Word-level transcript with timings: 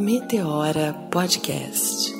Meteora 0.00 0.94
Podcast. 1.10 2.10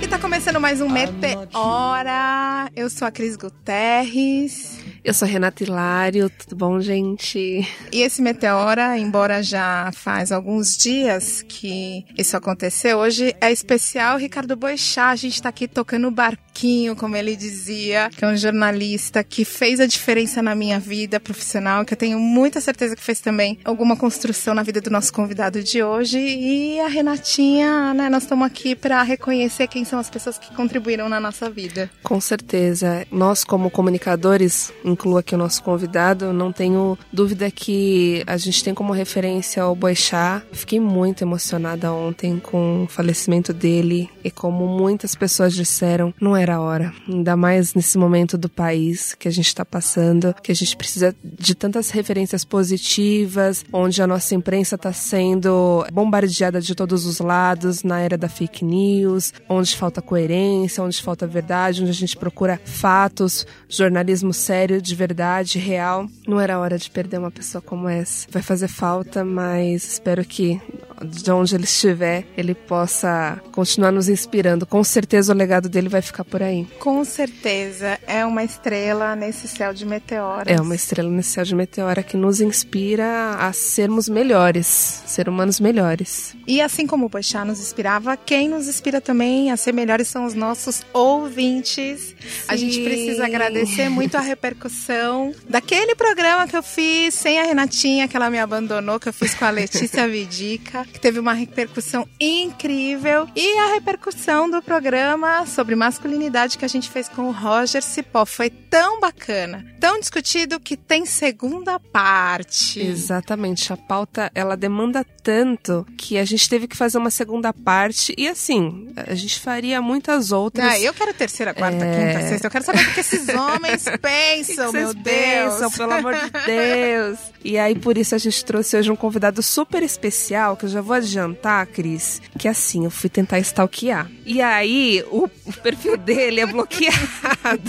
E 0.00 0.06
tá 0.06 0.16
começando 0.16 0.60
mais 0.60 0.80
um 0.80 0.88
Meteora. 0.88 2.70
Eu 2.76 2.88
sou 2.88 3.08
a 3.08 3.10
Cris 3.10 3.34
Guterres. 3.36 4.75
Eu 5.06 5.14
sou 5.14 5.28
Renata 5.28 5.62
Hilário, 5.62 6.28
tudo 6.28 6.56
bom, 6.56 6.80
gente? 6.80 7.64
E 7.92 8.02
esse 8.02 8.20
Meteora, 8.20 8.98
embora 8.98 9.40
já 9.40 9.92
faz 9.92 10.32
alguns 10.32 10.76
dias 10.76 11.42
que 11.42 12.04
isso 12.18 12.36
aconteceu, 12.36 12.98
hoje 12.98 13.32
é 13.40 13.52
especial 13.52 14.18
Ricardo 14.18 14.56
Boechat. 14.56 15.12
A 15.12 15.14
gente 15.14 15.40
tá 15.40 15.48
aqui 15.48 15.68
tocando 15.68 16.08
o 16.08 16.10
barquinho, 16.56 16.96
como 16.96 17.16
ele 17.16 17.36
dizia, 17.36 18.08
que 18.10 18.24
é 18.24 18.28
um 18.28 18.36
jornalista 18.36 19.22
que 19.22 19.44
fez 19.44 19.78
a 19.78 19.86
diferença 19.86 20.40
na 20.40 20.54
minha 20.54 20.80
vida 20.80 21.20
profissional, 21.20 21.84
que 21.84 21.92
eu 21.92 21.98
tenho 21.98 22.18
muita 22.18 22.60
certeza 22.60 22.96
que 22.96 23.02
fez 23.02 23.20
também 23.20 23.58
alguma 23.64 23.96
construção 23.96 24.54
na 24.54 24.62
vida 24.62 24.80
do 24.80 24.90
nosso 24.90 25.12
convidado 25.12 25.62
de 25.62 25.82
hoje. 25.82 26.18
E 26.18 26.80
a 26.80 26.88
Renatinha, 26.88 27.92
né, 27.92 28.08
nós 28.08 28.22
estamos 28.22 28.46
aqui 28.46 28.74
para 28.74 29.02
reconhecer 29.02 29.66
quem 29.66 29.84
são 29.84 29.98
as 29.98 30.08
pessoas 30.08 30.38
que 30.38 30.54
contribuíram 30.54 31.08
na 31.08 31.20
nossa 31.20 31.50
vida. 31.50 31.90
Com 32.02 32.20
certeza. 32.20 33.06
Nós, 33.10 33.44
como 33.44 33.70
comunicadores, 33.70 34.72
incluo 34.84 35.18
aqui 35.18 35.34
o 35.34 35.38
nosso 35.38 35.62
convidado, 35.62 36.32
não 36.32 36.52
tenho 36.52 36.98
dúvida 37.12 37.50
que 37.50 38.22
a 38.26 38.36
gente 38.36 38.64
tem 38.64 38.72
como 38.72 38.92
referência 38.92 39.66
o 39.66 39.74
Boechat. 39.74 40.42
Fiquei 40.52 40.80
muito 40.80 41.22
emocionada 41.22 41.92
ontem 41.92 42.38
com 42.38 42.84
o 42.84 42.86
falecimento 42.86 43.52
dele 43.52 44.08
e 44.24 44.30
como 44.30 44.66
muitas 44.66 45.14
pessoas 45.14 45.52
disseram, 45.52 46.14
não 46.20 46.36
era 46.46 46.56
a 46.56 46.60
hora. 46.60 46.92
Ainda 47.08 47.36
mais 47.36 47.74
nesse 47.74 47.98
momento 47.98 48.38
do 48.38 48.48
país 48.48 49.14
que 49.14 49.26
a 49.26 49.30
gente 49.30 49.48
está 49.48 49.64
passando, 49.64 50.34
que 50.42 50.52
a 50.52 50.54
gente 50.54 50.76
precisa 50.76 51.14
de 51.22 51.54
tantas 51.54 51.90
referências 51.90 52.44
positivas, 52.44 53.64
onde 53.72 54.00
a 54.00 54.06
nossa 54.06 54.34
imprensa 54.34 54.76
está 54.76 54.92
sendo 54.92 55.84
bombardeada 55.92 56.60
de 56.60 56.74
todos 56.74 57.04
os 57.04 57.18
lados 57.18 57.82
na 57.82 58.00
era 58.00 58.16
da 58.16 58.28
fake 58.28 58.64
news, 58.64 59.32
onde 59.48 59.76
falta 59.76 60.00
coerência, 60.00 60.82
onde 60.82 61.02
falta 61.02 61.26
verdade, 61.26 61.82
onde 61.82 61.90
a 61.90 61.94
gente 61.94 62.16
procura 62.16 62.60
fatos, 62.64 63.46
jornalismo 63.68 64.32
sério 64.32 64.80
de 64.80 64.94
verdade, 64.94 65.58
real. 65.58 66.06
Não 66.26 66.40
era 66.40 66.58
hora 66.58 66.78
de 66.78 66.88
perder 66.90 67.18
uma 67.18 67.30
pessoa 67.30 67.60
como 67.60 67.88
essa. 67.88 68.26
Vai 68.30 68.42
fazer 68.42 68.68
falta, 68.68 69.24
mas 69.24 69.84
espero 69.84 70.24
que 70.24 70.60
de 71.04 71.30
onde 71.30 71.54
ele 71.54 71.64
estiver, 71.64 72.24
ele 72.36 72.54
possa 72.54 73.40
continuar 73.52 73.92
nos 73.92 74.08
inspirando. 74.08 74.66
Com 74.66 74.82
certeza 74.82 75.32
o 75.32 75.36
legado 75.36 75.68
dele 75.68 75.88
vai 75.88 76.02
ficar 76.02 76.24
por 76.24 76.42
aí. 76.42 76.66
Com 76.78 77.04
certeza, 77.04 77.98
é 78.06 78.24
uma 78.24 78.42
estrela 78.44 79.14
nesse 79.14 79.48
céu 79.48 79.72
de 79.72 79.84
meteoros. 79.84 80.52
É 80.52 80.60
uma 80.60 80.74
estrela 80.74 81.10
nesse 81.10 81.30
céu 81.30 81.44
de 81.44 81.54
meteora 81.54 82.02
que 82.02 82.16
nos 82.16 82.40
inspira 82.40 83.36
a 83.38 83.52
sermos 83.52 84.08
melhores, 84.08 84.66
ser 84.66 85.28
humanos 85.28 85.60
melhores. 85.60 86.36
E 86.46 86.60
assim 86.60 86.86
como 86.86 87.06
o 87.06 87.08
Boixá 87.08 87.44
nos 87.44 87.60
inspirava, 87.60 88.16
quem 88.16 88.48
nos 88.48 88.68
inspira 88.68 89.00
também 89.00 89.50
a 89.50 89.56
ser 89.56 89.72
melhores 89.72 90.08
são 90.08 90.24
os 90.24 90.34
nossos 90.34 90.82
ouvintes. 90.92 92.14
A 92.48 92.56
gente 92.56 92.82
precisa 92.82 93.26
agradecer 93.26 93.88
muito 93.88 94.16
a 94.16 94.20
repercussão 94.20 95.34
daquele 95.48 95.94
programa 95.94 96.46
que 96.46 96.56
eu 96.56 96.62
fiz 96.62 97.14
sem 97.14 97.38
a 97.40 97.44
Renatinha, 97.44 98.08
que 98.08 98.16
ela 98.16 98.30
me 98.30 98.38
abandonou, 98.38 99.00
que 99.00 99.08
eu 99.08 99.12
fiz 99.12 99.34
com 99.34 99.44
a 99.44 99.50
Letícia 99.50 100.06
Vidica, 100.08 100.85
que 100.92 101.00
teve 101.00 101.18
uma 101.18 101.32
repercussão 101.32 102.08
incrível. 102.20 103.28
E 103.34 103.58
a 103.58 103.74
repercussão 103.74 104.50
do 104.50 104.62
programa 104.62 105.46
sobre 105.46 105.74
masculinidade 105.74 106.58
que 106.58 106.64
a 106.64 106.68
gente 106.68 106.90
fez 106.90 107.08
com 107.08 107.28
o 107.28 107.32
Roger 107.32 107.82
Cipó 107.82 108.24
foi 108.24 108.50
tão 108.50 109.00
bacana, 109.00 109.64
tão 109.80 109.98
discutido 110.00 110.60
que 110.60 110.76
tem 110.76 111.06
segunda 111.06 111.78
parte. 111.78 112.80
Exatamente, 112.80 113.72
a 113.72 113.76
pauta 113.76 114.30
ela 114.34 114.56
demanda 114.56 115.04
tanto 115.26 115.84
que 115.96 116.18
a 116.18 116.24
gente 116.24 116.48
teve 116.48 116.68
que 116.68 116.76
fazer 116.76 116.98
uma 116.98 117.10
segunda 117.10 117.52
parte 117.52 118.14
e 118.16 118.28
assim, 118.28 118.92
a 118.96 119.12
gente 119.12 119.40
faria 119.40 119.82
muitas 119.82 120.30
outras. 120.30 120.64
Ah, 120.64 120.78
eu 120.78 120.94
quero 120.94 121.12
terceira, 121.12 121.52
quarta, 121.52 121.84
É. 121.84 122.12
quinta, 122.14 122.28
sexta. 122.28 122.46
Eu 122.46 122.50
quero 122.52 122.64
saber 122.64 122.86
o 122.86 122.94
que 122.94 123.00
esses 123.00 123.26
homens 123.34 123.84
pensam, 124.00 124.68
O 124.68 124.72
que 124.72 124.78
meu 124.78 124.94
Deus. 124.94 125.54
pensam, 125.54 125.70
pelo 125.72 125.92
amor 125.94 126.14
de 126.14 126.30
Deus. 126.46 127.18
E 127.42 127.58
aí, 127.58 127.74
por 127.74 127.98
isso, 127.98 128.14
a 128.14 128.18
gente 128.18 128.44
trouxe 128.44 128.76
hoje 128.76 128.88
um 128.88 128.94
convidado 128.94 129.42
super 129.42 129.82
especial, 129.82 130.56
que 130.56 130.64
eu 130.66 130.68
já 130.68 130.80
vou 130.80 130.94
adiantar, 130.94 131.66
Cris, 131.66 132.22
que 132.38 132.46
assim, 132.46 132.84
eu 132.84 132.90
fui 132.90 133.10
tentar 133.10 133.40
stalkear. 133.40 134.08
E 134.24 134.40
aí, 134.40 135.04
o, 135.10 135.28
perfil 135.60 135.96
dele 135.96 136.40
é 136.40 136.46
bloqueado. 136.46 136.94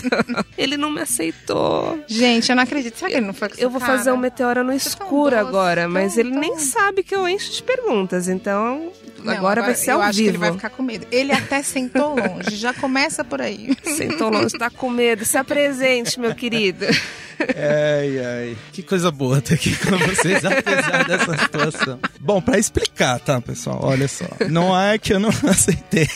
ele 0.56 0.78
não 0.78 0.92
me 0.92 1.02
aceitou. 1.02 2.00
Gente, 2.08 2.50
eu 2.52 2.56
não 2.56 2.62
acredito. 2.64 3.00
Será 3.00 3.10
que 3.10 3.18
ele 3.18 3.26
não 3.26 3.34
foi 3.34 3.50
com 3.50 3.56
Eu 3.58 3.70
vou 3.72 3.80
fazer 3.80 4.12
um 4.12 4.16
cara? 4.16 4.22
meteora 4.22 4.64
no 4.64 4.70
tão 4.70 4.78
escuro 4.78 5.36
agora, 5.36 5.88
mas 5.88 6.18
ele 6.18 6.32
nem 6.32 6.60
sabe 6.60 7.02
que 7.02 7.16
eu 7.16 7.28
encho 7.28 7.47
de 7.52 7.64
perguntas, 7.64 8.28
então 8.28 8.92
Não, 9.24 9.34
agora, 9.34 9.62
vai 9.62 9.76
ser 9.76 9.92
eu 9.92 9.96
ao 9.96 10.02
acho 10.02 10.18
vivo. 10.18 10.24
que 10.24 10.30
ele 10.32 10.38
vai 10.38 10.52
ficar 10.54 10.70
com 10.70 10.84
medo. 10.84 11.08
Ele 11.12 11.32
até 11.32 11.62
sentou 11.64 12.16
longe. 12.16 12.56
Já 12.56 12.74
começa 12.74 13.24
por 13.24 13.42
aí. 13.42 13.76
Sentou 13.84 14.30
longe, 14.30 14.58
tá 14.58 14.70
com 14.70 14.90
medo. 14.90 15.26
Se 15.26 15.38
apresente, 15.38 16.20
meu 16.20 16.34
querido. 16.36 16.86
Ai, 17.40 18.20
ai. 18.26 18.58
Que 18.74 18.82
coisa 18.82 19.12
boa 19.12 19.42
ter 19.42 19.56
aqui 19.56 19.76
com 19.76 19.98
vocês, 19.98 20.44
apesar 20.44 21.06
dessa 21.06 21.38
situação. 21.38 22.00
Bom, 22.20 22.42
pra 22.42 22.58
explicar, 22.58 23.20
tá, 23.20 23.40
pessoal? 23.42 23.80
Olha 23.84 24.08
só. 24.08 24.26
Não 24.50 24.78
é 24.80 24.98
que 24.98 25.14
eu 25.14 25.20
não 25.20 25.30
aceitei. 25.48 26.10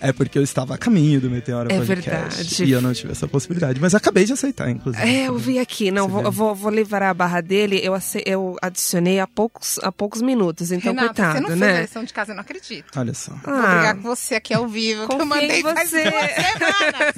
É 0.00 0.12
porque 0.12 0.38
eu 0.38 0.42
estava 0.42 0.74
a 0.74 0.78
caminho 0.78 1.20
do 1.20 1.30
Meteora 1.30 1.72
É 1.72 1.76
Podcast. 1.78 2.02
verdade. 2.10 2.64
E 2.64 2.70
eu 2.72 2.80
não 2.80 2.92
tive 2.92 3.12
essa 3.12 3.26
possibilidade. 3.28 3.80
Mas 3.80 3.94
acabei 3.94 4.24
de 4.24 4.32
aceitar, 4.32 4.68
inclusive. 4.70 5.04
É, 5.04 5.28
eu 5.28 5.36
vi 5.38 5.58
aqui. 5.58 5.90
Não, 5.90 6.08
vou, 6.08 6.30
vou, 6.30 6.54
vou 6.54 6.70
livrar 6.70 7.10
a 7.10 7.14
barra 7.14 7.40
dele. 7.40 7.80
Eu, 7.82 7.94
ace- 7.94 8.22
eu 8.26 8.56
adicionei 8.62 9.20
há 9.20 9.26
poucos, 9.26 9.78
há 9.82 9.90
poucos 9.92 10.22
minutos. 10.22 10.72
Então, 10.72 10.92
Renata, 10.92 11.08
coitado, 11.14 11.32
você 11.34 11.40
não 11.40 11.48
fez 11.48 11.60
né? 11.60 11.78
a 11.78 11.82
lição 11.82 12.04
de 12.04 12.12
casa, 12.12 12.32
eu 12.32 12.36
não 12.36 12.42
acredito. 12.42 12.86
Olha 12.96 13.14
só. 13.14 13.32
Vou 13.44 13.54
Ah. 13.54 13.74
brigar 13.74 13.94
com 13.96 14.02
você 14.02 14.34
aqui 14.36 14.54
ao 14.54 14.66
vivo, 14.66 15.06
que 15.06 15.14
eu 15.14 15.18
Confio 15.18 15.26
mandei 15.26 15.62
faz 15.62 15.90
você. 15.90 16.02
duas 16.10 16.30
semanas. 16.32 17.14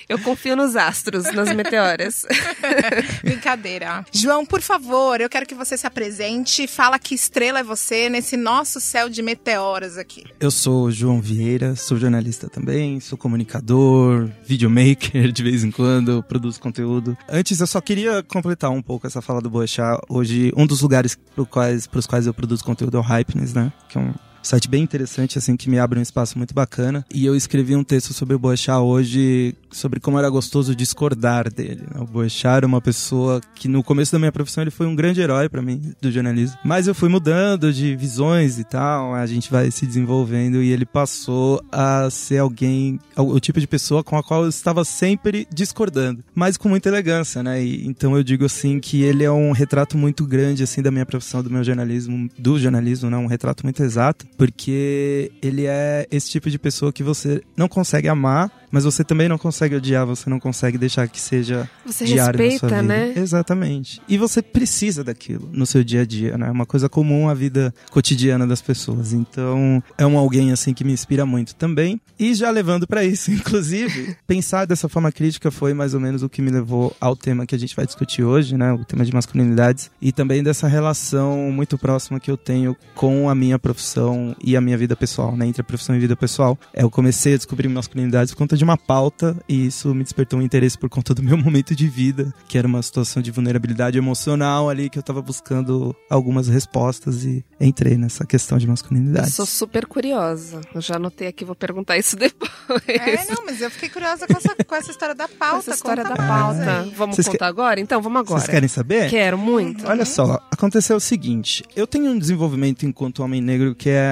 Eu 0.08 0.18
confio 0.18 0.56
nos 0.56 0.74
astros, 0.74 1.24
nas 1.44 1.54
meteoras. 1.54 2.26
Brincadeira. 3.22 4.04
João, 4.12 4.44
por 4.44 4.60
favor, 4.60 5.20
eu 5.20 5.28
quero 5.28 5.46
que 5.46 5.54
você 5.54 5.76
se 5.76 5.86
apresente. 5.86 6.66
Fala 6.66 6.98
que 6.98 7.14
estrela 7.14 7.60
é 7.60 7.62
você 7.62 8.08
nesse 8.08 8.36
nosso 8.36 8.80
céu 8.80 9.08
de 9.08 9.22
meteoros 9.22 9.96
aqui. 9.96 10.24
Eu 10.38 10.50
sou 10.50 10.84
o 10.84 10.90
João 10.90 11.20
Vieira, 11.20 11.74
sou 11.76 11.98
jornalista 11.98 12.48
também, 12.48 13.00
sou 13.00 13.18
comunicador, 13.18 14.28
videomaker 14.44 15.32
de 15.32 15.42
vez 15.42 15.64
em 15.64 15.70
quando, 15.70 16.22
produzo 16.22 16.60
conteúdo. 16.60 17.16
Antes 17.28 17.60
eu 17.60 17.66
só 17.66 17.80
queria 17.80 18.22
completar 18.22 18.70
um 18.70 18.82
pouco 18.82 19.06
essa 19.06 19.20
fala 19.20 19.40
do 19.40 19.50
Boechat. 19.50 20.00
Hoje, 20.08 20.52
um 20.56 20.66
dos 20.66 20.80
lugares 20.80 21.16
para 21.34 21.44
pros 21.90 22.06
quais 22.06 22.26
eu 22.26 22.34
produzo 22.34 22.64
conteúdo 22.64 22.96
é 22.96 23.00
o 23.00 23.02
Hypeness, 23.02 23.54
né? 23.54 23.72
Que 23.88 23.98
é 23.98 24.00
um 24.00 24.14
site 24.42 24.68
bem 24.68 24.82
interessante, 24.82 25.38
assim, 25.38 25.56
que 25.56 25.68
me 25.68 25.78
abre 25.78 25.98
um 25.98 26.02
espaço 26.02 26.38
muito 26.38 26.54
bacana. 26.54 27.04
E 27.12 27.24
eu 27.26 27.36
escrevi 27.36 27.76
um 27.76 27.84
texto 27.84 28.12
sobre 28.12 28.34
o 28.34 28.38
Boechat 28.38 28.78
hoje, 28.78 29.54
sobre 29.70 30.00
como 30.00 30.18
era 30.18 30.28
gostoso 30.28 30.74
discordar 30.74 31.52
dele. 31.52 31.82
né? 31.82 32.00
O 32.00 32.06
Boechat 32.06 32.56
era 32.56 32.66
uma 32.66 32.80
pessoa 32.80 33.40
que 33.54 33.68
no 33.68 33.82
começo 33.82 34.12
da 34.12 34.18
minha 34.18 34.32
profissão 34.32 34.62
ele 34.62 34.70
foi 34.70 34.86
um 34.86 34.94
grande 34.94 35.20
herói 35.20 35.48
para 35.48 35.62
mim 35.62 35.92
do 36.00 36.10
jornalismo. 36.10 36.58
Mas 36.64 36.86
eu 36.86 36.94
fui 36.94 37.08
mudando 37.08 37.72
de 37.72 37.94
visões 37.96 38.58
e 38.58 38.64
tal, 38.64 39.14
a 39.14 39.26
gente 39.26 39.50
vai 39.50 39.70
se 39.70 39.86
desenvolvendo 39.86 40.62
e 40.62 40.70
ele 40.70 40.86
passou 40.86 41.62
a 41.70 42.08
ser 42.10 42.38
alguém, 42.38 42.98
o 43.16 43.38
tipo 43.40 43.60
de 43.60 43.66
pessoa 43.66 44.02
com 44.02 44.16
a 44.16 44.22
qual 44.22 44.44
eu 44.44 44.48
estava 44.48 44.84
sempre 44.84 45.46
discordando, 45.52 46.24
mas 46.34 46.56
com 46.56 46.68
muita 46.68 46.88
elegância, 46.88 47.42
né? 47.42 47.62
E, 47.62 47.86
então 47.86 48.16
eu 48.16 48.22
digo 48.22 48.44
assim 48.44 48.80
que 48.80 49.02
ele 49.02 49.24
é 49.24 49.30
um 49.30 49.52
retrato 49.52 49.96
muito 49.96 50.26
grande 50.26 50.62
assim 50.62 50.82
da 50.82 50.90
minha 50.90 51.06
profissão, 51.06 51.42
do 51.42 51.50
meu 51.50 51.62
jornalismo, 51.62 52.28
do 52.38 52.58
jornalismo, 52.58 53.10
né? 53.10 53.16
Um 53.16 53.26
retrato 53.26 53.64
muito 53.64 53.82
exato, 53.82 54.26
porque 54.36 55.30
ele 55.42 55.66
é 55.66 56.06
esse 56.10 56.30
tipo 56.30 56.50
de 56.50 56.58
pessoa 56.58 56.92
que 56.92 57.02
você 57.02 57.42
não 57.56 57.68
consegue 57.68 58.08
amar, 58.08 58.50
mas 58.70 58.84
você 58.84 59.02
também 59.02 59.28
não 59.28 59.36
consegue 59.36 59.74
odiar, 59.74 60.06
você 60.06 60.30
não 60.30 60.38
consegue 60.38 60.78
deixar 60.78 61.08
que 61.08 61.20
seja 61.20 61.68
Você 61.84 62.04
diário 62.04 62.38
na 62.38 62.50
sua 62.50 62.68
respeita, 62.68 62.82
vida. 62.82 62.82
né? 62.82 63.12
Exatamente. 63.16 64.00
E 64.08 64.16
você 64.16 64.40
precisa 64.40 65.02
daquilo 65.02 65.48
no 65.52 65.66
seu 65.66 65.82
dia 65.82 66.02
a 66.02 66.04
dia, 66.04 66.38
né? 66.38 66.48
É 66.48 66.50
uma 66.50 66.64
coisa 66.66 66.88
comum 66.88 67.28
à 67.28 67.34
vida 67.34 67.74
cotidiana 67.90 68.46
das 68.46 68.62
pessoas. 68.62 69.12
Então, 69.12 69.82
é 69.98 70.06
um 70.06 70.16
alguém 70.16 70.52
assim 70.52 70.72
que 70.72 70.84
me 70.84 70.92
inspira 70.92 71.26
muito 71.26 71.54
também. 71.54 72.00
E 72.18 72.34
já 72.34 72.48
levando 72.50 72.86
pra 72.86 73.04
isso, 73.04 73.30
inclusive, 73.32 74.16
pensar 74.26 74.66
dessa 74.66 74.88
forma 74.88 75.10
crítica 75.10 75.50
foi 75.50 75.74
mais 75.74 75.94
ou 75.94 76.00
menos 76.00 76.22
o 76.22 76.28
que 76.28 76.40
me 76.40 76.50
levou 76.50 76.94
ao 77.00 77.16
tema 77.16 77.44
que 77.46 77.54
a 77.54 77.58
gente 77.58 77.74
vai 77.74 77.86
discutir 77.86 78.22
hoje, 78.22 78.56
né? 78.56 78.72
O 78.72 78.84
tema 78.84 79.04
de 79.04 79.12
masculinidades 79.12 79.90
e 80.00 80.12
também 80.12 80.42
dessa 80.42 80.68
relação 80.68 81.50
muito 81.50 81.76
próxima 81.76 82.20
que 82.20 82.30
eu 82.30 82.36
tenho 82.36 82.76
com 82.94 83.28
a 83.28 83.34
minha 83.34 83.58
profissão 83.58 84.19
e 84.42 84.56
a 84.56 84.60
minha 84.60 84.76
vida 84.76 84.96
pessoal, 84.96 85.36
né? 85.36 85.46
Entre 85.46 85.60
a 85.60 85.64
profissão 85.64 85.94
e 85.96 85.98
vida 85.98 86.16
pessoal. 86.16 86.58
É, 86.72 86.82
eu 86.82 86.90
comecei 86.90 87.34
a 87.34 87.36
descobrir 87.36 87.68
masculinidades 87.68 88.32
por 88.32 88.38
conta 88.38 88.56
de 88.56 88.64
uma 88.64 88.76
pauta 88.76 89.36
e 89.48 89.66
isso 89.66 89.94
me 89.94 90.02
despertou 90.02 90.38
um 90.38 90.42
interesse 90.42 90.78
por 90.78 90.88
conta 90.88 91.14
do 91.14 91.22
meu 91.24 91.36
momento 91.36 91.74
de 91.74 91.88
vida, 91.88 92.32
que 92.48 92.58
era 92.58 92.66
uma 92.66 92.82
situação 92.82 93.22
de 93.22 93.30
vulnerabilidade 93.30 93.98
emocional 93.98 94.68
ali 94.68 94.88
que 94.88 94.98
eu 94.98 95.02
tava 95.02 95.22
buscando 95.22 95.94
algumas 96.08 96.48
respostas 96.48 97.24
e 97.24 97.44
entrei 97.60 97.96
nessa 97.96 98.24
questão 98.26 98.58
de 98.58 98.66
masculinidade. 98.66 99.26
Eu 99.28 99.32
sou 99.32 99.46
super 99.46 99.86
curiosa. 99.86 100.60
Eu 100.74 100.80
já 100.80 100.96
anotei 100.96 101.28
aqui, 101.28 101.44
vou 101.44 101.54
perguntar 101.54 101.98
isso 101.98 102.16
depois. 102.18 102.50
É, 102.86 103.24
não, 103.32 103.44
mas 103.44 103.60
eu 103.60 103.70
fiquei 103.70 103.88
curiosa 103.88 104.26
com 104.26 104.36
essa, 104.36 104.54
com 104.64 104.74
essa 104.74 104.90
história 104.90 105.14
da 105.14 105.28
pauta. 105.28 105.58
Essa 105.58 105.74
história 105.74 106.04
Conta 106.04 106.16
da 106.16 106.28
pauta. 106.28 106.80
aí. 106.80 106.92
Vamos 106.96 107.16
Vocês 107.16 107.28
contar 107.28 107.46
agora? 107.46 107.80
Então, 107.80 108.00
vamos 108.00 108.20
agora. 108.20 108.40
Vocês 108.40 108.50
querem 108.50 108.68
saber? 108.68 109.10
Quero 109.10 109.38
muito. 109.38 109.86
Olha 109.86 110.04
só, 110.04 110.40
aconteceu 110.50 110.96
o 110.96 111.00
seguinte: 111.00 111.64
eu 111.74 111.86
tenho 111.86 112.10
um 112.10 112.18
desenvolvimento 112.18 112.84
enquanto 112.86 113.22
homem 113.22 113.40
negro 113.40 113.74
que 113.74 113.88
é, 113.90 114.09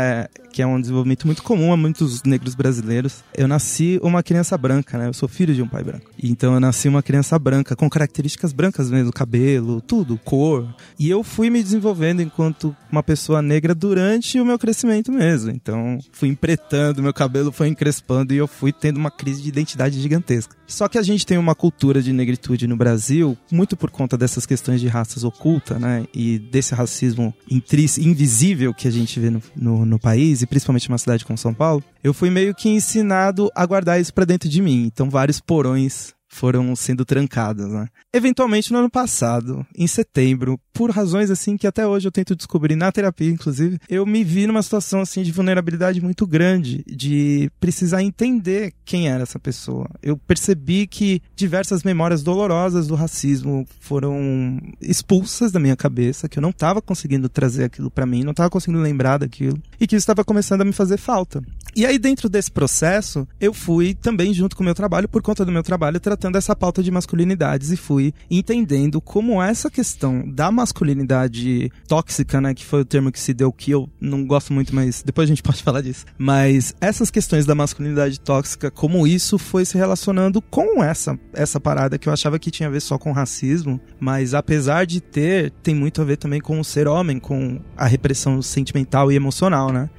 que 0.52 0.62
é 0.62 0.66
um 0.66 0.80
desenvolvimento 0.80 1.26
muito 1.26 1.42
comum 1.42 1.72
a 1.72 1.76
muitos 1.76 2.22
negros 2.22 2.54
brasileiros. 2.54 3.22
Eu 3.34 3.46
nasci 3.46 4.00
uma 4.02 4.22
criança 4.22 4.56
branca, 4.58 4.98
né? 4.98 5.06
Eu 5.06 5.12
sou 5.12 5.28
filho 5.28 5.54
de 5.54 5.62
um 5.62 5.68
pai 5.68 5.84
branco. 5.84 6.10
Então 6.20 6.54
eu 6.54 6.60
nasci 6.60 6.88
uma 6.88 7.02
criança 7.02 7.38
branca, 7.38 7.76
com 7.76 7.88
características 7.88 8.52
brancas 8.52 8.90
mesmo, 8.90 9.12
cabelo, 9.12 9.80
tudo, 9.80 10.18
cor. 10.18 10.66
E 10.98 11.08
eu 11.08 11.22
fui 11.22 11.50
me 11.50 11.62
desenvolvendo 11.62 12.22
enquanto 12.22 12.74
uma 12.90 13.02
pessoa 13.02 13.40
negra 13.40 13.74
durante 13.74 14.40
o 14.40 14.44
meu 14.44 14.58
crescimento 14.58 15.12
mesmo. 15.12 15.50
Então 15.50 15.98
fui 16.12 16.28
empretando, 16.28 17.02
meu 17.02 17.14
cabelo 17.14 17.52
foi 17.52 17.68
encrespando 17.68 18.34
e 18.34 18.36
eu 18.36 18.48
fui 18.48 18.72
tendo 18.72 18.96
uma 18.96 19.10
crise 19.10 19.42
de 19.42 19.48
identidade 19.48 20.00
gigantesca. 20.00 20.56
Só 20.66 20.86
que 20.86 20.98
a 20.98 21.02
gente 21.02 21.24
tem 21.24 21.38
uma 21.38 21.54
cultura 21.54 22.02
de 22.02 22.12
negritude 22.12 22.66
no 22.66 22.76
Brasil, 22.76 23.36
muito 23.50 23.76
por 23.76 23.90
conta 23.90 24.18
dessas 24.18 24.44
questões 24.44 24.80
de 24.80 24.86
raças 24.86 25.24
oculta, 25.24 25.78
né? 25.78 26.04
E 26.12 26.38
desse 26.38 26.74
racismo 26.74 27.34
invisível 27.48 28.74
que 28.74 28.86
a 28.86 28.90
gente 28.90 29.18
vê 29.18 29.30
no, 29.30 29.40
no, 29.56 29.86
no 29.88 29.98
país, 29.98 30.42
e 30.42 30.46
principalmente 30.46 30.88
numa 30.88 30.98
cidade 30.98 31.24
como 31.24 31.38
São 31.38 31.54
Paulo. 31.54 31.82
Eu 32.02 32.14
fui 32.14 32.30
meio 32.30 32.54
que 32.54 32.68
ensinado 32.68 33.50
a 33.54 33.64
guardar 33.66 34.00
isso 34.00 34.12
pra 34.12 34.24
dentro 34.24 34.48
de 34.48 34.62
mim. 34.62 34.84
Então 34.84 35.10
vários 35.10 35.40
porões 35.40 36.14
foram 36.28 36.76
sendo 36.76 37.04
trancados, 37.04 37.66
né? 37.66 37.88
Eventualmente, 38.12 38.72
no 38.72 38.78
ano 38.78 38.90
passado, 38.90 39.66
em 39.74 39.86
setembro, 39.86 40.60
por 40.72 40.90
razões 40.90 41.30
assim 41.30 41.56
que 41.56 41.66
até 41.66 41.86
hoje 41.86 42.06
eu 42.06 42.12
tento 42.12 42.36
descobrir 42.36 42.76
na 42.76 42.92
terapia, 42.92 43.30
inclusive, 43.30 43.78
eu 43.88 44.06
me 44.06 44.22
vi 44.22 44.46
numa 44.46 44.62
situação 44.62 45.00
assim 45.00 45.22
de 45.22 45.32
vulnerabilidade 45.32 46.00
muito 46.00 46.26
grande, 46.26 46.84
de 46.86 47.50
precisar 47.58 48.02
entender 48.02 48.72
quem 48.84 49.08
era 49.08 49.22
essa 49.22 49.38
pessoa. 49.38 49.88
Eu 50.02 50.16
percebi 50.16 50.86
que 50.86 51.22
diversas 51.34 51.82
memórias 51.82 52.22
dolorosas 52.22 52.86
do 52.86 52.94
racismo 52.94 53.66
foram 53.80 54.60
expulsas 54.80 55.50
da 55.50 55.58
minha 55.58 55.76
cabeça, 55.76 56.28
que 56.28 56.38
eu 56.38 56.42
não 56.42 56.50
estava 56.50 56.82
conseguindo 56.82 57.28
trazer 57.28 57.64
aquilo 57.64 57.90
para 57.90 58.06
mim, 58.06 58.22
não 58.22 58.32
estava 58.32 58.50
conseguindo 58.50 58.82
lembrar 58.82 59.18
daquilo, 59.18 59.60
e 59.80 59.86
que 59.86 59.96
isso 59.96 60.04
estava 60.04 60.24
começando 60.24 60.60
a 60.60 60.64
me 60.64 60.72
fazer 60.72 60.98
falta. 60.98 61.42
E 61.74 61.86
aí, 61.86 61.98
dentro 61.98 62.28
desse 62.28 62.50
processo, 62.50 63.26
eu 63.40 63.52
fui 63.52 63.94
também, 63.94 64.32
junto 64.34 64.56
com 64.56 64.62
o 64.62 64.64
meu 64.64 64.74
trabalho, 64.74 65.08
por 65.08 65.22
conta 65.22 65.44
do 65.44 65.52
meu 65.52 65.62
trabalho, 65.62 66.00
tratando 66.00 66.17
essa 66.36 66.54
pauta 66.56 66.82
de 66.82 66.90
masculinidades 66.90 67.70
e 67.70 67.76
fui 67.76 68.12
entendendo 68.30 69.00
como 69.00 69.42
essa 69.42 69.70
questão 69.70 70.28
da 70.28 70.50
masculinidade 70.50 71.70
tóxica, 71.86 72.40
né, 72.40 72.54
que 72.54 72.64
foi 72.64 72.80
o 72.80 72.84
termo 72.84 73.12
que 73.12 73.20
se 73.20 73.32
deu, 73.32 73.52
que 73.52 73.70
eu 73.70 73.88
não 74.00 74.26
gosto 74.26 74.52
muito, 74.52 74.74
mas 74.74 75.02
depois 75.02 75.28
a 75.28 75.30
gente 75.30 75.42
pode 75.44 75.62
falar 75.62 75.80
disso. 75.80 76.04
Mas 76.16 76.74
essas 76.80 77.10
questões 77.10 77.46
da 77.46 77.54
masculinidade 77.54 78.20
tóxica, 78.20 78.70
como 78.70 79.06
isso 79.06 79.38
foi 79.38 79.64
se 79.64 79.76
relacionando 79.76 80.42
com 80.42 80.82
essa, 80.82 81.18
essa 81.32 81.60
parada 81.60 81.98
que 81.98 82.08
eu 82.08 82.12
achava 82.12 82.38
que 82.38 82.50
tinha 82.50 82.68
a 82.68 82.72
ver 82.72 82.80
só 82.80 82.98
com 82.98 83.12
racismo, 83.12 83.80
mas 84.00 84.34
apesar 84.34 84.86
de 84.86 85.00
ter, 85.00 85.50
tem 85.62 85.74
muito 85.74 86.00
a 86.02 86.04
ver 86.04 86.16
também 86.16 86.40
com 86.40 86.58
o 86.58 86.64
ser 86.64 86.88
homem, 86.88 87.18
com 87.18 87.60
a 87.76 87.86
repressão 87.86 88.40
sentimental 88.42 89.12
e 89.12 89.16
emocional, 89.16 89.72
né? 89.72 89.90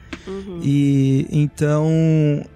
E 0.61 1.27
então 1.31 1.87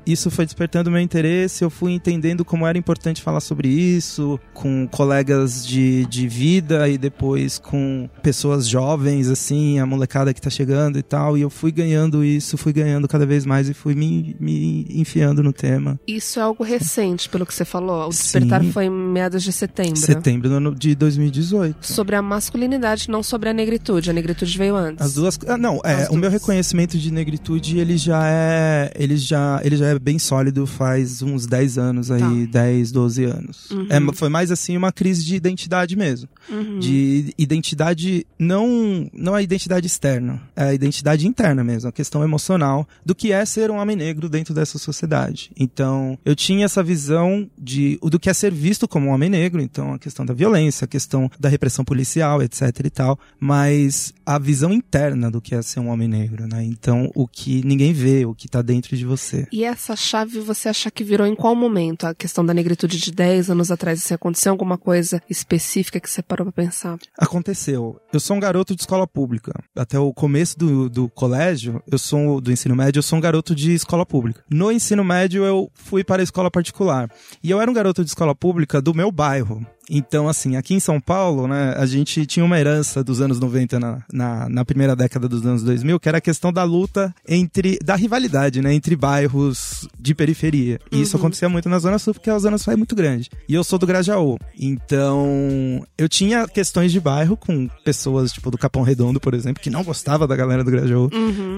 isso 0.06 0.30
foi 0.30 0.46
despertando 0.46 0.92
meu 0.92 1.00
interesse. 1.02 1.64
Eu 1.64 1.70
fui 1.70 1.92
entendendo 1.92 2.44
como 2.46 2.68
era 2.68 2.78
importante 2.78 3.22
falar 3.22 3.40
sobre 3.40 3.68
isso 3.68 4.40
com 4.54 4.88
colegas 4.88 5.66
de, 5.66 6.06
de 6.06 6.28
vida 6.28 6.88
e 6.90 6.98
depois 6.98 7.58
com 7.58 8.10
pessoas 8.22 8.68
jovens, 8.68 9.30
assim, 9.30 9.80
a 9.80 9.86
molecada 9.86 10.34
que 10.34 10.42
tá 10.42 10.50
chegando 10.50 10.98
e 10.98 11.04
tal. 11.04 11.38
E 11.38 11.42
eu 11.42 11.50
fui 11.50 11.72
ganhando 11.72 12.24
isso, 12.24 12.58
fui 12.58 12.74
ganhando 12.74 13.08
cada 13.08 13.26
vez 13.26 13.46
mais 13.46 13.70
e 13.70 13.74
fui 13.74 13.96
me, 13.96 14.36
me 14.40 14.86
enfiando 14.90 15.42
no 15.42 15.54
tema. 15.54 16.00
Isso 16.08 16.40
é 16.40 16.44
algo 16.44 16.64
recente, 16.64 17.30
pelo 17.30 17.46
que 17.46 17.54
você 17.54 17.66
falou. 17.66 18.08
O 18.08 18.10
despertar 18.10 18.62
Sim. 18.62 18.72
foi 18.72 18.86
em 18.86 18.90
meados 18.90 19.44
de 19.44 19.52
setembro. 19.52 19.98
Setembro 19.98 20.50
do 20.50 20.56
ano 20.56 20.76
de 20.76 20.96
2018. 20.96 21.78
Sobre 21.82 22.16
a 22.16 22.22
masculinidade, 22.22 23.10
não 23.10 23.24
sobre 23.24 23.50
a 23.50 23.54
negritude. 23.54 24.10
A 24.10 24.14
negritude 24.14 24.58
veio 24.58 24.76
antes. 24.76 25.06
As 25.06 25.14
duas. 25.14 25.40
Ah, 25.48 25.58
não, 25.58 25.80
é, 25.84 26.04
As 26.04 26.10
o 26.10 26.14
meu 26.14 26.22
duas. 26.30 26.34
reconhecimento 26.34 26.98
de 26.98 27.12
negritude, 27.12 27.43
ele 27.52 27.98
já 27.98 28.28
é. 28.28 28.92
Ele 28.96 29.18
já, 29.18 29.60
ele 29.64 29.76
já 29.76 29.88
é 29.88 30.00
bem 30.00 30.20
sólido 30.20 30.66
faz 30.66 31.22
uns 31.22 31.46
10 31.46 31.78
anos 31.78 32.12
aí, 32.12 32.48
10, 32.48 32.92
12 32.92 33.24
anos. 33.26 33.72
Uhum. 33.72 33.88
É, 33.90 34.14
foi 34.14 34.30
mais 34.30 34.52
assim 34.52 34.78
uma 34.78 34.92
crise 34.92 35.26
de 35.26 35.36
identidade 35.36 35.96
mesmo. 35.96 36.30
Uhum. 36.50 36.80
De 36.80 37.34
identidade, 37.38 38.26
não, 38.38 39.10
não 39.14 39.34
a 39.34 39.42
identidade 39.42 39.88
externa, 39.88 40.42
é 40.56 40.64
a 40.64 40.74
identidade 40.74 41.28
interna 41.28 41.64
mesmo, 41.64 41.90
a 41.90 41.92
questão 41.92 42.24
emocional 42.24 42.88
do 43.06 43.16
que 43.16 43.32
é 43.32 43.46
ser 43.46 43.72
um 43.72 43.78
homem 43.78 43.96
negro 43.96 44.30
dentro 44.30 44.54
dessa 44.54 44.78
sociedade. 44.78 45.52
Então, 45.58 46.18
eu 46.26 46.36
tinha 46.36 46.66
essa 46.66 46.84
visão 46.84 47.50
de 47.58 48.00
do 48.04 48.20
que 48.20 48.30
é 48.30 48.34
ser 48.34 48.54
visto 48.54 48.88
como 48.88 49.08
um 49.08 49.12
homem 49.12 49.30
negro, 49.30 49.62
então 49.62 49.94
a 49.94 50.00
questão 50.00 50.26
da 50.26 50.34
violência, 50.34 50.86
a 50.86 50.88
questão 50.88 51.30
da 51.40 51.50
repressão 51.50 51.84
policial, 51.84 52.42
etc 52.42 52.62
e 52.84 52.90
tal, 52.90 53.20
mas 53.40 54.14
a 54.26 54.38
visão 54.38 54.72
interna 54.72 55.32
do 55.32 55.42
que 55.42 55.56
é 55.56 55.62
ser 55.62 55.80
um 55.80 55.90
homem 55.90 56.08
negro, 56.08 56.48
né? 56.48 56.64
Então, 56.64 57.10
o 57.16 57.28
que 57.34 57.66
ninguém 57.66 57.92
vê, 57.92 58.26
o 58.26 58.36
que 58.36 58.48
tá 58.48 58.62
dentro 58.62 58.96
de 58.96 59.04
você. 59.04 59.48
E 59.52 59.64
essa 59.64 59.96
chave 59.96 60.40
você 60.40 60.70
acha 60.70 60.92
que 60.92 61.04
virou 61.04 61.26
em 61.26 61.36
qual 61.36 61.56
momento? 61.56 62.06
A 62.06 62.14
questão 62.14 62.46
da 62.46 62.54
negritude 62.54 63.00
de 63.00 63.12
10 63.12 63.50
anos 63.50 63.72
atrás, 63.72 64.04
se 64.04 64.14
aconteceu 64.14 64.52
alguma 64.52 64.78
coisa 64.78 65.22
específica 65.30 66.00
que 66.00 66.10
você 66.10 66.22
parou 66.22 66.46
pra 66.46 66.64
pensar? 66.64 66.98
Aconteceu. 67.18 68.00
Eu 68.14 68.20
sou 68.20 68.38
um 68.38 68.40
garoto 68.40 68.76
de 68.76 68.82
escola 68.82 69.08
pública. 69.08 69.52
Até 69.76 69.98
o 69.98 70.14
começo 70.14 70.58
do, 70.58 70.90
do 70.90 71.10
colégio, 71.10 71.82
eu 71.92 71.98
sou 71.98 72.40
do 72.40 72.52
ensino 72.52 72.76
médio, 72.76 73.00
eu 73.00 73.04
sou 73.04 73.18
um 73.18 73.22
garoto 73.22 73.56
de 73.56 73.74
escola 73.74 74.06
pública. 74.06 74.44
No 74.50 74.72
ensino 74.72 75.04
médio, 75.04 75.44
eu 75.44 75.72
fui 75.74 76.04
para 76.04 76.22
a 76.22 76.24
escola 76.24 76.52
particular. 76.52 77.10
E 77.44 77.50
eu 77.50 77.60
era 77.60 77.70
um 77.70 77.74
garoto 77.74 78.04
de 78.04 78.10
escola 78.10 78.36
pública 78.36 78.80
do 78.80 78.94
meu 78.94 79.12
bairro. 79.12 79.66
Então, 79.90 80.28
assim, 80.28 80.56
aqui 80.56 80.74
em 80.74 80.80
São 80.80 81.00
Paulo, 81.00 81.48
né, 81.48 81.76
a 81.78 81.86
gente 81.86 82.26
tinha 82.26 82.46
uma 82.46 82.60
herança 82.60 83.04
dos 83.04 83.22
anos 83.22 83.40
90 83.40 83.80
na, 83.80 84.04
na, 84.12 84.50
na 84.50 84.66
primeira 84.66 84.96
década 84.96 85.28
dos 85.28 85.46
anos 85.46 85.64
2000, 85.64 86.00
que 86.00 86.10
era 86.10 86.18
a 86.18 86.22
questão 86.22 86.52
da 86.54 86.64
luta 86.64 87.14
entre, 87.28 87.78
da 87.84 87.96
rivalidade, 87.96 88.62
né, 88.62 88.74
entre 88.74 88.96
bairros 88.96 89.88
de 90.00 90.16
periferia. 90.16 90.80
E 90.92 91.02
isso 91.02 91.18
acontecia 91.18 91.50
muito 91.50 91.68
na 91.70 91.80
Zona 91.80 92.00
Sul, 92.00 92.14
porque 92.14 92.30
a 92.30 92.40
Zona 92.40 92.58
Sul 92.58 92.74
é 92.74 92.76
muito 92.76 92.96
grande. 92.96 93.30
E 93.48 93.54
eu 93.54 93.64
sou 93.64 93.78
do 93.78 93.88
Grajaú. 93.88 94.38
Então, 94.60 95.86
eu 95.98 96.08
tinha 96.08 96.48
questões 96.48 96.92
de 96.92 97.00
bairro 97.00 97.36
com 97.36 97.68
pessoas, 97.84 98.32
tipo, 98.32 98.50
do 98.50 98.58
Capão 98.58 98.84
Redondo, 98.84 99.20
por 99.20 99.34
exemplo, 99.34 99.62
que 99.62 99.70
não 99.70 99.84
gostava 99.84 100.28
da 100.28 100.36
galera 100.36 100.64
do 100.64 100.72
Grajaú. 100.72 101.10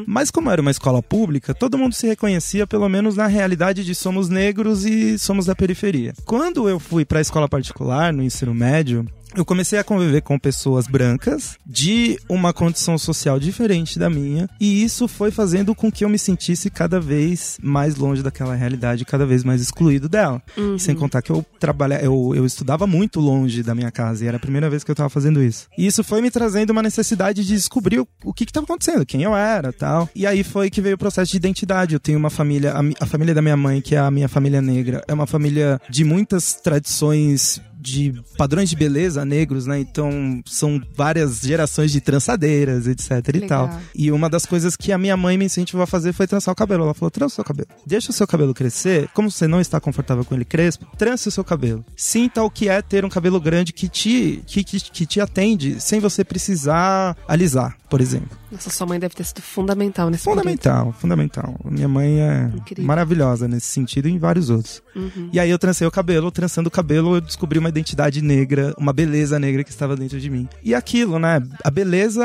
Mas 0.08 0.32
como 0.32 0.50
era 0.50 0.62
uma 0.62 0.72
escola 0.72 1.02
pública, 1.02 1.54
todo 1.54 1.78
mundo 1.78 1.94
se 1.94 2.08
reconhecia, 2.08 2.66
pelo 2.66 2.88
menos 2.90 3.16
na 3.16 3.28
realidade 3.28 3.84
de 3.84 3.94
somos 3.94 4.30
negros 4.30 4.86
e 4.86 5.18
somos 5.20 5.46
da 5.46 5.56
periferia. 5.56 6.14
Quando 6.26 6.68
eu 6.68 6.80
fui 6.80 7.06
pra 7.06 7.22
escola 7.22 7.48
particular, 7.48 8.15
no 8.16 8.24
ensino 8.24 8.54
médio, 8.54 9.06
eu 9.36 9.44
comecei 9.44 9.78
a 9.78 9.84
conviver 9.84 10.22
com 10.22 10.40
pessoas 10.40 10.88
brancas 10.88 11.58
de 11.66 12.18
uma 12.30 12.54
condição 12.54 12.98
social 12.98 13.38
diferente 13.38 14.00
da 14.00 14.10
minha, 14.10 14.50
e 14.60 14.82
isso 14.84 15.08
foi 15.08 15.30
fazendo 15.30 15.76
com 15.76 15.92
que 15.92 16.06
eu 16.06 16.10
me 16.10 16.18
sentisse 16.18 16.70
cada 16.70 17.02
vez 17.02 17.58
mais 17.62 17.96
longe 17.98 18.24
daquela 18.24 18.56
realidade, 18.56 19.04
cada 19.04 19.26
vez 19.26 19.44
mais 19.44 19.62
excluído 19.62 20.08
dela. 20.08 20.42
Sem 20.80 20.96
contar 20.96 21.22
que 21.22 21.32
eu 21.32 21.46
trabalhava, 21.60 22.04
eu, 22.04 22.34
eu 22.34 22.46
estudava 22.46 22.88
muito 22.88 23.20
longe 23.20 23.62
da 23.62 23.76
minha 23.76 23.92
casa, 23.92 24.24
e 24.24 24.28
era 24.28 24.38
a 24.38 24.40
primeira 24.40 24.70
vez 24.70 24.84
que 24.84 24.92
eu 24.92 24.94
estava 24.94 25.10
fazendo 25.10 25.44
isso. 25.44 25.68
E 25.78 25.86
isso 25.86 26.04
foi 26.04 26.22
me 26.22 26.32
trazendo 26.32 26.70
uma 26.70 26.82
necessidade 26.82 27.44
de 27.44 27.54
descobrir 27.54 28.00
o, 28.00 28.08
o 28.24 28.34
que 28.34 28.46
estava 28.46 28.64
acontecendo, 28.64 29.06
quem 29.06 29.24
eu 29.24 29.36
era, 29.36 29.74
tal. 29.74 30.10
E 30.16 30.26
aí 30.26 30.44
foi 30.44 30.70
que 30.70 30.80
veio 30.80 30.96
o 30.96 31.00
processo 31.00 31.32
de 31.32 31.38
identidade. 31.38 31.94
Eu 31.94 32.00
tenho 32.00 32.18
uma 32.18 32.30
família, 32.30 32.74
a, 32.74 33.04
a 33.04 33.06
família 33.06 33.34
da 33.34 33.42
minha 33.42 33.58
mãe, 33.58 33.82
que 33.82 33.96
é 33.96 34.00
a 34.00 34.10
minha 34.10 34.30
família 34.30 34.62
negra, 34.62 35.04
é 35.08 35.14
uma 35.14 35.28
família 35.28 35.82
de 35.90 36.06
muitas 36.06 36.54
tradições 36.54 37.62
de 37.86 38.14
padrões 38.38 38.70
de 38.70 38.76
beleza 38.76 39.24
negros, 39.24 39.66
né? 39.66 39.80
Então 39.80 40.42
são 40.46 40.82
várias 40.96 41.42
gerações 41.42 41.92
de 41.92 42.02
trançadeiras, 42.02 42.88
etc 42.88 43.12
e 43.34 43.40
Legal. 43.40 43.70
tal. 43.70 43.82
E 43.94 44.12
uma 44.12 44.30
das 44.30 44.46
coisas 44.46 44.76
que 44.76 44.92
a 44.92 44.98
minha 44.98 45.16
mãe 45.16 45.38
me 45.38 45.46
incentivou 45.46 45.84
a 45.84 45.88
fazer 45.88 46.14
foi 46.14 46.28
trançar 46.28 46.52
o 46.52 46.56
cabelo. 46.56 46.84
Ela 46.84 46.94
falou: 46.94 47.12
trança 47.12 47.34
o 47.34 47.36
seu 47.36 47.44
cabelo. 47.44 47.70
Deixa 47.86 48.10
o 48.10 48.14
seu 48.14 48.28
cabelo 48.28 48.54
crescer. 48.54 49.10
Como 49.14 49.30
você 49.30 49.48
não 49.48 49.62
está 49.62 49.80
confortável 49.80 50.26
com 50.26 50.36
ele 50.36 50.46
crespo, 50.46 50.86
trança 50.98 51.30
o 51.30 51.32
seu 51.32 51.44
cabelo. 51.44 51.86
Sinta 51.96 52.44
o 52.44 52.50
que 52.50 52.68
é 52.68 52.82
ter 52.82 53.06
um 53.06 53.10
cabelo 53.10 53.40
grande 53.40 53.72
que 53.72 53.88
te, 53.88 54.42
que, 54.46 54.64
que, 54.64 54.80
que 54.80 55.06
te 55.06 55.22
atende 55.22 55.80
sem 55.80 56.00
você 56.00 56.24
precisar 56.24 57.16
alisar, 57.28 57.78
por 57.96 58.02
exemplo. 58.02 58.38
Nossa, 58.52 58.70
sua 58.70 58.86
mãe 58.86 59.00
deve 59.00 59.16
ter 59.16 59.24
sido 59.24 59.42
fundamental 59.42 60.10
nesse 60.10 60.24
Fundamental, 60.26 60.92
fundamental. 61.00 61.56
Minha 61.64 61.88
mãe 61.88 62.20
é 62.20 62.52
Incrível. 62.54 62.86
maravilhosa 62.86 63.48
nesse 63.48 63.68
sentido 63.68 64.10
e 64.10 64.12
em 64.12 64.18
vários 64.18 64.50
outros. 64.50 64.82
Uhum. 64.96 65.30
E 65.32 65.40
aí 65.40 65.50
eu 65.50 65.58
trancei 65.58 65.88
o 65.88 65.92
cabelo, 65.92 66.30
trançando 66.32 66.68
o 66.68 66.72
cabelo, 66.72 67.16
eu 67.16 67.22
descobri 67.22 67.58
uma 67.58 67.70
identidade 67.70 68.22
negra, 68.22 68.74
uma 68.78 68.92
beleza 68.92 69.40
negra 69.40 69.64
que 69.64 69.70
estava 69.70 69.96
dentro 69.96 70.20
de 70.20 70.30
mim. 70.30 70.48
E 70.62 70.76
aquilo, 70.76 71.18
né? 71.20 71.42
A 71.64 71.72
beleza 71.72 72.24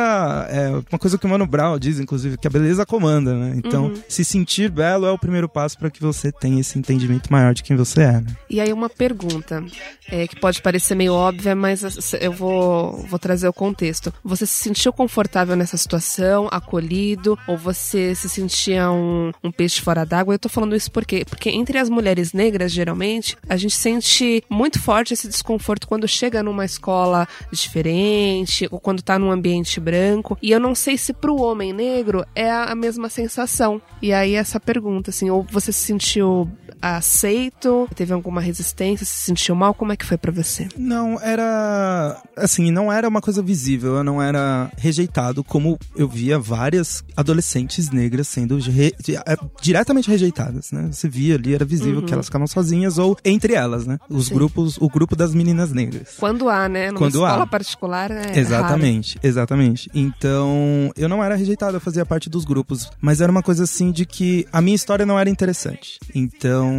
é 0.50 0.70
uma 0.90 0.98
coisa 0.98 1.16
que 1.16 1.24
o 1.26 1.28
Mano 1.28 1.46
Brown 1.46 1.78
diz, 1.78 2.00
inclusive, 2.00 2.36
que 2.36 2.46
a 2.46 2.50
beleza 2.50 2.84
comanda, 2.84 3.34
né? 3.34 3.54
Então, 3.56 3.84
Uhum. 3.86 4.02
se 4.08 4.24
sentir 4.24 4.70
belo 4.70 5.06
é 5.06 5.10
o 5.12 5.18
primeiro 5.18 5.48
passo 5.48 5.78
para 5.78 5.90
que 5.90 6.00
você 6.00 6.32
tenha 6.32 6.60
esse 6.60 6.78
entendimento 6.78 7.30
maior 7.32 7.54
de 7.54 7.62
quem 7.62 7.76
você 7.76 8.02
é, 8.02 8.12
né? 8.20 8.26
E 8.48 8.60
aí 8.60 8.72
uma 8.72 8.88
pergunta, 8.90 9.64
é, 10.10 10.26
que 10.26 10.38
pode 10.38 10.60
parecer 10.62 10.94
meio 10.94 11.12
óbvia, 11.14 11.54
mas 11.54 11.84
as- 11.84 12.14
eu 12.14 12.32
vou, 12.32 13.06
vou 13.08 13.18
trazer 13.18 13.46
o 13.48 13.52
contexto. 13.52 14.12
Você 14.24 14.46
se 14.46 14.54
sentiu 14.62 14.92
confortável 14.92 15.54
nessa 15.60 15.76
situação, 15.76 16.48
acolhido, 16.50 17.38
ou 17.46 17.56
você 17.56 18.14
se 18.14 18.28
sentia 18.28 18.90
um, 18.90 19.30
um 19.44 19.52
peixe 19.52 19.80
fora 19.80 20.04
d'água? 20.04 20.34
Eu 20.34 20.38
tô 20.38 20.48
falando 20.48 20.74
isso 20.74 20.90
por 20.90 21.04
quê? 21.04 21.24
Porque 21.28 21.50
entre 21.50 21.78
as 21.78 21.88
mulheres 21.88 22.32
negras, 22.32 22.72
geralmente, 22.72 23.36
a 23.48 23.56
gente 23.56 23.74
sente 23.74 24.42
muito 24.48 24.80
forte 24.80 25.14
esse 25.14 25.28
desconforto 25.28 25.86
quando 25.86 26.08
chega 26.08 26.42
numa 26.42 26.64
escola 26.64 27.28
diferente, 27.52 28.66
ou 28.70 28.80
quando 28.80 29.02
tá 29.02 29.18
num 29.18 29.30
ambiente 29.30 29.78
branco. 29.78 30.36
E 30.42 30.50
eu 30.50 30.58
não 30.58 30.74
sei 30.74 30.96
se 30.96 31.12
pro 31.12 31.36
homem 31.36 31.72
negro 31.72 32.24
é 32.34 32.50
a 32.50 32.74
mesma 32.74 33.08
sensação. 33.08 33.80
E 34.00 34.12
aí 34.12 34.34
essa 34.34 34.58
pergunta, 34.58 35.10
assim, 35.10 35.30
ou 35.30 35.42
você 35.42 35.72
se 35.72 35.84
sentiu 35.84 36.50
aceito, 36.82 37.88
teve 37.94 38.12
alguma 38.12 38.40
resistência, 38.40 39.04
se 39.06 39.24
sentiu 39.26 39.54
mal, 39.54 39.74
como 39.74 39.92
é 39.92 39.96
que 39.96 40.04
foi 40.04 40.16
pra 40.16 40.32
você? 40.32 40.68
Não, 40.76 41.20
era. 41.20 42.20
Assim, 42.36 42.70
não 42.70 42.92
era 42.92 43.08
uma 43.08 43.20
coisa 43.20 43.42
visível, 43.42 43.96
eu 43.96 44.04
não 44.04 44.20
era 44.22 44.70
rejeitado, 44.76 45.42
como 45.44 45.78
eu 45.96 46.08
via 46.08 46.38
várias 46.38 47.02
adolescentes 47.16 47.90
negras 47.90 48.28
sendo 48.28 48.58
re- 48.58 48.94
eh, 49.08 49.36
diretamente 49.60 50.08
rejeitadas, 50.10 50.72
né? 50.72 50.88
Você 50.92 51.08
via 51.08 51.34
ali, 51.34 51.54
era 51.54 51.64
visível 51.64 52.02
que 52.02 52.12
elas 52.12 52.26
ficavam 52.26 52.46
sozinhas 52.46 52.98
ou 52.98 53.16
entre 53.24 53.54
elas, 53.54 53.86
né? 53.86 53.98
Os 54.08 54.26
Sim. 54.26 54.34
grupos, 54.34 54.76
o 54.78 54.88
grupo 54.88 55.14
das 55.16 55.34
meninas 55.34 55.72
negras. 55.72 56.14
Quando 56.18 56.48
há, 56.48 56.68
né? 56.68 56.88
Numa 56.88 56.98
Quando 56.98 57.24
há. 57.24 57.28
escola 57.28 57.46
particular 57.46 58.10
é 58.10 58.38
exatamente, 58.38 59.18
exatamente. 59.22 59.90
Então, 59.94 60.90
eu 60.96 61.08
não 61.08 61.22
era 61.22 61.34
rejeitado, 61.34 61.76
eu 61.76 61.80
fazia 61.80 62.04
parte 62.06 62.28
dos 62.30 62.44
grupos, 62.44 62.90
mas 63.00 63.20
era 63.20 63.30
uma 63.30 63.42
coisa 63.42 63.64
assim 63.64 63.90
de 63.90 64.04
que 64.06 64.46
a 64.52 64.60
minha 64.60 64.74
história 64.76 65.04
não 65.04 65.18
era 65.18 65.28
interessante. 65.30 65.98
Então, 66.14 66.69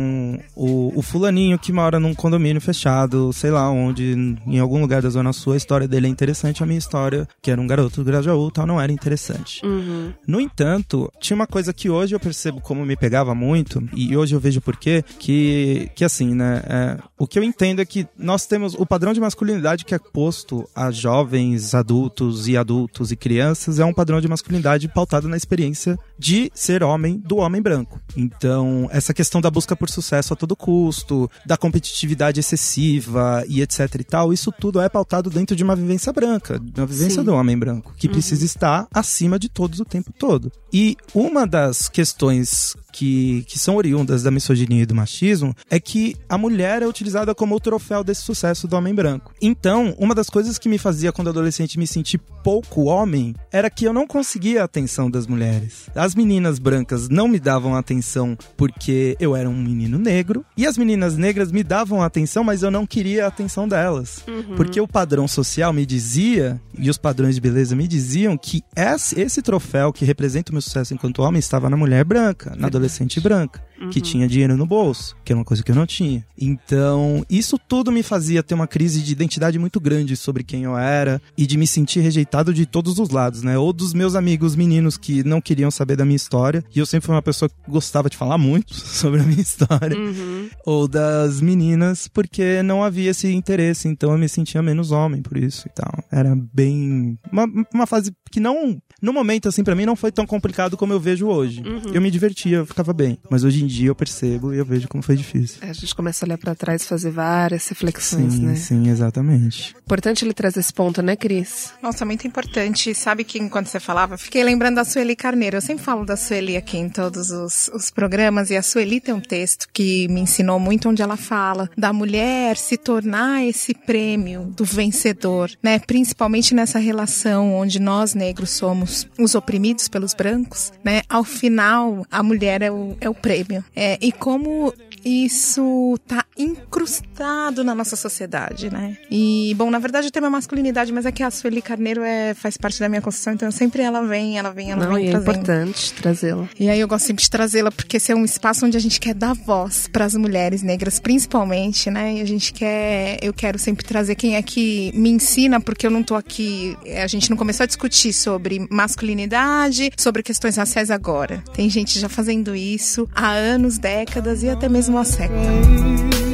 o, 0.55 0.91
o 0.95 1.01
fulaninho 1.01 1.57
que 1.57 1.71
mora 1.71 1.99
num 1.99 2.13
condomínio 2.13 2.61
fechado, 2.61 3.31
sei 3.33 3.51
lá 3.51 3.69
onde, 3.69 4.37
em 4.45 4.59
algum 4.59 4.81
lugar 4.81 5.01
da 5.01 5.09
Zona 5.09 5.33
Sul, 5.33 5.53
a 5.53 5.57
história 5.57 5.87
dele 5.87 6.07
é 6.07 6.09
interessante, 6.09 6.63
a 6.63 6.65
minha 6.65 6.79
história, 6.79 7.27
que 7.41 7.51
era 7.51 7.59
um 7.59 7.67
garoto 7.67 8.03
do 8.03 8.05
Grajaú, 8.05 8.51
tal, 8.51 8.65
não 8.65 8.79
era 8.79 8.91
interessante. 8.91 9.65
Uhum. 9.65 10.13
No 10.27 10.39
entanto, 10.39 11.11
tinha 11.19 11.35
uma 11.35 11.47
coisa 11.47 11.73
que 11.73 11.89
hoje 11.89 12.15
eu 12.15 12.19
percebo 12.19 12.61
como 12.61 12.85
me 12.85 12.95
pegava 12.95 13.33
muito, 13.35 13.83
e 13.95 14.15
hoje 14.15 14.35
eu 14.35 14.39
vejo 14.39 14.61
por 14.61 14.75
quê, 14.75 15.03
que, 15.19 15.89
que 15.95 16.03
assim, 16.03 16.33
né, 16.33 16.61
é, 16.67 16.97
o 17.17 17.27
que 17.27 17.37
eu 17.37 17.43
entendo 17.43 17.81
é 17.81 17.85
que 17.85 18.07
nós 18.17 18.45
temos 18.45 18.73
o 18.73 18.85
padrão 18.85 19.13
de 19.13 19.19
masculinidade 19.19 19.85
que 19.85 19.95
é 19.95 19.99
posto 19.99 20.67
a 20.75 20.91
jovens, 20.91 21.73
adultos 21.73 22.47
e 22.47 22.57
adultos 22.57 23.11
e 23.11 23.15
crianças 23.15 23.79
é 23.79 23.85
um 23.85 23.93
padrão 23.93 24.19
de 24.21 24.27
masculinidade 24.27 24.87
pautado 24.87 25.27
na 25.27 25.37
experiência 25.37 25.97
de 26.17 26.51
ser 26.53 26.83
homem 26.83 27.17
do 27.17 27.37
homem 27.37 27.61
branco. 27.61 27.99
Então, 28.15 28.87
essa 28.91 29.13
questão 29.13 29.41
da 29.41 29.49
busca 29.49 29.75
por 29.81 29.89
sucesso 29.89 30.31
a 30.33 30.35
todo 30.35 30.55
custo, 30.55 31.29
da 31.43 31.57
competitividade 31.57 32.39
excessiva 32.39 33.43
e 33.47 33.63
etc 33.63 33.95
e 33.99 34.03
tal, 34.03 34.31
isso 34.31 34.51
tudo 34.51 34.79
é 34.79 34.87
pautado 34.87 35.27
dentro 35.27 35.55
de 35.55 35.63
uma 35.63 35.75
vivência 35.75 36.13
branca, 36.13 36.59
de 36.59 36.79
uma 36.79 36.85
vivência 36.85 37.21
Sim. 37.21 37.25
do 37.25 37.33
homem 37.33 37.57
branco, 37.57 37.91
que 37.97 38.07
precisa 38.07 38.45
estar 38.45 38.87
acima 38.93 39.39
de 39.39 39.49
todos 39.49 39.79
o 39.79 39.85
tempo 39.85 40.13
todo. 40.13 40.51
E 40.71 40.95
uma 41.15 41.47
das 41.47 41.89
questões 41.89 42.75
que, 42.91 43.43
que 43.47 43.57
são 43.57 43.75
oriundas 43.75 44.23
da 44.23 44.31
misoginia 44.31 44.83
e 44.83 44.85
do 44.85 44.95
machismo 44.95 45.55
é 45.69 45.79
que 45.79 46.15
a 46.27 46.37
mulher 46.37 46.81
é 46.81 46.87
utilizada 46.87 47.33
como 47.33 47.55
o 47.55 47.59
troféu 47.59 48.03
desse 48.03 48.21
sucesso 48.21 48.67
do 48.67 48.75
homem 48.75 48.93
branco. 48.93 49.33
Então, 49.41 49.95
uma 49.97 50.13
das 50.13 50.29
coisas 50.29 50.57
que 50.57 50.69
me 50.69 50.77
fazia 50.77 51.11
quando 51.11 51.29
adolescente 51.29 51.79
me 51.79 51.87
sentir 51.87 52.19
pouco 52.43 52.83
homem 52.83 53.35
era 53.51 53.69
que 53.69 53.85
eu 53.85 53.93
não 53.93 54.07
conseguia 54.07 54.61
a 54.61 54.65
atenção 54.65 55.09
das 55.09 55.27
mulheres. 55.27 55.89
As 55.95 56.15
meninas 56.15 56.59
brancas 56.59 57.09
não 57.09 57.27
me 57.27 57.39
davam 57.39 57.75
atenção 57.75 58.37
porque 58.57 59.15
eu 59.19 59.35
era 59.35 59.49
um 59.49 59.55
menino 59.55 59.97
negro, 59.97 60.45
e 60.57 60.65
as 60.65 60.77
meninas 60.77 61.17
negras 61.17 61.51
me 61.51 61.63
davam 61.63 62.01
atenção, 62.01 62.43
mas 62.43 62.63
eu 62.63 62.71
não 62.71 62.85
queria 62.85 63.25
a 63.25 63.27
atenção 63.27 63.67
delas. 63.67 64.23
Porque 64.55 64.79
o 64.79 64.87
padrão 64.87 65.27
social 65.27 65.71
me 65.71 65.85
dizia, 65.85 66.59
e 66.77 66.89
os 66.89 66.97
padrões 66.97 67.35
de 67.35 67.41
beleza 67.41 67.75
me 67.75 67.87
diziam, 67.87 68.37
que 68.37 68.63
esse, 68.75 69.19
esse 69.19 69.41
troféu 69.41 69.93
que 69.93 70.05
representa 70.05 70.51
o 70.51 70.53
meu 70.53 70.61
sucesso 70.61 70.93
enquanto 70.93 71.21
homem 71.21 71.39
estava 71.39 71.69
na 71.69 71.77
mulher 71.77 72.03
branca, 72.03 72.53
na 72.57 72.67
adolescente 72.67 72.80
branca, 73.21 73.61
que 73.89 74.01
tinha 74.01 74.27
dinheiro 74.27 74.55
no 74.57 74.65
bolso, 74.65 75.15
que 75.23 75.31
era 75.31 75.39
uma 75.39 75.45
coisa 75.45 75.63
que 75.63 75.71
eu 75.71 75.75
não 75.75 75.85
tinha. 75.85 76.25
Então, 76.37 77.25
isso 77.29 77.57
tudo 77.57 77.91
me 77.91 78.03
fazia 78.03 78.43
ter 78.43 78.53
uma 78.53 78.67
crise 78.67 79.01
de 79.01 79.11
identidade 79.11 79.57
muito 79.57 79.79
grande 79.79 80.15
sobre 80.15 80.43
quem 80.43 80.63
eu 80.63 80.77
era 80.77 81.21
e 81.37 81.47
de 81.47 81.57
me 81.57 81.65
sentir 81.65 82.01
rejeitado 82.01 82.53
de 82.53 82.65
todos 82.65 82.99
os 82.99 83.09
lados, 83.09 83.41
né? 83.41 83.57
Ou 83.57 83.71
dos 83.73 83.93
meus 83.93 84.15
amigos 84.15 84.55
meninos 84.55 84.97
que 84.97 85.23
não 85.23 85.39
queriam 85.41 85.71
saber 85.71 85.95
da 85.95 86.05
minha 86.05 86.15
história, 86.15 86.63
e 86.75 86.79
eu 86.79 86.85
sempre 86.85 87.05
fui 87.07 87.15
uma 87.15 87.21
pessoa 87.21 87.49
que 87.49 87.55
gostava 87.69 88.09
de 88.09 88.17
falar 88.17 88.37
muito 88.37 88.73
sobre 88.75 89.21
a 89.21 89.23
minha 89.23 89.41
história 89.41 89.97
Uhum. 89.97 90.49
ou 90.65 90.87
das 90.87 91.39
meninas, 91.41 92.07
porque 92.07 92.61
não 92.63 92.83
havia 92.83 93.11
esse 93.11 93.31
interesse, 93.33 93.87
então 93.87 94.11
eu 94.11 94.17
me 94.17 94.27
sentia 94.29 94.61
menos 94.61 94.91
homem 94.91 95.21
por 95.21 95.37
isso 95.37 95.67
e 95.67 95.71
tal. 95.71 95.91
Era 96.11 96.35
bem. 96.35 97.17
Uma, 97.31 97.45
uma 97.73 97.85
fase 97.87 98.11
que 98.31 98.39
não. 98.39 98.81
No 99.01 99.11
momento, 99.13 99.47
assim, 99.49 99.63
pra 99.63 99.75
mim 99.75 99.85
não 99.85 99.95
foi 99.95 100.11
tão 100.11 100.25
complicado 100.25 100.77
como 100.77 100.93
eu 100.93 100.99
vejo 100.99 101.27
hoje. 101.27 101.63
Eu 101.93 102.01
me 102.01 102.11
divertia, 102.11 102.57
eu 102.57 102.65
ficava 102.65 102.93
bem. 102.93 103.17
Mas 103.29 103.43
hoje 103.43 103.63
em 103.63 103.67
dia 103.71 103.87
eu 103.89 103.95
percebo 103.95 104.53
e 104.53 104.57
eu 104.57 104.65
vejo 104.65 104.87
como 104.87 105.01
foi 105.01 105.15
difícil. 105.15 105.57
É, 105.61 105.69
A 105.69 105.73
gente 105.73 105.95
começa 105.95 106.23
a 106.23 106.27
olhar 106.27 106.37
pra 106.37 106.53
trás 106.55 106.83
e 106.83 106.85
fazer 106.85 107.11
várias 107.11 107.67
reflexões, 107.67 108.33
Sim, 108.33 108.45
né? 108.45 108.55
sim, 108.55 108.89
exatamente. 108.89 109.75
Importante 109.83 110.23
ele 110.25 110.33
trazer 110.33 110.59
esse 110.59 110.73
ponto, 110.73 111.01
né, 111.01 111.15
Cris? 111.15 111.73
Nossa, 111.81 112.05
muito 112.05 112.27
importante. 112.27 112.93
Sabe 112.93 113.23
que 113.23 113.39
enquanto 113.39 113.67
você 113.67 113.79
falava, 113.79 114.17
fiquei 114.17 114.43
lembrando 114.43 114.75
da 114.75 114.85
Sueli 114.85 115.15
Carneiro. 115.15 115.57
Eu 115.57 115.61
sempre 115.61 115.83
falo 115.83 116.05
da 116.05 116.15
Sueli 116.15 116.55
aqui 116.57 116.77
em 116.77 116.89
todos 116.89 117.31
os, 117.31 117.69
os 117.73 117.89
programas, 117.91 118.49
e 118.49 118.55
a 118.55 118.61
Sueli 118.61 118.99
tem 118.99 119.13
um 119.13 119.19
texto 119.21 119.67
que 119.73 120.07
me 120.07 120.21
ensinou 120.21 120.59
muito, 120.59 120.89
onde 120.89 121.01
ela 121.01 121.17
fala 121.17 121.69
da 121.77 121.91
mulher 121.93 122.57
se 122.57 122.77
tornar 122.77 123.43
esse 123.45 123.73
prêmio 123.73 124.43
do 124.55 124.63
vencedor, 124.65 125.51
né? 125.61 125.79
Principalmente 125.79 126.53
nessa 126.53 126.79
relação 126.79 127.53
onde 127.53 127.79
nós 127.79 128.13
negros 128.13 128.49
somos 128.51 129.07
os 129.19 129.35
oprimidos 129.35 129.87
pelos 129.87 130.13
brancos, 130.13 130.71
né? 130.83 131.01
Ao 131.09 131.23
final, 131.23 132.05
a 132.11 132.21
mulher 132.23 132.61
é 132.61 132.71
o, 132.71 132.95
é 133.01 133.09
o 133.09 133.13
prêmio. 133.13 133.60
É, 133.75 133.97
e 134.01 134.11
como 134.11 134.73
isso 135.03 135.97
tá 136.07 136.25
incrustado 136.37 137.63
na 137.63 137.75
nossa 137.75 137.95
sociedade, 137.95 138.71
né? 138.71 138.97
E, 139.09 139.53
bom, 139.57 139.69
na 139.69 139.79
verdade 139.79 140.07
o 140.07 140.11
tema 140.11 140.27
é 140.27 140.29
masculinidade, 140.29 140.91
mas 140.91 141.05
é 141.05 141.11
que 141.11 141.23
a 141.23 141.31
Sueli 141.31 141.61
Carneiro 141.61 142.01
é, 142.03 142.33
faz 142.33 142.57
parte 142.57 142.79
da 142.79 142.89
minha 142.89 143.01
construção, 143.01 143.33
então 143.33 143.51
sempre 143.51 143.81
ela 143.81 144.01
vem, 144.01 144.37
ela 144.37 144.51
vem, 144.51 144.71
ela 144.71 144.85
Não, 144.85 144.95
vem 144.95 145.07
e 145.07 145.09
é 145.09 145.13
importante 145.13 145.93
trazê-la. 145.93 146.47
E 146.59 146.69
aí 146.69 146.79
eu 146.79 146.87
gosto 146.87 147.05
sempre 147.05 147.23
de 147.23 147.29
trazê-la 147.29 147.71
porque 147.71 147.97
esse 147.97 148.11
é 148.11 148.15
um 148.15 148.25
espaço 148.25 148.65
onde 148.65 148.77
a 148.77 148.79
gente 148.79 148.99
quer 148.99 149.13
dar 149.13 149.33
voz 149.33 149.87
para 149.87 150.05
as 150.05 150.15
mulheres 150.15 150.61
negras, 150.61 150.99
principalmente, 150.99 151.89
né? 151.89 152.15
E 152.15 152.21
a 152.21 152.25
gente 152.25 152.53
quer, 152.53 153.17
eu 153.21 153.33
quero 153.33 153.59
sempre 153.59 153.85
trazer 153.85 154.15
quem 154.15 154.35
é 154.35 154.41
que 154.41 154.91
me 154.95 155.09
ensina, 155.09 155.59
porque 155.59 155.85
eu 155.85 155.91
não 155.91 156.03
tô 156.03 156.15
aqui, 156.15 156.77
a 157.01 157.07
gente 157.07 157.29
não 157.29 157.37
começou 157.37 157.63
a 157.63 157.67
discutir 157.67 158.13
sobre 158.13 158.67
masculinidade, 158.69 159.91
sobre 159.97 160.23
questões 160.23 160.57
raciais 160.57 160.89
agora. 160.89 161.43
Tem 161.53 161.69
gente 161.69 161.99
já 161.99 162.09
fazendo 162.09 162.55
isso 162.55 163.07
há 163.13 163.31
anos, 163.31 163.77
décadas 163.77 164.43
e 164.43 164.49
até 164.49 164.67
mesmo 164.69 164.90
há 164.97 165.03
séculos. 165.03 166.30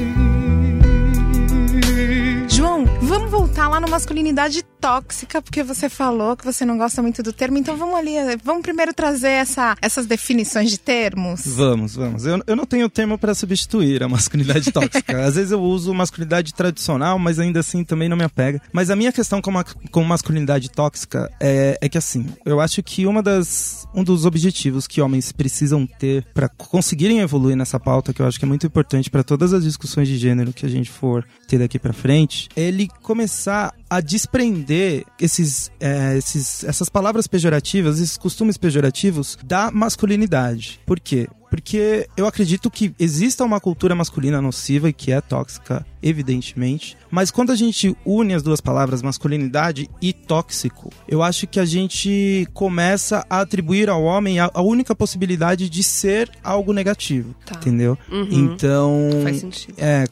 Vamos 3.07 3.31
voltar 3.31 3.69
lá 3.69 3.79
no 3.79 3.89
masculinidade 3.89 4.63
tóxica, 4.81 5.41
porque 5.41 5.63
você 5.63 5.87
falou 5.87 6.35
que 6.35 6.43
você 6.43 6.65
não 6.65 6.77
gosta 6.77 7.01
muito 7.01 7.23
do 7.23 7.31
termo, 7.31 7.57
então 7.57 7.77
vamos 7.77 7.95
ali, 7.95 8.15
vamos 8.43 8.61
primeiro 8.61 8.93
trazer 8.93 9.29
essa, 9.29 9.77
essas 9.81 10.05
definições 10.05 10.69
de 10.69 10.77
termos. 10.77 11.47
Vamos, 11.47 11.95
vamos. 11.95 12.25
Eu, 12.25 12.43
eu 12.45 12.55
não 12.55 12.65
tenho 12.65 12.89
termo 12.89 13.17
para 13.17 13.33
substituir 13.33 14.03
a 14.03 14.09
masculinidade 14.09 14.73
tóxica. 14.73 15.23
Às 15.25 15.35
vezes 15.35 15.51
eu 15.51 15.61
uso 15.61 15.93
masculinidade 15.93 16.53
tradicional, 16.53 17.17
mas 17.17 17.39
ainda 17.39 17.61
assim 17.61 17.81
também 17.81 18.09
não 18.09 18.17
me 18.17 18.25
apega. 18.25 18.61
Mas 18.73 18.89
a 18.89 18.95
minha 18.95 19.13
questão 19.13 19.41
com, 19.41 19.57
a, 19.57 19.63
com 19.63 20.03
masculinidade 20.03 20.69
tóxica 20.69 21.31
é, 21.39 21.77
é 21.81 21.87
que 21.87 21.97
assim, 21.97 22.27
eu 22.45 22.59
acho 22.59 22.83
que 22.83 23.05
uma 23.05 23.23
das, 23.23 23.87
um 23.95 24.03
dos 24.03 24.25
objetivos 24.25 24.85
que 24.85 24.99
homens 24.99 25.31
precisam 25.31 25.87
ter 25.87 26.25
para 26.33 26.49
conseguirem 26.49 27.19
evoluir 27.19 27.55
nessa 27.55 27.79
pauta, 27.79 28.13
que 28.13 28.21
eu 28.21 28.27
acho 28.27 28.37
que 28.37 28.43
é 28.43 28.47
muito 28.47 28.67
importante 28.67 29.09
para 29.09 29.23
todas 29.23 29.53
as 29.53 29.63
discussões 29.63 30.09
de 30.09 30.17
gênero 30.17 30.51
que 30.51 30.65
a 30.65 30.69
gente 30.69 30.89
for 30.89 31.25
ter 31.47 31.57
daqui 31.57 31.79
para 31.79 31.93
frente, 31.93 32.49
é 32.55 32.63
ele 32.63 32.89
começar 33.07 33.73
a 33.89 34.01
desprender 34.01 35.05
esses, 35.17 35.71
é, 35.79 36.17
esses, 36.17 36.65
essas 36.65 36.89
palavras 36.89 37.25
pejorativas, 37.25 37.99
esses 37.99 38.17
costumes 38.17 38.57
pejorativos 38.57 39.37
da 39.45 39.71
masculinidade. 39.71 40.77
Por 40.85 40.99
quê? 40.99 41.25
Porque 41.49 42.07
eu 42.15 42.27
acredito 42.27 42.69
que 42.69 42.93
exista 42.99 43.43
uma 43.43 43.59
cultura 43.59 43.95
masculina 43.95 44.41
nociva 44.41 44.89
e 44.89 44.93
que 44.93 45.11
é 45.11 45.21
tóxica, 45.21 45.85
evidentemente. 46.01 46.97
Mas 47.09 47.31
quando 47.31 47.51
a 47.51 47.55
gente 47.55 47.95
une 48.05 48.33
as 48.33 48.43
duas 48.43 48.61
palavras, 48.61 49.01
masculinidade 49.01 49.89
e 50.01 50.13
tóxico, 50.13 50.91
eu 51.07 51.23
acho 51.23 51.47
que 51.47 51.59
a 51.59 51.65
gente 51.65 52.47
começa 52.53 53.25
a 53.29 53.41
atribuir 53.41 53.89
ao 53.89 54.03
homem 54.03 54.39
a, 54.39 54.51
única 54.61 54.93
possibilidade 54.93 55.69
de 55.69 55.83
ser 55.83 56.29
algo 56.43 56.73
negativo. 56.73 57.33
Tá. 57.45 57.55
Entendeu? 57.55 57.97
Uhum. 58.11 58.27
Então. 58.31 59.09
Faz 59.23 59.39
sentido. 59.39 59.75
É, 59.77 60.05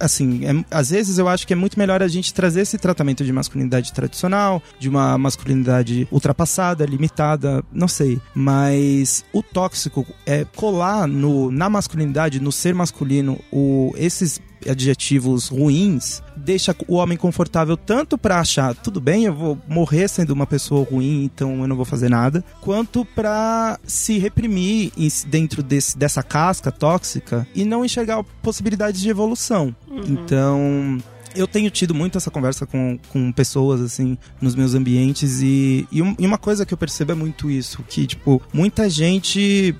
assim, 0.00 0.44
é- 0.46 0.64
às 0.70 0.90
vezes 0.90 1.18
eu 1.18 1.28
acho 1.28 1.46
que 1.46 1.52
é 1.52 1.56
muito 1.56 1.78
melhor 1.78 2.02
a 2.02 2.08
gente 2.08 2.32
trazer 2.32 2.62
esse 2.62 2.78
tratamento 2.78 3.24
de 3.24 3.32
masculinidade 3.32 3.92
tradicional, 3.92 4.62
de 4.78 4.88
uma 4.88 5.18
masculinidade 5.18 6.08
ultrapassada, 6.10 6.86
limitada, 6.86 7.62
não 7.72 7.88
sei. 7.88 8.18
Mas 8.34 9.24
o 9.32 9.42
tóxico 9.42 10.06
é 10.24 10.44
colar 10.54 11.06
no, 11.06 11.50
na 11.50 11.68
masculinidade, 11.68 12.40
no 12.40 12.50
ser 12.52 12.74
masculino, 12.74 13.38
o, 13.52 13.92
esses 13.96 14.40
adjetivos 14.66 15.48
ruins 15.48 16.22
deixa 16.34 16.74
o 16.88 16.94
homem 16.94 17.18
confortável 17.18 17.76
tanto 17.76 18.16
pra 18.16 18.40
achar 18.40 18.74
tudo 18.74 18.98
bem, 19.00 19.24
eu 19.24 19.34
vou 19.34 19.58
morrer 19.68 20.08
sendo 20.08 20.30
uma 20.30 20.46
pessoa 20.46 20.86
ruim, 20.90 21.24
então 21.24 21.60
eu 21.60 21.68
não 21.68 21.76
vou 21.76 21.84
fazer 21.84 22.08
nada, 22.08 22.42
quanto 22.62 23.04
pra 23.04 23.78
se 23.84 24.18
reprimir 24.18 24.90
dentro 25.26 25.62
desse, 25.62 25.96
dessa 25.98 26.22
casca 26.22 26.72
tóxica 26.72 27.46
e 27.54 27.64
não 27.64 27.84
enxergar 27.84 28.22
possibilidades 28.42 29.00
de 29.02 29.08
evolução. 29.10 29.74
Então, 30.08 30.98
eu 31.34 31.46
tenho 31.46 31.70
tido 31.70 31.94
muito 31.94 32.16
essa 32.16 32.30
conversa 32.30 32.64
com, 32.64 32.98
com 33.08 33.32
pessoas, 33.32 33.80
assim, 33.80 34.16
nos 34.40 34.54
meus 34.54 34.74
ambientes 34.74 35.40
e, 35.42 35.86
e, 35.90 36.00
um- 36.00 36.14
e 36.18 36.26
uma 36.26 36.38
coisa 36.38 36.64
que 36.64 36.72
eu 36.72 36.78
percebo 36.78 37.12
é 37.12 37.14
muito 37.14 37.50
isso, 37.50 37.82
que, 37.88 38.06
tipo, 38.06 38.40
muita 38.52 38.88
gente 38.88 39.74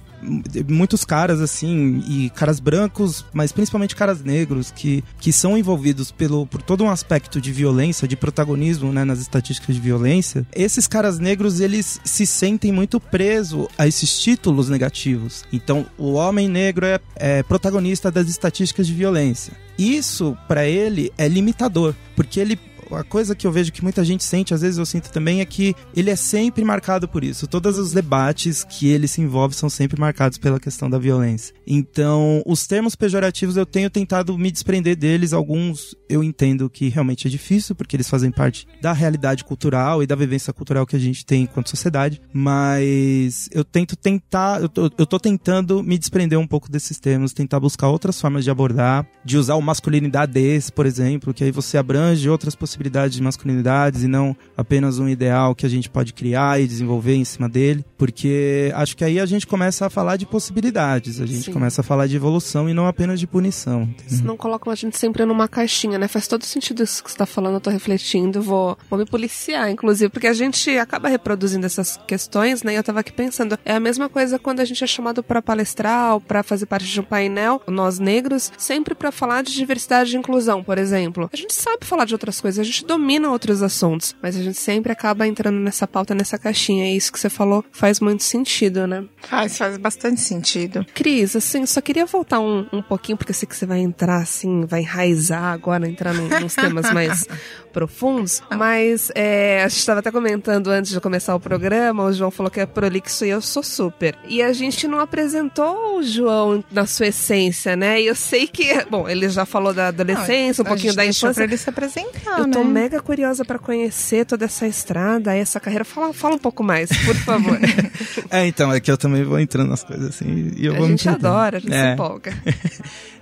muitos 0.68 1.04
caras 1.04 1.40
assim 1.40 2.02
e 2.08 2.30
caras 2.30 2.60
brancos, 2.60 3.24
mas 3.32 3.52
principalmente 3.52 3.96
caras 3.96 4.22
negros 4.22 4.70
que, 4.70 5.04
que 5.18 5.32
são 5.32 5.56
envolvidos 5.56 6.10
pelo 6.10 6.46
por 6.46 6.62
todo 6.62 6.84
um 6.84 6.90
aspecto 6.90 7.40
de 7.40 7.52
violência, 7.52 8.08
de 8.08 8.16
protagonismo, 8.16 8.92
né, 8.92 9.04
nas 9.04 9.20
estatísticas 9.20 9.74
de 9.74 9.80
violência. 9.80 10.46
Esses 10.54 10.86
caras 10.86 11.18
negros 11.18 11.60
eles 11.60 12.00
se 12.04 12.26
sentem 12.26 12.72
muito 12.72 13.00
presos 13.00 13.66
a 13.76 13.86
esses 13.86 14.18
títulos 14.18 14.68
negativos. 14.68 15.44
Então, 15.52 15.86
o 15.98 16.12
homem 16.12 16.48
negro 16.48 16.86
é, 16.86 17.00
é 17.16 17.42
protagonista 17.42 18.10
das 18.10 18.28
estatísticas 18.28 18.86
de 18.86 18.94
violência. 18.94 19.52
Isso 19.78 20.36
para 20.46 20.66
ele 20.66 21.12
é 21.18 21.26
limitador, 21.26 21.94
porque 22.14 22.38
ele 22.38 22.58
a 22.90 23.04
coisa 23.04 23.34
que 23.34 23.46
eu 23.46 23.52
vejo 23.52 23.72
que 23.72 23.82
muita 23.82 24.04
gente 24.04 24.24
sente, 24.24 24.54
às 24.54 24.62
vezes 24.62 24.78
eu 24.78 24.86
sinto 24.86 25.10
também, 25.10 25.40
é 25.40 25.44
que 25.44 25.74
ele 25.94 26.10
é 26.10 26.16
sempre 26.16 26.64
marcado 26.64 27.08
por 27.08 27.24
isso. 27.24 27.46
Todos 27.46 27.78
os 27.78 27.92
debates 27.92 28.64
que 28.64 28.88
ele 28.88 29.08
se 29.08 29.20
envolve 29.20 29.54
são 29.54 29.68
sempre 29.68 29.98
marcados 29.98 30.38
pela 30.38 30.60
questão 30.60 30.88
da 30.88 30.98
violência. 30.98 31.54
Então, 31.66 32.42
os 32.46 32.66
termos 32.66 32.94
pejorativos 32.94 33.56
eu 33.56 33.66
tenho 33.66 33.90
tentado 33.90 34.36
me 34.38 34.50
desprender 34.50 34.96
deles. 34.96 35.32
Alguns 35.32 35.94
eu 36.08 36.22
entendo 36.22 36.68
que 36.70 36.88
realmente 36.88 37.26
é 37.26 37.30
difícil, 37.30 37.74
porque 37.74 37.96
eles 37.96 38.08
fazem 38.08 38.30
parte 38.30 38.66
da 38.80 38.92
realidade 38.92 39.44
cultural 39.44 40.02
e 40.02 40.06
da 40.06 40.14
vivência 40.14 40.52
cultural 40.52 40.86
que 40.86 40.96
a 40.96 40.98
gente 40.98 41.24
tem 41.24 41.42
enquanto 41.42 41.70
sociedade. 41.70 42.20
Mas 42.32 43.48
eu 43.52 43.64
tento 43.64 43.96
tentar, 43.96 44.60
eu 44.60 44.68
tô, 44.68 44.90
eu 44.96 45.06
tô 45.06 45.18
tentando 45.18 45.82
me 45.82 45.98
desprender 45.98 46.38
um 46.38 46.46
pouco 46.46 46.70
desses 46.70 46.98
termos, 46.98 47.32
tentar 47.32 47.60
buscar 47.60 47.88
outras 47.88 48.20
formas 48.20 48.44
de 48.44 48.50
abordar, 48.50 49.06
de 49.24 49.36
usar 49.36 49.54
o 49.54 49.62
masculinidades, 49.62 50.70
por 50.70 50.86
exemplo, 50.86 51.32
que 51.32 51.44
aí 51.44 51.50
você 51.50 51.78
abrange 51.78 52.28
outras 52.28 52.54
possibilidades 52.54 52.73
de 53.10 53.22
masculinidades 53.22 54.02
e 54.02 54.08
não 54.08 54.36
apenas 54.56 54.98
um 54.98 55.08
ideal 55.08 55.54
que 55.54 55.66
a 55.66 55.68
gente 55.68 55.88
pode 55.88 56.12
criar 56.12 56.60
e 56.60 56.66
desenvolver 56.66 57.14
em 57.14 57.24
cima 57.24 57.48
dele, 57.48 57.84
porque 57.96 58.72
acho 58.74 58.96
que 58.96 59.04
aí 59.04 59.18
a 59.18 59.26
gente 59.26 59.46
começa 59.46 59.86
a 59.86 59.90
falar 59.90 60.16
de 60.16 60.26
possibilidades, 60.26 61.20
a 61.20 61.26
gente 61.26 61.44
Sim. 61.44 61.52
começa 61.52 61.80
a 61.80 61.84
falar 61.84 62.06
de 62.06 62.16
evolução 62.16 62.68
e 62.68 62.74
não 62.74 62.86
apenas 62.86 63.18
de 63.18 63.26
punição. 63.26 63.88
Se 64.06 64.22
não 64.22 64.36
colocam 64.36 64.72
a 64.72 64.76
gente 64.76 64.98
sempre 64.98 65.24
numa 65.24 65.48
caixinha, 65.48 65.98
né? 65.98 66.08
Faz 66.08 66.28
todo 66.28 66.44
sentido 66.44 66.82
isso 66.82 67.02
que 67.02 67.10
você 67.10 67.16
tá 67.16 67.26
falando, 67.26 67.54
eu 67.54 67.60
tô 67.60 67.70
refletindo, 67.70 68.42
vou, 68.42 68.76
vou 68.88 68.98
me 68.98 69.06
policiar, 69.06 69.70
inclusive, 69.70 70.10
porque 70.10 70.26
a 70.26 70.32
gente 70.32 70.70
acaba 70.78 71.08
reproduzindo 71.08 71.66
essas 71.66 71.98
questões, 72.06 72.62
né? 72.62 72.72
E 72.72 72.76
eu 72.76 72.82
tava 72.82 73.00
aqui 73.00 73.12
pensando, 73.12 73.58
é 73.64 73.74
a 73.74 73.80
mesma 73.80 74.08
coisa 74.08 74.38
quando 74.38 74.60
a 74.60 74.64
gente 74.64 74.82
é 74.82 74.86
chamado 74.86 75.22
pra 75.22 75.42
palestrar 75.42 76.14
ou 76.14 76.20
pra 76.20 76.42
fazer 76.42 76.66
parte 76.66 76.86
de 76.86 77.00
um 77.00 77.04
painel, 77.04 77.62
nós 77.66 77.98
negros, 77.98 78.52
sempre 78.58 78.94
pra 78.94 79.10
falar 79.10 79.42
de 79.42 79.52
diversidade 79.52 80.14
e 80.14 80.18
inclusão, 80.18 80.62
por 80.62 80.78
exemplo. 80.78 81.28
A 81.32 81.36
gente 81.36 81.54
sabe 81.54 81.84
falar 81.84 82.04
de 82.04 82.14
outras 82.14 82.40
coisas, 82.40 82.63
a 82.64 82.66
gente 82.66 82.84
domina 82.86 83.30
outros 83.30 83.62
assuntos, 83.62 84.14
mas 84.22 84.36
a 84.36 84.42
gente 84.42 84.58
sempre 84.58 84.90
acaba 84.92 85.26
entrando 85.26 85.58
nessa 85.58 85.86
pauta, 85.86 86.14
nessa 86.14 86.38
caixinha. 86.38 86.92
E 86.92 86.96
isso 86.96 87.12
que 87.12 87.18
você 87.20 87.28
falou 87.30 87.64
faz 87.70 88.00
muito 88.00 88.22
sentido, 88.22 88.86
né? 88.86 89.04
Faz, 89.28 89.56
faz 89.58 89.76
bastante 89.76 90.20
sentido. 90.20 90.84
Cris, 90.94 91.36
assim, 91.36 91.66
só 91.66 91.80
queria 91.80 92.06
voltar 92.06 92.40
um, 92.40 92.66
um 92.72 92.82
pouquinho, 92.82 93.16
porque 93.18 93.30
eu 93.30 93.34
sei 93.34 93.46
que 93.48 93.56
você 93.56 93.66
vai 93.66 93.80
entrar, 93.80 94.16
assim, 94.22 94.64
vai 94.66 94.80
enraizar 94.80 95.44
agora, 95.44 95.88
entrar 95.88 96.12
nos 96.14 96.54
temas 96.54 96.90
mais 96.92 97.26
profundos. 97.72 98.42
Mas 98.56 99.10
é, 99.14 99.62
a 99.62 99.68
gente 99.68 99.78
estava 99.80 100.00
até 100.00 100.10
comentando 100.10 100.68
antes 100.68 100.92
de 100.92 101.00
começar 101.00 101.34
o 101.34 101.40
programa, 101.40 102.04
o 102.04 102.12
João 102.12 102.30
falou 102.30 102.50
que 102.50 102.60
é 102.60 102.66
prolixo 102.66 103.24
e 103.24 103.30
eu 103.30 103.40
sou 103.40 103.62
super. 103.62 104.16
E 104.28 104.42
a 104.42 104.52
gente 104.52 104.86
não 104.86 105.00
apresentou 105.00 105.98
o 105.98 106.02
João 106.02 106.64
na 106.70 106.86
sua 106.86 107.08
essência, 107.08 107.76
né? 107.76 108.00
E 108.00 108.06
eu 108.06 108.14
sei 108.14 108.46
que, 108.46 108.84
bom, 108.88 109.08
ele 109.08 109.28
já 109.28 109.44
falou 109.44 109.72
da 109.74 109.88
adolescência, 109.88 110.62
um 110.62 110.66
A 110.66 110.68
pouquinho 110.68 110.94
da 110.94 111.04
infância. 111.04 111.34
pra 111.34 111.44
ele 111.44 111.56
se 111.56 111.68
apresentar, 111.68 112.38
Eu 112.38 112.46
né? 112.46 112.52
Tô 112.54 112.64
mega 112.64 113.00
curiosa 113.00 113.44
pra 113.44 113.58
conhecer 113.58 114.24
toda 114.26 114.44
essa 114.44 114.66
estrada, 114.66 115.34
essa 115.34 115.58
carreira. 115.60 115.84
Fala, 115.84 116.12
fala 116.12 116.34
um 116.36 116.38
pouco 116.38 116.62
mais, 116.64 116.88
por 117.04 117.14
favor. 117.16 117.58
É, 118.30 118.46
então, 118.46 118.72
é 118.72 118.80
que 118.80 118.90
eu 118.90 118.96
também 118.96 119.22
vou 119.22 119.38
entrando 119.38 119.68
nas 119.70 119.84
coisas 119.84 120.08
assim 120.08 120.50
e 120.56 120.66
eu 120.66 120.74
a 120.74 120.76
vou 120.78 120.86
me 120.86 120.92
gente 120.92 121.04
perdendo. 121.04 121.26
adora, 121.26 121.56
a 121.58 121.60
gente 121.60 121.72
se 121.72 121.76
É. 121.78 121.92
empolga. 121.92 122.32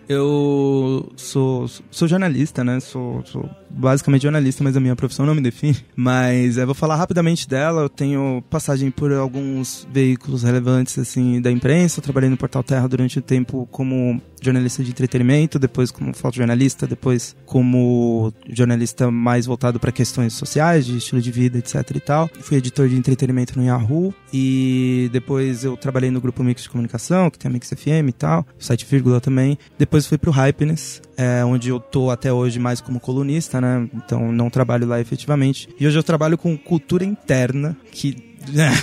Eu 0.08 1.12
sou, 1.16 1.68
sou 1.90 2.08
jornalista, 2.08 2.64
né? 2.64 2.80
Sou, 2.80 3.24
sou 3.24 3.48
basicamente 3.74 4.22
jornalista, 4.22 4.62
mas 4.62 4.76
a 4.76 4.80
minha 4.80 4.96
profissão 4.96 5.26
não 5.26 5.34
me 5.34 5.40
define. 5.40 5.76
Mas 5.96 6.56
eu 6.56 6.66
vou 6.66 6.74
falar 6.74 6.96
rapidamente 6.96 7.48
dela. 7.48 7.82
Eu 7.82 7.88
tenho 7.88 8.42
passagem 8.50 8.90
por 8.90 9.12
alguns 9.12 9.86
veículos 9.92 10.42
relevantes, 10.42 10.98
assim, 10.98 11.40
da 11.40 11.50
imprensa. 11.50 11.98
Eu 11.98 12.02
trabalhei 12.02 12.28
no 12.28 12.36
Portal 12.36 12.62
Terra 12.62 12.88
durante 12.88 13.18
o 13.18 13.22
tempo 13.22 13.68
como 13.70 14.20
jornalista 14.42 14.82
de 14.82 14.90
entretenimento, 14.90 15.58
depois 15.58 15.90
como 15.90 16.12
fotojornalista, 16.12 16.86
depois 16.86 17.36
como 17.46 18.32
jornalista 18.48 19.10
mais 19.10 19.46
voltado 19.46 19.78
para 19.78 19.92
questões 19.92 20.32
sociais, 20.34 20.84
de 20.84 20.98
estilo 20.98 21.22
de 21.22 21.30
vida, 21.30 21.58
etc 21.58 21.88
e 21.94 22.00
tal. 22.00 22.30
Fui 22.40 22.56
editor 22.56 22.88
de 22.88 22.96
entretenimento 22.96 23.58
no 23.58 23.64
Yahoo 23.64 24.12
e 24.32 25.08
depois 25.12 25.64
eu 25.64 25.76
trabalhei 25.76 26.10
no 26.10 26.20
grupo 26.20 26.42
Mix 26.42 26.62
de 26.62 26.70
Comunicação, 26.70 27.30
que 27.30 27.38
tem 27.38 27.48
a 27.48 27.52
Mix 27.52 27.68
FM 27.68 28.08
e 28.08 28.12
tal, 28.12 28.44
site 28.58 28.84
Vírgula 28.84 29.20
também. 29.20 29.56
Depois 29.78 30.06
fui 30.06 30.18
pro 30.18 30.32
Hypeness, 30.32 31.00
é, 31.16 31.44
onde 31.44 31.68
eu 31.68 31.78
tô 31.78 32.10
até 32.10 32.32
hoje 32.32 32.58
mais 32.58 32.80
como 32.80 33.00
colunista, 33.00 33.60
né? 33.60 33.88
Então 33.94 34.32
não 34.32 34.50
trabalho 34.50 34.86
lá 34.86 35.00
efetivamente. 35.00 35.68
E 35.78 35.86
hoje 35.86 35.98
eu 35.98 36.02
trabalho 36.02 36.38
com 36.38 36.56
cultura 36.56 37.04
interna, 37.04 37.76
que 37.90 38.31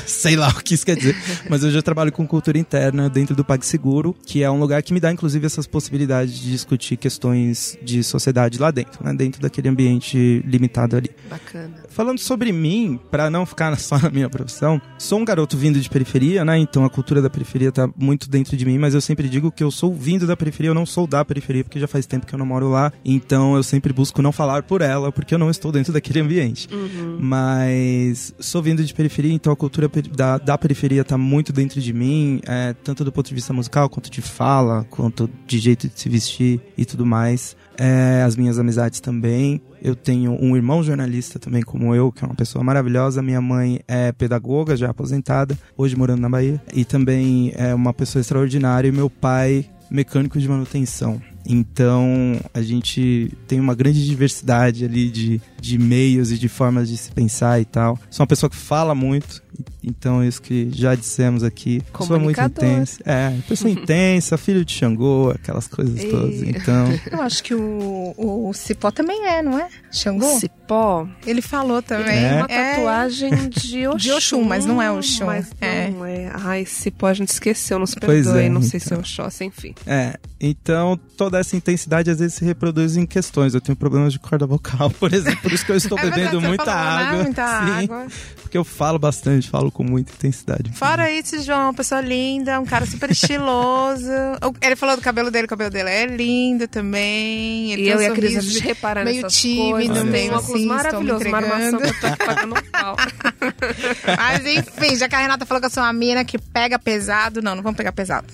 sei 0.05 0.35
lá 0.35 0.49
o 0.49 0.63
que 0.63 0.73
isso 0.73 0.85
quer 0.85 0.95
dizer, 0.95 1.15
mas 1.49 1.63
hoje 1.63 1.77
eu 1.77 1.83
trabalho 1.83 2.11
com 2.11 2.27
cultura 2.27 2.57
interna 2.57 3.09
dentro 3.09 3.35
do 3.35 3.43
PagSeguro, 3.43 4.15
que 4.25 4.43
é 4.43 4.49
um 4.49 4.59
lugar 4.59 4.81
que 4.83 4.93
me 4.93 4.99
dá 4.99 5.11
inclusive 5.11 5.45
essas 5.45 5.67
possibilidades 5.67 6.39
de 6.39 6.51
discutir 6.51 6.97
questões 6.97 7.77
de 7.81 8.03
sociedade 8.03 8.59
lá 8.59 8.71
dentro, 8.71 9.03
né? 9.03 9.13
Dentro 9.13 9.41
daquele 9.41 9.69
ambiente 9.69 10.43
limitado 10.45 10.95
ali. 10.95 11.09
Bacana. 11.29 11.73
Falando 11.89 12.19
sobre 12.19 12.51
mim, 12.51 12.99
pra 13.09 13.29
não 13.29 13.45
ficar 13.45 13.75
só 13.79 13.99
na 13.99 14.09
minha 14.09 14.29
profissão, 14.29 14.81
sou 14.97 15.19
um 15.19 15.25
garoto 15.25 15.57
vindo 15.57 15.79
de 15.79 15.89
periferia, 15.89 16.45
né? 16.45 16.57
Então 16.57 16.85
a 16.85 16.89
cultura 16.89 17.21
da 17.21 17.29
periferia 17.29 17.71
tá 17.71 17.89
muito 17.97 18.29
dentro 18.29 18.55
de 18.55 18.65
mim, 18.65 18.77
mas 18.77 18.93
eu 18.93 19.01
sempre 19.01 19.27
digo 19.27 19.51
que 19.51 19.63
eu 19.63 19.71
sou 19.71 19.93
vindo 19.93 20.25
da 20.25 20.37
periferia, 20.37 20.69
eu 20.69 20.75
não 20.75 20.85
sou 20.85 21.05
da 21.05 21.23
periferia, 21.25 21.63
porque 21.63 21.79
já 21.79 21.87
faz 21.87 22.05
tempo 22.05 22.25
que 22.25 22.33
eu 22.33 22.39
não 22.39 22.45
moro 22.45 22.69
lá. 22.69 22.91
Então 23.03 23.55
eu 23.55 23.63
sempre 23.63 23.91
busco 23.91 24.21
não 24.21 24.31
falar 24.31 24.63
por 24.63 24.81
ela, 24.81 25.11
porque 25.11 25.33
eu 25.33 25.39
não 25.39 25.49
estou 25.49 25.71
dentro 25.71 25.91
daquele 25.91 26.19
ambiente. 26.19 26.69
Mas 27.19 28.33
sou 28.39 28.61
vindo 28.61 28.83
de 28.83 28.93
periferia, 28.93 29.33
então 29.33 29.48
a 29.51 29.55
cultura 29.55 29.89
da, 30.15 30.37
da 30.37 30.57
periferia 30.57 31.03
tá 31.03 31.17
muito 31.17 31.51
dentro 31.51 31.81
de 31.81 31.93
mim, 31.93 32.41
é, 32.45 32.73
tanto 32.83 33.03
do 33.03 33.11
ponto 33.11 33.27
de 33.27 33.35
vista 33.35 33.53
musical, 33.53 33.89
quanto 33.89 34.09
de 34.09 34.21
fala, 34.21 34.85
quanto 34.89 35.29
de 35.45 35.59
jeito 35.59 35.87
de 35.87 35.99
se 35.99 36.09
vestir 36.09 36.61
e 36.77 36.85
tudo 36.85 37.05
mais. 37.05 37.55
É, 37.77 38.23
as 38.23 38.35
minhas 38.35 38.59
amizades 38.59 38.99
também. 38.99 39.61
Eu 39.81 39.95
tenho 39.95 40.37
um 40.41 40.55
irmão 40.55 40.83
jornalista 40.83 41.39
também, 41.39 41.61
como 41.61 41.95
eu, 41.95 42.11
que 42.11 42.23
é 42.23 42.27
uma 42.27 42.35
pessoa 42.35 42.63
maravilhosa. 42.63 43.21
Minha 43.21 43.39
mãe 43.39 43.79
é 43.87 44.11
pedagoga, 44.11 44.75
já 44.75 44.89
aposentada, 44.89 45.57
hoje 45.77 45.95
morando 45.95 46.19
na 46.19 46.29
Bahia. 46.29 46.61
E 46.73 46.83
também 46.83 47.53
é 47.55 47.73
uma 47.73 47.93
pessoa 47.93 48.19
extraordinária. 48.19 48.89
E 48.89 48.91
meu 48.91 49.09
pai, 49.09 49.69
mecânico 49.89 50.37
de 50.37 50.49
manutenção. 50.49 51.21
Então, 51.51 52.39
a 52.53 52.61
gente 52.61 53.35
tem 53.47 53.59
uma 53.59 53.73
grande 53.73 54.05
diversidade 54.05 54.85
ali 54.85 55.09
de, 55.09 55.41
de 55.59 55.79
meios 55.79 56.31
e 56.31 56.37
de 56.37 56.47
formas 56.47 56.87
de 56.87 56.95
se 56.95 57.11
pensar 57.11 57.59
e 57.59 57.65
tal. 57.65 57.97
Sou 58.11 58.21
uma 58.21 58.27
pessoa 58.27 58.51
que 58.51 58.55
fala 58.55 58.93
muito, 58.93 59.41
então 59.83 60.23
isso 60.23 60.41
que 60.41 60.69
já 60.73 60.95
dissemos 60.95 61.43
aqui. 61.43 61.81
Pessoa 61.97 62.19
muito 62.19 62.39
intensa. 62.39 62.99
É, 63.05 63.33
pessoa 63.47 63.69
intensa, 63.71 64.37
filho 64.37 64.63
de 64.65 64.71
Xangô, 64.73 65.31
aquelas 65.31 65.67
coisas 65.67 66.03
todas. 66.05 66.41
Ei. 66.41 66.49
Então, 66.49 66.85
Eu 67.11 67.21
acho 67.21 67.43
que 67.43 67.53
o, 67.55 68.13
o 68.17 68.53
Cipó 68.53 68.91
também 68.91 69.25
é, 69.27 69.41
não 69.41 69.57
é? 69.59 69.67
Xangô? 69.91 70.25
Cipó. 70.39 70.39
cipó. 70.39 71.07
Ele 71.25 71.41
falou 71.41 71.81
também. 71.81 72.17
É. 72.17 72.35
Uma 72.37 72.45
É. 72.49 72.75
tatuagem 72.75 73.31
de 73.49 73.87
Oxum. 73.89 73.97
De 73.97 74.11
Oxum, 74.11 74.43
mas 74.43 74.65
não 74.65 74.81
é 74.81 74.91
Oxum. 74.91 75.25
Mas 75.25 75.47
É. 75.61 75.89
não 75.89 76.05
é. 76.05 76.31
Ai, 76.33 76.65
cipó 76.65 77.07
a 77.07 77.13
gente 77.13 77.29
esqueceu, 77.29 77.79
nos 77.79 77.95
Pois 77.95 78.25
perdoe. 78.25 78.43
é, 78.45 78.49
não 78.49 78.61
sei 78.61 78.79
se 78.79 78.87
é 78.87 78.89
então. 78.89 78.99
Oxóssi, 78.99 79.45
enfim. 79.45 79.73
É, 79.85 80.17
então 80.39 80.99
toda 81.17 81.39
essa 81.39 81.55
intensidade 81.55 82.09
às 82.09 82.19
vezes 82.19 82.35
se 82.35 82.45
reproduz 82.45 82.95
em 82.97 83.05
questões. 83.05 83.53
Eu 83.53 83.61
tenho 83.61 83.75
problemas 83.75 84.13
de 84.13 84.19
corda 84.19 84.45
vocal, 84.45 84.89
por 84.91 85.13
exemplo, 85.13 85.41
por 85.41 85.51
isso 85.51 85.65
que 85.65 85.71
eu 85.71 85.75
estou 85.75 85.97
É 85.97 86.01
verdade, 86.03 86.21
bebendo 86.23 86.41
você 86.41 86.47
muita 86.47 86.65
falou, 86.65 86.77
né? 86.79 87.03
água. 87.03 87.23
Muita 87.23 87.45
Sim, 87.47 87.83
água. 87.83 88.07
porque 88.41 88.57
eu 88.57 88.63
falo 88.63 88.99
bastante, 88.99 89.48
falo 89.49 89.71
com 89.71 89.83
muita 89.83 90.11
intensidade. 90.11 90.71
Fora 90.73 91.11
isso, 91.11 91.41
João, 91.43 91.63
uma 91.67 91.73
pessoa 91.73 92.01
linda, 92.01 92.59
um 92.59 92.65
cara 92.65 92.85
super 92.85 93.09
estiloso. 93.11 94.09
Ele 94.61 94.75
falou 94.75 94.95
do 94.95 95.01
cabelo 95.01 95.31
dele, 95.31 95.45
o 95.45 95.49
cabelo 95.49 95.69
dele 95.69 95.89
é 95.89 96.05
lindo 96.05 96.67
também. 96.67 97.71
Ele 97.73 97.81
E 97.81 97.85
tem 97.85 97.93
eu 97.93 97.97
um 97.97 98.01
e 98.01 98.05
a 98.05 98.11
Cris, 98.11 98.31
a 98.37 98.41
sorriso 98.41 98.53
gente 98.59 98.63
repara 98.67 99.03
meio 99.03 99.23
nessas 99.23 99.33
tímido, 99.39 99.71
coisas. 99.71 100.03
meio 100.03 100.11
Tem 100.29 100.31
óculos 100.37 100.55
assim, 100.55 100.65
maravilhoso, 100.65 101.23
estou 101.23 101.27
uma 101.33 101.41
me 101.41 101.47
armação 101.53 101.79
que 101.79 101.87
eu 101.87 101.99
tô 101.99 102.07
aqui 102.07 102.25
pagando 102.25 102.55
um 102.55 102.61
pau. 102.71 102.95
Mas 104.17 104.45
enfim, 104.45 104.95
já 104.95 105.07
que 105.09 105.15
a 105.15 105.19
Renata 105.19 105.45
falou 105.45 105.59
que 105.61 105.65
eu 105.67 105.71
sou 105.71 105.83
uma 105.83 105.93
mina 105.93 106.23
que 106.23 106.37
pega 106.37 106.77
pesado, 106.79 107.41
não, 107.41 107.55
não 107.55 107.63
vamos 107.63 107.77
pegar 107.77 107.91
pesado. 107.91 108.27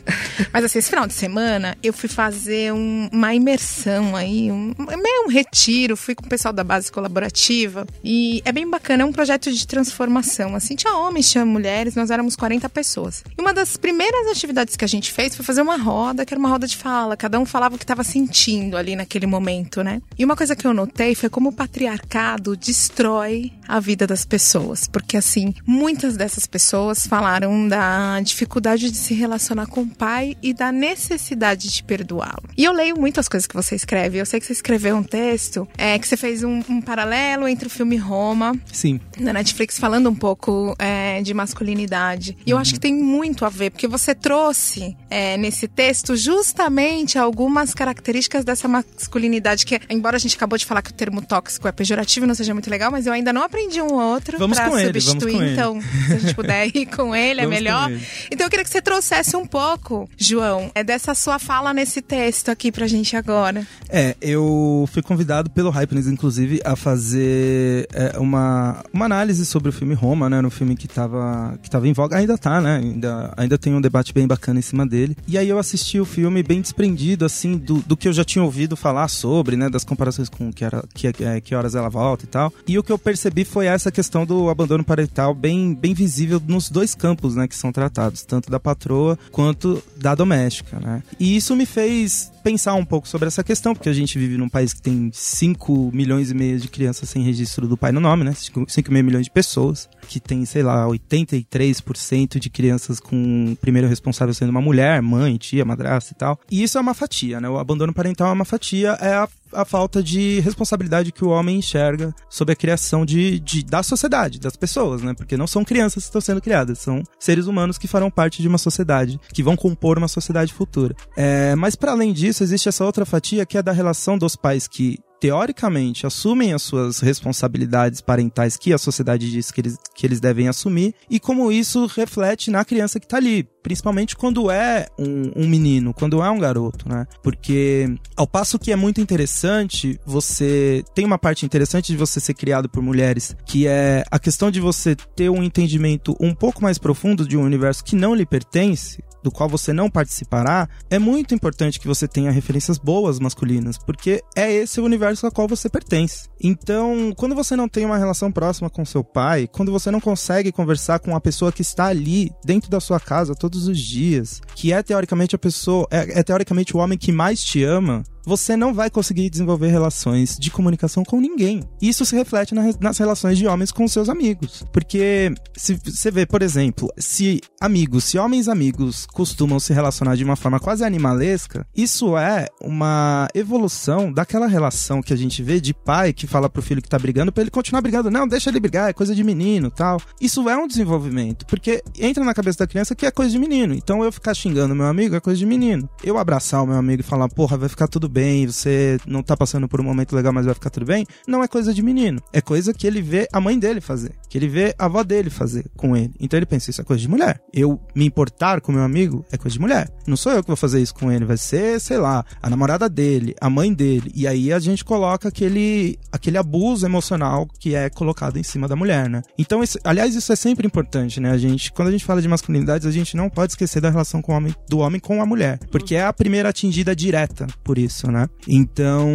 Mas 0.52 0.64
assim, 0.66 0.80
esse 0.80 0.90
final 0.90 1.08
de 1.08 1.14
semana 1.14 1.78
eu 1.82 1.94
fui 1.94 2.10
fazer 2.10 2.74
um- 2.74 3.10
uma 3.12 3.34
imersão 3.34 4.16
aí, 4.16 4.52
um, 4.52 4.74
meio 4.78 5.26
um 5.26 5.30
retiro, 5.30 5.96
fui 5.96 6.16
com 6.16 6.26
o 6.26 6.30
pessoal 6.30 6.54
da 6.54 6.64
base 6.64 6.92
colaborativa 6.92 7.86
e 8.04 8.42
é 8.46 8.52
bem 8.52 8.70
bacana, 8.70 9.04
é 9.04 9.06
um 9.06 9.12
projeto 9.14 9.52
de 9.52 9.66
transformação. 9.68 10.56
Assim, 10.56 10.76
tinha 10.76 10.95
homens, 10.96 11.30
tinha 11.30 11.46
mulheres, 11.46 11.96
nós 11.96 12.10
éramos 12.10 12.36
40 12.36 12.70
pessoas. 12.70 13.24
E 13.38 13.42
uma 13.42 13.54
das 13.54 13.78
primeiras 13.78 14.28
atividades 14.28 14.76
que 14.76 14.86
a 14.86 14.88
gente 14.88 15.12
fez 15.12 15.36
foi 15.36 15.46
fazer 15.46 15.62
uma 15.62 15.78
roda, 15.78 16.26
que 16.26 16.34
era 16.34 16.40
uma 16.40 16.50
roda 16.50 16.68
de 16.68 16.78
fala, 16.78 17.18
cada 17.18 17.40
um 17.40 17.46
falava 17.46 17.76
o 17.76 17.78
que 17.78 17.84
estava 17.84 18.04
sentindo 18.04 18.78
ali 18.78 18.96
naquele 18.96 19.26
momento, 19.26 19.84
né? 19.84 20.02
E 20.18 20.26
uma 20.26 20.36
coisa 20.36 20.56
que 20.56 20.66
eu 20.66 20.74
notei 20.74 21.16
foi 21.16 21.30
como 21.30 21.50
o 21.50 21.54
patriarcado 21.54 22.56
destrói 22.56 23.52
a 23.68 23.80
vida 23.80 24.06
das 24.06 24.26
pessoas, 24.26 24.88
porque 24.88 25.18
assim, 25.18 25.54
muitas 25.66 26.16
dessas 26.16 26.46
pessoas 26.46 27.08
falaram 27.08 27.68
da 27.68 28.20
dificuldade 28.22 28.92
de 28.92 28.98
se 28.98 29.14
relacionar 29.14 29.68
com 29.68 29.82
o 29.82 29.88
pai 29.88 30.38
e 30.42 30.54
da 30.54 30.72
necessidade 30.72 31.72
de 31.72 31.84
perdoá-lo. 31.84 32.50
E 32.58 32.64
eu 32.64 32.72
leio 32.72 33.00
muitas 33.00 33.28
coisas 33.28 33.48
que 33.48 33.56
você 33.56 33.76
escreve. 33.76 34.18
Eu 34.18 34.26
sei 34.26 34.40
que 34.40 34.46
você 34.46 34.54
escreveu 34.54 34.96
um 34.96 35.04
texto, 35.04 35.68
é, 35.78 35.98
que 35.98 36.08
você 36.08 36.18
fez 36.18 36.44
um, 36.44 36.62
um 36.70 36.82
paralelo 36.82 37.48
entre 37.48 37.68
o 37.68 37.70
filme 37.70 37.98
Roma 37.98 38.56
Sim, 38.72 39.00
na 39.18 39.34
Netflix 39.34 39.80
falando 39.80 40.10
um 40.10 40.16
pouco 40.16 40.76
é, 40.86 41.22
de 41.24 41.34
masculinidade. 41.34 42.38
E 42.46 42.52
eu 42.52 42.58
acho 42.60 42.74
que 42.74 42.80
tem 42.80 42.94
muito 42.94 43.44
a 43.44 43.50
ver, 43.50 43.72
porque 43.72 43.88
você 43.88 44.14
trouxe 44.14 44.96
é, 45.10 45.36
nesse 45.36 45.68
texto 45.68 46.16
justamente 46.16 47.18
algumas 47.18 47.74
características 47.74 48.46
dessa 48.46 48.68
masculinidade 48.68 49.66
que, 49.66 49.82
embora 49.90 50.18
a 50.18 50.20
gente 50.20 50.36
acabou 50.36 50.58
de 50.58 50.66
falar 50.66 50.84
que 50.84 50.92
o 50.92 50.94
termo 50.94 51.24
tóxico 51.24 51.68
é 51.68 51.72
pejorativo 51.72 52.26
e 52.26 52.28
não 52.28 52.36
seja 52.36 52.54
muito 52.54 52.70
legal, 52.70 52.92
mas 52.92 53.08
eu 53.08 53.14
ainda 53.14 53.34
não 53.34 53.42
aprendi 53.42 53.82
um 53.82 53.94
ou 53.94 54.00
outro 54.00 54.38
Vamos 54.38 54.58
pra 54.58 54.70
com 54.70 54.78
ele, 54.78 55.00
vamos 55.00 55.04
substituir. 55.06 55.34
com 55.34 55.42
ele. 55.42 55.54
então, 55.54 55.82
se 55.82 56.14
a 56.14 56.20
gente 56.20 56.36
puder 56.36 56.68
ir 56.76 56.86
com 56.86 57.16
ele, 57.16 57.42
é 57.42 57.44
Vamos 57.46 57.58
melhor. 57.60 57.90
ele. 57.90 58.06
Então 58.32 58.46
eu 58.46 58.50
queria 58.52 58.64
que 58.64 58.70
você 58.70 58.82
trouxesse 58.82 59.36
um 59.36 59.46
pouco, 59.46 60.08
João, 60.18 60.70
é 60.76 60.84
dessa 60.84 61.16
sua 61.16 61.40
fala 61.40 61.74
nesse 61.74 62.02
texto 62.02 62.50
aqui 62.50 62.72
pra 62.72 62.86
gente 62.86 63.16
agora. 63.16 63.66
É, 63.90 64.16
eu 64.22 64.88
fui 64.92 65.02
convidado 65.02 65.50
pelo 65.50 65.72
Hypeness, 65.72 66.08
inclusive, 66.08 66.62
a 66.64 66.76
fazer 66.76 67.88
é, 67.92 68.20
uma, 68.20 68.84
uma 68.94 69.06
análise 69.06 69.46
sobre 69.46 69.70
o 69.70 69.74
filme 69.74 69.96
Roma, 69.96 70.30
né? 70.30 70.38
Era 70.38 70.48
um 70.48 70.52
que 70.76 70.88
tava, 70.88 71.58
que 71.62 71.70
tava 71.70 71.88
em 71.88 71.94
voga, 71.94 72.18
ainda 72.18 72.38
tá, 72.38 72.62
né? 72.62 72.78
Ainda, 72.78 73.34
ainda 73.38 73.58
tem 73.58 73.74
um 73.74 73.82
debate 73.82 74.14
bem 74.14 74.28
bacana 74.28 74.60
em 74.60 74.62
cima 74.62 74.86
dele. 74.86 75.16
E 75.28 75.38
aí 75.38 75.50
eu 75.50 75.60
assisti 75.60 76.00
o 76.00 76.06
filme 76.06 76.44
bem 76.44 76.62
desprendido, 76.62 77.26
assim, 77.26 77.58
do, 77.58 77.76
do 77.80 77.98
que 77.98 78.08
eu 78.08 78.14
já 78.14 78.24
tinha 78.24 78.44
ouvido 78.44 78.76
falar 78.76 79.08
sobre, 79.08 79.56
né? 79.56 79.70
Das 79.70 79.84
comparações 79.84 80.30
com 80.30 80.52
que, 80.52 80.64
era, 80.64 80.84
que, 80.94 81.08
é, 81.08 81.42
que 81.42 81.56
horas 81.56 81.76
ela 81.76 81.90
volta 81.90 82.26
e 82.26 82.28
tal. 82.28 82.54
E 82.68 82.78
o 82.78 82.84
que 82.84 82.92
eu 82.92 82.98
percebi 82.98 83.46
foi 83.46 83.66
essa 83.66 83.92
questão 83.92 84.26
do 84.26 84.50
abandono 84.50 84.84
parental 84.84 85.34
bem, 85.34 85.74
bem 85.74 85.94
visível 85.94 86.42
nos 86.48 86.70
dois 86.70 86.96
campos, 86.96 87.36
né? 87.36 87.48
Que 87.48 87.56
são 87.56 87.72
tratados, 87.72 88.24
tanto 88.24 88.50
da 88.50 88.60
patroa 88.60 89.18
quanto 89.32 89.84
da 89.98 90.16
doméstica, 90.16 90.80
né? 90.80 91.04
E 91.20 91.36
isso 91.36 91.56
me 91.56 91.66
fez 91.66 92.32
pensar 92.46 92.76
um 92.76 92.86
pouco 92.86 93.08
sobre 93.08 93.28
essa 93.28 93.44
questão, 93.44 93.74
porque 93.74 93.90
a 93.90 93.94
gente 93.94 94.20
vive 94.20 94.38
num 94.38 94.48
país 94.48 94.72
que 94.72 94.80
tem 94.80 95.10
5 95.12 95.90
milhões 95.92 96.30
e 96.30 96.36
meio 96.36 96.60
de 96.60 96.68
crianças 96.68 97.10
sem 97.10 97.24
registro 97.24 97.68
do 97.68 97.76
pai 97.76 97.92
no 97.92 98.00
nome, 98.00 98.24
né? 98.24 98.34
5,5 98.34 99.04
milhões 99.04 99.26
de 99.26 99.32
pessoas, 99.32 99.90
que 100.08 100.20
tem, 100.20 100.46
sei 100.46 100.62
lá, 100.62 100.65
83% 100.66 102.40
de 102.40 102.50
crianças 102.50 103.00
com 103.00 103.52
o 103.52 103.56
primeiro 103.56 103.88
responsável 103.88 104.34
sendo 104.34 104.50
uma 104.50 104.62
mulher, 104.62 105.02
mãe, 105.02 105.38
tia, 105.38 105.66
madrasta 105.66 106.14
e 106.14 106.18
tal. 106.18 106.40
E 106.52 106.64
isso 106.64 106.78
é 106.78 106.82
uma 106.82 106.94
fatia, 106.94 107.40
né? 107.40 107.50
O 107.50 107.58
abandono 107.58 107.94
parental 107.94 108.30
é 108.30 108.34
uma 108.34 108.46
fatia, 108.46 108.92
é 109.02 109.14
a 109.14 109.28
a 109.54 109.64
falta 109.64 110.04
de 110.04 110.42
responsabilidade 110.42 111.14
que 111.14 111.24
o 111.24 111.30
homem 111.30 111.60
enxerga 111.60 112.14
sobre 112.30 112.52
a 112.52 112.56
criação 112.58 113.06
de, 113.06 113.40
de- 113.40 113.64
da 113.64 113.82
sociedade, 113.84 114.38
das 114.38 114.58
pessoas, 114.58 115.02
né? 115.02 115.14
Porque 115.14 115.38
não 115.38 115.48
são 115.48 115.64
crianças 115.64 116.04
que 116.04 116.08
estão 116.10 116.20
sendo 116.20 116.42
criadas, 116.42 116.80
são 116.80 117.02
seres 117.18 117.46
humanos 117.48 117.78
que 117.78 117.88
farão 117.88 118.12
parte 118.12 118.42
de 118.42 118.50
uma 118.50 118.58
sociedade, 118.58 119.18
que 119.32 119.44
vão 119.44 119.56
compor 119.56 119.98
uma 119.98 120.10
sociedade 120.10 120.52
futura. 120.54 120.94
É, 121.16 121.56
mas 121.56 121.74
para 121.74 121.94
além 121.94 122.12
disso, 122.12 122.44
existe 122.44 122.68
essa 122.68 122.84
outra 122.84 123.06
fatia 123.06 123.46
que 123.46 123.58
é 123.58 123.64
da 123.64 123.72
relação 123.72 124.18
dos 124.18 124.36
pais 124.36 124.68
que 124.68 124.98
teoricamente 125.20 126.06
assumem 126.06 126.54
as 126.54 126.62
suas 126.62 127.00
responsabilidades 127.00 128.02
parentais 128.02 128.58
que 128.58 128.74
a 128.74 128.78
sociedade 128.78 129.32
diz 129.32 129.52
que 129.52 129.62
eles, 129.62 129.78
que 129.96 130.06
eles 130.06 130.20
devem 130.20 130.48
assumir 130.48 130.94
e 131.10 131.20
como 131.20 131.52
isso 131.52 131.86
reflete 131.86 132.52
na 132.52 132.66
criança 132.66 133.00
que 133.00 133.08
tá 133.08 133.18
ali, 133.18 133.48
principalmente 133.64 134.16
quando 134.16 134.52
é 134.52 134.88
um, 135.00 135.32
um 135.36 135.48
menino, 135.48 135.94
quando 135.94 136.22
é 136.22 136.30
um 136.30 136.40
garoto, 136.40 136.88
né? 136.88 137.06
Porque 137.24 137.94
ao 138.16 138.28
passo 138.28 138.60
que 138.60 138.72
é 138.72 138.76
muito 138.76 139.02
interessante, 139.02 140.00
você 140.06 140.84
tem 140.94 141.06
uma 141.06 141.18
parte 141.18 141.46
interessante 141.46 141.92
de 141.92 141.98
você 141.98 142.20
ser 142.20 142.34
criado 142.34 142.70
por 142.70 142.84
mulheres, 142.84 143.36
que 143.46 143.68
é 143.68 144.04
a 144.12 144.20
questão 144.20 144.52
de 144.52 144.60
você 144.60 144.96
ter 144.96 145.30
um 145.30 145.44
entendimento 145.44 146.16
um 146.20 146.34
pouco 146.34 146.62
mais 146.62 146.78
profundo 146.78 147.28
de 147.28 147.38
um 147.38 147.44
universo 147.44 147.84
que 147.84 147.96
não 147.96 148.14
lhe 148.14 148.26
pertence, 148.26 149.04
do 149.26 149.32
qual 149.32 149.50
você 149.50 149.74
não 149.74 149.90
participará, 149.90 150.70
é 150.88 151.00
muito 151.00 151.34
importante 151.34 151.80
que 151.80 151.88
você 151.88 152.08
tenha 152.08 152.30
referências 152.30 152.78
boas 152.78 153.20
masculinas, 153.20 153.76
porque 153.76 154.22
é 154.36 154.54
esse 154.54 154.80
o 154.80 154.86
universo 154.86 155.26
ao 155.26 155.32
qual 155.32 155.48
você 155.48 155.68
pertence. 155.68 156.30
Então, 156.40 157.12
quando 157.18 157.34
você 157.34 157.56
não 157.56 157.68
tem 157.68 157.86
uma 157.86 157.98
relação 157.98 158.32
próxima 158.32 158.70
com 158.70 158.86
seu 158.86 159.04
pai, 159.04 159.50
quando 159.52 159.72
você 159.72 159.90
não 159.90 160.00
consegue 160.00 160.52
conversar 160.52 161.00
com 161.00 161.16
a 161.16 161.20
pessoa 161.20 161.52
que 161.52 161.64
está 161.64 161.88
ali 161.88 162.32
dentro 162.44 162.70
da 162.70 162.80
sua 162.80 163.00
casa 163.00 163.34
todos 163.34 163.68
os 163.68 163.80
dias, 163.80 164.42
que 164.54 164.72
é 164.72 164.84
teoricamente 164.84 165.36
a 165.36 165.40
pessoa, 165.40 165.88
é, 165.90 166.20
é 166.20 166.24
teoricamente 166.24 166.78
o 166.78 166.80
homem 166.80 166.98
que 166.98 167.12
mais 167.12 167.44
te 167.44 167.64
ama, 167.64 168.04
você 168.26 168.56
não 168.58 168.74
vai 168.74 168.90
conseguir 168.90 169.30
desenvolver 169.30 169.68
relações 169.70 170.38
de 170.38 170.50
comunicação 170.52 171.04
com 171.04 171.20
ninguém. 171.20 171.62
Isso 171.82 172.06
se 172.06 172.16
reflete 172.16 172.54
na- 172.56 172.74
nas 172.80 172.98
relações 172.98 173.38
de 173.38 173.48
homens 173.48 173.72
com 173.72 173.88
seus 173.88 174.10
amigos. 174.10 174.64
Porque 174.74 175.34
se 175.56 175.80
você 175.86 176.10
vê, 176.12 176.26
por 176.26 176.42
exemplo, 176.42 176.90
se 176.98 177.42
amigos, 177.62 178.04
se 178.06 178.18
homens 178.18 178.48
amigos 178.48 179.06
costumam 179.14 179.60
se 179.60 179.74
relacionar 179.74 180.16
de 180.16 180.24
uma 180.24 180.36
forma 180.36 180.60
quase 180.60 180.84
animalesca, 180.84 181.66
isso 181.76 182.18
é 182.18 182.48
uma 182.62 183.28
evolução 183.34 184.12
daquela 184.12 184.48
relação 184.48 185.02
que 185.02 185.14
a 185.14 185.18
gente 185.18 185.42
vê 185.44 185.60
de 185.60 185.74
pai 185.74 186.14
que 186.14 186.28
fala 186.28 186.50
pro 186.50 186.62
filho 186.62 186.82
que 186.82 186.90
tá 186.90 186.98
brigando 187.00 187.32
pra 187.32 187.42
ele 187.42 187.52
continuar 187.52 187.82
brigando. 187.82 188.10
Não, 188.12 188.28
deixa 188.28 188.50
ele 188.50 188.60
brigar, 188.60 188.90
é 188.90 188.94
coisa 188.94 189.14
de 189.16 189.24
menino 189.24 189.70
tal. 189.70 190.00
Isso 190.20 190.48
é 190.50 190.58
um 190.58 190.68
desenvolvimento, 190.68 191.46
porque 191.46 191.84
entra 192.00 192.24
na 192.24 192.34
cabeça 192.34 192.60
da 192.60 192.68
criança 192.68 192.96
que 192.96 193.06
é 193.06 193.12
coisa 193.12 193.32
de 193.32 193.40
menino. 193.40 193.74
Então 193.74 194.04
eu 194.04 194.12
ficar 194.12 194.34
xingando 194.34 194.76
meu 194.76 194.86
amigo 194.86 195.16
é 195.16 195.20
coisa 195.20 195.38
de 195.38 195.46
menino. 195.46 195.90
Eu 196.04 196.18
abraçar 196.18 196.64
o 196.64 196.68
meu 196.68 196.78
amigo 196.78 197.02
e 197.02 197.04
falar, 197.04 197.28
porra, 197.30 197.58
vai 197.58 197.70
ficar 197.70 197.88
tudo 197.88 198.08
bem, 198.16 198.48
você 198.48 198.98
não 199.06 199.22
tá 199.22 199.36
passando 199.36 199.68
por 199.68 199.82
um 199.82 199.84
momento 199.84 200.16
legal, 200.16 200.32
mas 200.32 200.46
vai 200.46 200.54
ficar 200.54 200.70
tudo 200.70 200.86
bem, 200.86 201.06
não 201.28 201.44
é 201.44 201.48
coisa 201.50 201.74
de 201.74 201.84
menino. 201.84 202.22
É 202.32 202.40
coisa 202.40 202.74
que 202.74 202.88
ele 202.88 203.02
vê 203.02 203.28
a 203.34 203.42
mãe 203.42 203.60
dele 203.60 203.82
fazer, 203.82 204.14
que 204.30 204.38
ele 204.38 204.48
vê 204.48 204.74
a 204.80 204.86
avó 204.86 205.04
dele 205.04 205.30
fazer 205.30 205.66
com 205.76 205.98
ele. 205.98 206.14
Então 206.18 206.38
ele 206.40 206.46
pensa, 206.46 206.70
isso 206.70 206.80
é 206.80 206.84
coisa 206.86 207.02
de 207.02 207.10
mulher. 207.10 207.42
Eu 207.54 207.78
me 207.94 208.06
importar 208.06 208.62
com 208.62 208.72
meu 208.72 208.84
amigo 208.84 209.26
é 209.32 209.38
coisa 209.38 209.54
de 209.54 209.60
mulher. 209.60 209.90
Não 210.08 210.16
sou 210.16 210.32
eu 210.32 210.42
que 210.42 210.48
vou 210.48 210.56
fazer 210.56 210.82
isso 210.82 210.94
com 210.94 211.12
ele, 211.12 211.26
vai 211.26 211.36
ser, 211.36 211.80
sei 211.82 211.98
lá, 211.98 212.24
a 212.42 212.50
namorada 212.50 212.88
dele, 212.88 213.36
a 213.42 213.50
mãe 213.50 213.74
dele. 213.74 214.10
E 214.16 214.26
aí 214.26 214.54
a 214.54 214.60
gente 214.60 214.86
coloca 214.86 215.28
aquele, 215.28 216.00
aquele 216.10 216.38
abuso 216.38 216.86
emocional 216.86 217.46
que 217.60 217.76
é 217.76 217.90
colocado 217.90 218.38
em 218.38 218.44
cima 218.44 218.66
da 218.66 218.78
mulher, 218.78 219.10
né? 219.10 219.24
Então, 219.38 219.62
isso, 219.62 219.78
aliás, 219.84 220.16
isso 220.16 220.32
é 220.32 220.36
sempre 220.38 220.66
importante, 220.66 221.20
né? 221.20 221.32
A 221.32 221.38
gente, 221.38 221.72
quando 221.74 221.90
a 221.90 221.92
gente 221.92 222.06
fala 222.06 222.22
de 222.22 222.28
masculinidades, 222.30 222.88
a 222.88 222.92
gente 222.92 223.18
não 223.18 223.30
pode 223.30 223.52
esquecer 223.52 223.82
da 223.82 223.90
relação 223.90 224.22
com 224.22 224.32
o 224.32 224.36
homem, 224.36 224.56
do 224.70 224.80
homem 224.80 225.02
com 225.02 225.22
a 225.22 225.26
mulher, 225.26 225.60
porque 225.70 225.96
é 225.96 226.06
a 226.06 226.14
primeira 226.14 226.50
atingida 226.50 226.96
direta 226.96 227.48
por 227.64 227.78
isso, 227.78 228.05
né? 228.12 228.28
Então, 228.48 229.08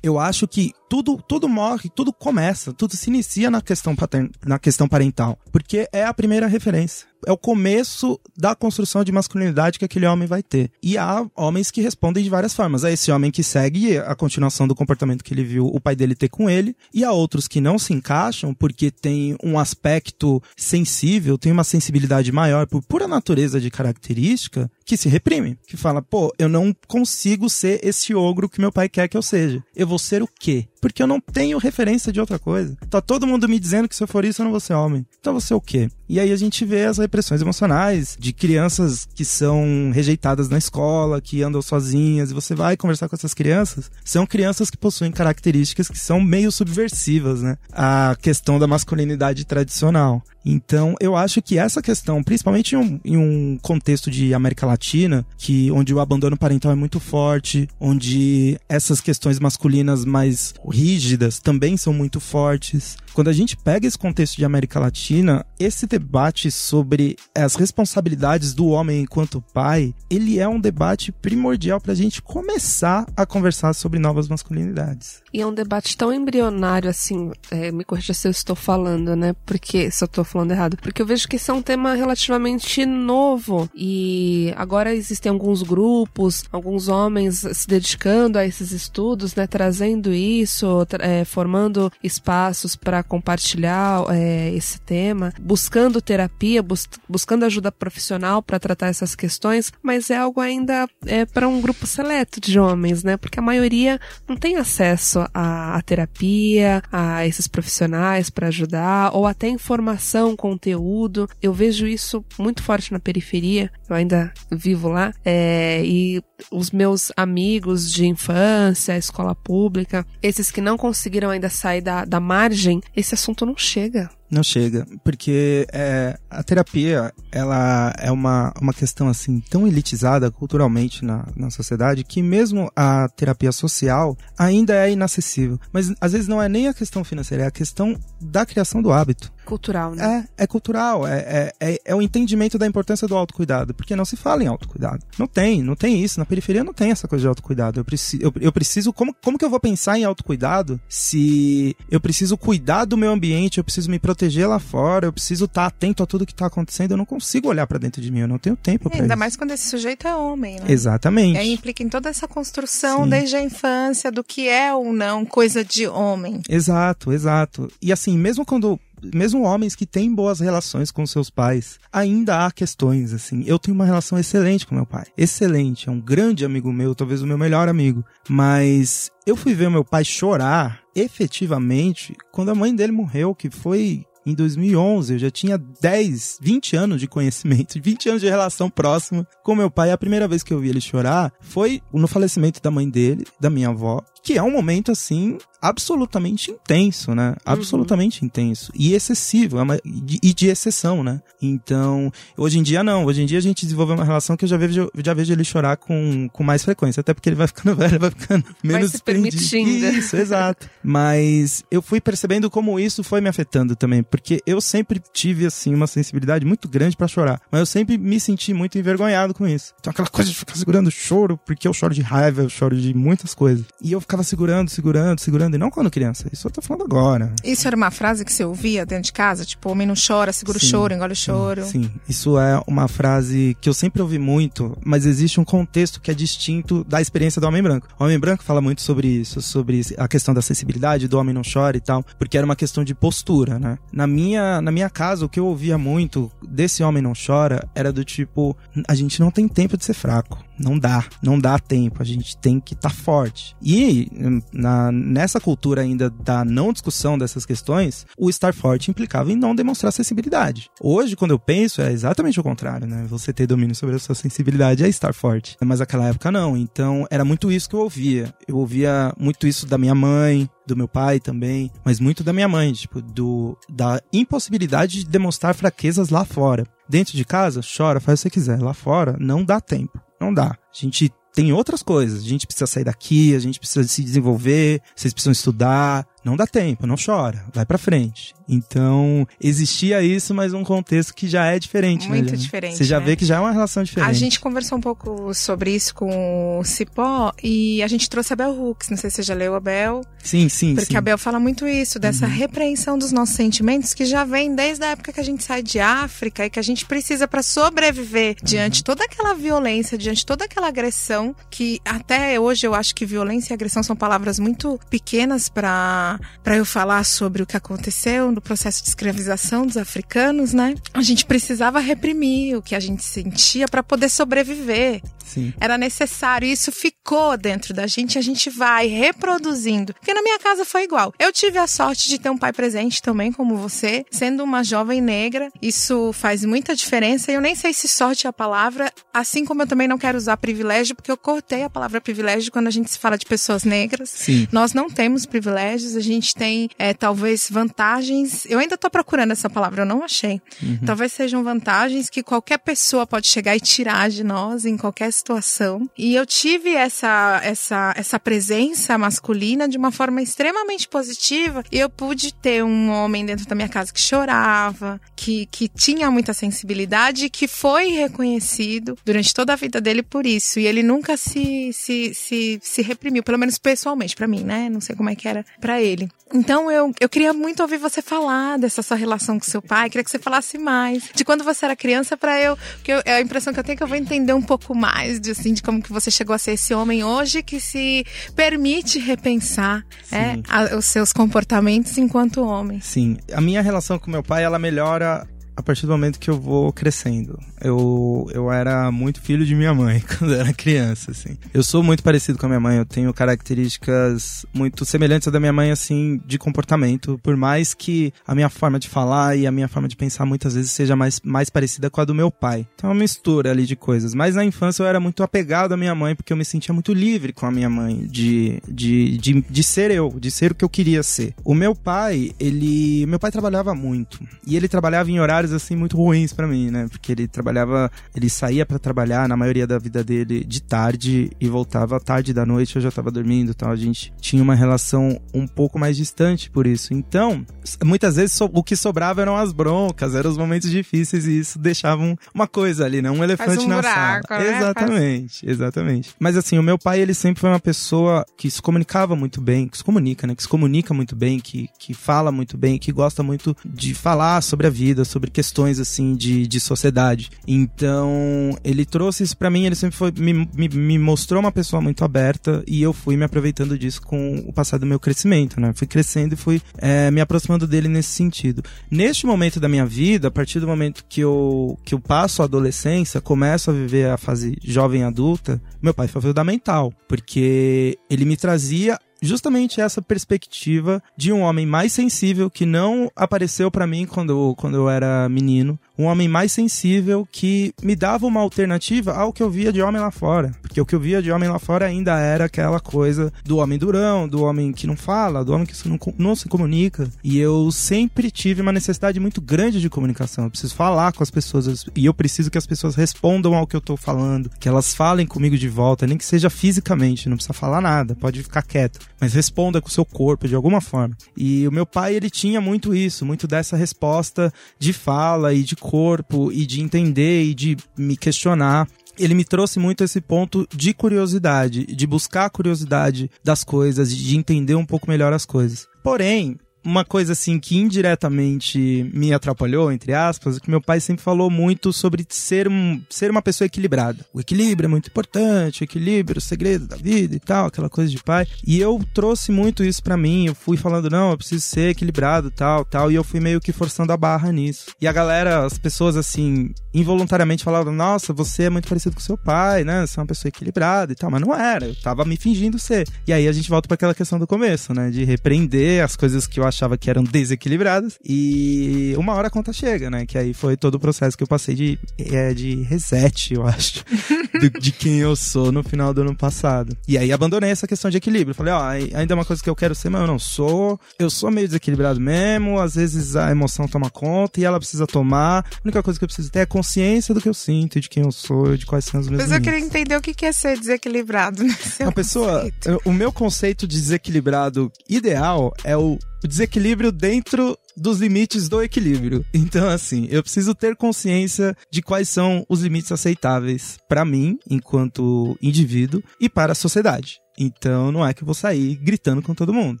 eu 0.02 0.18
acho 0.18 0.46
que 0.46 0.72
tudo, 0.88 1.16
tudo 1.28 1.48
morre, 1.48 1.90
tudo 1.94 2.12
começa, 2.12 2.72
tudo 2.72 2.96
se 2.96 3.10
inicia 3.10 3.50
na 3.50 3.60
questão, 3.60 3.96
patern, 3.96 4.30
na 4.44 4.58
questão 4.58 4.88
parental, 4.88 5.38
porque 5.50 5.88
é 5.92 6.04
a 6.04 6.14
primeira 6.14 6.46
referência. 6.46 7.06
É 7.26 7.32
o 7.32 7.36
começo 7.36 8.20
da 8.36 8.54
construção 8.54 9.04
de 9.04 9.12
masculinidade 9.12 9.78
que 9.78 9.84
aquele 9.84 10.06
homem 10.06 10.26
vai 10.26 10.42
ter. 10.42 10.70
E 10.82 10.98
há 10.98 11.26
homens 11.34 11.70
que 11.70 11.80
respondem 11.80 12.22
de 12.22 12.30
várias 12.30 12.54
formas. 12.54 12.84
Há 12.84 12.90
esse 12.90 13.10
homem 13.10 13.30
que 13.30 13.42
segue 13.42 13.98
a 13.98 14.14
continuação 14.14 14.66
do 14.66 14.74
comportamento 14.74 15.24
que 15.24 15.32
ele 15.32 15.44
viu 15.44 15.66
o 15.66 15.80
pai 15.80 15.96
dele 15.96 16.14
ter 16.14 16.28
com 16.28 16.48
ele, 16.48 16.76
e 16.92 17.04
há 17.04 17.12
outros 17.12 17.48
que 17.48 17.60
não 17.60 17.78
se 17.78 17.92
encaixam 17.92 18.54
porque 18.54 18.90
tem 18.90 19.36
um 19.42 19.58
aspecto 19.58 20.42
sensível, 20.56 21.38
tem 21.38 21.52
uma 21.52 21.64
sensibilidade 21.64 22.30
maior 22.32 22.66
por 22.66 22.82
pura 22.82 23.08
natureza 23.08 23.60
de 23.60 23.70
característica, 23.70 24.70
que 24.84 24.96
se 24.96 25.08
reprime. 25.08 25.58
Que 25.66 25.76
fala, 25.76 26.02
pô, 26.02 26.32
eu 26.38 26.48
não 26.48 26.74
consigo 26.86 27.48
ser 27.48 27.80
esse 27.82 28.14
ogro 28.14 28.48
que 28.48 28.60
meu 28.60 28.72
pai 28.72 28.88
quer 28.88 29.08
que 29.08 29.16
eu 29.16 29.22
seja. 29.22 29.62
Eu 29.74 29.86
vou 29.86 29.98
ser 29.98 30.22
o 30.22 30.28
quê? 30.28 30.66
Porque 30.84 31.02
eu 31.02 31.06
não 31.06 31.18
tenho 31.18 31.56
referência 31.56 32.12
de 32.12 32.20
outra 32.20 32.38
coisa. 32.38 32.76
Tá 32.90 33.00
todo 33.00 33.26
mundo 33.26 33.48
me 33.48 33.58
dizendo 33.58 33.88
que 33.88 33.96
se 33.96 34.02
eu 34.02 34.06
for 34.06 34.22
isso 34.22 34.42
eu 34.42 34.44
não 34.44 34.50
vou 34.50 34.60
ser 34.60 34.74
homem. 34.74 35.06
Então 35.18 35.32
você 35.32 35.54
é 35.54 35.56
o 35.56 35.60
quê? 35.60 35.88
E 36.06 36.20
aí 36.20 36.30
a 36.30 36.36
gente 36.36 36.62
vê 36.62 36.84
as 36.84 36.98
repressões 36.98 37.40
emocionais 37.40 38.14
de 38.20 38.34
crianças 38.34 39.08
que 39.14 39.24
são 39.24 39.90
rejeitadas 39.94 40.50
na 40.50 40.58
escola, 40.58 41.22
que 41.22 41.42
andam 41.42 41.62
sozinhas, 41.62 42.30
e 42.30 42.34
você 42.34 42.54
vai 42.54 42.76
conversar 42.76 43.08
com 43.08 43.16
essas 43.16 43.32
crianças, 43.32 43.90
são 44.04 44.26
crianças 44.26 44.68
que 44.68 44.76
possuem 44.76 45.10
características 45.10 45.88
que 45.88 45.98
são 45.98 46.20
meio 46.20 46.52
subversivas, 46.52 47.40
né? 47.40 47.56
A 47.72 48.14
questão 48.20 48.58
da 48.58 48.66
masculinidade 48.66 49.46
tradicional. 49.46 50.22
Então, 50.44 50.94
eu 51.00 51.16
acho 51.16 51.40
que 51.40 51.58
essa 51.58 51.80
questão, 51.80 52.22
principalmente 52.22 52.74
em 52.74 52.78
um, 52.78 53.00
em 53.02 53.16
um, 53.16 53.58
contexto 53.62 54.10
de 54.10 54.34
América 54.34 54.66
Latina, 54.66 55.24
que 55.38 55.70
onde 55.70 55.94
o 55.94 56.00
abandono 56.00 56.36
parental 56.36 56.70
é 56.70 56.74
muito 56.74 57.00
forte, 57.00 57.66
onde 57.80 58.58
essas 58.68 59.00
questões 59.00 59.40
masculinas 59.40 60.04
mais 60.04 60.52
rígidas 60.74 61.38
também 61.38 61.76
são 61.76 61.92
muito 61.92 62.18
fortes. 62.18 62.96
Quando 63.14 63.28
a 63.28 63.32
gente 63.32 63.56
pega 63.56 63.86
esse 63.86 63.96
contexto 63.96 64.36
de 64.36 64.44
América 64.44 64.80
Latina, 64.80 65.46
esse 65.56 65.86
debate 65.86 66.50
sobre 66.50 67.14
as 67.32 67.54
responsabilidades 67.54 68.52
do 68.52 68.66
homem 68.66 69.02
enquanto 69.02 69.40
pai, 69.40 69.94
ele 70.10 70.40
é 70.40 70.48
um 70.48 70.58
debate 70.58 71.12
primordial 71.12 71.80
para 71.80 71.92
a 71.92 71.94
gente 71.94 72.20
começar 72.20 73.06
a 73.16 73.24
conversar 73.24 73.72
sobre 73.72 74.00
novas 74.00 74.26
masculinidades. 74.26 75.22
E 75.32 75.40
é 75.40 75.46
um 75.46 75.54
debate 75.54 75.96
tão 75.96 76.12
embrionário 76.12 76.90
assim, 76.90 77.30
é, 77.52 77.70
me 77.70 77.84
corrija 77.84 78.12
se 78.12 78.26
eu 78.26 78.32
estou 78.32 78.56
falando, 78.56 79.14
né? 79.14 79.32
Porque 79.46 79.92
se 79.92 80.02
eu 80.02 80.06
estou 80.06 80.24
falando 80.24 80.50
errado, 80.50 80.76
porque 80.78 81.00
eu 81.00 81.06
vejo 81.06 81.28
que 81.28 81.36
esse 81.36 81.48
é 81.52 81.54
um 81.54 81.62
tema 81.62 81.94
relativamente 81.94 82.84
novo 82.84 83.70
e 83.72 84.52
agora 84.56 84.92
existem 84.92 85.30
alguns 85.30 85.62
grupos, 85.62 86.44
alguns 86.50 86.88
homens 86.88 87.46
se 87.52 87.68
dedicando 87.68 88.38
a 88.38 88.44
esses 88.44 88.72
estudos, 88.72 89.36
né? 89.36 89.46
Trazendo 89.46 90.12
isso, 90.12 90.84
é, 90.98 91.24
formando 91.24 91.92
espaços 92.02 92.74
para 92.74 93.03
compartilhar 93.08 94.04
é, 94.10 94.52
esse 94.54 94.80
tema, 94.80 95.32
buscando 95.40 96.00
terapia, 96.00 96.62
bus 96.62 96.88
buscando 97.08 97.44
ajuda 97.44 97.72
profissional 97.72 98.42
para 98.42 98.58
tratar 98.58 98.88
essas 98.88 99.14
questões, 99.14 99.72
mas 99.82 100.10
é 100.10 100.16
algo 100.16 100.40
ainda 100.40 100.88
é, 101.06 101.24
para 101.24 101.48
um 101.48 101.60
grupo 101.60 101.86
seleto 101.86 102.40
de 102.40 102.58
homens, 102.58 103.02
né? 103.02 103.16
Porque 103.16 103.38
a 103.38 103.42
maioria 103.42 104.00
não 104.28 104.36
tem 104.36 104.56
acesso 104.56 105.26
à, 105.32 105.76
à 105.76 105.82
terapia, 105.82 106.82
a 106.90 107.26
esses 107.26 107.46
profissionais 107.46 108.30
para 108.30 108.48
ajudar, 108.48 109.14
ou 109.14 109.26
até 109.26 109.48
informação, 109.48 110.36
conteúdo. 110.36 111.28
Eu 111.40 111.52
vejo 111.52 111.86
isso 111.86 112.24
muito 112.38 112.62
forte 112.62 112.92
na 112.92 112.98
periferia, 112.98 113.70
eu 113.88 113.96
ainda 113.96 114.32
vivo 114.50 114.88
lá, 114.88 115.12
é, 115.24 115.82
e 115.84 116.22
os 116.50 116.70
meus 116.70 117.12
amigos 117.16 117.92
de 117.92 118.06
infância, 118.06 118.96
escola 118.96 119.34
pública, 119.34 120.06
esses 120.22 120.50
que 120.50 120.60
não 120.60 120.76
conseguiram 120.76 121.30
ainda 121.30 121.48
sair 121.48 121.80
da, 121.80 122.04
da 122.04 122.20
margem, 122.20 122.80
esse 122.96 123.14
assunto 123.14 123.44
não 123.44 123.56
chega. 123.56 124.10
Não 124.34 124.42
chega, 124.42 124.84
porque 125.04 125.66
é, 125.72 126.18
a 126.28 126.42
terapia, 126.42 127.12
ela 127.30 127.94
é 127.98 128.10
uma, 128.10 128.52
uma 128.60 128.72
questão 128.72 129.08
assim 129.08 129.38
tão 129.38 129.64
elitizada 129.64 130.28
culturalmente 130.28 131.04
na, 131.04 131.24
na 131.36 131.50
sociedade 131.50 132.02
que 132.02 132.20
mesmo 132.20 132.68
a 132.74 133.08
terapia 133.08 133.52
social 133.52 134.16
ainda 134.36 134.74
é 134.74 134.90
inacessível. 134.90 135.58
Mas 135.72 135.92
às 136.00 136.12
vezes 136.12 136.26
não 136.26 136.42
é 136.42 136.48
nem 136.48 136.66
a 136.66 136.74
questão 136.74 137.04
financeira, 137.04 137.44
é 137.44 137.46
a 137.46 137.52
questão 137.52 137.96
da 138.20 138.44
criação 138.44 138.82
do 138.82 138.92
hábito. 138.92 139.32
Cultural, 139.44 139.94
né? 139.94 140.26
É, 140.36 140.44
é 140.44 140.46
cultural, 140.46 141.06
é, 141.06 141.18
é, 141.18 141.52
é, 141.60 141.78
é 141.84 141.94
o 141.94 142.02
entendimento 142.02 142.58
da 142.58 142.66
importância 142.66 143.06
do 143.06 143.14
autocuidado, 143.14 143.74
porque 143.74 143.94
não 143.94 144.04
se 144.04 144.16
fala 144.16 144.42
em 144.42 144.46
autocuidado. 144.46 145.04
Não 145.18 145.26
tem, 145.26 145.62
não 145.62 145.76
tem 145.76 146.02
isso. 146.02 146.18
Na 146.18 146.26
periferia 146.26 146.64
não 146.64 146.72
tem 146.72 146.90
essa 146.90 147.06
coisa 147.06 147.22
de 147.22 147.28
autocuidado. 147.28 147.78
Eu 147.78 147.84
preciso, 147.84 148.22
eu, 148.22 148.32
eu 148.40 148.52
preciso 148.52 148.92
como, 148.92 149.14
como 149.22 149.38
que 149.38 149.44
eu 149.44 149.50
vou 149.50 149.60
pensar 149.60 149.98
em 149.98 150.04
autocuidado 150.04 150.80
se 150.88 151.76
eu 151.90 152.00
preciso 152.00 152.36
cuidar 152.36 152.84
do 152.84 152.96
meu 152.96 153.12
ambiente, 153.12 153.58
eu 153.58 153.64
preciso 153.64 153.90
me 153.90 153.98
proteger 153.98 154.23
lá 154.46 154.58
fora, 154.58 155.06
eu 155.06 155.12
preciso 155.12 155.46
estar 155.46 155.66
atento 155.66 156.02
a 156.02 156.06
tudo 156.06 156.26
que 156.26 156.32
está 156.32 156.46
acontecendo, 156.46 156.92
eu 156.92 156.96
não 156.96 157.04
consigo 157.04 157.48
olhar 157.48 157.66
para 157.66 157.78
dentro 157.78 158.00
de 158.00 158.10
mim, 158.10 158.20
eu 158.20 158.28
não 158.28 158.38
tenho 158.38 158.56
tempo 158.56 158.88
para 158.90 159.00
Ainda 159.00 159.14
isso. 159.14 159.18
mais 159.18 159.36
quando 159.36 159.52
esse 159.52 159.68
sujeito 159.68 160.06
é 160.06 160.14
homem, 160.14 160.60
né? 160.60 160.66
Exatamente. 160.68 161.36
E 161.36 161.38
aí 161.38 161.52
implica 161.52 161.82
em 161.82 161.88
toda 161.88 162.08
essa 162.08 162.26
construção 162.28 163.04
Sim. 163.04 163.10
desde 163.10 163.36
a 163.36 163.42
infância 163.42 164.10
do 164.10 164.22
que 164.22 164.48
é 164.48 164.74
ou 164.74 164.92
não 164.92 165.24
coisa 165.24 165.64
de 165.64 165.86
homem. 165.86 166.40
Exato, 166.48 167.12
exato. 167.12 167.70
E 167.80 167.92
assim, 167.92 168.16
mesmo 168.18 168.44
quando 168.44 168.78
mesmo 169.12 169.42
homens 169.42 169.74
que 169.74 169.84
têm 169.84 170.14
boas 170.14 170.40
relações 170.40 170.90
com 170.90 171.06
seus 171.06 171.28
pais, 171.28 171.78
ainda 171.92 172.46
há 172.46 172.50
questões 172.50 173.12
assim. 173.12 173.42
Eu 173.46 173.58
tenho 173.58 173.74
uma 173.74 173.84
relação 173.84 174.18
excelente 174.18 174.66
com 174.66 174.74
meu 174.74 174.86
pai. 174.86 175.04
Excelente, 175.16 175.88
é 175.88 175.92
um 175.92 176.00
grande 176.00 176.44
amigo 176.44 176.72
meu, 176.72 176.94
talvez 176.94 177.20
o 177.22 177.26
meu 177.26 177.36
melhor 177.36 177.68
amigo, 177.68 178.04
mas 178.28 179.10
eu 179.26 179.36
fui 179.36 179.54
ver 179.54 179.68
meu 179.68 179.84
pai 179.84 180.04
chorar 180.04 180.80
efetivamente 180.94 182.14
quando 182.30 182.50
a 182.50 182.54
mãe 182.54 182.74
dele 182.74 182.92
morreu, 182.92 183.34
que 183.34 183.50
foi 183.50 184.04
em 184.26 184.34
2011, 184.34 185.14
eu 185.14 185.18
já 185.18 185.30
tinha 185.30 185.58
10, 185.58 186.38
20 186.40 186.76
anos 186.76 187.00
de 187.00 187.06
conhecimento, 187.06 187.78
20 187.82 188.08
anos 188.08 188.22
de 188.22 188.28
relação 188.28 188.70
próxima 188.70 189.26
com 189.42 189.54
meu 189.54 189.70
pai. 189.70 189.90
A 189.90 189.98
primeira 189.98 190.26
vez 190.26 190.42
que 190.42 190.52
eu 190.52 190.60
vi 190.60 190.68
ele 190.68 190.80
chorar 190.80 191.32
foi 191.40 191.82
no 191.92 192.08
falecimento 192.08 192.60
da 192.62 192.70
mãe 192.70 192.88
dele, 192.88 193.26
da 193.38 193.50
minha 193.50 193.68
avó, 193.68 194.02
que 194.24 194.38
é 194.38 194.42
um 194.42 194.50
momento 194.50 194.90
assim 194.90 195.38
absolutamente 195.64 196.50
intenso, 196.50 197.14
né? 197.14 197.36
Absolutamente 197.44 198.20
uhum. 198.20 198.26
intenso 198.26 198.70
e 198.74 198.92
excessivo, 198.92 199.58
é 199.58 199.62
uma, 199.62 199.78
e 199.82 200.34
de 200.34 200.48
exceção, 200.48 201.02
né? 201.02 201.22
Então, 201.40 202.12
hoje 202.36 202.58
em 202.58 202.62
dia 202.62 202.84
não, 202.84 203.06
hoje 203.06 203.22
em 203.22 203.26
dia 203.26 203.38
a 203.38 203.40
gente 203.40 203.64
desenvolveu 203.64 203.94
uma 203.94 204.04
relação 204.04 204.36
que 204.36 204.44
eu 204.44 204.48
já 204.48 204.58
vejo, 204.58 204.90
já 205.02 205.14
vejo 205.14 205.32
ele 205.32 205.42
chorar 205.42 205.78
com, 205.78 206.28
com 206.30 206.44
mais 206.44 206.62
frequência, 206.62 207.00
até 207.00 207.14
porque 207.14 207.30
ele 207.30 207.36
vai 207.36 207.46
ficando 207.46 207.74
velho, 207.76 207.98
vai 207.98 208.10
ficando 208.10 208.44
menos 208.62 208.90
vai 208.90 208.98
se 208.98 209.02
permitindo. 209.02 209.86
Isso, 209.86 210.16
exato. 210.16 210.68
Mas 210.82 211.64
eu 211.70 211.80
fui 211.80 211.98
percebendo 211.98 212.50
como 212.50 212.78
isso 212.78 213.02
foi 213.02 213.22
me 213.22 213.28
afetando 213.30 213.74
também, 213.74 214.02
porque 214.02 214.42
eu 214.46 214.60
sempre 214.60 215.00
tive 215.12 215.46
assim 215.46 215.74
uma 215.74 215.86
sensibilidade 215.86 216.44
muito 216.44 216.68
grande 216.68 216.94
para 216.94 217.08
chorar, 217.08 217.40
mas 217.50 217.60
eu 217.60 217.66
sempre 217.66 217.96
me 217.96 218.20
senti 218.20 218.52
muito 218.52 218.78
envergonhado 218.78 219.32
com 219.32 219.48
isso. 219.48 219.72
Então 219.80 219.90
aquela 219.90 220.08
coisa 220.08 220.30
de 220.30 220.36
ficar 220.36 220.56
segurando 220.56 220.88
o 220.88 220.90
choro, 220.92 221.38
porque 221.38 221.66
eu 221.66 221.72
choro 221.72 221.94
de 221.94 222.02
raiva, 222.02 222.42
eu 222.42 222.50
choro 222.50 222.76
de 222.76 222.92
muitas 222.92 223.34
coisas. 223.34 223.64
E 223.80 223.92
eu 223.92 224.00
ficava 224.00 224.13
segurando, 224.22 224.68
segurando, 224.68 225.18
segurando, 225.20 225.54
e 225.56 225.58
não 225.58 225.70
quando 225.70 225.90
criança. 225.90 226.28
Isso 226.32 226.46
eu 226.46 226.50
tô 226.50 226.62
falando 226.62 226.84
agora. 226.84 227.32
Isso 227.42 227.66
era 227.66 227.76
uma 227.76 227.90
frase 227.90 228.24
que 228.24 228.32
você 228.32 228.44
ouvia 228.44 228.86
dentro 228.86 229.04
de 229.04 229.12
casa? 229.12 229.44
Tipo, 229.44 229.70
homem 229.70 229.86
não 229.86 229.94
chora, 229.94 230.32
segura 230.32 230.58
sim, 230.58 230.66
o 230.66 230.68
choro, 230.68 230.94
engole 230.94 231.12
o 231.12 231.16
choro. 231.16 231.64
Sim, 231.64 231.90
isso 232.08 232.38
é 232.38 232.60
uma 232.66 232.88
frase 232.88 233.56
que 233.60 233.68
eu 233.68 233.74
sempre 233.74 234.00
ouvi 234.02 234.18
muito, 234.18 234.76
mas 234.84 235.06
existe 235.06 235.40
um 235.40 235.44
contexto 235.44 236.00
que 236.00 236.10
é 236.10 236.14
distinto 236.14 236.84
da 236.84 237.00
experiência 237.00 237.40
do 237.40 237.46
homem 237.46 237.62
branco. 237.62 237.88
O 237.98 238.04
homem 238.04 238.18
branco 238.18 238.44
fala 238.44 238.60
muito 238.60 238.82
sobre 238.82 239.08
isso, 239.08 239.40
sobre 239.40 239.80
a 239.98 240.06
questão 240.06 240.34
da 240.34 240.40
acessibilidade, 240.40 241.08
do 241.08 241.18
homem 241.18 241.34
não 241.34 241.42
chora 241.42 241.76
e 241.76 241.80
tal, 241.80 242.04
porque 242.18 242.36
era 242.36 242.44
uma 242.44 242.56
questão 242.56 242.84
de 242.84 242.94
postura, 242.94 243.58
né? 243.58 243.78
Na 243.92 244.06
minha, 244.06 244.60
na 244.60 244.70
minha 244.70 244.90
casa, 244.90 245.24
o 245.24 245.28
que 245.28 245.40
eu 245.40 245.46
ouvia 245.46 245.78
muito 245.78 246.30
desse 246.46 246.82
homem 246.82 247.02
não 247.02 247.12
chora 247.14 247.68
era 247.74 247.92
do 247.92 248.04
tipo, 248.04 248.56
a 248.86 248.94
gente 248.94 249.20
não 249.20 249.30
tem 249.30 249.48
tempo 249.48 249.76
de 249.76 249.84
ser 249.84 249.94
fraco. 249.94 250.44
Não 250.58 250.78
dá, 250.78 251.04
não 251.22 251.38
dá 251.38 251.58
tempo, 251.58 252.00
a 252.00 252.04
gente 252.04 252.36
tem 252.36 252.60
que 252.60 252.74
estar 252.74 252.90
tá 252.90 252.94
forte. 252.94 253.56
E 253.62 254.08
na, 254.52 254.92
nessa 254.92 255.40
cultura 255.40 255.82
ainda 255.82 256.10
da 256.10 256.44
não 256.44 256.72
discussão 256.72 257.18
dessas 257.18 257.44
questões, 257.44 258.06
o 258.18 258.30
estar 258.30 258.54
forte 258.54 258.90
implicava 258.90 259.32
em 259.32 259.36
não 259.36 259.54
demonstrar 259.54 259.92
sensibilidade. 259.92 260.70
Hoje, 260.80 261.16
quando 261.16 261.32
eu 261.32 261.38
penso, 261.38 261.80
é 261.80 261.92
exatamente 261.92 262.38
o 262.38 262.42
contrário, 262.42 262.86
né? 262.86 263.04
Você 263.08 263.32
ter 263.32 263.46
domínio 263.46 263.74
sobre 263.74 263.96
a 263.96 263.98
sua 263.98 264.14
sensibilidade 264.14 264.84
é 264.84 264.88
estar 264.88 265.12
forte. 265.12 265.56
Mas 265.64 265.80
naquela 265.80 266.08
época 266.08 266.30
não, 266.30 266.56
então 266.56 267.06
era 267.10 267.24
muito 267.24 267.50
isso 267.50 267.68
que 267.68 267.74
eu 267.74 267.80
ouvia. 267.80 268.32
Eu 268.46 268.56
ouvia 268.56 269.12
muito 269.18 269.46
isso 269.46 269.66
da 269.66 269.78
minha 269.78 269.94
mãe, 269.94 270.48
do 270.66 270.76
meu 270.76 270.88
pai 270.88 271.20
também, 271.20 271.70
mas 271.84 272.00
muito 272.00 272.24
da 272.24 272.32
minha 272.32 272.48
mãe, 272.48 272.72
tipo, 272.72 273.00
do 273.02 273.56
da 273.68 274.00
impossibilidade 274.12 275.00
de 275.00 275.06
demonstrar 275.06 275.54
fraquezas 275.54 276.08
lá 276.08 276.24
fora. 276.24 276.64
Dentro 276.88 277.16
de 277.16 277.24
casa, 277.24 277.60
chora, 277.76 278.00
faz 278.00 278.20
o 278.20 278.22
que 278.22 278.28
você 278.28 278.30
quiser. 278.30 278.60
Lá 278.60 278.74
fora, 278.74 279.16
não 279.18 279.44
dá 279.44 279.60
tempo. 279.60 280.03
Não 280.20 280.32
dá. 280.32 280.52
A 280.52 280.58
gente 280.72 281.12
tem 281.34 281.52
outras 281.52 281.82
coisas. 281.82 282.20
A 282.20 282.28
gente 282.28 282.46
precisa 282.46 282.66
sair 282.66 282.84
daqui, 282.84 283.34
a 283.34 283.38
gente 283.38 283.58
precisa 283.58 283.86
se 283.86 284.02
desenvolver, 284.02 284.80
vocês 284.94 285.12
precisam 285.12 285.32
estudar. 285.32 286.06
Não 286.24 286.36
dá 286.36 286.46
tempo, 286.46 286.86
não 286.86 286.96
chora, 286.96 287.44
vai 287.52 287.66
para 287.66 287.76
frente. 287.76 288.34
Então, 288.48 289.26
existia 289.40 290.02
isso, 290.02 290.34
mas 290.34 290.52
um 290.52 290.62
contexto 290.62 291.14
que 291.14 291.26
já 291.28 291.46
é 291.46 291.58
diferente, 291.58 292.08
Muito 292.08 292.30
né? 292.32 292.36
diferente. 292.36 292.76
Você 292.76 292.84
já 292.84 293.00
né? 293.00 293.06
vê 293.06 293.16
que 293.16 293.24
já 293.24 293.36
é 293.36 293.40
uma 293.40 293.52
relação 293.52 293.82
diferente. 293.82 294.10
A 294.10 294.12
gente 294.12 294.40
conversou 294.40 294.78
um 294.78 294.80
pouco 294.80 295.32
sobre 295.34 295.74
isso 295.74 295.94
com 295.94 296.58
o 296.58 296.64
Cipó 296.64 297.32
e 297.42 297.82
a 297.82 297.88
gente 297.88 298.08
trouxe 298.08 298.32
a 298.32 298.36
Bel 298.36 298.50
Hooks. 298.50 298.90
Não 298.90 298.96
sei 298.96 299.10
se 299.10 299.16
você 299.16 299.22
já 299.22 299.34
leu 299.34 299.54
a 299.54 299.60
Bel. 299.60 300.02
Sim, 300.22 300.48
sim, 300.48 300.74
Porque 300.74 300.92
sim. 300.92 300.96
a 300.96 301.00
Bel 301.00 301.18
fala 301.18 301.38
muito 301.38 301.66
isso, 301.66 301.98
dessa 301.98 302.26
uhum. 302.26 302.32
repreensão 302.32 302.98
dos 302.98 303.12
nossos 303.12 303.34
sentimentos 303.34 303.92
que 303.92 304.04
já 304.04 304.24
vem 304.24 304.54
desde 304.54 304.84
a 304.84 304.88
época 304.88 305.12
que 305.12 305.20
a 305.20 305.24
gente 305.24 305.44
sai 305.44 305.62
de 305.62 305.80
África 305.80 306.46
e 306.46 306.50
que 306.50 306.58
a 306.58 306.62
gente 306.62 306.86
precisa 306.86 307.28
para 307.28 307.42
sobreviver 307.42 308.36
uhum. 308.40 308.44
diante 308.44 308.82
toda 308.84 309.04
aquela 309.04 309.34
violência, 309.34 309.98
diante 309.98 310.24
toda 310.24 310.44
aquela 310.44 310.68
agressão 310.68 311.34
que 311.50 311.80
até 311.84 312.38
hoje 312.38 312.66
eu 312.66 312.74
acho 312.74 312.94
que 312.94 313.04
violência 313.04 313.52
e 313.52 313.54
agressão 313.54 313.82
são 313.82 313.96
palavras 313.96 314.38
muito 314.38 314.78
pequenas 314.90 315.48
para 315.48 316.13
para 316.42 316.56
eu 316.56 316.64
falar 316.64 317.04
sobre 317.04 317.42
o 317.42 317.46
que 317.46 317.56
aconteceu 317.56 318.30
no 318.30 318.40
processo 318.40 318.82
de 318.82 318.88
escravização 318.88 319.66
dos 319.66 319.76
africanos, 319.76 320.52
né? 320.52 320.74
A 320.92 321.02
gente 321.02 321.24
precisava 321.24 321.80
reprimir 321.80 322.56
o 322.56 322.62
que 322.62 322.74
a 322.74 322.80
gente 322.80 323.04
sentia 323.04 323.66
para 323.66 323.82
poder 323.82 324.08
sobreviver. 324.08 325.02
Sim. 325.24 325.52
Era 325.58 325.78
necessário, 325.78 326.46
isso 326.46 326.70
ficou 326.70 327.36
dentro 327.36 327.72
da 327.72 327.86
gente, 327.86 328.18
a 328.18 328.22
gente 328.22 328.50
vai 328.50 328.86
reproduzindo. 328.86 329.94
Porque 329.94 330.12
na 330.12 330.22
minha 330.22 330.38
casa 330.38 330.64
foi 330.64 330.84
igual. 330.84 331.12
Eu 331.18 331.32
tive 331.32 331.58
a 331.58 331.66
sorte 331.66 332.08
de 332.08 332.18
ter 332.18 332.30
um 332.30 332.38
pai 332.38 332.52
presente 332.52 333.02
também, 333.02 333.32
como 333.32 333.56
você, 333.56 334.04
sendo 334.10 334.44
uma 334.44 334.62
jovem 334.62 335.00
negra. 335.00 335.50
Isso 335.60 336.12
faz 336.12 336.44
muita 336.44 336.76
diferença. 336.76 337.32
Eu 337.32 337.40
nem 337.40 337.54
sei 337.54 337.72
se 337.72 337.88
sorte 337.88 338.26
é 338.26 338.30
a 338.30 338.32
palavra, 338.32 338.92
assim 339.12 339.44
como 339.44 339.62
eu 339.62 339.66
também 339.66 339.88
não 339.88 339.98
quero 339.98 340.18
usar 340.18 340.36
privilégio, 340.36 340.94
porque 340.94 341.10
eu 341.10 341.16
cortei 341.16 341.62
a 341.62 341.70
palavra 341.70 342.00
privilégio 342.00 342.52
quando 342.52 342.66
a 342.66 342.70
gente 342.70 342.90
se 342.90 342.98
fala 342.98 343.16
de 343.16 343.26
pessoas 343.26 343.64
negras. 343.64 344.10
Sim. 344.10 344.46
Nós 344.52 344.72
não 344.72 344.88
temos 344.88 345.26
privilégios, 345.26 345.96
gente 346.04 346.34
tem 346.34 346.68
é, 346.78 346.92
talvez 346.94 347.48
vantagens. 347.50 348.46
Eu 348.46 348.58
ainda 348.58 348.76
tô 348.76 348.90
procurando 348.90 349.32
essa 349.32 349.48
palavra, 349.48 349.82
eu 349.82 349.86
não 349.86 350.02
achei. 350.02 350.40
Talvez 350.84 351.12
sejam 351.12 351.42
vantagens 351.42 352.08
que 352.08 352.22
qualquer 352.22 352.58
pessoa 352.58 353.06
pode 353.06 353.26
chegar 353.26 353.56
e 353.56 353.60
tirar 353.60 354.08
de 354.10 354.24
nós 354.24 354.64
em 354.64 354.76
qualquer 354.76 355.12
situação. 355.12 355.88
E 355.96 356.14
eu 356.14 356.26
tive 356.26 356.74
essa, 356.74 357.40
essa, 357.42 357.94
essa 357.96 358.18
presença 358.18 358.96
masculina 358.98 359.68
de 359.68 359.78
uma 359.78 359.90
forma 359.90 360.22
extremamente 360.22 360.88
positiva. 360.88 361.62
E 361.70 361.78
eu 361.78 361.88
pude 361.88 362.32
ter 362.34 362.64
um 362.64 362.90
homem 362.90 363.24
dentro 363.24 363.46
da 363.46 363.54
minha 363.54 363.68
casa 363.68 363.92
que 363.92 364.00
chorava, 364.00 365.00
que, 365.14 365.46
que 365.46 365.68
tinha 365.68 366.10
muita 366.10 366.32
sensibilidade, 366.32 367.30
que 367.30 367.46
foi 367.46 367.88
reconhecido 367.88 368.96
durante 369.04 369.32
toda 369.32 369.52
a 369.52 369.56
vida 369.56 369.80
dele 369.80 370.02
por 370.02 370.26
isso. 370.26 370.58
E 370.58 370.66
ele 370.66 370.82
nunca 370.82 371.16
se, 371.16 371.72
se, 371.72 372.12
se, 372.14 372.58
se 372.62 372.82
reprimiu, 372.82 373.22
pelo 373.22 373.38
menos 373.38 373.58
pessoalmente, 373.58 374.16
para 374.16 374.26
mim, 374.26 374.42
né? 374.42 374.68
Não 374.68 374.80
sei 374.80 374.96
como 374.96 375.10
é 375.10 375.14
que 375.14 375.28
era 375.28 375.44
para 375.60 375.80
ele. 375.80 375.93
Então 376.32 376.70
eu, 376.70 376.92
eu 377.00 377.08
queria 377.08 377.32
muito 377.32 377.60
ouvir 377.62 377.78
você 377.78 378.02
falar 378.02 378.58
dessa 378.58 378.82
sua 378.82 378.96
relação 378.96 379.38
com 379.38 379.44
seu 379.44 379.62
pai. 379.62 379.88
Queria 379.88 380.02
que 380.04 380.10
você 380.10 380.18
falasse 380.18 380.58
mais 380.58 381.04
de 381.14 381.24
quando 381.24 381.44
você 381.44 381.64
era 381.64 381.76
criança 381.76 382.16
para 382.16 382.40
eu, 382.40 382.56
porque 382.76 382.92
eu, 382.92 383.02
a 383.06 383.20
impressão 383.20 383.52
que 383.52 383.60
eu 383.60 383.64
tenho 383.64 383.74
é 383.74 383.76
que 383.76 383.82
eu 383.82 383.86
vou 383.86 383.96
entender 383.96 384.32
um 384.32 384.42
pouco 384.42 384.74
mais 384.74 385.20
de 385.20 385.30
assim 385.30 385.52
de 385.54 385.62
como 385.62 385.80
que 385.82 385.92
você 385.92 386.10
chegou 386.10 386.34
a 386.34 386.38
ser 386.38 386.52
esse 386.52 386.74
homem 386.74 387.04
hoje 387.04 387.42
que 387.42 387.60
se 387.60 388.04
permite 388.34 388.98
repensar 388.98 389.84
é, 390.10 390.38
a- 390.48 390.76
os 390.76 390.86
seus 390.86 391.12
comportamentos 391.12 391.96
enquanto 391.98 392.42
homem. 392.44 392.80
Sim, 392.80 393.16
a 393.32 393.40
minha 393.40 393.62
relação 393.62 393.98
com 393.98 394.10
meu 394.10 394.22
pai, 394.22 394.42
ela 394.44 394.58
melhora 394.58 395.26
a 395.56 395.62
partir 395.62 395.86
do 395.86 395.92
momento 395.92 396.18
que 396.18 396.30
eu 396.30 396.38
vou 396.38 396.72
crescendo. 396.72 397.38
Eu, 397.60 398.28
eu 398.32 398.50
era 398.50 398.90
muito 398.90 399.20
filho 399.20 399.44
de 399.44 399.54
minha 399.54 399.74
mãe 399.74 400.02
quando 400.18 400.34
era 400.34 400.52
criança, 400.52 401.10
assim. 401.10 401.36
Eu 401.52 401.62
sou 401.62 401.82
muito 401.82 402.02
parecido 402.02 402.38
com 402.38 402.46
a 402.46 402.48
minha 402.48 402.60
mãe, 402.60 402.78
eu 402.78 402.84
tenho 402.84 403.12
características 403.12 404.44
muito 404.52 404.84
semelhantes 404.84 405.28
à 405.28 405.30
da 405.30 405.40
minha 405.40 405.52
mãe, 405.52 405.70
assim, 405.70 406.20
de 406.26 406.38
comportamento, 406.38 407.18
por 407.22 407.36
mais 407.36 407.74
que 407.74 408.12
a 408.26 408.34
minha 408.34 408.48
forma 408.48 408.78
de 408.78 408.88
falar 408.88 409.36
e 409.36 409.46
a 409.46 409.52
minha 409.52 409.68
forma 409.68 409.88
de 409.88 409.96
pensar 409.96 410.24
muitas 410.24 410.54
vezes 410.54 410.70
seja 410.72 410.96
mais, 410.96 411.20
mais 411.24 411.50
parecida 411.50 411.90
com 411.90 412.00
a 412.00 412.04
do 412.04 412.14
meu 412.14 412.30
pai. 412.30 412.66
Então 412.74 412.90
é 412.90 412.92
uma 412.92 413.00
mistura 413.00 413.50
ali 413.50 413.66
de 413.66 413.76
coisas. 413.76 414.14
Mas 414.14 414.34
na 414.34 414.44
infância 414.44 414.82
eu 414.82 414.86
era 414.86 415.00
muito 415.00 415.22
apegado 415.22 415.72
à 415.72 415.76
minha 415.76 415.94
mãe, 415.94 416.14
porque 416.14 416.32
eu 416.32 416.36
me 416.36 416.44
sentia 416.44 416.72
muito 416.72 416.92
livre 416.92 417.32
com 417.32 417.46
a 417.46 417.50
minha 417.50 417.70
mãe, 417.70 418.06
de, 418.06 418.60
de, 418.68 419.18
de, 419.18 419.40
de 419.42 419.62
ser 419.62 419.90
eu, 419.90 420.14
de 420.18 420.30
ser 420.30 420.52
o 420.52 420.54
que 420.54 420.64
eu 420.64 420.68
queria 420.68 421.02
ser. 421.02 421.34
O 421.44 421.54
meu 421.54 421.74
pai, 421.74 422.32
ele. 422.38 423.06
Meu 423.06 423.18
pai 423.18 423.30
trabalhava 423.30 423.74
muito. 423.74 424.20
E 424.46 424.56
ele 424.56 424.68
trabalhava 424.68 425.10
em 425.10 425.18
horários 425.44 425.52
assim 425.52 425.76
muito 425.76 425.96
ruins 425.96 426.32
pra 426.32 426.46
mim, 426.46 426.70
né? 426.70 426.86
Porque 426.90 427.12
ele 427.12 427.28
trabalhava, 427.28 427.90
ele 428.14 428.28
saía 428.30 428.64
pra 428.66 428.78
trabalhar 428.78 429.28
na 429.28 429.36
maioria 429.36 429.66
da 429.66 429.78
vida 429.78 430.02
dele 430.02 430.42
de 430.44 430.62
tarde 430.62 431.30
e 431.40 431.48
voltava 431.48 432.00
tarde 432.00 432.32
da 432.32 432.44
noite, 432.46 432.76
eu 432.76 432.82
já 432.82 432.90
tava 432.90 433.10
dormindo, 433.10 433.50
então 433.50 433.70
a 433.70 433.76
gente 433.76 434.12
tinha 434.20 434.42
uma 434.42 434.54
relação 434.54 435.20
um 435.32 435.46
pouco 435.46 435.78
mais 435.78 435.96
distante 435.96 436.50
por 436.50 436.66
isso. 436.66 436.92
Então, 436.94 437.44
muitas 437.84 438.16
vezes 438.16 438.38
o 438.40 438.62
que 438.62 438.76
sobrava 438.76 439.20
eram 439.22 439.36
as 439.36 439.52
broncas, 439.52 440.14
eram 440.14 440.30
os 440.30 440.36
momentos 440.38 440.70
difíceis 440.70 441.26
e 441.26 441.38
isso 441.38 441.58
deixava 441.58 442.02
um- 442.02 442.16
uma 442.34 442.46
coisa 442.46 442.84
ali, 442.84 443.02
né? 443.02 443.10
Um 443.10 443.22
elefante 443.22 443.64
um 443.64 443.68
na 443.68 443.76
buraco, 443.76 444.28
sala. 444.28 444.40
né? 444.42 444.58
Exatamente, 444.58 445.50
exatamente. 445.50 446.10
Mas 446.18 446.36
assim, 446.36 446.58
o 446.58 446.62
meu 446.62 446.78
pai, 446.78 447.00
ele 447.00 447.14
sempre 447.14 447.40
foi 447.40 447.50
uma 447.50 447.60
pessoa 447.60 448.24
que 448.36 448.50
se 448.50 448.60
comunicava 448.62 449.14
muito 449.14 449.40
bem, 449.40 449.68
que 449.68 449.76
se 449.78 449.84
comunica, 449.84 450.26
né? 450.26 450.34
Que 450.34 450.42
se 450.42 450.48
comunica 450.48 450.94
muito 450.94 451.14
bem, 451.14 451.38
que, 451.40 451.68
que 451.78 451.92
fala 451.94 452.32
muito 452.32 452.56
bem, 452.56 452.78
que 452.78 452.92
gosta 452.92 453.22
muito 453.22 453.56
de 453.64 453.94
falar 453.94 454.40
sobre 454.42 454.66
a 454.66 454.70
vida, 454.70 455.04
sobre 455.04 455.30
questões 455.34 455.80
assim 455.80 456.14
de, 456.14 456.46
de 456.46 456.60
sociedade. 456.60 457.30
Então, 457.46 458.56
ele 458.62 458.86
trouxe 458.86 459.24
isso 459.24 459.36
pra 459.36 459.50
mim, 459.50 459.66
ele 459.66 459.74
sempre 459.74 459.96
foi 459.96 460.12
me, 460.16 460.48
me, 460.54 460.68
me 460.68 460.98
mostrou 460.98 461.40
uma 461.40 461.50
pessoa 461.50 461.82
muito 461.82 462.04
aberta 462.04 462.62
e 462.66 462.80
eu 462.80 462.92
fui 462.92 463.16
me 463.16 463.24
aproveitando 463.24 463.76
disso 463.76 464.00
com 464.00 464.36
o 464.46 464.52
passar 464.52 464.78
do 464.78 464.86
meu 464.86 465.00
crescimento, 465.00 465.60
né? 465.60 465.72
Fui 465.74 465.86
crescendo 465.86 466.34
e 466.34 466.36
fui 466.36 466.62
é, 466.78 467.10
me 467.10 467.20
aproximando 467.20 467.66
dele 467.66 467.88
nesse 467.88 468.10
sentido. 468.10 468.62
Neste 468.88 469.26
momento 469.26 469.58
da 469.58 469.68
minha 469.68 469.84
vida, 469.84 470.28
a 470.28 470.30
partir 470.30 470.60
do 470.60 470.68
momento 470.68 471.04
que 471.08 471.20
eu, 471.20 471.76
que 471.84 471.94
eu 471.94 472.00
passo 472.00 472.40
a 472.40 472.44
adolescência, 472.44 473.20
começo 473.20 473.70
a 473.70 473.74
viver 473.74 474.08
a 474.08 474.16
fase 474.16 474.56
jovem 474.62 475.02
adulta, 475.02 475.60
meu 475.82 475.92
pai 475.92 476.06
foi 476.06 476.22
fundamental, 476.22 476.92
porque 477.08 477.98
ele 478.08 478.24
me 478.24 478.36
trazia 478.36 478.96
justamente 479.24 479.80
essa 479.80 480.02
perspectiva 480.02 481.02
de 481.16 481.32
um 481.32 481.40
homem 481.40 481.66
mais 481.66 481.92
sensível 481.92 482.50
que 482.50 482.66
não 482.66 483.10
apareceu 483.16 483.70
pra 483.70 483.86
mim 483.86 484.06
quando 484.06 484.54
quando 484.56 484.76
eu 484.76 484.88
era 484.88 485.28
menino, 485.28 485.78
um 485.98 486.04
homem 486.04 486.28
mais 486.28 486.52
sensível 486.52 487.26
que 487.30 487.72
me 487.82 487.94
dava 487.94 488.26
uma 488.26 488.40
alternativa 488.40 489.12
ao 489.12 489.32
que 489.32 489.42
eu 489.42 489.50
via 489.50 489.72
de 489.72 489.80
homem 489.80 490.00
lá 490.00 490.10
fora, 490.10 490.52
porque 490.62 490.80
o 490.80 490.86
que 490.86 490.94
eu 490.94 491.00
via 491.00 491.22
de 491.22 491.30
homem 491.30 491.48
lá 491.48 491.58
fora 491.58 491.86
ainda 491.86 492.18
era 492.18 492.44
aquela 492.44 492.80
coisa 492.80 493.32
do 493.44 493.58
homem 493.58 493.78
durão, 493.78 494.28
do 494.28 494.42
homem 494.42 494.72
que 494.72 494.86
não 494.86 494.96
fala, 494.96 495.44
do 495.44 495.52
homem 495.52 495.66
que 495.66 495.88
não, 495.88 495.98
não 496.18 496.36
se 496.36 496.48
comunica, 496.48 497.08
e 497.22 497.38
eu 497.38 497.70
sempre 497.70 498.30
tive 498.30 498.62
uma 498.62 498.72
necessidade 498.72 499.20
muito 499.20 499.40
grande 499.40 499.80
de 499.80 499.90
comunicação, 499.90 500.44
eu 500.44 500.50
preciso 500.50 500.74
falar 500.74 501.12
com 501.12 501.22
as 501.22 501.30
pessoas 501.30 501.84
e 501.94 502.06
eu 502.06 502.14
preciso 502.14 502.50
que 502.50 502.58
as 502.58 502.66
pessoas 502.66 502.94
respondam 502.94 503.54
ao 503.54 503.66
que 503.66 503.76
eu 503.76 503.80
tô 503.80 503.96
falando, 503.96 504.50
que 504.58 504.68
elas 504.68 504.94
falem 504.94 505.26
comigo 505.26 505.56
de 505.56 505.68
volta, 505.68 506.06
nem 506.06 506.18
que 506.18 506.24
seja 506.24 506.50
fisicamente, 506.50 507.28
não 507.28 507.36
precisa 507.36 507.54
falar 507.54 507.80
nada, 507.80 508.14
pode 508.14 508.42
ficar 508.42 508.62
quieto, 508.62 508.98
mas 509.20 509.32
responda 509.32 509.80
com 509.80 509.88
o 509.88 509.92
seu 509.92 510.04
corpo 510.04 510.48
de 510.48 510.54
alguma 510.54 510.80
forma. 510.80 511.16
E 511.36 511.66
o 511.66 511.72
meu 511.72 511.86
pai, 511.86 512.14
ele 512.14 512.30
tinha 512.30 512.60
muito 512.60 512.94
isso, 512.94 513.24
muito 513.24 513.46
dessa 513.46 513.76
resposta 513.76 514.52
de 514.78 514.92
fala 514.92 515.54
e 515.54 515.62
de 515.62 515.76
corpo 515.84 516.50
e 516.50 516.64
de 516.64 516.80
entender 516.80 517.44
e 517.44 517.54
de 517.54 517.76
me 517.96 518.16
questionar. 518.16 518.88
Ele 519.18 519.34
me 519.34 519.44
trouxe 519.44 519.78
muito 519.78 520.02
esse 520.02 520.20
ponto 520.20 520.66
de 520.74 520.94
curiosidade, 520.94 521.84
de 521.84 522.06
buscar 522.06 522.46
a 522.46 522.50
curiosidade 522.50 523.30
das 523.44 523.62
coisas, 523.62 524.16
de 524.16 524.36
entender 524.36 524.74
um 524.74 524.86
pouco 524.86 525.08
melhor 525.08 525.32
as 525.32 525.44
coisas. 525.44 525.86
Porém, 526.02 526.56
uma 526.84 527.04
coisa 527.04 527.32
assim 527.32 527.58
que 527.58 527.76
indiretamente 527.76 529.10
me 529.12 529.32
atrapalhou, 529.32 529.90
entre 529.90 530.12
aspas, 530.12 530.56
é 530.56 530.60
que 530.60 530.70
meu 530.70 530.80
pai 530.80 531.00
sempre 531.00 531.22
falou 531.22 531.50
muito 531.50 531.92
sobre 531.92 532.24
ser, 532.28 532.68
um, 532.68 533.00
ser 533.08 533.30
uma 533.30 533.42
pessoa 533.42 533.66
equilibrada. 533.66 534.24
O 534.32 534.40
equilíbrio 534.40 534.86
é 534.86 534.90
muito 534.90 535.08
importante, 535.08 535.82
o 535.82 535.84
equilíbrio, 535.84 536.38
o 536.38 536.42
segredo 536.42 536.86
da 536.86 536.96
vida 536.96 537.34
e 537.34 537.40
tal, 537.40 537.66
aquela 537.66 537.88
coisa 537.88 538.10
de 538.10 538.22
pai. 538.22 538.46
E 538.66 538.78
eu 538.80 539.00
trouxe 539.14 539.50
muito 539.50 539.82
isso 539.82 540.02
pra 540.02 540.16
mim, 540.16 540.46
eu 540.46 540.54
fui 540.54 540.76
falando, 540.76 541.08
não, 541.08 541.30
eu 541.30 541.38
preciso 541.38 541.64
ser 541.64 541.90
equilibrado, 541.90 542.50
tal, 542.50 542.84
tal, 542.84 543.10
e 543.10 543.14
eu 543.14 543.24
fui 543.24 543.40
meio 543.40 543.60
que 543.60 543.72
forçando 543.72 544.12
a 544.12 544.16
barra 544.16 544.52
nisso. 544.52 544.86
E 545.00 545.06
a 545.06 545.12
galera, 545.12 545.64
as 545.64 545.78
pessoas 545.78 546.16
assim, 546.16 546.72
involuntariamente 546.92 547.64
falavam, 547.64 547.92
nossa, 547.92 548.32
você 548.32 548.64
é 548.64 548.70
muito 548.70 548.88
parecido 548.88 549.16
com 549.16 549.20
seu 549.20 549.38
pai, 549.38 549.84
né? 549.84 550.06
Você 550.06 550.18
é 550.18 550.22
uma 550.22 550.26
pessoa 550.26 550.48
equilibrada 550.48 551.12
e 551.12 551.16
tal, 551.16 551.30
mas 551.30 551.40
não 551.40 551.54
era, 551.54 551.86
eu 551.86 551.94
tava 551.96 552.24
me 552.24 552.36
fingindo 552.36 552.78
ser. 552.78 553.08
E 553.26 553.32
aí 553.32 553.48
a 553.48 553.52
gente 553.52 553.70
volta 553.70 553.88
para 553.88 553.94
aquela 553.94 554.14
questão 554.14 554.38
do 554.38 554.46
começo, 554.46 554.92
né? 554.92 555.10
De 555.10 555.24
repreender 555.24 556.04
as 556.04 556.16
coisas 556.16 556.46
que 556.46 556.60
eu 556.60 556.66
achava 556.74 556.98
que 556.98 557.08
eram 557.08 557.22
desequilibradas 557.24 558.18
e 558.24 559.14
uma 559.16 559.32
hora 559.34 559.48
a 559.48 559.50
conta 559.50 559.72
chega, 559.72 560.10
né? 560.10 560.26
Que 560.26 560.36
aí 560.36 560.52
foi 560.52 560.76
todo 560.76 560.96
o 560.96 561.00
processo 561.00 561.36
que 561.36 561.42
eu 561.42 561.46
passei 561.46 561.74
de, 561.74 561.98
é, 562.18 562.52
de 562.52 562.82
reset, 562.82 563.54
eu 563.54 563.66
acho, 563.66 564.04
do- 564.60 564.80
de 564.80 564.92
quem 564.92 565.18
eu 565.20 565.34
sou 565.36 565.70
no 565.72 565.82
final 565.82 566.12
do 566.12 566.20
ano 566.22 566.34
passado. 566.34 566.96
E 567.06 567.16
aí 567.16 567.32
abandonei 567.32 567.70
essa 567.70 567.86
questão 567.86 568.10
de 568.10 568.16
equilíbrio. 568.16 568.54
Falei, 568.54 568.72
ó, 568.72 568.80
ai- 568.80 569.10
ainda 569.14 569.32
é 569.34 569.36
uma 569.36 569.44
coisa 569.44 569.62
que 569.62 569.70
eu 569.70 569.76
quero 569.76 569.94
ser, 569.94 570.08
mas 570.10 570.20
eu 570.20 570.26
não 570.26 570.38
sou. 570.38 570.98
Eu 571.18 571.30
sou 571.30 571.50
meio 571.50 571.66
desequilibrado 571.66 572.20
mesmo, 572.20 572.78
às 572.80 572.94
vezes 572.94 573.36
a 573.36 573.50
emoção 573.50 573.86
toma 573.88 574.10
conta 574.10 574.60
e 574.60 574.64
ela 574.64 574.78
precisa 574.78 575.06
tomar. 575.06 575.64
A 575.64 575.80
única 575.84 576.02
coisa 576.02 576.18
que 576.18 576.24
eu 576.24 576.28
preciso 576.28 576.50
ter 576.50 576.60
é 576.60 576.66
consciência 576.66 577.34
do 577.34 577.40
que 577.40 577.48
eu 577.48 577.54
sinto, 577.54 577.98
e 577.98 578.00
de 578.00 578.08
quem 578.08 578.22
eu 578.24 578.32
sou, 578.32 578.76
de 578.76 578.84
quais 578.86 579.04
são 579.04 579.20
os 579.20 579.28
meus 579.28 579.42
Mas 579.42 579.52
eu 579.52 579.60
queria 579.60 579.78
entender 579.80 580.16
o 580.16 580.20
que 580.20 580.44
é 580.44 580.52
ser 580.52 580.78
desequilibrado, 580.78 581.62
né? 581.62 581.74
Uma 582.00 582.12
pessoa, 582.12 582.60
conceito. 582.60 583.00
o 583.04 583.12
meu 583.12 583.32
conceito 583.32 583.86
de 583.86 583.96
desequilibrado 584.00 584.90
ideal 585.08 585.72
é 585.84 585.96
o 585.96 586.18
desequilíbrio 586.46 587.10
dentro 587.10 587.76
dos 587.96 588.20
limites 588.20 588.68
do 588.68 588.82
equilíbrio. 588.82 589.44
Então, 589.54 589.88
assim, 589.88 590.26
eu 590.30 590.42
preciso 590.42 590.74
ter 590.74 590.96
consciência 590.96 591.76
de 591.90 592.02
quais 592.02 592.28
são 592.28 592.64
os 592.68 592.82
limites 592.82 593.10
aceitáveis 593.12 593.98
para 594.08 594.24
mim, 594.24 594.56
enquanto 594.68 595.56
indivíduo, 595.62 596.22
e 596.40 596.48
para 596.48 596.72
a 596.72 596.76
sociedade. 596.76 597.38
Então, 597.58 598.10
não 598.10 598.26
é 598.26 598.34
que 598.34 598.42
eu 598.42 598.46
vou 598.46 598.54
sair 598.54 598.96
gritando 598.96 599.42
com 599.42 599.54
todo 599.54 599.72
mundo. 599.72 600.00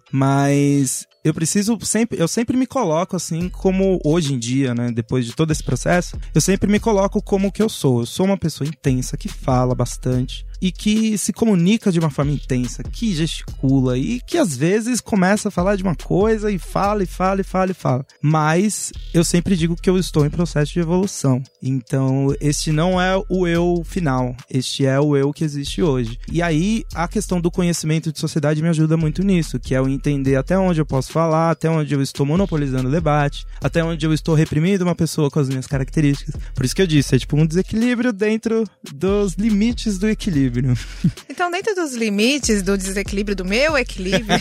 Mas 0.12 1.06
eu 1.24 1.32
preciso 1.32 1.78
sempre, 1.82 2.20
eu 2.20 2.28
sempre 2.28 2.56
me 2.56 2.66
coloco 2.66 3.16
assim 3.16 3.48
como 3.48 3.98
hoje 4.04 4.34
em 4.34 4.38
dia, 4.38 4.74
né, 4.74 4.92
depois 4.92 5.24
de 5.24 5.34
todo 5.34 5.50
esse 5.50 5.64
processo, 5.64 6.18
eu 6.34 6.40
sempre 6.40 6.70
me 6.70 6.78
coloco 6.78 7.22
como 7.22 7.50
que 7.50 7.62
eu 7.62 7.68
sou. 7.68 8.00
Eu 8.00 8.06
sou 8.06 8.26
uma 8.26 8.36
pessoa 8.36 8.68
intensa 8.68 9.16
que 9.16 9.28
fala 9.28 9.74
bastante, 9.74 10.46
e 10.64 10.72
que 10.72 11.18
se 11.18 11.30
comunica 11.30 11.92
de 11.92 11.98
uma 11.98 12.08
forma 12.08 12.32
intensa, 12.32 12.82
que 12.82 13.14
gesticula 13.14 13.98
e 13.98 14.18
que 14.26 14.38
às 14.38 14.56
vezes 14.56 14.98
começa 14.98 15.48
a 15.48 15.50
falar 15.50 15.76
de 15.76 15.82
uma 15.82 15.94
coisa 15.94 16.50
e 16.50 16.58
fala 16.58 17.02
e 17.02 17.06
fala 17.06 17.42
e 17.42 17.44
fala 17.44 17.70
e 17.70 17.74
fala. 17.74 18.06
Mas 18.22 18.90
eu 19.12 19.22
sempre 19.22 19.56
digo 19.56 19.76
que 19.76 19.90
eu 19.90 19.98
estou 19.98 20.24
em 20.24 20.30
processo 20.30 20.72
de 20.72 20.80
evolução. 20.80 21.42
Então, 21.62 22.34
este 22.40 22.72
não 22.72 22.98
é 22.98 23.14
o 23.28 23.46
eu 23.46 23.82
final, 23.84 24.34
este 24.48 24.86
é 24.86 24.98
o 24.98 25.14
eu 25.14 25.34
que 25.34 25.44
existe 25.44 25.82
hoje. 25.82 26.18
E 26.32 26.40
aí, 26.40 26.82
a 26.94 27.06
questão 27.06 27.42
do 27.42 27.50
conhecimento 27.50 28.10
de 28.10 28.18
sociedade 28.18 28.62
me 28.62 28.68
ajuda 28.68 28.96
muito 28.96 29.22
nisso, 29.22 29.60
que 29.60 29.74
é 29.74 29.78
eu 29.78 29.88
entender 29.88 30.36
até 30.36 30.58
onde 30.58 30.80
eu 30.80 30.86
posso 30.86 31.12
falar, 31.14 31.52
até 31.52 31.70
onde 31.70 31.94
eu 31.94 32.02
estou 32.02 32.26
monopolizando 32.26 32.88
o 32.88 32.90
debate, 32.90 33.46
até 33.62 33.84
onde 33.84 34.04
eu 34.04 34.12
estou 34.12 34.34
reprimindo 34.34 34.82
uma 34.82 34.96
pessoa 34.96 35.30
com 35.30 35.38
as 35.38 35.48
minhas 35.48 35.64
características. 35.64 36.34
Por 36.52 36.64
isso 36.64 36.74
que 36.74 36.82
eu 36.82 36.88
disse, 36.88 37.14
é 37.14 37.18
tipo 37.20 37.36
um 37.36 37.46
desequilíbrio 37.46 38.12
dentro 38.12 38.64
dos 38.92 39.34
limites 39.34 39.96
do 39.96 40.08
equilíbrio. 40.08 40.74
Então, 41.28 41.50
dentro 41.50 41.74
dos 41.74 41.94
limites 41.94 42.62
do 42.62 42.78
desequilíbrio 42.78 43.34
do 43.34 43.44
meu 43.44 43.76
equilíbrio, 43.76 44.24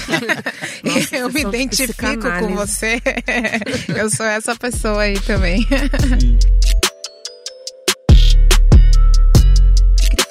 Nossa, 0.83 1.15
eu 1.15 1.31
me 1.31 1.41
identifico 1.41 2.21
com 2.39 2.55
você. 2.55 3.01
eu 3.95 4.09
sou 4.11 4.25
essa 4.25 4.55
pessoa 4.55 5.01
aí 5.01 5.19
também. 5.21 5.65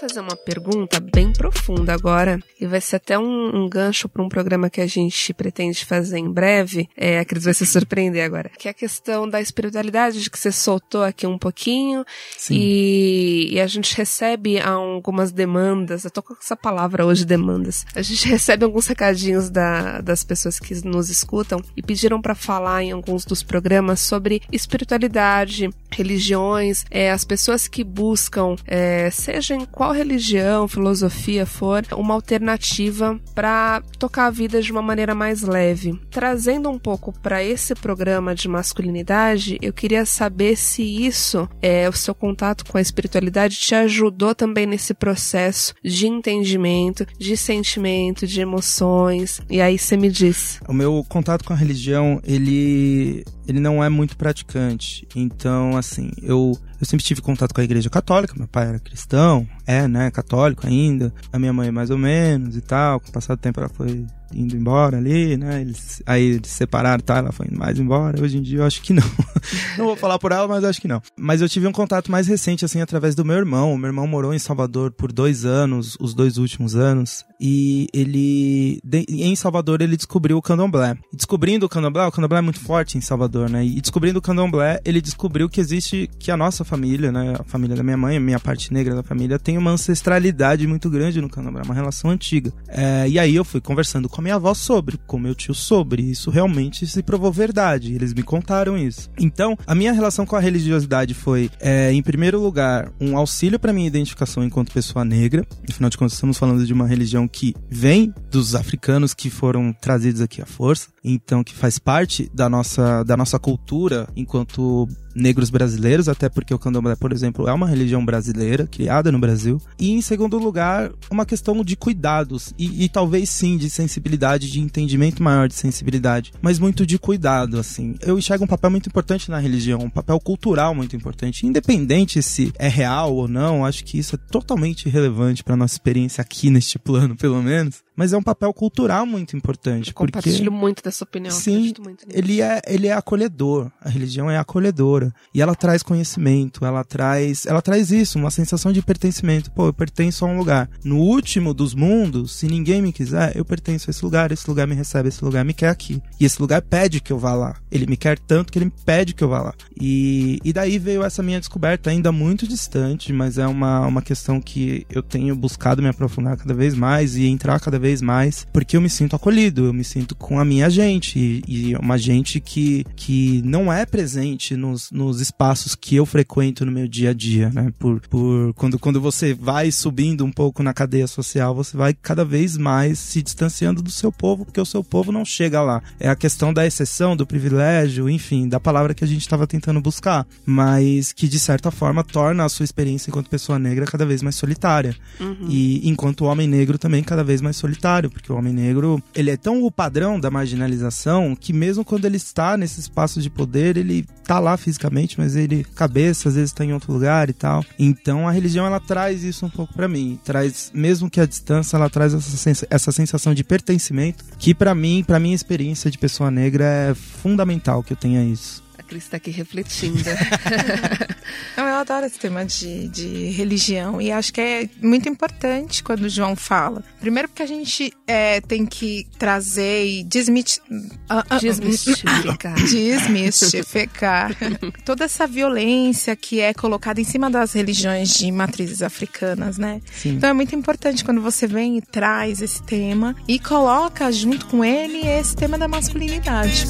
Fazer 0.03 0.19
uma 0.19 0.35
pergunta 0.35 0.99
bem 0.99 1.33
profunda 1.33 1.95
agora, 1.95 2.41
e 2.61 2.67
vai 2.67 2.81
ser 2.81 2.97
até 2.97 3.17
um, 3.17 3.55
um 3.55 3.69
gancho 3.69 4.09
para 4.09 4.21
um 4.21 4.29
programa 4.29 4.69
que 4.69 4.81
a 4.81 4.87
gente 4.87 5.33
pretende 5.33 5.85
fazer 5.85 6.19
em 6.19 6.29
breve. 6.29 6.89
É, 6.97 7.21
a 7.21 7.25
Cris 7.25 7.45
vai 7.45 7.55
se 7.55 7.65
surpreender 7.65 8.25
agora. 8.25 8.51
Que 8.59 8.67
é 8.67 8.73
a 8.73 8.75
questão 8.75 9.29
da 9.29 9.41
espiritualidade, 9.41 10.21
de 10.21 10.29
que 10.29 10.37
você 10.37 10.51
soltou 10.51 11.05
aqui 11.05 11.25
um 11.25 11.39
pouquinho, 11.39 12.05
e, 12.51 13.51
e, 13.53 13.61
a 13.61 13.67
gente 13.69 13.97
recebe 13.97 14.59
algumas 14.59 15.31
demandas, 15.31 16.05
eu 16.05 16.11
tô 16.11 16.21
com 16.21 16.35
essa 16.35 16.57
palavra 16.57 17.07
hoje, 17.07 17.25
demandas. 17.25 17.87
A 17.95 18.03
gente 18.03 18.27
recebe 18.27 18.65
alguns 18.65 18.89
recadinhos 18.89 19.51
da, 19.51 20.01
das 20.01 20.25
pessoas 20.25 20.59
que 20.59 20.75
nos 20.85 21.11
escutam 21.11 21.63
e 21.77 21.83
pediram 21.83 22.21
para 22.21 22.35
falar 22.35 22.83
em 22.83 22.91
alguns 22.91 23.25
dos 23.25 23.45
programas 23.45 24.01
sobre 24.01 24.43
espiritualidade, 24.51 25.71
religiões, 25.93 26.85
é, 26.91 27.13
as 27.13 27.25
pessoas 27.25 27.69
que 27.69 27.85
buscam, 27.85 28.57
é, 28.67 29.09
seja 29.11 29.55
em 29.55 29.65
qual 29.65 29.92
religião, 29.93 30.69
filosofia 30.69 31.47
for, 31.47 31.85
uma 31.97 32.15
alternativa 32.15 33.19
para 33.35 33.83
tocar 33.99 34.27
a 34.27 34.31
vida 34.31 34.61
de 34.61 34.73
uma 34.73 34.83
maneira 34.83 35.15
mais 35.15 35.43
leve. 35.43 35.99
Trazendo 36.11 36.69
um 36.69 36.79
pouco 36.79 37.13
para 37.21 37.43
esse 37.43 37.75
programa 37.75 38.35
de 38.35 38.49
masculinidade, 38.49 39.59
eu 39.61 39.73
queria 39.73 40.05
saber 40.05 40.57
se 40.57 40.83
isso, 40.83 41.49
é, 41.61 41.89
o 41.89 41.93
seu 41.93 42.15
contato 42.15 42.65
com 42.65 42.79
a 42.79 42.81
espiritualidade, 42.81 43.59
te 43.59 43.75
ajudou 43.75 44.35
também 44.35 44.67
nesse 44.67 44.95
processo 44.95 45.75
de 45.83 46.07
entendimento, 46.07 47.07
de 47.19 47.37
sentimento, 47.37 48.27
de 48.27 48.41
emoções. 48.41 49.41
E 49.49 49.61
aí 49.61 49.79
você 49.79 49.97
me 49.97 50.11
diz. 50.11 50.61
O 50.69 50.73
meu 50.73 51.05
contato 51.09 51.45
com 51.45 51.53
a 51.53 51.57
religião, 51.57 52.21
ele 52.25 53.25
ele 53.47 53.61
não 53.61 53.83
é 53.83 53.89
muito 53.89 54.17
praticante. 54.17 55.07
Então, 55.15 55.77
assim, 55.77 56.11
eu, 56.23 56.57
eu 56.81 56.87
sempre 56.87 57.05
tive 57.05 57.21
contato 57.21 57.55
com 57.55 57.61
a 57.61 57.65
igreja 57.65 57.91
católica, 57.91 58.35
meu 58.37 58.49
pai 58.49 58.69
era 58.69 58.79
cristão, 58.79 59.47
é, 59.67 59.87
né, 59.87 60.11
católico 60.11 60.67
ainda, 60.67 61.13
a 61.33 61.39
minha 61.39 61.53
mãe 61.53 61.71
mais 61.71 61.91
ou 61.91 61.99
menos 61.99 62.57
e 62.57 62.61
tal, 62.61 63.01
com 63.01 63.09
o 63.09 63.13
passar 63.13 63.35
do 63.35 63.41
tempo 63.41 63.61
ela 63.61 63.69
foi 63.69 64.07
indo 64.35 64.57
embora 64.57 64.97
ali, 64.97 65.37
né? 65.37 65.61
Eles, 65.61 66.03
aí 66.07 66.25
eles 66.25 66.49
se 66.49 66.55
separaram, 66.55 67.03
tá? 67.03 67.19
Ela 67.19 67.33
foi 67.33 67.47
indo 67.47 67.59
mais 67.59 67.79
embora. 67.79 68.21
Hoje 68.23 68.39
em 68.39 68.43
dia 68.43 68.61
eu 68.61 68.65
acho 68.65 68.83
que 68.83 68.93
não. 68.93 69.03
não 69.77 69.87
vou 69.87 69.97
falar 69.97 70.19
por 70.19 70.33
ela, 70.33 70.49
mas 70.49 70.63
eu 70.63 70.71
acho 70.71 70.81
que 70.81 70.89
não. 70.89 71.03
Mas 71.17 71.41
eu 71.41 71.49
tive 71.49 71.67
um 71.67 71.73
contato 71.73 72.11
mais 72.11 72.27
recente, 72.27 72.65
assim, 72.65 72.81
através 72.81 73.15
do 73.15 73.25
meu 73.25 73.37
irmão. 73.37 73.73
O 73.73 73.79
meu 73.79 73.89
irmão 73.89 74.07
morou 74.07 74.33
em 74.35 74.39
Salvador 74.39 74.91
por 74.93 75.13
dois 75.13 75.45
anos, 75.45 75.97
os 76.01 76.15
dois 76.15 76.39
últimos 76.39 76.75
anos. 76.75 77.25
E 77.43 77.89
ele, 77.93 78.81
em 79.09 79.35
Salvador, 79.35 79.83
ele 79.83 79.97
descobriu 79.97 80.39
o 80.39 80.43
candomblé. 80.43 80.97
Descobrindo 81.13 81.67
o 81.67 81.69
candomblé, 81.69 82.07
o 82.07 82.13
candomblé 82.13 82.39
é 82.39 82.43
muito 82.43 82.61
forte 82.61 82.97
em 82.97 83.01
Salvador, 83.01 83.51
né? 83.51 83.67
E 83.67 83.81
descobrindo 83.81 84.21
o 84.21 84.23
candomblé, 84.23 84.81
ele 84.85 85.01
descobriu 85.01 85.49
que 85.49 85.61
existe, 85.61 86.09
que 86.21 86.31
a 86.31 86.37
nossa 86.37 86.65
família, 86.65 87.11
né? 87.11 87.35
A 87.41 87.43
família 87.43 87.75
da 87.75 87.83
minha 87.83 87.97
mãe, 87.97 88.17
a 88.17 88.21
minha 88.21 88.39
parte 88.39 88.73
negra 88.73 88.95
da 88.95 89.03
família, 89.03 89.41
tem 89.41 89.59
uma 89.59 89.73
ancestralidade 89.73 90.69
muito 90.69 90.89
grande 90.89 91.21
no 91.21 91.29
candomblé, 91.29 91.63
uma 91.65 91.75
relação 91.75 92.13
antiga. 92.13 92.53
É, 92.69 93.09
e 93.09 93.19
aí 93.19 93.35
eu 93.35 93.45
fui 93.45 93.61
conversando 93.61 94.09
com 94.09 94.21
a 94.21 94.23
minha 94.23 94.37
avó 94.37 94.55
sobre, 94.55 94.97
com 95.05 95.19
meu 95.19 95.35
tio 95.35 95.53
sobre. 95.53 96.03
Isso 96.03 96.31
realmente 96.31 96.87
se 96.87 97.03
provou 97.03 97.33
verdade. 97.33 97.93
Eles 97.93 98.15
me 98.15 98.23
contaram 98.23 98.79
isso. 98.79 99.11
Então, 99.19 99.59
a 99.67 99.75
minha 99.75 99.93
relação 99.93 100.25
com 100.25 100.37
a 100.37 100.41
religiosidade 100.41 101.13
foi, 101.13 101.51
é, 101.59 101.93
em 101.93 102.03
primeiro 102.03 102.41
lugar, 102.41 102.93
um 103.01 103.17
auxílio 103.17 103.59
para 103.59 103.73
minha 103.73 103.89
identificação 103.89 104.45
enquanto 104.45 104.73
pessoa 104.73 105.05
negra. 105.05 105.45
Afinal 105.69 105.91
de 105.91 105.99
contas, 105.99 106.13
estamos 106.13 106.39
falando 106.39 106.65
de 106.65 106.73
uma 106.73 106.87
religião 106.87 107.27
que 107.33 107.55
vem 107.71 108.13
dos 108.31 108.55
africanos 108.55 109.15
que 109.15 109.31
foram 109.31 109.73
trazidos 109.73 110.21
aqui 110.21 110.43
à 110.43 110.47
força. 110.47 110.89
Então, 111.03 111.43
que 111.43 111.55
faz 111.55 111.79
parte 111.79 112.31
da 112.33 112.49
nossa, 112.49 113.03
da 113.03 113.17
nossa 113.17 113.39
cultura 113.39 114.09
enquanto 114.15 114.87
negros 115.15 115.51
brasileiros, 115.51 116.09
até 116.09 116.29
porque 116.29 116.55
o 116.55 116.59
candomblé, 116.59 116.97
por 116.97 117.13
exemplo, 117.13 117.49
é 117.49 117.53
uma 117.53 117.67
religião 117.67 118.05
brasileira, 118.05 118.67
criada 118.67 119.13
no 119.13 119.19
Brasil. 119.19 119.61
E, 119.79 119.91
em 119.91 120.01
segundo 120.01 120.39
lugar, 120.39 120.91
uma 121.11 121.27
questão 121.27 121.63
de 121.63 121.77
cuidados 121.77 122.55
e, 122.59 122.85
e, 122.85 122.89
talvez 122.89 123.29
sim 123.31 123.57
de 123.57 123.69
sensibilidade, 123.69 124.51
de 124.51 124.61
entendimento 124.61 125.23
maior 125.23 125.49
de 125.49 125.55
sensibilidade, 125.55 126.33
mas 126.41 126.59
muito 126.59 126.87
de 126.87 126.99
cuidado, 126.99 127.59
assim. 127.59 127.95
Eu 128.01 128.19
enxergo 128.19 128.45
um 128.45 128.49
papel 128.49 128.71
muito 128.71 128.89
importante 128.89 129.31
na 129.31 129.39
religião, 129.39 129.81
um 129.81 129.91
papel 129.91 130.19
cultural 130.21 130.75
muito 130.75 130.97
importante, 130.97 131.47
independente 131.47 132.23
se 132.23 132.53
é 132.59 132.69
real 132.69 133.15
ou 133.15 133.29
não, 133.29 133.65
acho 133.65 133.85
que 133.85 133.99
isso 133.99 134.15
é 134.15 134.19
totalmente 134.31 134.89
relevante 134.89 135.45
para 135.45 135.57
nossa 135.57 135.75
experiência 135.75 136.23
aqui 136.23 136.51
neste 136.51 136.79
plano, 136.79 137.17
pelo 137.23 137.41
menos 137.41 137.85
mas 138.03 138.13
é 138.13 138.19
um 138.19 138.23
papel 138.23 138.53
cultural 138.53 139.07
muito 139.07 139.37
importante. 139.37 139.91
Eu 139.91 139.95
compartilho 139.95 140.51
porque, 140.51 140.51
muito 140.51 140.83
dessa 140.83 141.05
opinião. 141.05 141.31
Sim, 141.33 141.73
ele 142.11 142.43
é, 142.43 142.61
ele 142.67 142.89
é 142.89 142.93
acolhedor. 142.93 143.71
A 143.81 143.89
religião 143.89 144.29
é 144.29 144.37
acolhedora. 144.37 145.15
E 145.33 145.41
ela 145.41 145.55
traz 145.55 145.85
conhecimento, 145.85 146.67
ela 146.67 146.83
traz, 146.83 147.47
ela 147.47 147.63
traz 147.63 147.93
isso, 147.93 148.19
uma 148.19 148.33
sensação 148.33 148.73
de 148.73 148.83
pertencimento. 148.83 149.53
Pô, 149.53 149.67
eu 149.67 149.73
pertenço 149.73 150.25
a 150.25 150.29
um 150.29 150.37
lugar. 150.37 150.69
No 150.83 150.99
último 150.99 151.55
dos 151.55 151.77
mundos, 151.77 152.33
se 152.33 152.49
ninguém 152.49 152.83
me 152.83 152.93
quiser, 152.93 153.37
eu 153.37 153.45
pertenço 153.45 153.89
a 153.89 153.93
esse 153.93 154.05
lugar, 154.05 154.33
esse 154.33 154.51
lugar 154.51 154.67
me 154.67 154.75
recebe, 154.75 155.09
esse 155.09 155.25
lugar 155.25 155.45
me 155.45 155.55
quer 155.55 155.69
aqui. 155.69 156.03
E 156.19 156.25
esse 156.25 156.43
lugar 156.43 156.61
pede 156.61 157.01
que 157.01 157.13
eu 157.13 157.21
vá 157.21 157.35
lá. 157.35 157.55
Ele 157.71 157.87
me 157.87 157.97
quer 157.97 158.19
tanto 158.19 158.51
que 158.51 158.59
ele 158.59 158.65
me 158.65 158.75
pede 158.85 159.15
que 159.15 159.23
eu 159.23 159.29
vá 159.29 159.43
lá. 159.43 159.55
E, 159.81 160.41
e 160.45 160.53
daí 160.53 160.77
veio 160.77 161.05
essa 161.05 161.23
minha 161.23 161.39
descoberta, 161.39 161.89
ainda 161.89 162.11
muito 162.11 162.49
distante, 162.49 163.13
mas 163.13 163.39
é 163.39 163.47
uma, 163.47 163.87
uma 163.87 164.03
questão 164.03 164.41
que 164.41 164.85
eu 164.91 165.05
tenho 165.05 165.37
buscado 165.37 165.81
me 165.81 165.89
aprofundar 165.89 166.37
cada 166.37 166.53
vez 166.53 166.75
mais 166.75 167.15
e 167.15 167.29
entrar 167.29 167.61
cada 167.61 167.79
vez 167.79 167.92
mais, 168.01 168.47
porque 168.53 168.77
eu 168.77 168.81
me 168.81 168.89
sinto 168.89 169.17
acolhido, 169.17 169.67
eu 169.67 169.73
me 169.73 169.85
sinto 169.85 170.15
com 170.15 170.39
a 170.39 170.45
minha 170.45 170.71
gente 170.71 171.19
e, 171.19 171.71
e 171.71 171.77
uma 171.77 171.99
gente 171.99 172.41
que, 172.41 172.85
que 172.97 173.43
não 173.45 173.73
é 173.73 173.85
presente 173.85 174.57
nos, 174.57 174.91
nos 174.91 175.21
espaços 175.21 175.75
que 175.75 175.97
eu 175.97 176.07
frequento 176.07 176.65
no 176.65 176.73
meu 176.73 176.87
dia 176.89 177.11
a 177.11 177.13
dia, 177.13 177.51
né? 177.51 177.73
Por, 177.79 178.01
por 178.09 178.55
quando, 178.55 178.79
quando 178.79 179.01
você 179.01 179.35
vai 179.35 179.71
subindo 179.73 180.25
um 180.25 180.31
pouco 180.31 180.63
na 180.63 180.73
cadeia 180.73 181.07
social, 181.07 181.55
você 181.55 181.77
vai 181.77 181.93
cada 181.93 182.25
vez 182.25 182.57
mais 182.57 182.99
se 182.99 183.23
distanciando 183.23 183.83
do 183.83 183.91
seu 183.91 184.13
povo, 184.13 184.45
porque 184.45 184.61
o 184.61 184.67
seu 184.67 184.85
povo 184.85 185.11
não 185.11 185.25
chega 185.25 185.61
lá. 185.61 185.83
É 185.99 186.09
a 186.09 186.17
questão 186.17 186.53
da 186.53 186.67
exceção, 186.67 187.17
do 187.17 187.27
privilégio, 187.27 188.09
enfim, 188.09 188.49
da 188.49 188.61
palavra 188.61 188.95
que 188.95 189.05
a 189.05 189.07
gente 189.07 189.23
estava 189.23 189.47
tentando 189.47 189.81
buscar, 189.81 190.27
mas 190.47 191.13
que 191.13 191.27
de 191.27 191.39
certa 191.39 191.71
forma 191.71 192.05
torna 192.05 192.45
a 192.45 192.49
sua 192.49 192.65
experiência 192.65 193.11
enquanto 193.11 193.29
pessoa 193.29 193.59
negra 193.59 193.87
cada 193.87 194.07
vez 194.07 194.23
mais 194.23 194.37
solitária. 194.37 194.95
Uhum. 195.21 195.49
E 195.49 195.89
enquanto 195.89 196.25
homem 196.25 196.47
negro 196.47 196.79
também 196.79 197.03
cada 197.03 197.25
vez 197.25 197.41
mais 197.41 197.57
solitário 197.57 197.72
solitário, 197.73 198.11
porque 198.11 198.31
o 198.31 198.37
homem 198.37 198.53
negro, 198.53 199.03
ele 199.15 199.31
é 199.31 199.37
tão 199.37 199.63
o 199.63 199.71
padrão 199.71 200.21
da 200.21 200.31
marginalização 200.31 201.35
que 201.35 201.53
mesmo 201.53 201.85
quando 201.85 202.05
ele 202.05 202.17
está 202.17 202.57
nesse 202.57 202.81
espaço 202.81 203.21
de 203.21 203.31
poder, 203.31 203.77
ele 203.77 204.05
tá 204.25 204.39
lá 204.39 204.57
fisicamente, 204.57 205.19
mas 205.19 205.35
ele 205.35 205.65
cabeça 205.75 206.29
às 206.29 206.35
vezes 206.35 206.51
está 206.51 206.65
em 206.65 206.73
outro 206.73 206.93
lugar 206.93 207.31
e 207.31 207.33
tal. 207.33 207.65
Então 207.79 208.29
a 208.29 208.33
religião 208.33 208.67
ela 208.67 208.79
traz 208.79 209.25
isso 209.25 209.47
um 209.47 209.51
pouco 209.51 209.73
para 209.75 209.89
mim, 209.89 210.19
traz 210.23 210.71
mesmo 210.75 211.11
que 211.11 211.21
a 211.21 211.27
distância, 211.27 211.77
ela 211.77 211.89
traz 211.89 212.15
essa, 212.15 212.37
sens 212.37 212.65
essa 212.69 212.93
sensação 212.93 213.35
de 213.35 213.43
pertencimento 213.43 214.25
que 214.39 214.55
para 214.55 214.75
mim, 214.75 215.03
para 215.07 215.19
minha 215.19 215.35
experiência 215.35 215.91
de 215.91 215.99
pessoa 215.99 216.31
negra 216.31 216.65
é 216.65 216.95
fundamental 216.95 217.83
que 217.83 217.93
eu 217.93 217.97
tenha 217.97 218.23
isso. 218.25 218.62
Cris 218.93 219.05
está 219.05 219.17
aqui 219.17 219.31
refletindo. 219.31 220.05
Não, 221.57 221.67
eu 221.67 221.77
adoro 221.77 222.05
esse 222.05 222.19
tema 222.19 222.45
de, 222.45 222.89
de 222.89 223.31
religião 223.31 224.01
e 224.01 224.13
acho 224.13 224.33
que 224.33 224.41
é 224.41 224.69
muito 224.83 225.09
importante 225.09 225.83
quando 225.83 226.03
o 226.03 226.09
João 226.09 226.37
fala. 226.37 226.85
Primeiro 227.01 227.29
porque 227.29 227.43
a 227.43 227.47
gente 227.47 227.91
é, 228.07 228.41
tem 228.43 228.67
que 228.67 229.07
trazer 229.19 229.87
e 229.87 230.05
desmit... 230.05 230.61
Ah, 231.09 231.25
ah, 231.31 231.39
desmistificar. 231.39 232.55
desmistificar 232.69 234.37
toda 234.85 235.05
essa 235.05 235.27
violência 235.27 236.15
que 236.15 236.41
é 236.41 236.53
colocada 236.53 237.01
em 237.01 237.05
cima 237.05 237.31
das 237.31 237.55
religiões 237.55 238.13
de 238.13 238.31
matrizes 238.31 238.83
africanas, 238.83 239.57
né? 239.57 239.81
Sim. 239.91 240.17
Então 240.17 240.29
é 240.29 240.33
muito 240.35 240.55
importante 240.55 241.03
quando 241.03 241.23
você 241.23 241.47
vem 241.47 241.79
e 241.79 241.81
traz 241.81 242.43
esse 242.43 242.63
tema 242.63 243.17
e 243.27 243.39
coloca 243.39 244.13
junto 244.13 244.45
com 244.47 244.63
ele 244.63 245.07
esse 245.07 245.35
tema 245.35 245.57
da 245.57 245.67
masculinidade 245.67 246.67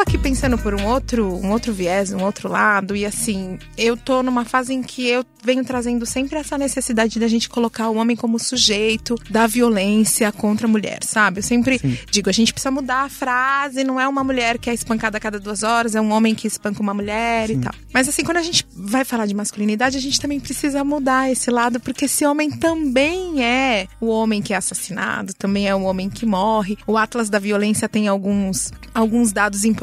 aqui 0.00 0.16
pensando 0.16 0.56
por 0.56 0.74
um 0.74 0.86
outro, 0.86 1.26
um 1.36 1.50
outro 1.50 1.72
viés, 1.72 2.12
um 2.12 2.22
outro 2.22 2.48
lado, 2.48 2.96
e 2.96 3.04
assim, 3.04 3.58
eu 3.76 3.96
tô 3.96 4.22
numa 4.22 4.44
fase 4.44 4.72
em 4.72 4.82
que 4.82 5.06
eu 5.06 5.24
venho 5.44 5.64
trazendo 5.64 6.06
sempre 6.06 6.38
essa 6.38 6.56
necessidade 6.56 7.18
da 7.18 7.28
gente 7.28 7.48
colocar 7.48 7.88
o 7.88 7.96
homem 7.96 8.16
como 8.16 8.38
sujeito 8.38 9.16
da 9.28 9.46
violência 9.46 10.30
contra 10.32 10.66
a 10.66 10.70
mulher, 10.70 11.00
sabe? 11.02 11.40
Eu 11.40 11.42
sempre 11.42 11.78
Sim. 11.78 11.98
digo, 12.10 12.30
a 12.30 12.32
gente 12.32 12.52
precisa 12.52 12.70
mudar 12.70 13.02
a 13.02 13.08
frase, 13.08 13.84
não 13.84 14.00
é 14.00 14.06
uma 14.06 14.22
mulher 14.22 14.56
que 14.56 14.70
é 14.70 14.74
espancada 14.74 15.18
a 15.18 15.20
cada 15.20 15.38
duas 15.38 15.62
horas, 15.62 15.94
é 15.94 16.00
um 16.00 16.12
homem 16.12 16.34
que 16.34 16.46
espanca 16.46 16.80
uma 16.80 16.94
mulher 16.94 17.48
Sim. 17.48 17.54
e 17.54 17.58
tal. 17.58 17.74
Mas 17.92 18.08
assim, 18.08 18.22
quando 18.22 18.38
a 18.38 18.42
gente 18.42 18.64
vai 18.74 19.04
falar 19.04 19.26
de 19.26 19.34
masculinidade, 19.34 19.96
a 19.96 20.00
gente 20.00 20.20
também 20.20 20.38
precisa 20.38 20.84
mudar 20.84 21.30
esse 21.30 21.50
lado, 21.50 21.80
porque 21.80 22.04
esse 22.04 22.24
homem 22.24 22.50
também 22.50 23.44
é 23.44 23.88
o 24.00 24.06
homem 24.06 24.40
que 24.40 24.54
é 24.54 24.56
assassinado, 24.56 25.34
também 25.34 25.68
é 25.68 25.74
o 25.74 25.82
homem 25.82 26.08
que 26.08 26.24
morre. 26.24 26.78
O 26.86 26.96
Atlas 26.96 27.28
da 27.28 27.38
Violência 27.38 27.88
tem 27.88 28.06
alguns, 28.06 28.72
alguns 28.94 29.32
dados 29.32 29.64
importantes 29.64 29.81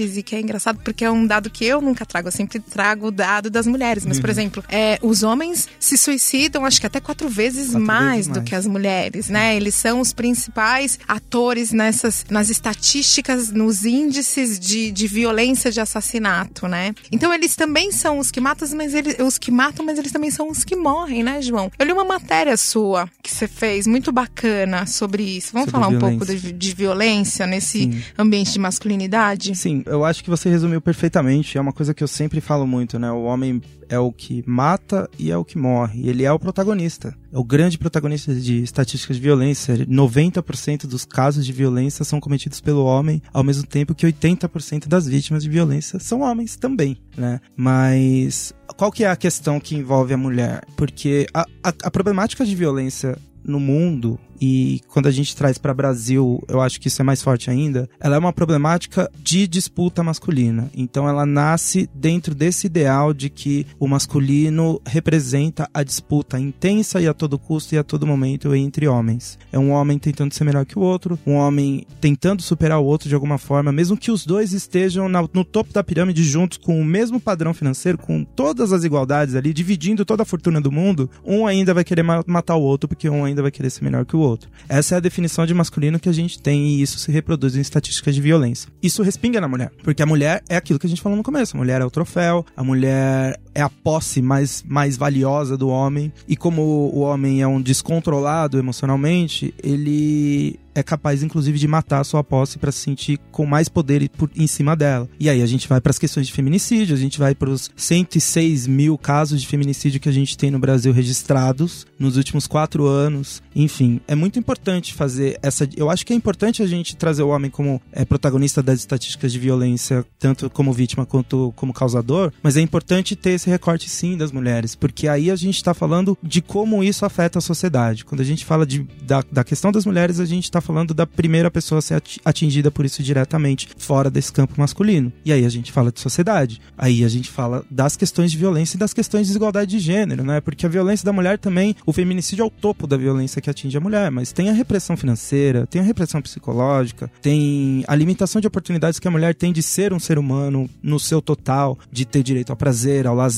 e 0.00 0.22
que 0.22 0.36
é 0.36 0.40
engraçado 0.40 0.78
porque 0.82 1.04
é 1.04 1.10
um 1.10 1.26
dado 1.26 1.50
que 1.50 1.64
eu 1.64 1.80
nunca 1.80 2.04
trago, 2.04 2.28
eu 2.28 2.32
sempre 2.32 2.60
trago 2.60 3.08
o 3.08 3.10
dado 3.10 3.50
das 3.50 3.66
mulheres. 3.66 4.04
Mas, 4.04 4.16
uhum. 4.16 4.20
por 4.20 4.30
exemplo, 4.30 4.64
é, 4.68 4.98
os 5.02 5.22
homens 5.22 5.68
se 5.78 5.96
suicidam 5.96 6.64
acho 6.64 6.80
que 6.80 6.86
até 6.86 7.00
quatro 7.00 7.28
vezes, 7.28 7.70
quatro 7.70 7.80
mais, 7.80 8.16
vezes 8.16 8.28
mais 8.28 8.38
do 8.38 8.42
que 8.42 8.54
as 8.54 8.66
mulheres, 8.66 9.28
né? 9.28 9.56
Eles 9.56 9.74
são 9.74 10.00
os 10.00 10.12
principais 10.12 10.98
atores 11.06 11.72
nessas, 11.72 12.24
nas 12.30 12.50
estatísticas, 12.50 13.50
nos 13.50 13.84
índices 13.84 14.58
de, 14.58 14.90
de 14.90 15.06
violência 15.06 15.70
de 15.70 15.80
assassinato, 15.80 16.68
né? 16.68 16.94
Então 17.10 17.32
eles 17.32 17.56
também 17.56 17.92
são 17.92 18.18
os 18.18 18.30
que 18.30 18.40
matam, 18.40 18.68
mas 18.74 18.94
eles, 18.94 19.16
os 19.18 19.38
que 19.38 19.50
matam, 19.50 19.84
mas 19.84 19.98
eles 19.98 20.12
também 20.12 20.30
são 20.30 20.48
os 20.48 20.64
que 20.64 20.76
morrem, 20.76 21.22
né, 21.22 21.40
João? 21.42 21.70
Eu 21.78 21.86
li 21.86 21.92
uma 21.92 22.04
matéria 22.04 22.56
sua 22.56 23.08
que 23.22 23.30
você 23.30 23.46
fez 23.46 23.86
muito 23.86 24.12
bacana 24.12 24.86
sobre 24.86 25.22
isso. 25.22 25.52
Vamos 25.52 25.70
sobre 25.70 25.84
falar 25.84 25.88
violência. 25.88 26.14
um 26.14 26.18
pouco 26.18 26.32
de, 26.32 26.52
de 26.52 26.74
violência 26.74 27.46
nesse 27.46 27.82
Sim. 27.82 28.02
ambiente 28.18 28.52
de 28.52 28.58
masculinidade? 28.58 29.31
Sim, 29.54 29.82
eu 29.86 30.04
acho 30.04 30.22
que 30.22 30.30
você 30.30 30.48
resumiu 30.48 30.80
perfeitamente. 30.80 31.56
É 31.56 31.60
uma 31.60 31.72
coisa 31.72 31.94
que 31.94 32.02
eu 32.02 32.08
sempre 32.08 32.40
falo 32.40 32.66
muito, 32.66 32.98
né? 32.98 33.10
O 33.10 33.22
homem 33.22 33.60
é 33.88 33.98
o 33.98 34.12
que 34.12 34.42
mata 34.46 35.08
e 35.18 35.30
é 35.30 35.36
o 35.36 35.44
que 35.44 35.58
morre. 35.58 36.08
Ele 36.08 36.24
é 36.24 36.32
o 36.32 36.38
protagonista. 36.38 37.14
É 37.32 37.38
o 37.38 37.44
grande 37.44 37.78
protagonista 37.78 38.34
de 38.34 38.62
estatísticas 38.62 39.16
de 39.16 39.22
violência. 39.22 39.76
90% 39.86 40.86
dos 40.86 41.04
casos 41.04 41.44
de 41.44 41.52
violência 41.52 42.04
são 42.04 42.20
cometidos 42.20 42.60
pelo 42.60 42.84
homem, 42.84 43.22
ao 43.32 43.44
mesmo 43.44 43.66
tempo 43.66 43.94
que 43.94 44.06
80% 44.06 44.88
das 44.88 45.06
vítimas 45.06 45.42
de 45.42 45.48
violência 45.48 45.98
são 45.98 46.20
homens 46.20 46.56
também, 46.56 46.96
né? 47.16 47.40
Mas 47.56 48.54
qual 48.76 48.90
que 48.90 49.04
é 49.04 49.08
a 49.08 49.16
questão 49.16 49.60
que 49.60 49.76
envolve 49.76 50.14
a 50.14 50.18
mulher? 50.18 50.64
Porque 50.76 51.26
a, 51.32 51.42
a, 51.62 51.72
a 51.84 51.90
problemática 51.90 52.44
de 52.44 52.54
violência 52.54 53.18
no 53.44 53.58
mundo 53.58 54.18
e 54.44 54.80
quando 54.88 55.06
a 55.06 55.10
gente 55.12 55.36
traz 55.36 55.56
para 55.56 55.72
Brasil, 55.72 56.42
eu 56.48 56.60
acho 56.60 56.80
que 56.80 56.88
isso 56.88 57.00
é 57.00 57.04
mais 57.04 57.22
forte 57.22 57.48
ainda, 57.48 57.88
ela 58.00 58.16
é 58.16 58.18
uma 58.18 58.32
problemática 58.32 59.08
de 59.22 59.46
disputa 59.46 60.02
masculina. 60.02 60.68
Então 60.74 61.08
ela 61.08 61.24
nasce 61.24 61.88
dentro 61.94 62.34
desse 62.34 62.66
ideal 62.66 63.14
de 63.14 63.30
que 63.30 63.64
o 63.78 63.86
masculino 63.86 64.82
representa 64.84 65.70
a 65.72 65.84
disputa 65.84 66.40
intensa 66.40 67.00
e 67.00 67.06
a 67.06 67.14
todo 67.14 67.38
custo 67.38 67.76
e 67.76 67.78
a 67.78 67.84
todo 67.84 68.04
momento 68.04 68.52
entre 68.52 68.88
homens. 68.88 69.38
É 69.52 69.58
um 69.60 69.70
homem 69.70 69.96
tentando 69.96 70.34
ser 70.34 70.42
melhor 70.42 70.66
que 70.66 70.76
o 70.76 70.82
outro, 70.82 71.16
um 71.24 71.34
homem 71.34 71.86
tentando 72.00 72.42
superar 72.42 72.80
o 72.80 72.84
outro 72.84 73.08
de 73.08 73.14
alguma 73.14 73.38
forma, 73.38 73.70
mesmo 73.70 73.96
que 73.96 74.10
os 74.10 74.26
dois 74.26 74.52
estejam 74.52 75.08
no 75.08 75.44
topo 75.44 75.72
da 75.72 75.84
pirâmide 75.84 76.24
juntos 76.24 76.58
com 76.58 76.80
o 76.80 76.84
mesmo 76.84 77.20
padrão 77.20 77.54
financeiro, 77.54 77.96
com 77.96 78.24
todas 78.24 78.72
as 78.72 78.82
igualdades 78.82 79.36
ali, 79.36 79.52
dividindo 79.52 80.04
toda 80.04 80.24
a 80.24 80.26
fortuna 80.26 80.60
do 80.60 80.72
mundo, 80.72 81.08
um 81.24 81.46
ainda 81.46 81.72
vai 81.72 81.84
querer 81.84 82.02
matar 82.02 82.56
o 82.56 82.62
outro 82.62 82.88
porque 82.88 83.08
um 83.08 83.24
ainda 83.24 83.40
vai 83.40 83.52
querer 83.52 83.70
ser 83.70 83.84
melhor 83.84 84.04
que 84.04 84.16
o 84.16 84.18
outro 84.18 84.31
outro. 84.32 84.50
Essa 84.68 84.94
é 84.94 84.98
a 84.98 85.00
definição 85.00 85.46
de 85.46 85.54
masculino 85.54 86.00
que 86.00 86.08
a 86.08 86.12
gente 86.12 86.40
tem 86.40 86.66
e 86.66 86.82
isso 86.82 86.98
se 86.98 87.12
reproduz 87.12 87.56
em 87.56 87.60
estatísticas 87.60 88.14
de 88.14 88.20
violência. 88.20 88.68
Isso 88.82 89.02
respinga 89.02 89.40
na 89.40 89.48
mulher, 89.48 89.70
porque 89.82 90.02
a 90.02 90.06
mulher 90.06 90.42
é 90.48 90.56
aquilo 90.56 90.78
que 90.78 90.86
a 90.86 90.90
gente 90.90 91.02
falou 91.02 91.16
no 91.16 91.22
começo. 91.22 91.56
A 91.56 91.58
mulher 91.58 91.80
é 91.80 91.84
o 91.84 91.90
troféu, 91.90 92.44
a 92.56 92.64
mulher 92.64 93.38
é 93.54 93.62
a 93.62 93.68
posse 93.68 94.22
mais, 94.22 94.64
mais 94.66 94.96
valiosa 94.96 95.56
do 95.56 95.68
homem. 95.68 96.12
E 96.28 96.36
como 96.36 96.62
o 96.62 97.00
homem 97.00 97.42
é 97.42 97.46
um 97.46 97.60
descontrolado 97.60 98.58
emocionalmente, 98.58 99.54
ele 99.62 100.58
é 100.74 100.82
capaz, 100.82 101.22
inclusive, 101.22 101.58
de 101.58 101.68
matar 101.68 102.00
a 102.00 102.04
sua 102.04 102.24
posse 102.24 102.58
para 102.58 102.72
se 102.72 102.78
sentir 102.78 103.18
com 103.30 103.44
mais 103.44 103.68
poder 103.68 104.10
em 104.36 104.46
cima 104.46 104.74
dela. 104.74 105.08
E 105.18 105.28
aí 105.28 105.42
a 105.42 105.46
gente 105.46 105.68
vai 105.68 105.80
para 105.80 105.90
as 105.90 105.98
questões 105.98 106.26
de 106.26 106.32
feminicídio, 106.32 106.94
a 106.94 106.98
gente 106.98 107.18
vai 107.18 107.34
para 107.34 107.50
os 107.50 107.70
106 107.76 108.66
mil 108.66 108.96
casos 108.96 109.40
de 109.40 109.46
feminicídio 109.46 110.00
que 110.00 110.08
a 110.08 110.12
gente 110.12 110.36
tem 110.36 110.50
no 110.50 110.58
Brasil 110.58 110.92
registrados 110.92 111.86
nos 111.98 112.16
últimos 112.16 112.46
quatro 112.46 112.86
anos. 112.86 113.42
Enfim, 113.54 114.00
é 114.08 114.14
muito 114.14 114.38
importante 114.38 114.94
fazer 114.94 115.38
essa. 115.42 115.68
Eu 115.76 115.90
acho 115.90 116.06
que 116.06 116.12
é 116.12 116.16
importante 116.16 116.62
a 116.62 116.66
gente 116.66 116.96
trazer 116.96 117.22
o 117.22 117.28
homem 117.28 117.50
como 117.50 117.80
é, 117.92 118.04
protagonista 118.04 118.62
das 118.62 118.78
estatísticas 118.78 119.32
de 119.32 119.38
violência, 119.38 120.04
tanto 120.18 120.48
como 120.48 120.72
vítima 120.72 121.04
quanto 121.04 121.52
como 121.54 121.72
causador, 121.72 122.32
mas 122.42 122.56
é 122.56 122.60
importante 122.60 123.14
ter 123.14 123.38
esse 123.42 123.50
recorte 123.50 123.88
sim 123.88 124.16
das 124.16 124.30
mulheres, 124.30 124.74
porque 124.74 125.08
aí 125.08 125.30
a 125.30 125.36
gente 125.36 125.56
está 125.56 125.74
falando 125.74 126.16
de 126.22 126.40
como 126.40 126.82
isso 126.82 127.04
afeta 127.04 127.38
a 127.38 127.42
sociedade. 127.42 128.04
Quando 128.04 128.20
a 128.20 128.24
gente 128.24 128.44
fala 128.44 128.64
de, 128.64 128.86
da, 129.02 129.22
da 129.30 129.42
questão 129.44 129.72
das 129.72 129.84
mulheres, 129.84 130.20
a 130.20 130.24
gente 130.24 130.44
está 130.44 130.60
falando 130.60 130.94
da 130.94 131.06
primeira 131.06 131.50
pessoa 131.50 131.80
a 131.80 131.82
ser 131.82 132.02
atingida 132.24 132.70
por 132.70 132.84
isso 132.84 133.02
diretamente, 133.02 133.68
fora 133.76 134.10
desse 134.10 134.32
campo 134.32 134.54
masculino. 134.56 135.12
E 135.24 135.32
aí 135.32 135.44
a 135.44 135.48
gente 135.48 135.72
fala 135.72 135.90
de 135.90 136.00
sociedade. 136.00 136.60
Aí 136.78 137.04
a 137.04 137.08
gente 137.08 137.30
fala 137.30 137.64
das 137.70 137.96
questões 137.96 138.30
de 138.30 138.38
violência 138.38 138.76
e 138.76 138.78
das 138.78 138.94
questões 138.94 139.22
de 139.22 139.28
desigualdade 139.28 139.70
de 139.70 139.80
gênero, 139.80 140.22
né? 140.22 140.40
Porque 140.40 140.64
a 140.64 140.68
violência 140.68 141.04
da 141.04 141.12
mulher 141.12 141.38
também, 141.38 141.74
o 141.84 141.92
feminicídio 141.92 142.42
é 142.44 142.46
o 142.46 142.50
topo 142.50 142.86
da 142.86 142.96
violência 142.96 143.42
que 143.42 143.50
atinge 143.50 143.76
a 143.76 143.80
mulher, 143.80 144.10
mas 144.10 144.32
tem 144.32 144.50
a 144.50 144.52
repressão 144.52 144.96
financeira, 144.96 145.66
tem 145.66 145.80
a 145.80 145.84
repressão 145.84 146.22
psicológica, 146.22 147.10
tem 147.20 147.84
a 147.88 147.94
limitação 147.94 148.40
de 148.40 148.46
oportunidades 148.46 149.00
que 149.00 149.08
a 149.08 149.10
mulher 149.10 149.34
tem 149.34 149.52
de 149.52 149.62
ser 149.62 149.92
um 149.92 149.98
ser 149.98 150.18
humano 150.18 150.70
no 150.82 151.00
seu 151.00 151.20
total, 151.20 151.78
de 151.90 152.04
ter 152.04 152.22
direito 152.22 152.50
ao 152.50 152.56
prazer, 152.56 153.06
ao 153.06 153.14
lazer, 153.14 153.31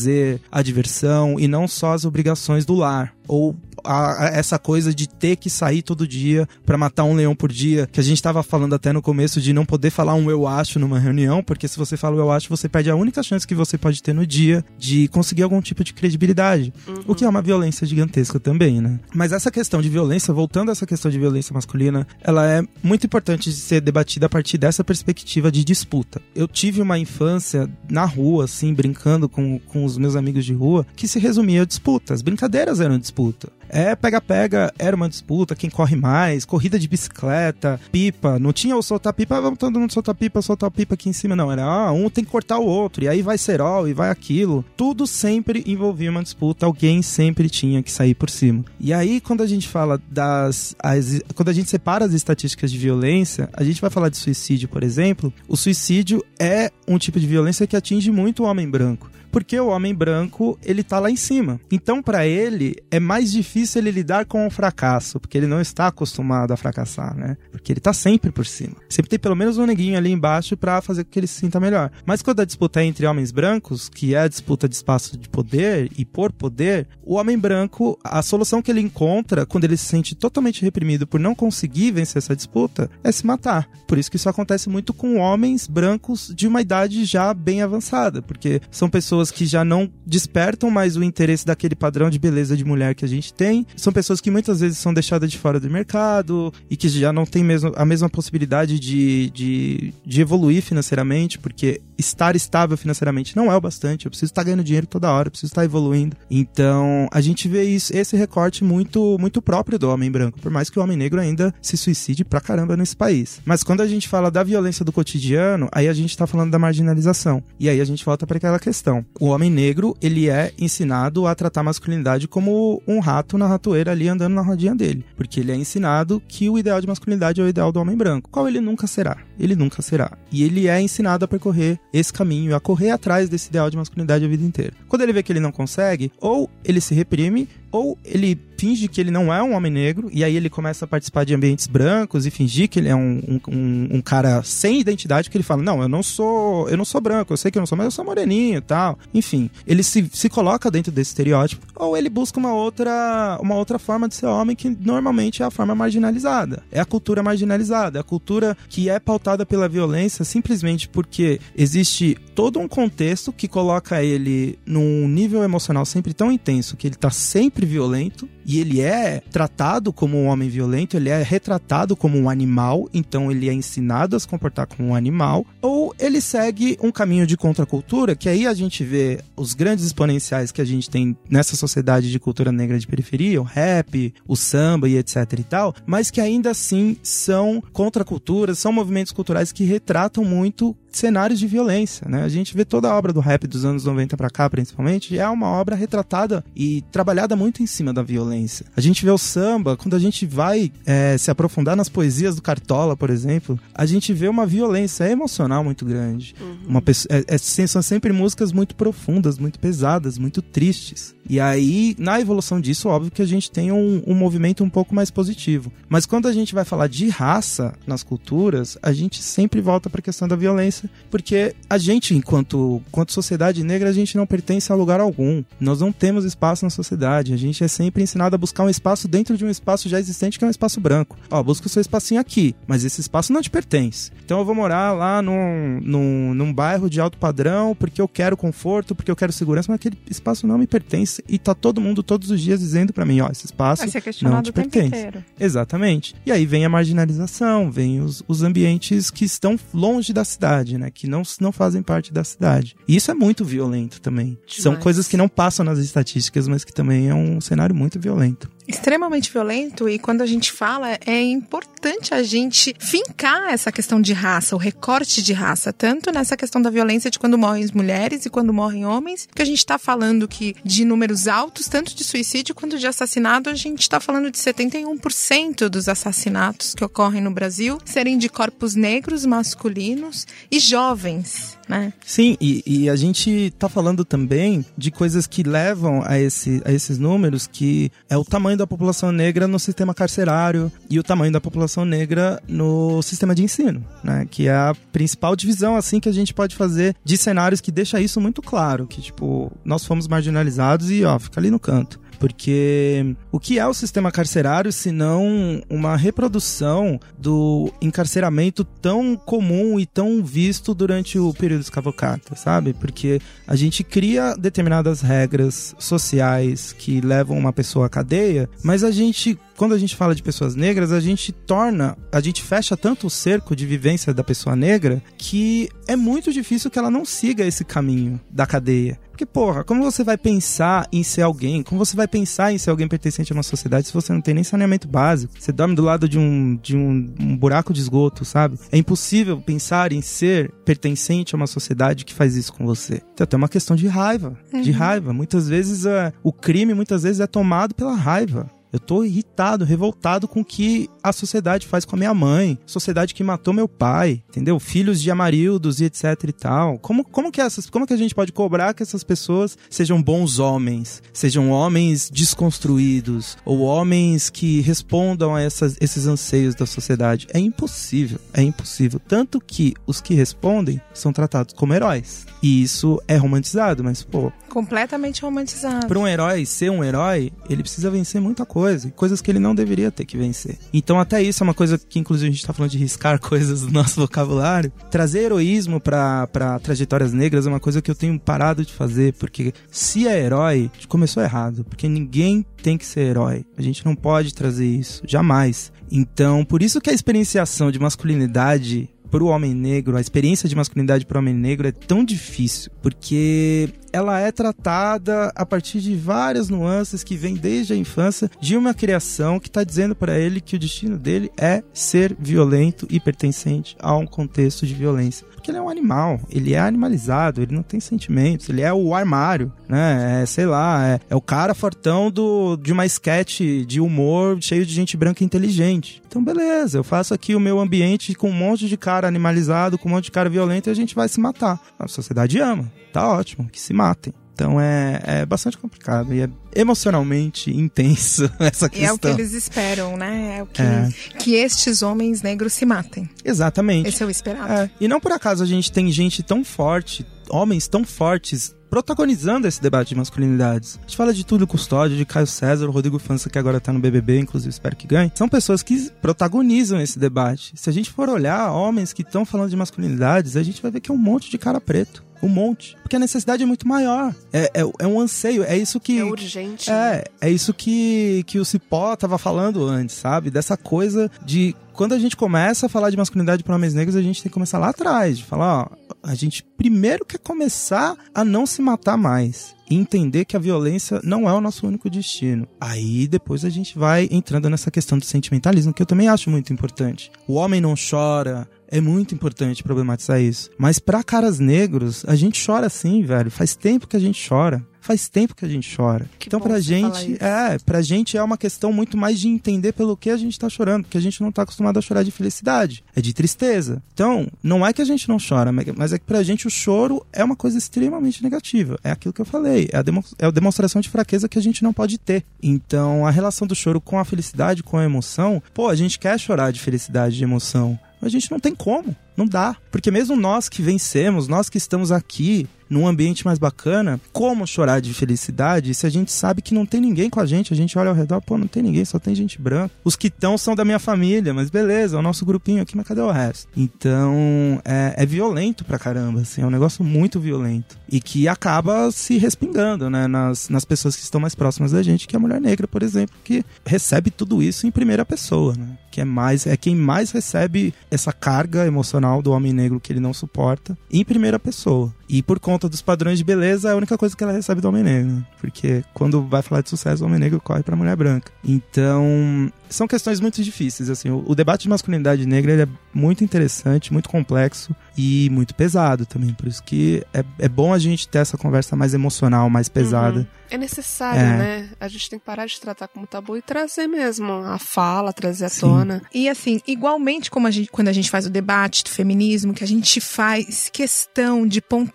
à 0.51 0.63
diversão 0.63 1.39
e 1.39 1.47
não 1.47 1.69
só 1.69 1.93
as 1.93 2.05
obrigações 2.05 2.65
do 2.65 2.75
lar 2.75 3.15
ou 3.27 3.57
a, 3.83 4.25
a 4.25 4.29
essa 4.29 4.59
coisa 4.59 4.95
de 4.95 5.09
ter 5.09 5.37
que 5.37 5.51
sair 5.51 5.83
todo 5.83 6.07
dia 6.07 6.49
para 6.65 6.79
matar 6.79 7.05
um 7.05 7.15
leão 7.15 7.35
por 7.35 7.51
dia, 7.51 7.89
que 7.91 8.01
a 8.01 8.03
gente 8.03 8.17
estava 8.17 8.43
falando 8.43 8.75
até 8.75 8.93
no 8.93 9.03
começo 9.03 9.41
de 9.41 9.53
não 9.53 9.65
poder 9.65 9.91
falar 9.91 10.15
um 10.15 10.31
eu 10.31 10.47
acho 10.47 10.79
numa 10.79 10.99
reunião, 10.99 11.43
porque 11.43 11.67
se 11.67 11.79
você 11.79 11.97
fala 11.97 12.17
eu 12.17 12.31
acho, 12.31 12.49
você 12.49 12.69
perde 12.69 12.91
a 12.91 12.97
única 12.97 13.23
chance 13.23 13.47
que 13.47 13.55
você 13.55 13.77
pode 13.77 14.03
ter 14.03 14.13
no 14.13 14.27
dia 14.27 14.65
de 14.79 15.09
conseguir 15.09 15.43
algum 15.43 15.61
tipo 15.61 15.83
de 15.83 15.93
credibilidade, 15.93 16.73
uhum. 16.87 17.05
o 17.09 17.15
que 17.15 17.25
é 17.25 17.29
uma 17.29 17.43
violência 17.43 17.87
gigantesca 17.87 18.39
também, 18.39 18.81
né? 18.81 19.01
Mas 19.15 19.33
essa 19.33 19.51
questão 19.51 19.81
de 19.81 19.89
violência, 19.89 20.33
voltando 20.33 20.69
a 20.69 20.73
essa 20.73 20.87
questão 20.87 21.11
de 21.11 21.19
violência 21.19 21.53
masculina, 21.53 22.07
ela 22.23 22.47
é 22.47 22.63
muito 22.83 23.07
importante 23.07 23.51
de 23.51 23.57
ser 23.57 23.81
debatida 23.81 24.27
a 24.27 24.29
partir 24.29 24.59
dessa 24.59 24.85
perspectiva 24.85 25.51
de 25.51 25.65
disputa. 25.65 26.21
Eu 26.35 26.49
tive 26.49 26.81
uma 26.81 26.99
infância 26.99 27.69
na 27.91 28.05
rua, 28.05 28.45
assim, 28.45 28.73
brincando 28.73 29.29
com, 29.29 29.59
com 29.59 29.85
os 29.85 29.99
meus 29.99 30.17
amigos 30.17 30.45
de 30.45 30.55
rua, 30.55 30.87
que 30.97 31.09
se 31.09 31.19
resumia 31.19 31.63
a 31.63 31.65
disputas. 31.65 32.23
Brincadeiras 32.23 32.81
eram 32.81 32.99
disputas 32.99 33.14
disputa. 33.15 33.49
É, 33.69 33.97
pega-pega, 33.97 34.73
era 34.79 34.95
uma 34.95 35.09
disputa, 35.09 35.57
quem 35.57 35.71
corre 35.71 35.97
mais, 35.97 36.45
corrida 36.45 36.79
de 36.79 36.87
bicicleta, 36.87 37.81
pipa. 37.91 38.39
Não 38.39 38.53
tinha 38.53 38.77
o 38.77 38.83
soltar 38.83 39.13
pipa, 39.13 39.41
vamos 39.41 39.59
todo 39.59 39.81
mundo 39.81 39.93
soltar 39.93 40.15
pipa, 40.15 40.43
soltar 40.43 40.71
pipa 40.71 40.95
aqui 40.95 41.09
em 41.09 41.13
cima, 41.13 41.35
não. 41.35 41.51
Era, 41.51 41.65
ah, 41.65 41.93
um 41.93 42.11
tem 42.11 42.25
que 42.25 42.31
cortar 42.31 42.59
o 42.59 42.67
outro, 42.67 43.05
e 43.05 43.09
aí 43.09 43.23
vai 43.23 43.39
cerol, 43.39 43.89
e 43.89 43.95
vai 43.95 44.11
aquilo. 44.11 44.65
Tudo 44.77 45.07
sempre 45.07 45.65
envolvia 45.67 46.11
uma 46.11 46.23
disputa, 46.23 46.67
alguém 46.67 47.03
sempre 47.03 47.49
tinha 47.49 47.83
que 47.83 47.91
sair 47.91 48.15
por 48.15 48.29
cima. 48.29 48.65
E 48.79 48.93
aí, 48.93 49.21
quando 49.21 49.43
a 49.43 49.47
gente 49.47 49.67
fala 49.67 50.01
das. 50.11 50.77
As, 50.79 51.21
quando 51.35 51.49
a 51.49 51.53
gente 51.53 51.71
separa 51.71 52.05
as 52.05 52.13
estatísticas 52.13 52.71
de 52.71 52.79
violência, 52.79 53.49
a 53.53 53.65
gente 53.65 53.81
vai 53.81 53.91
falar 53.91 54.09
de 54.09 54.19
suicídio, 54.19 54.69
por 54.69 54.83
exemplo. 54.83 55.33
O 55.49 55.57
suicídio 55.57 56.25
é 56.39 56.71
um 56.87 56.99
tipo 56.99 57.19
de 57.19 57.27
violência 57.27 57.67
que 57.67 57.77
atinge 57.77 58.11
muito 58.11 58.43
o 58.43 58.47
homem 58.47 58.69
branco 58.69 59.11
porque 59.35 59.59
o 59.59 59.67
homem 59.67 59.93
branco, 59.93 60.57
ele 60.63 60.85
tá 60.85 61.01
lá 61.01 61.11
em 61.11 61.17
cima. 61.17 61.61
Então, 61.69 62.01
para 62.01 62.25
ele, 62.25 62.77
é 62.89 63.01
mais 63.01 63.33
difícil 63.33 63.83
ele 63.83 63.91
lidar 63.91 64.27
com 64.27 64.47
o 64.47 64.51
fracasso, 64.51 65.19
porque 65.19 65.37
ele 65.37 65.49
não 65.49 65.61
está 65.61 65.89
acostumado 65.89 66.53
a 66.53 66.57
fracassar, 66.57 67.17
né? 67.17 67.37
Porque 67.51 67.73
ele 67.73 67.81
tá 67.81 67.93
sempre 67.93 68.31
por 68.31 68.47
cima. 68.47 68.77
Sempre 68.89 69.11
tem 69.11 69.19
pelo 69.19 69.35
menos 69.35 69.59
um 69.59 69.67
neguinho 69.67 69.99
ali 69.99 70.13
embaixo 70.13 70.57
para 70.57 70.81
fazer 70.81 71.03
com 71.03 71.11
que 71.11 71.19
ele 71.19 71.27
se 71.27 71.41
sinta 71.41 71.59
melhor. 71.59 71.91
Mas 72.07 72.23
quando 72.23 72.43
a 72.43 72.45
disputa 72.45 72.81
é 72.81 72.85
entre 72.85 73.09
homens 73.09 73.33
brancos, 73.33 73.89
que 73.89 74.15
é 74.15 74.21
a 74.21 74.29
disputa 74.29 74.69
de 74.69 74.77
espaço 74.77 75.19
de 75.19 75.29
poder 75.29 75.91
e 75.99 76.05
por 76.05 76.31
poder, 76.31 76.87
o 77.03 77.17
homem 77.17 77.37
branco, 77.37 77.99
a 78.05 78.23
solução 78.23 78.63
que 78.63 78.71
ele 78.71 78.83
encontra 78.83 79.45
quando 79.45 79.65
ele 79.65 79.77
se 79.77 79.87
sente 79.87 80.15
totalmente 80.15 80.63
reprimido 80.63 81.09
por 81.09 81.19
não 81.19 81.35
conseguir 81.35 81.91
vencer 81.91 82.19
essa 82.19 82.37
disputa 82.37 82.89
é 83.03 83.11
se 83.11 83.27
matar. 83.27 83.69
Por 83.89 83.99
isso 83.99 84.13
que 84.13 84.17
isso 84.17 84.29
acontece 84.29 84.69
muito 84.69 84.95
com 84.95 85.19
homens 85.19 85.67
brancos 85.67 86.33
de 86.33 86.47
uma 86.47 86.61
idade 86.61 87.05
já 87.05 87.35
bem 87.35 87.63
avançada, 87.63 88.23
porque 88.23 88.61
são 88.71 88.89
pessoas 88.89 89.24
pessoas 89.25 89.31
que 89.31 89.47
já 89.47 89.65
não 89.65 89.91
despertam 90.07 90.71
mais 90.71 90.97
o 90.97 91.03
interesse 91.03 91.47
daquele 91.47 91.75
padrão 91.75 92.11
de 92.11 92.19
beleza 92.19 92.57
de 92.57 92.65
mulher 92.65 92.95
que 92.95 93.05
a 93.05 93.09
gente 93.09 93.33
tem. 93.33 93.67
São 93.77 93.93
pessoas 93.93 94.21
que 94.21 94.31
muitas 94.31 94.61
vezes 94.61 94.79
são 94.79 94.93
deixadas 94.93 95.31
de 95.31 95.39
fora 95.39 95.59
do 95.59 95.71
mercado 95.71 96.53
e 96.71 96.77
que 96.77 96.89
já 96.89 97.13
não 97.13 97.25
têm 97.25 97.43
mesmo, 97.43 97.73
a 97.77 97.85
mesma 97.85 98.09
possibilidade 98.09 98.79
de, 98.79 99.31
de, 99.31 99.95
de 100.05 100.21
evoluir 100.21 100.63
financeiramente, 100.63 101.39
porque 101.39 101.81
estar 101.97 102.35
estável 102.37 102.77
financeiramente 102.77 103.37
não 103.37 103.51
é 103.51 103.57
o 103.57 103.61
bastante. 103.61 104.07
Eu 104.07 104.11
preciso 104.11 104.31
estar 104.31 104.43
ganhando 104.43 104.65
dinheiro 104.65 104.87
toda 104.87 105.11
hora, 105.11 105.29
eu 105.29 105.31
preciso 105.31 105.51
estar 105.51 105.65
evoluindo. 105.65 106.17
Então, 106.31 107.09
a 107.11 107.21
gente 107.21 107.49
vê 107.49 107.65
isso, 107.65 107.97
esse 107.97 108.17
recorte 108.17 108.65
muito, 108.65 109.17
muito 109.19 109.41
próprio 109.41 109.79
do 109.79 109.89
homem 109.89 110.11
branco, 110.11 110.41
por 110.41 110.51
mais 110.51 110.69
que 110.69 110.79
o 110.79 110.83
homem 110.83 110.97
negro 110.97 111.21
ainda 111.21 111.55
se 111.63 111.77
suicide 111.77 112.25
pra 112.25 112.41
caramba 112.41 112.77
nesse 112.77 112.97
país. 112.97 113.41
Mas 113.45 113.63
quando 113.63 113.81
a 113.81 113.87
gente 113.87 114.09
fala 114.09 114.31
da 114.31 114.43
violência 114.43 114.85
do 114.85 114.93
cotidiano, 114.93 115.69
aí 115.73 115.89
a 115.89 115.93
gente 115.93 116.17
tá 116.17 116.27
falando 116.27 116.51
da 116.51 116.59
marginalização. 116.59 117.43
E 117.59 117.69
aí 117.69 117.81
a 117.81 117.85
gente 117.85 118.05
volta 118.05 118.27
para 118.27 118.37
aquela 118.37 118.59
questão. 118.59 119.05
O 119.21 119.27
homem 119.27 119.51
negro, 119.51 119.97
ele 120.03 120.29
é 120.29 120.53
ensinado 120.59 121.27
a 121.27 121.35
tratar 121.35 121.61
a 121.61 121.65
masculinidade 121.65 122.27
como 122.27 122.83
um 122.87 122.99
rato 122.99 123.39
na 123.39 123.47
ratoeira 123.47 123.93
ali 123.93 124.09
andando 124.09 124.35
na 124.35 124.43
rodinha 124.43 124.75
dele. 124.75 125.05
Porque 125.17 125.41
ele 125.41 125.53
é 125.53 125.57
ensinado 125.57 126.23
que 126.27 126.51
o 126.51 126.59
ideal 126.59 126.81
de 126.81 126.87
masculinidade 126.87 127.41
é 127.41 127.45
o 127.45 127.49
ideal 127.49 127.71
do 127.71 127.81
homem 127.81 127.97
branco, 127.97 128.29
qual 128.31 128.49
ele 128.49 128.61
nunca 128.61 128.87
será. 128.87 129.17
Ele 129.39 129.55
nunca 129.55 129.83
será. 129.83 130.13
E 130.33 130.43
ele 130.43 130.69
é 130.69 130.81
ensinado 130.81 131.25
a 131.25 131.29
percorrer 131.29 131.79
esse 131.93 132.13
caminho, 132.13 132.57
a 132.57 132.61
correr 132.61 132.91
atrás 132.91 133.29
desse 133.29 133.49
ideal 133.49 133.71
de 133.71 133.77
masculinidade 133.77 134.25
a 134.25 134.29
vida 134.29 134.45
inteira. 134.45 134.73
Quando 134.89 135.03
ele 135.03 135.13
vê 135.13 135.23
que 135.23 135.33
ele 135.33 135.41
não 135.41 135.53
consegue, 135.53 136.11
ou 136.21 136.51
ele 136.65 136.81
se 136.81 136.95
reprime, 136.95 137.49
ou 137.71 137.99
ele 138.05 138.39
finge 138.57 138.87
que 138.87 139.01
ele 139.01 139.11
não 139.11 139.35
é 139.35 139.43
um 139.43 139.55
homem 139.55 139.71
negro, 139.71 140.09
e 140.13 140.23
aí 140.23 140.37
ele 140.37 140.49
começa 140.49 140.85
a 140.85 140.89
participar 140.89 141.25
de 141.25 141.35
ambientes 141.35 141.67
brancos 141.67 142.25
e 142.25 142.31
fingir 142.31 142.69
que 142.69 142.79
ele 142.79 142.89
é 142.89 142.95
um, 142.95 143.41
um, 143.49 143.89
um, 143.97 144.01
cara 144.01 144.43
sem 144.45 144.81
identidade, 144.81 145.29
que 145.29 145.37
ele 145.37 145.43
fala, 145.43 145.63
não, 145.63 145.83
eu 145.83 145.89
não 145.89 146.03
sou, 146.03 146.69
eu 146.69 146.77
não 146.77 146.85
sou 146.85 147.01
branco, 147.01 147.33
eu 147.33 147.37
sei 147.37 147.51
que 147.51 147.59
eu 147.59 147.61
não 147.61 147.67
sou, 147.67 147.77
mas 147.77 147.87
eu 147.87 147.91
sou 147.91 148.05
moreninho 148.05 148.59
e 148.59 148.61
tal. 148.61 148.99
Enfim, 149.13 149.51
ele 149.67 149.83
se, 149.83 150.09
se 150.13 150.29
coloca 150.29 150.71
dentro 150.71 150.91
desse 150.93 151.11
estereótipo, 151.11 151.67
ou 151.75 151.97
ele 151.97 152.09
busca 152.09 152.39
uma 152.39 152.53
outra, 152.53 153.39
uma 153.41 153.55
outra 153.55 153.79
forma 153.79 154.09
de 154.09 154.15
ser 154.15 154.27
homem 154.27 154.57
que 154.57 154.69
normalmente 154.69 155.43
é 155.43 155.47
a 155.47 155.51
forma 155.51 155.75
marginalizada. 155.75 156.63
É 156.71 156.81
a 156.81 156.85
cultura 156.85 157.23
marginalizada, 157.23 157.99
é 157.99 158.01
a 158.01 158.05
cultura 158.05 158.57
que 158.69 158.89
é 158.89 158.99
pautada 158.99 159.45
pela 159.45 159.69
violência 159.69 160.25
simplesmente 160.25 160.89
porque 160.89 161.41
existe 161.57 162.17
todo 162.35 162.59
um 162.59 162.69
contexto 162.69 163.33
que 163.33 163.49
coloca 163.49 164.03
ele 164.03 164.59
num 164.67 165.09
nível 165.09 165.43
emocional 165.43 165.85
sempre 165.85 166.15
tão 166.15 166.33
intenso 166.33 166.77
que 166.77 166.87
ele 166.87 166.97
tá 166.97 167.11
sempre 167.11 167.67
violento 167.67 168.29
e 168.45 168.61
ele 168.61 168.81
é 168.81 169.21
tratado 169.31 169.93
como 169.93 170.17
um 170.17 170.27
homem 170.27 170.49
violento, 170.49 170.97
ele 170.97 171.09
é 171.09 171.23
retratado 171.23 171.97
como 171.97 172.19
um 172.19 172.29
animal, 172.29 172.89
então 172.93 173.31
ele 173.31 173.49
é 173.49 173.53
ensinado 173.53 174.17
a 174.17 174.21
se 174.21 174.29
comportar 174.29 174.67
como 174.67 174.89
um 174.89 174.95
animal, 174.95 175.47
ou 175.61 175.95
ele 175.99 176.21
segue 176.21 176.79
um 176.83 176.91
caminho 176.91 177.27
de 177.27 177.37
contracultura, 177.37 178.15
que 178.15 178.29
aí 178.29 178.47
a 178.47 178.55
gente 178.55 178.85
vê 178.85 179.21
os 179.37 179.55
grandes 179.55 179.85
exponenciais 179.85 180.53
que 180.53 180.61
a 180.61 180.65
gente 180.65 180.91
tem 180.91 181.17
nessa 181.29 181.57
sociedade 181.57 182.11
de 182.11 182.19
cultura 182.19 182.53
negra 182.53 182.79
de 182.79 182.87
periferia, 182.87 183.41
o 183.41 183.45
rap, 183.45 184.13
o 184.27 184.37
samba 184.37 184.89
e 184.89 184.97
etc 184.97 185.17
e 185.39 185.45
tal, 185.45 185.75
mas 185.87 186.11
que 186.11 186.21
ainda 186.21 186.51
assim 186.51 186.97
são 187.03 187.63
contraculturas, 187.73 188.59
são 188.59 188.73
movimentos 188.73 189.13
culturais 189.13 189.53
que 189.53 189.65
retratam 189.65 190.25
muito 190.25 190.77
cenários 190.99 191.39
de 191.39 191.47
violência, 191.47 192.09
né? 192.09 192.23
A 192.23 192.29
gente 192.29 192.57
vê 192.57 192.65
toda 192.65 192.91
a 192.91 192.97
obra 192.97 193.13
do 193.13 193.21
rap 193.21 193.47
dos 193.47 193.65
anos 193.65 193.85
90 193.85 194.17
para 194.17 194.31
cá, 194.31 194.49
principalmente, 194.49 195.19
é 195.19 195.29
uma 195.29 195.49
obra 195.49 195.75
retratada 195.77 196.45
e 196.55 196.83
trabalhada 196.93 197.37
muito 197.37 197.63
em 197.63 197.67
cima 197.67 197.93
da 197.93 198.03
violência. 198.03 198.67
A 198.77 198.81
gente 198.81 199.05
vê 199.05 199.11
o 199.11 199.19
samba, 199.19 199.77
quando 199.77 199.95
a 199.95 199.99
gente 199.99 200.27
vai 200.27 200.73
é, 200.87 201.17
se 201.19 201.31
aprofundar 201.31 201.77
nas 201.77 201.89
poesias 201.89 202.37
do 202.37 202.43
Cartola, 202.43 202.97
por 202.97 203.11
exemplo, 203.11 203.59
a 203.75 203.87
gente 203.87 204.13
vê 204.13 204.29
uma 204.29 204.47
violência 204.47 205.09
emocional 205.09 205.65
muito 205.65 205.85
grande. 205.85 206.35
Uhum. 206.41 206.57
Uma 206.69 206.83
pessoa, 206.83 207.15
é, 207.17 207.25
é, 207.35 207.39
são 207.39 207.83
sempre 207.83 208.13
músicas 208.13 208.53
muito 208.53 208.75
profundas, 208.75 209.39
muito 209.39 209.59
pesadas, 209.59 210.19
muito 210.19 210.43
tristes. 210.43 211.15
E 211.29 211.41
aí, 211.41 211.97
na 211.99 212.21
evolução 212.21 212.61
disso, 212.61 212.89
óbvio 212.89 213.11
que 213.11 213.23
a 213.23 213.27
gente 213.27 213.51
tem 213.51 213.73
um, 213.73 214.03
um 214.07 214.15
movimento 214.15 214.63
um 214.63 214.69
pouco 214.69 214.95
mais 214.95 215.11
positivo. 215.11 215.73
Mas 215.89 216.05
quando 216.05 216.29
a 216.29 216.33
gente 216.33 216.55
vai 216.55 216.65
falar 216.65 216.87
de 216.87 217.09
raça 217.09 217.73
nas 217.87 218.03
culturas, 218.03 218.77
a 218.83 218.93
gente 218.93 219.23
sempre 219.23 219.61
volta 219.61 219.89
para 219.89 220.01
a 220.01 220.03
questão 220.03 220.29
da 220.29 220.37
violência 220.37 220.84
porque 221.11 221.55
a 221.69 221.79
gente, 221.79 222.15
enquanto, 222.15 222.83
enquanto 222.89 223.13
sociedade 223.13 223.63
negra, 223.63 223.89
a 223.89 223.93
gente 223.93 224.17
não 224.17 224.27
pertence 224.27 224.73
a 224.73 224.75
lugar 224.75 225.01
algum. 225.01 225.43
Nós 225.61 225.81
não 225.81 225.93
temos 225.93 226.25
espaço 226.25 226.65
na 226.65 226.71
sociedade. 226.71 227.33
A 227.33 227.37
gente 227.37 227.63
é 227.63 227.69
sempre 227.69 228.03
ensinado 228.03 228.35
a 228.35 228.39
buscar 228.39 228.65
um 228.65 228.71
espaço 228.71 229.09
dentro 229.09 229.37
de 229.37 229.45
um 229.45 229.51
espaço 229.51 229.89
já 229.89 229.99
existente, 229.99 230.39
que 230.39 230.45
é 230.45 230.49
um 230.49 230.51
espaço 230.51 230.81
branco. 230.81 231.17
Ó, 231.31 231.43
busca 231.43 231.67
o 231.67 231.71
seu 231.71 231.81
espacinho 231.81 232.21
aqui, 232.21 232.55
mas 232.67 232.85
esse 232.85 233.01
espaço 233.01 233.33
não 233.33 233.43
te 233.43 233.51
pertence. 233.51 234.11
Então 234.25 234.39
eu 234.39 234.45
vou 234.45 234.55
morar 234.55 234.93
lá 234.93 235.21
num, 235.21 235.81
num, 235.83 236.35
num 236.35 236.53
bairro 236.53 236.89
de 236.89 237.01
alto 237.01 237.19
padrão 237.19 237.75
porque 237.75 238.01
eu 238.01 238.09
quero 238.09 238.37
conforto, 238.37 238.95
porque 238.95 239.11
eu 239.11 239.17
quero 239.17 239.33
segurança, 239.33 239.71
mas 239.71 239.77
aquele 239.77 239.99
espaço 240.11 240.47
não 240.47 240.59
me 240.59 240.67
pertence 240.67 241.23
e 241.29 241.39
tá 241.39 241.55
todo 241.55 241.81
mundo 241.81 242.03
todos 242.03 242.31
os 242.31 242.41
dias 242.41 242.61
dizendo 242.61 242.93
para 242.93 243.05
mim, 243.05 243.21
ó, 243.21 243.29
esse 243.31 243.47
espaço 243.47 243.83
não 244.23 244.43
te 244.43 244.53
pertence. 244.53 245.09
Exatamente. 245.39 246.15
E 246.25 246.33
aí 246.33 246.47
vem 246.47 246.65
a 246.65 246.69
marginalização, 246.69 247.71
vem 247.71 248.01
os, 248.01 248.23
os 248.27 248.43
ambientes 248.43 249.11
que 249.11 249.25
estão 249.25 249.59
longe 249.73 250.13
da 250.13 250.25
cidade 250.25 250.74
né? 250.79 250.91
Que 250.91 251.07
não, 251.07 251.23
não 251.41 251.53
fazem 251.53 251.83
parte 251.83 252.13
da 252.13 252.25
cidade. 252.25 252.77
E 252.87 252.97
isso 252.97 253.11
é 253.11 253.15
muito 253.15 253.45
violento 253.45 254.01
também. 254.01 254.39
Demais. 254.47 254.63
São 254.63 254.77
coisas 254.77 255.09
que 255.09 255.17
não 255.17 255.29
passam 255.29 255.65
nas 255.65 255.79
estatísticas, 255.79 256.49
mas 256.49 256.65
que 256.65 256.73
também 256.73 257.09
é 257.09 257.15
um 257.15 257.41
cenário 257.41 257.75
muito 257.75 257.99
violento 257.99 258.49
extremamente 258.67 259.31
violento 259.31 259.89
e 259.89 259.99
quando 259.99 260.23
a 260.23 260.27
gente 260.27 260.53
fala 260.53 260.99
é 261.07 261.21
importante 261.23 262.15
a 262.15 262.23
gente 262.23 262.75
fincar 262.79 263.53
essa 263.53 263.71
questão 263.71 264.01
de 264.01 264.13
raça, 264.13 264.55
o 264.55 264.59
recorte 264.59 265.23
de 265.23 265.33
raça, 265.33 265.73
tanto 265.73 266.11
nessa 266.11 266.37
questão 266.37 266.61
da 266.61 266.71
violência 266.71 267.11
de 267.11 267.19
quando 267.19 267.39
morrem 267.39 267.65
mulheres 267.75 268.27
e 268.27 268.31
quando 268.31 268.53
morrem 268.53 268.85
homens, 268.85 269.29
que 269.35 269.43
a 269.43 269.45
gente 269.45 269.59
está 269.59 269.79
falando 269.79 270.29
que 270.29 270.57
de 270.65 270.85
números 270.85 271.27
altos, 271.29 271.67
tanto 271.69 271.95
de 271.95 272.05
suicídio 272.05 272.55
quanto 272.55 272.79
de 272.79 272.87
assassinato, 272.87 273.51
a 273.51 273.55
gente 273.55 273.81
está 273.81 274.01
falando 274.01 274.31
de 274.31 274.39
71% 274.39 275.69
dos 275.69 275.89
assassinatos 275.89 276.75
que 276.75 276.85
ocorrem 276.85 277.23
no 277.23 277.31
Brasil 277.31 277.79
serem 277.85 278.19
de 278.19 278.29
corpos 278.29 278.75
negros 278.75 279.25
masculinos 279.25 280.27
e 280.51 280.59
jovens 280.59 281.57
né? 281.69 281.93
Sim, 282.05 282.37
e, 282.41 282.63
e, 282.67 282.91
a 282.91 282.97
gente 282.97 283.53
tá 283.59 283.69
falando 283.69 284.05
também 284.05 284.65
de 284.77 284.91
coisas 284.91 285.27
que 285.27 285.43
levam 285.43 286.03
a, 286.05 286.19
esse, 286.19 286.63
a 286.65 286.73
esses 286.73 286.99
números, 286.99 287.47
que 287.47 287.91
é 288.09 288.17
o 288.17 288.25
tamanho 288.25 288.57
da 288.57 288.67
população 288.67 289.11
negra 289.11 289.49
no 289.49 289.59
sistema 289.59 289.95
carcerário 289.95 290.71
e 290.91 290.99
o 290.99 291.03
tamanho 291.03 291.33
da 291.33 291.41
população 291.41 291.85
negra 291.85 292.43
no 292.47 293.03
sistema 293.03 293.35
de 293.35 293.43
ensino, 293.43 293.85
né? 294.03 294.27
Que 294.31 294.49
é 294.49 294.55
a 294.55 294.75
principal 294.93 295.35
divisão, 295.35 295.77
assim, 295.77 296.01
que 296.01 296.09
a 296.09 296.13
gente 296.13 296.35
pode 296.35 296.55
fazer 296.55 296.95
de 297.05 297.17
cenários 297.17 297.61
que 297.61 297.73
deixa 297.73 298.01
isso 298.01 298.21
muito 298.21 298.43
claro, 298.43 298.87
que, 298.87 299.01
tipo, 299.01 299.51
nós 299.65 299.85
fomos 299.85 300.07
marginalizados 300.07 300.91
e, 300.91 301.05
ó, 301.05 301.19
fica 301.19 301.41
ali 301.41 301.51
no 301.51 301.59
canto. 301.59 302.04
Porque 302.19 303.15
o 303.31 303.39
que 303.39 303.59
é 303.59 303.67
o 303.67 303.75
sistema 303.75 304.11
carcerário 304.11 304.73
se 304.73 304.91
não 304.91 305.63
uma 305.69 305.97
reprodução 305.97 306.99
do 307.19 307.73
encarceramento 307.81 308.65
tão 308.65 309.17
comum 309.17 309.79
e 309.79 309.87
tão 309.87 310.23
visto 310.25 310.75
durante 310.75 311.19
o 311.19 311.33
período 311.35 311.63
escravocrata, 311.63 312.35
sabe? 312.37 312.73
Porque 312.73 313.21
a 313.47 313.57
gente 313.57 313.83
cria 313.83 314.35
determinadas 314.37 315.01
regras 315.01 315.75
sociais 315.79 316.73
que 316.73 317.01
levam 317.01 317.39
uma 317.39 317.53
pessoa 317.53 317.87
à 317.87 317.89
cadeia, 317.89 318.49
mas 318.63 318.85
a 318.85 318.91
gente 318.91 319.39
quando 319.57 319.75
a 319.75 319.79
gente 319.79 319.95
fala 319.95 320.15
de 320.15 320.23
pessoas 320.23 320.55
negras, 320.55 320.93
a 320.93 321.01
gente 321.01 321.31
torna, 321.33 321.97
a 322.11 322.21
gente 322.21 322.43
fecha 322.43 322.77
tanto 322.77 323.07
o 323.07 323.11
cerco 323.11 323.55
de 323.55 323.65
vivência 323.65 324.13
da 324.13 324.25
pessoa 324.25 324.57
negra 324.57 325.03
que 325.17 325.69
é 325.87 325.97
muito 325.97 326.33
difícil 326.33 326.71
que 326.71 326.79
ela 326.79 326.91
não 326.91 327.05
siga 327.05 327.45
esse 327.45 327.65
caminho 327.65 328.21
da 328.31 328.47
cadeia. 328.47 328.99
Porque, 329.15 329.25
porra, 329.25 329.63
como 329.63 329.81
você 329.81 330.03
vai 330.03 330.19
pensar 330.19 330.89
em 330.93 331.05
ser 331.05 331.23
alguém? 331.23 331.63
Como 331.63 331.79
você 331.79 331.95
vai 331.95 332.09
pensar 332.09 332.53
em 332.53 332.59
ser 332.59 332.71
alguém 332.71 332.89
pertencente 332.89 333.33
a 333.33 333.37
uma 333.37 333.45
sociedade 333.45 333.87
se 333.87 333.95
você 333.95 334.13
não 334.13 334.21
tem 334.21 334.35
nem 334.35 334.43
saneamento 334.43 334.89
básico? 334.89 335.33
Você 335.39 335.53
dorme 335.53 335.77
do 335.77 335.83
lado 335.83 336.09
de 336.09 336.19
um, 336.19 336.57
de 336.61 336.77
um, 336.77 337.15
um 337.21 337.37
buraco 337.37 337.73
de 337.73 337.81
esgoto, 337.81 338.25
sabe? 338.25 338.59
É 338.73 338.77
impossível 338.77 339.41
pensar 339.41 339.93
em 339.93 340.03
ser 340.03 340.51
pertencente 340.65 341.33
a 341.33 341.37
uma 341.37 341.47
sociedade 341.47 342.05
que 342.05 342.13
faz 342.13 342.35
isso 342.37 342.53
com 342.53 342.67
você. 342.67 343.03
Então, 343.15 343.25
tem 343.25 343.37
uma 343.37 343.49
questão 343.49 343.77
de 343.77 343.87
raiva. 343.87 344.37
Uhum. 344.53 344.63
De 344.63 344.73
raiva. 344.73 345.13
Muitas 345.13 345.49
vezes, 345.49 345.85
uh, 345.85 346.13
o 346.21 346.33
crime, 346.33 346.75
muitas 346.75 347.05
vezes, 347.05 347.21
é 347.21 347.27
tomado 347.29 347.73
pela 347.73 347.95
raiva. 347.95 348.51
Eu 348.75 348.81
tô 348.81 349.05
irritado, 349.05 349.65
revoltado 349.65 350.27
com 350.27 350.41
o 350.41 350.45
que 350.45 350.91
a 351.01 351.13
sociedade 351.13 351.65
faz 351.65 351.85
com 351.85 351.95
a 351.95 351.99
minha 351.99 352.13
mãe, 352.13 352.59
sociedade 352.67 353.15
que 353.15 353.23
matou 353.23 353.55
meu 353.55 353.69
pai, 353.69 354.21
entendeu? 354.29 354.59
Filhos 354.59 355.01
de 355.01 355.13
amarildos 355.13 355.81
e 355.81 355.85
etc 355.85 356.25
e 356.27 356.33
tal. 356.33 356.81
Como, 356.81 357.05
como 357.05 357.31
que 357.31 357.41
essas, 357.41 357.71
como 357.71 357.87
que 357.87 357.93
a 357.93 357.97
gente 357.97 358.17
pode 358.17 358.33
cobrar 358.33 358.75
que 358.75 358.83
essas 358.83 359.05
pessoas 359.05 359.57
sejam 359.71 360.03
bons 360.03 360.41
homens, 360.41 361.01
sejam 361.13 361.51
homens 361.51 362.11
desconstruídos 362.11 363.39
ou 363.45 363.61
homens 363.61 364.29
que 364.29 364.61
respondam 364.63 365.37
a 365.37 365.41
essas, 365.41 365.77
esses 365.81 366.09
anseios 366.09 366.57
da 366.57 366.67
sociedade? 366.67 367.29
É 367.33 367.39
impossível, 367.39 368.19
é 368.33 368.43
impossível. 368.43 369.01
Tanto 369.07 369.39
que 369.39 369.75
os 369.87 370.01
que 370.01 370.15
respondem 370.15 370.81
são 370.93 371.13
tratados 371.13 371.55
como 371.55 371.75
heróis. 371.75 372.27
E 372.43 372.65
isso 372.65 373.01
é 373.07 373.17
romantizado, 373.17 373.85
mas 373.85 374.03
pô, 374.03 374.33
Completamente 374.55 375.21
romantizado. 375.21 375.89
Para 375.89 375.99
um 375.99 376.07
herói 376.07 376.47
ser 376.47 376.71
um 376.71 376.85
herói, 376.85 377.33
ele 377.51 377.61
precisa 377.61 377.91
vencer 377.91 378.21
muita 378.21 378.47
coisa, 378.47 378.89
coisas 378.93 379.21
que 379.21 379.29
ele 379.29 379.41
não 379.41 379.53
deveria 379.53 379.91
ter 379.91 380.05
que 380.05 380.17
vencer. 380.17 380.57
Então 380.73 381.01
até 381.01 381.21
isso 381.21 381.43
é 381.43 381.45
uma 381.45 381.53
coisa 381.53 381.77
que 381.77 381.99
inclusive 381.99 382.29
a 382.29 382.33
gente 382.33 382.47
tá 382.47 382.53
falando 382.53 382.71
de 382.71 382.79
riscar 382.79 383.19
coisas 383.21 383.63
do 383.63 383.73
nosso 383.73 384.01
vocabulário. 384.01 384.73
Trazer 384.93 385.25
heroísmo 385.25 385.81
para 385.81 386.61
trajetórias 386.63 387.13
negras 387.13 387.49
é 387.49 387.51
uma 387.51 387.59
coisa 387.59 387.83
que 387.83 387.91
eu 387.91 387.97
tenho 387.97 388.17
parado 388.17 388.65
de 388.65 388.73
fazer, 388.73 389.15
porque 389.15 389.53
se 389.73 390.07
é 390.07 390.23
herói, 390.23 390.71
começou 390.87 391.21
errado, 391.21 391.65
porque 391.65 391.89
ninguém 391.89 392.47
tem 392.63 392.79
que 392.79 392.87
ser 392.87 393.01
herói. 393.01 393.45
A 393.59 393.63
gente 393.63 393.85
não 393.85 393.97
pode 393.97 394.33
trazer 394.33 394.67
isso, 394.67 395.03
jamais. 395.05 395.73
Então, 395.91 396.45
por 396.45 396.63
isso 396.63 396.81
que 396.81 396.91
a 396.91 396.93
experienciação 396.93 397.73
de 397.73 397.81
masculinidade 397.81 398.89
para 399.15 399.23
o 399.23 399.29
homem 399.29 399.55
negro, 399.55 399.97
a 399.97 400.01
experiência 400.01 400.49
de 400.49 400.57
masculinidade 400.57 401.07
para 401.07 401.19
o 401.19 401.21
homem 401.21 401.33
negro 401.33 401.69
é 401.69 401.71
tão 401.71 402.05
difícil, 402.05 402.73
porque 402.83 403.69
ela 403.93 404.19
é 404.19 404.33
tratada 404.33 405.31
a 405.37 405.47
partir 405.47 405.79
de 405.79 405.95
várias 405.95 406.49
nuances 406.49 407.05
que 407.05 407.17
vêm 407.17 407.37
desde 407.37 407.75
a 407.75 407.77
infância 407.77 408.29
de 408.41 408.57
uma 408.57 408.75
criação 408.75 409.39
que 409.39 409.47
está 409.47 409.63
dizendo 409.63 409.95
para 409.95 410.19
ele 410.19 410.41
que 410.41 410.57
o 410.57 410.59
destino 410.59 410.99
dele 410.99 411.31
é 411.37 411.63
ser 411.73 412.17
violento 412.19 412.89
e 412.91 412.99
pertencente 412.99 413.77
a 413.79 413.97
um 413.97 414.05
contexto 414.05 414.67
de 414.67 414.75
violência. 414.75 415.25
Porque 415.45 415.51
ele 415.51 415.59
é 415.59 415.61
um 415.61 415.69
animal, 415.69 416.19
ele 416.31 416.55
é 416.55 416.59
animalizado, 416.59 417.43
ele 417.43 417.55
não 417.55 417.63
tem 417.63 417.79
sentimentos, 417.79 418.49
ele 418.49 418.63
é 418.63 418.73
o 418.73 418.95
armário, 418.95 419.53
né? 419.69 420.23
É, 420.23 420.27
sei 420.27 420.47
lá, 420.47 420.89
é, 420.89 421.01
é 421.11 421.15
o 421.15 421.21
cara 421.21 421.53
fortão 421.53 422.11
do, 422.11 422.57
de 422.57 422.73
uma 422.73 422.87
sketch 422.87 423.43
de 423.67 423.79
humor 423.79 424.39
cheio 424.41 424.65
de 424.65 424.73
gente 424.73 424.97
branca 424.97 425.23
inteligente. 425.23 426.03
Então, 426.07 426.25
beleza, 426.25 426.79
eu 426.79 426.83
faço 426.83 427.13
aqui 427.13 427.35
o 427.35 427.41
meu 427.41 427.61
ambiente 427.61 428.15
com 428.15 428.31
um 428.31 428.33
monte 428.33 428.67
de 428.67 428.79
cara 428.79 429.07
animalizado, 429.07 429.77
com 429.77 429.87
um 429.87 429.93
monte 429.93 430.05
de 430.05 430.13
cara 430.13 430.31
violento 430.31 430.71
e 430.71 430.73
a 430.73 430.75
gente 430.75 430.95
vai 430.95 431.11
se 431.11 431.21
matar. 431.21 431.61
A 431.79 431.87
sociedade 431.89 432.41
ama 432.41 432.73
tá 432.91 433.07
ótimo, 433.07 433.47
que 433.51 433.61
se 433.61 433.75
matem. 433.75 434.15
Então 434.35 434.61
é, 434.61 435.01
é 435.05 435.27
bastante 435.27 435.57
complicado 435.57 436.13
e 436.13 436.21
é 436.21 436.29
emocionalmente 436.57 437.57
intenso 437.57 438.29
essa 438.41 438.69
questão. 438.69 438.85
E 438.85 438.85
é 438.85 438.93
o 438.93 438.99
que 438.99 439.07
eles 439.07 439.33
esperam, 439.33 439.97
né? 439.97 440.39
É 440.39 440.43
o 440.43 440.47
que, 440.47 440.61
é. 440.61 440.89
que 441.19 441.35
estes 441.35 441.83
homens 441.83 442.21
negros 442.21 442.53
se 442.53 442.67
matem. 442.67 443.09
Exatamente. 443.25 443.89
Esse 443.89 444.03
é 444.03 444.07
o 444.07 444.11
esperado. 444.11 444.53
É. 444.53 444.71
E 444.81 444.89
não 444.89 445.01
por 445.01 445.13
acaso 445.13 445.43
a 445.43 445.47
gente 445.47 445.71
tem 445.71 445.91
gente 445.91 446.23
tão 446.23 446.45
forte, 446.45 447.07
homens 447.31 447.69
tão 447.69 447.85
fortes 447.85 448.55
protagonizando 448.69 449.47
esse 449.47 449.63
debate 449.63 449.91
de 449.91 449.95
masculinidades. 449.95 450.79
A 450.79 450.81
gente 450.81 450.97
fala 450.97 451.15
de 451.15 451.25
Túlio 451.25 451.47
Custódio, 451.47 451.97
de 451.97 452.05
Caio 452.05 452.27
César, 452.27 452.69
Rodrigo 452.69 452.99
Fança, 452.99 453.31
que 453.31 453.39
agora 453.39 453.61
tá 453.61 453.73
no 453.73 453.79
BBB, 453.79 454.19
inclusive 454.19 454.51
espero 454.51 454.75
que 454.75 454.89
ganhe. 454.89 455.13
São 455.15 455.29
pessoas 455.29 455.63
que 455.63 455.93
protagonizam 456.03 456.81
esse 456.81 456.99
debate. 456.99 457.53
Se 457.55 457.71
a 457.71 457.73
gente 457.73 457.89
for 457.89 458.09
olhar 458.09 458.51
homens 458.51 458.93
que 458.93 459.03
estão 459.03 459.25
falando 459.25 459.51
de 459.51 459.57
masculinidades, 459.57 460.37
a 460.37 460.43
gente 460.43 460.61
vai 460.61 460.73
ver 460.73 460.81
que 460.81 460.91
é 460.91 460.95
um 460.95 460.99
monte 460.99 461.31
de 461.31 461.39
cara 461.39 461.61
preto 461.61 462.04
um 462.23 462.29
monte. 462.29 462.77
Porque 462.83 462.97
a 462.97 462.99
necessidade 462.99 463.43
é 463.43 463.47
muito 463.47 463.67
maior. 463.67 464.15
É, 464.33 464.51
é, 464.55 464.73
é 464.79 464.87
um 464.87 465.01
anseio, 465.01 465.43
é 465.45 465.57
isso 465.57 465.81
que. 465.81 465.99
É 465.99 466.05
urgente. 466.05 466.71
É, 466.71 466.73
né? 466.73 467.03
é 467.21 467.31
isso 467.31 467.53
que, 467.53 468.25
que 468.27 468.39
o 468.39 468.45
Cipó 468.45 468.95
tava 468.97 469.19
falando 469.19 469.65
antes, 469.65 469.97
sabe? 469.97 470.31
Dessa 470.31 470.57
coisa 470.57 471.11
de. 471.25 471.55
Quando 471.73 471.93
a 471.93 471.99
gente 471.99 472.17
começa 472.17 472.67
a 472.67 472.69
falar 472.69 472.91
de 472.91 472.97
masculinidade 472.97 473.43
para 473.43 473.57
homens 473.57 473.75
negros, 473.75 473.97
a 473.97 474.03
gente 474.03 474.23
tem 474.23 474.31
que 474.31 474.35
começar 474.35 474.59
lá 474.59 474.69
atrás, 474.69 475.19
de 475.19 475.25
falar, 475.25 475.63
ó, 475.63 475.95
a 476.05 476.15
gente 476.15 476.45
primeiro 476.57 477.05
quer 477.05 477.19
começar 477.19 477.97
a 478.15 478.25
não 478.25 478.47
se 478.47 478.63
matar 478.63 478.97
mais 478.97 479.57
e 479.69 479.75
entender 479.75 480.25
que 480.25 480.37
a 480.37 480.41
violência 480.41 481.01
não 481.03 481.29
é 481.29 481.33
o 481.33 481.41
nosso 481.41 481.67
único 481.67 481.89
destino. 481.91 482.47
Aí 482.61 483.07
depois 483.09 483.45
a 483.45 483.51
gente 483.51 483.79
vai 483.79 484.09
entrando 484.11 484.49
nessa 484.51 484.71
questão 484.71 484.99
do 484.99 485.05
sentimentalismo, 485.05 485.73
que 485.73 485.83
eu 485.83 485.87
também 485.87 486.09
acho 486.09 486.31
muito 486.31 486.53
importante. 486.53 487.11
O 487.27 487.35
homem 487.35 487.61
não 487.61 487.75
chora, 487.75 488.49
é 488.69 488.81
muito 488.81 489.15
importante 489.15 489.63
problematizar 489.63 490.21
isso. 490.21 490.51
Mas 490.59 490.79
para 490.79 491.03
caras 491.03 491.39
negros, 491.39 492.05
a 492.07 492.15
gente 492.15 492.45
chora 492.45 492.69
sim, 492.69 493.03
velho. 493.03 493.31
Faz 493.31 493.55
tempo 493.55 493.87
que 493.87 493.97
a 493.97 494.01
gente 494.01 494.29
chora. 494.29 494.65
Faz 494.85 495.09
tempo 495.09 495.35
que 495.35 495.47
a 495.47 495.49
gente 495.49 495.75
chora. 495.75 496.05
Que 496.19 496.29
então 496.29 496.39
pra 496.39 496.61
gente, 496.61 497.17
é, 497.19 497.59
pra 497.65 497.81
gente 497.81 498.19
é 498.19 498.23
uma 498.23 498.37
questão 498.37 498.71
muito 498.71 498.99
mais 498.99 499.19
de 499.19 499.29
entender 499.29 499.73
pelo 499.73 499.97
que 499.97 500.11
a 500.11 500.17
gente 500.19 500.39
tá 500.39 500.47
chorando, 500.47 500.83
porque 500.83 500.99
a 500.99 501.01
gente 501.01 501.23
não 501.23 501.33
tá 501.33 501.41
acostumado 501.41 501.79
a 501.79 501.81
chorar 501.81 502.03
de 502.03 502.11
felicidade, 502.11 502.85
é 502.95 503.01
de 503.01 503.15
tristeza. 503.15 503.83
Então, 503.95 504.29
não 504.43 504.65
é 504.65 504.75
que 504.75 504.83
a 504.83 504.85
gente 504.85 505.09
não 505.09 505.17
chora, 505.17 505.51
mas 505.51 505.95
é 505.95 505.99
que 505.99 506.05
pra 506.05 506.23
gente 506.23 506.47
o 506.47 506.51
choro 506.51 507.03
é 507.15 507.25
uma 507.25 507.35
coisa 507.35 507.57
extremamente 507.57 508.23
negativa. 508.23 508.79
É 508.85 508.91
aquilo 508.91 509.15
que 509.15 509.23
eu 509.23 509.25
falei, 509.25 509.71
é 509.73 509.79
a, 509.79 509.83
demo, 509.83 510.05
é 510.19 510.27
a 510.27 510.31
demonstração 510.31 510.83
de 510.83 510.91
fraqueza 510.91 511.31
que 511.31 511.39
a 511.39 511.43
gente 511.43 511.63
não 511.63 511.73
pode 511.73 511.97
ter. 511.97 512.23
Então, 512.43 513.07
a 513.07 513.11
relação 513.11 513.49
do 513.49 513.55
choro 513.55 513.81
com 513.81 513.99
a 513.99 514.05
felicidade, 514.05 514.63
com 514.63 514.77
a 514.77 514.85
emoção, 514.85 515.43
pô, 515.55 515.71
a 515.71 515.75
gente 515.75 515.99
quer 515.99 516.21
chorar 516.21 516.53
de 516.53 516.61
felicidade, 516.61 517.17
de 517.17 517.25
emoção, 517.25 517.79
a 518.07 518.11
gente 518.11 518.31
não 518.31 518.39
tem 518.39 518.55
como, 518.55 518.95
não 519.17 519.27
dá. 519.27 519.57
Porque 519.71 519.91
mesmo 519.91 520.17
nós 520.17 520.49
que 520.49 520.63
vencemos, 520.63 521.29
nós 521.29 521.49
que 521.49 521.59
estamos 521.59 521.93
aqui 521.93 522.49
num 522.69 522.87
ambiente 522.87 523.25
mais 523.25 523.39
bacana, 523.39 524.01
como 524.13 524.47
chorar 524.47 524.81
de 524.81 524.93
felicidade 524.95 525.75
se 525.75 525.87
a 525.87 525.91
gente 525.91 526.11
sabe 526.11 526.43
que 526.43 526.55
não 526.55 526.67
tem 526.67 526.81
ninguém 526.81 527.11
com 527.11 527.21
a 527.21 527.27
gente? 527.27 527.53
A 527.53 527.57
gente 527.57 527.79
olha 527.79 527.91
ao 527.91 527.95
redor, 527.95 528.21
pô, 528.21 528.39
não 528.39 528.47
tem 528.47 528.63
ninguém, 528.63 528.85
só 528.85 528.99
tem 528.99 529.15
gente 529.15 529.41
branca. 529.41 529.73
Os 529.85 529.97
que 529.97 530.09
estão 530.09 530.37
são 530.37 530.55
da 530.55 530.65
minha 530.65 530.79
família, 530.79 531.33
mas 531.33 531.51
beleza, 531.51 531.97
é 531.97 531.99
o 531.99 532.03
nosso 532.03 532.25
grupinho 532.25 532.63
aqui, 532.63 532.77
mas 532.77 532.87
cadê 532.87 533.01
o 533.01 533.11
resto? 533.11 533.49
Então, 533.57 534.61
é, 534.65 534.95
é 534.97 535.07
violento 535.07 535.65
pra 535.65 535.79
caramba, 535.79 536.23
assim, 536.23 536.43
é 536.43 536.47
um 536.47 536.51
negócio 536.51 536.83
muito 536.83 537.21
violento. 537.21 537.79
E 537.89 538.01
que 538.01 538.27
acaba 538.27 538.91
se 538.91 539.19
respingando, 539.19 539.89
né, 539.89 540.07
nas, 540.07 540.49
nas 540.49 540.65
pessoas 540.65 540.97
que 540.97 541.03
estão 541.03 541.21
mais 541.21 541.35
próximas 541.35 541.73
da 541.73 541.83
gente, 541.83 542.09
que 542.09 542.17
é 542.17 542.19
a 542.19 542.21
mulher 542.21 542.41
negra, 542.41 542.67
por 542.67 542.83
exemplo, 542.83 543.15
que 543.23 543.45
recebe 543.65 544.11
tudo 544.11 544.43
isso 544.43 544.67
em 544.67 544.71
primeira 544.71 545.05
pessoa, 545.05 545.55
né? 545.57 545.79
Que 545.91 546.01
é 546.01 546.05
mais, 546.05 546.47
é 546.47 546.57
quem 546.57 546.75
mais 546.75 547.13
recebe 547.13 547.73
essa 547.89 548.13
carga 548.13 548.67
emocional 548.67 549.04
do 549.23 549.33
homem 549.33 549.53
negro 549.53 549.81
que 549.81 549.93
ele 549.93 550.01
não 550.01 550.13
suporta 550.13 550.77
em 550.91 551.05
primeira 551.05 551.39
pessoa. 551.39 551.95
E 552.09 552.23
por 552.23 552.39
conta 552.39 552.69
dos 552.69 552.83
padrões 552.83 553.19
de 553.19 553.25
beleza, 553.25 553.69
é 553.69 553.73
a 553.73 553.77
única 553.77 553.97
coisa 553.97 554.17
que 554.17 554.23
ela 554.23 554.33
recebe 554.33 554.61
do 554.61 554.69
homem 554.69 554.83
negro. 554.83 555.13
Né? 555.13 555.25
Porque 555.41 555.85
quando 555.93 556.23
vai 556.23 556.43
falar 556.43 556.63
de 556.63 556.69
sucesso, 556.69 557.03
o 557.03 557.07
homem 557.07 557.19
negro 557.19 557.41
corre 557.41 557.63
pra 557.63 557.77
mulher 557.77 557.97
branca. 557.97 558.33
Então, 558.45 559.51
são 559.69 559.89
questões 559.89 560.21
muito 560.21 560.43
difíceis, 560.43 560.91
assim. 560.91 561.11
O, 561.11 561.25
o 561.27 561.35
debate 561.35 561.63
de 561.63 561.69
masculinidade 561.69 562.27
negra 562.27 562.63
é 562.63 562.69
muito 562.93 563.25
interessante, 563.25 563.93
muito 563.93 564.09
complexo 564.09 564.75
e 564.97 565.29
muito 565.31 565.55
pesado 565.55 566.07
também. 566.07 566.33
Por 566.35 566.47
isso 566.47 566.63
que 566.63 567.05
é, 567.13 567.25
é 567.39 567.49
bom 567.49 567.73
a 567.73 567.79
gente 567.79 568.07
ter 568.09 568.19
essa 568.19 568.37
conversa 568.37 568.77
mais 568.77 568.95
emocional, 568.95 569.49
mais 569.51 569.69
pesada. 569.69 570.21
Uhum. 570.21 570.27
É 570.51 570.59
necessário, 570.59 571.21
é. 571.21 571.37
né? 571.37 571.69
A 571.81 571.89
gente 571.89 572.09
tem 572.09 572.19
que 572.19 572.25
parar 572.25 572.47
de 572.47 572.61
tratar 572.61 572.87
como 572.87 573.07
tabu 573.07 573.37
e 573.37 573.43
trazer 573.43 573.87
mesmo 573.87 574.33
a 574.33 574.59
fala, 574.59 575.13
trazer 575.13 575.47
à 575.47 575.49
Sim. 575.49 575.63
tona. 575.63 576.03
E 576.13 576.29
assim, 576.29 576.61
igualmente 576.67 577.31
como 577.31 577.47
a 577.47 577.51
gente, 577.51 577.71
quando 577.71 577.89
a 577.89 577.93
gente 577.93 578.11
faz 578.11 578.27
o 578.27 578.31
debate 578.31 578.85
do 578.85 578.91
feminismo, 578.91 579.55
que 579.55 579.65
a 579.65 579.67
gente 579.67 580.01
faz 580.01 580.71
questão 580.73 581.47
de 581.47 581.61
pontuar 581.61 581.94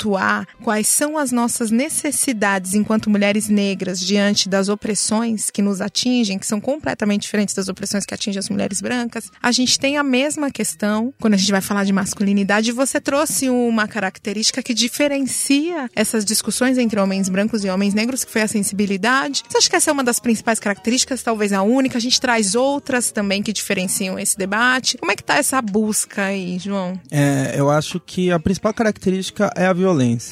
quais 0.64 0.88
são 0.88 1.18
as 1.18 1.32
nossas 1.32 1.72
necessidades 1.72 2.74
enquanto 2.74 3.10
mulheres 3.10 3.50
negras 3.50 4.00
diante 4.00 4.48
das 4.48 4.70
opressões 4.70 5.50
que 5.50 5.62
nos 5.62 5.82
atingem, 5.82 6.38
que 6.38 6.46
são 6.46 6.62
completamente 6.62 7.24
diferentes 7.24 7.56
das 7.56 7.68
opressões 7.68 8.06
que 8.06 8.14
atingem 8.14 8.40
as 8.40 8.50
mulheres 8.50 8.82
brancas, 8.82 9.32
a 9.42 9.52
gente 9.52 9.80
tem 9.80 9.98
a 9.98 10.04
mesma 10.04 10.52
questão 10.52 11.14
quando 11.20 11.34
a 11.34 11.38
gente 11.38 11.52
vai 11.52 11.62
falar 11.62 11.84
de 11.84 11.92
masculinidade. 11.92 12.72
Você 12.72 13.02
trouxe 13.02 13.50
uma 13.50 13.88
característica 13.88 14.62
que 14.62 14.74
diferencia 14.74 15.90
essas 15.96 16.24
discussões 16.24 16.78
entre 16.78 17.00
homens 17.00 17.30
brancos 17.30 17.64
e 17.64 17.70
homens 17.70 17.94
negros, 17.94 18.24
que 18.24 18.32
foi 18.32 18.42
a 18.42 18.48
sensibilidade. 18.48 19.44
Você 19.48 19.58
acha 19.58 19.70
que 19.70 19.76
essa 19.76 19.90
é 19.90 19.94
uma 19.94 20.04
das 20.04 20.20
principais 20.20 20.60
características, 20.60 21.24
talvez 21.24 21.54
a 21.54 21.62
única? 21.62 21.98
A 21.98 22.02
gente 22.02 22.20
traz 22.20 22.56
outras 22.56 23.12
também 23.12 23.42
que 23.42 23.52
diferenciam 23.52 24.18
esse 24.20 24.38
debate. 24.38 24.98
Como 24.98 25.12
é 25.12 25.16
que 25.16 25.24
tá 25.24 25.38
essa 25.38 25.62
busca 25.62 26.26
aí, 26.26 26.58
João? 26.60 27.00
É, 27.12 27.54
eu 27.58 27.70
acho 27.70 28.00
que 28.00 28.32
a 28.32 28.40
principal 28.40 28.74
característica 28.74 29.52
é 29.56 29.66
a 29.66 29.74
violência, 29.74 29.89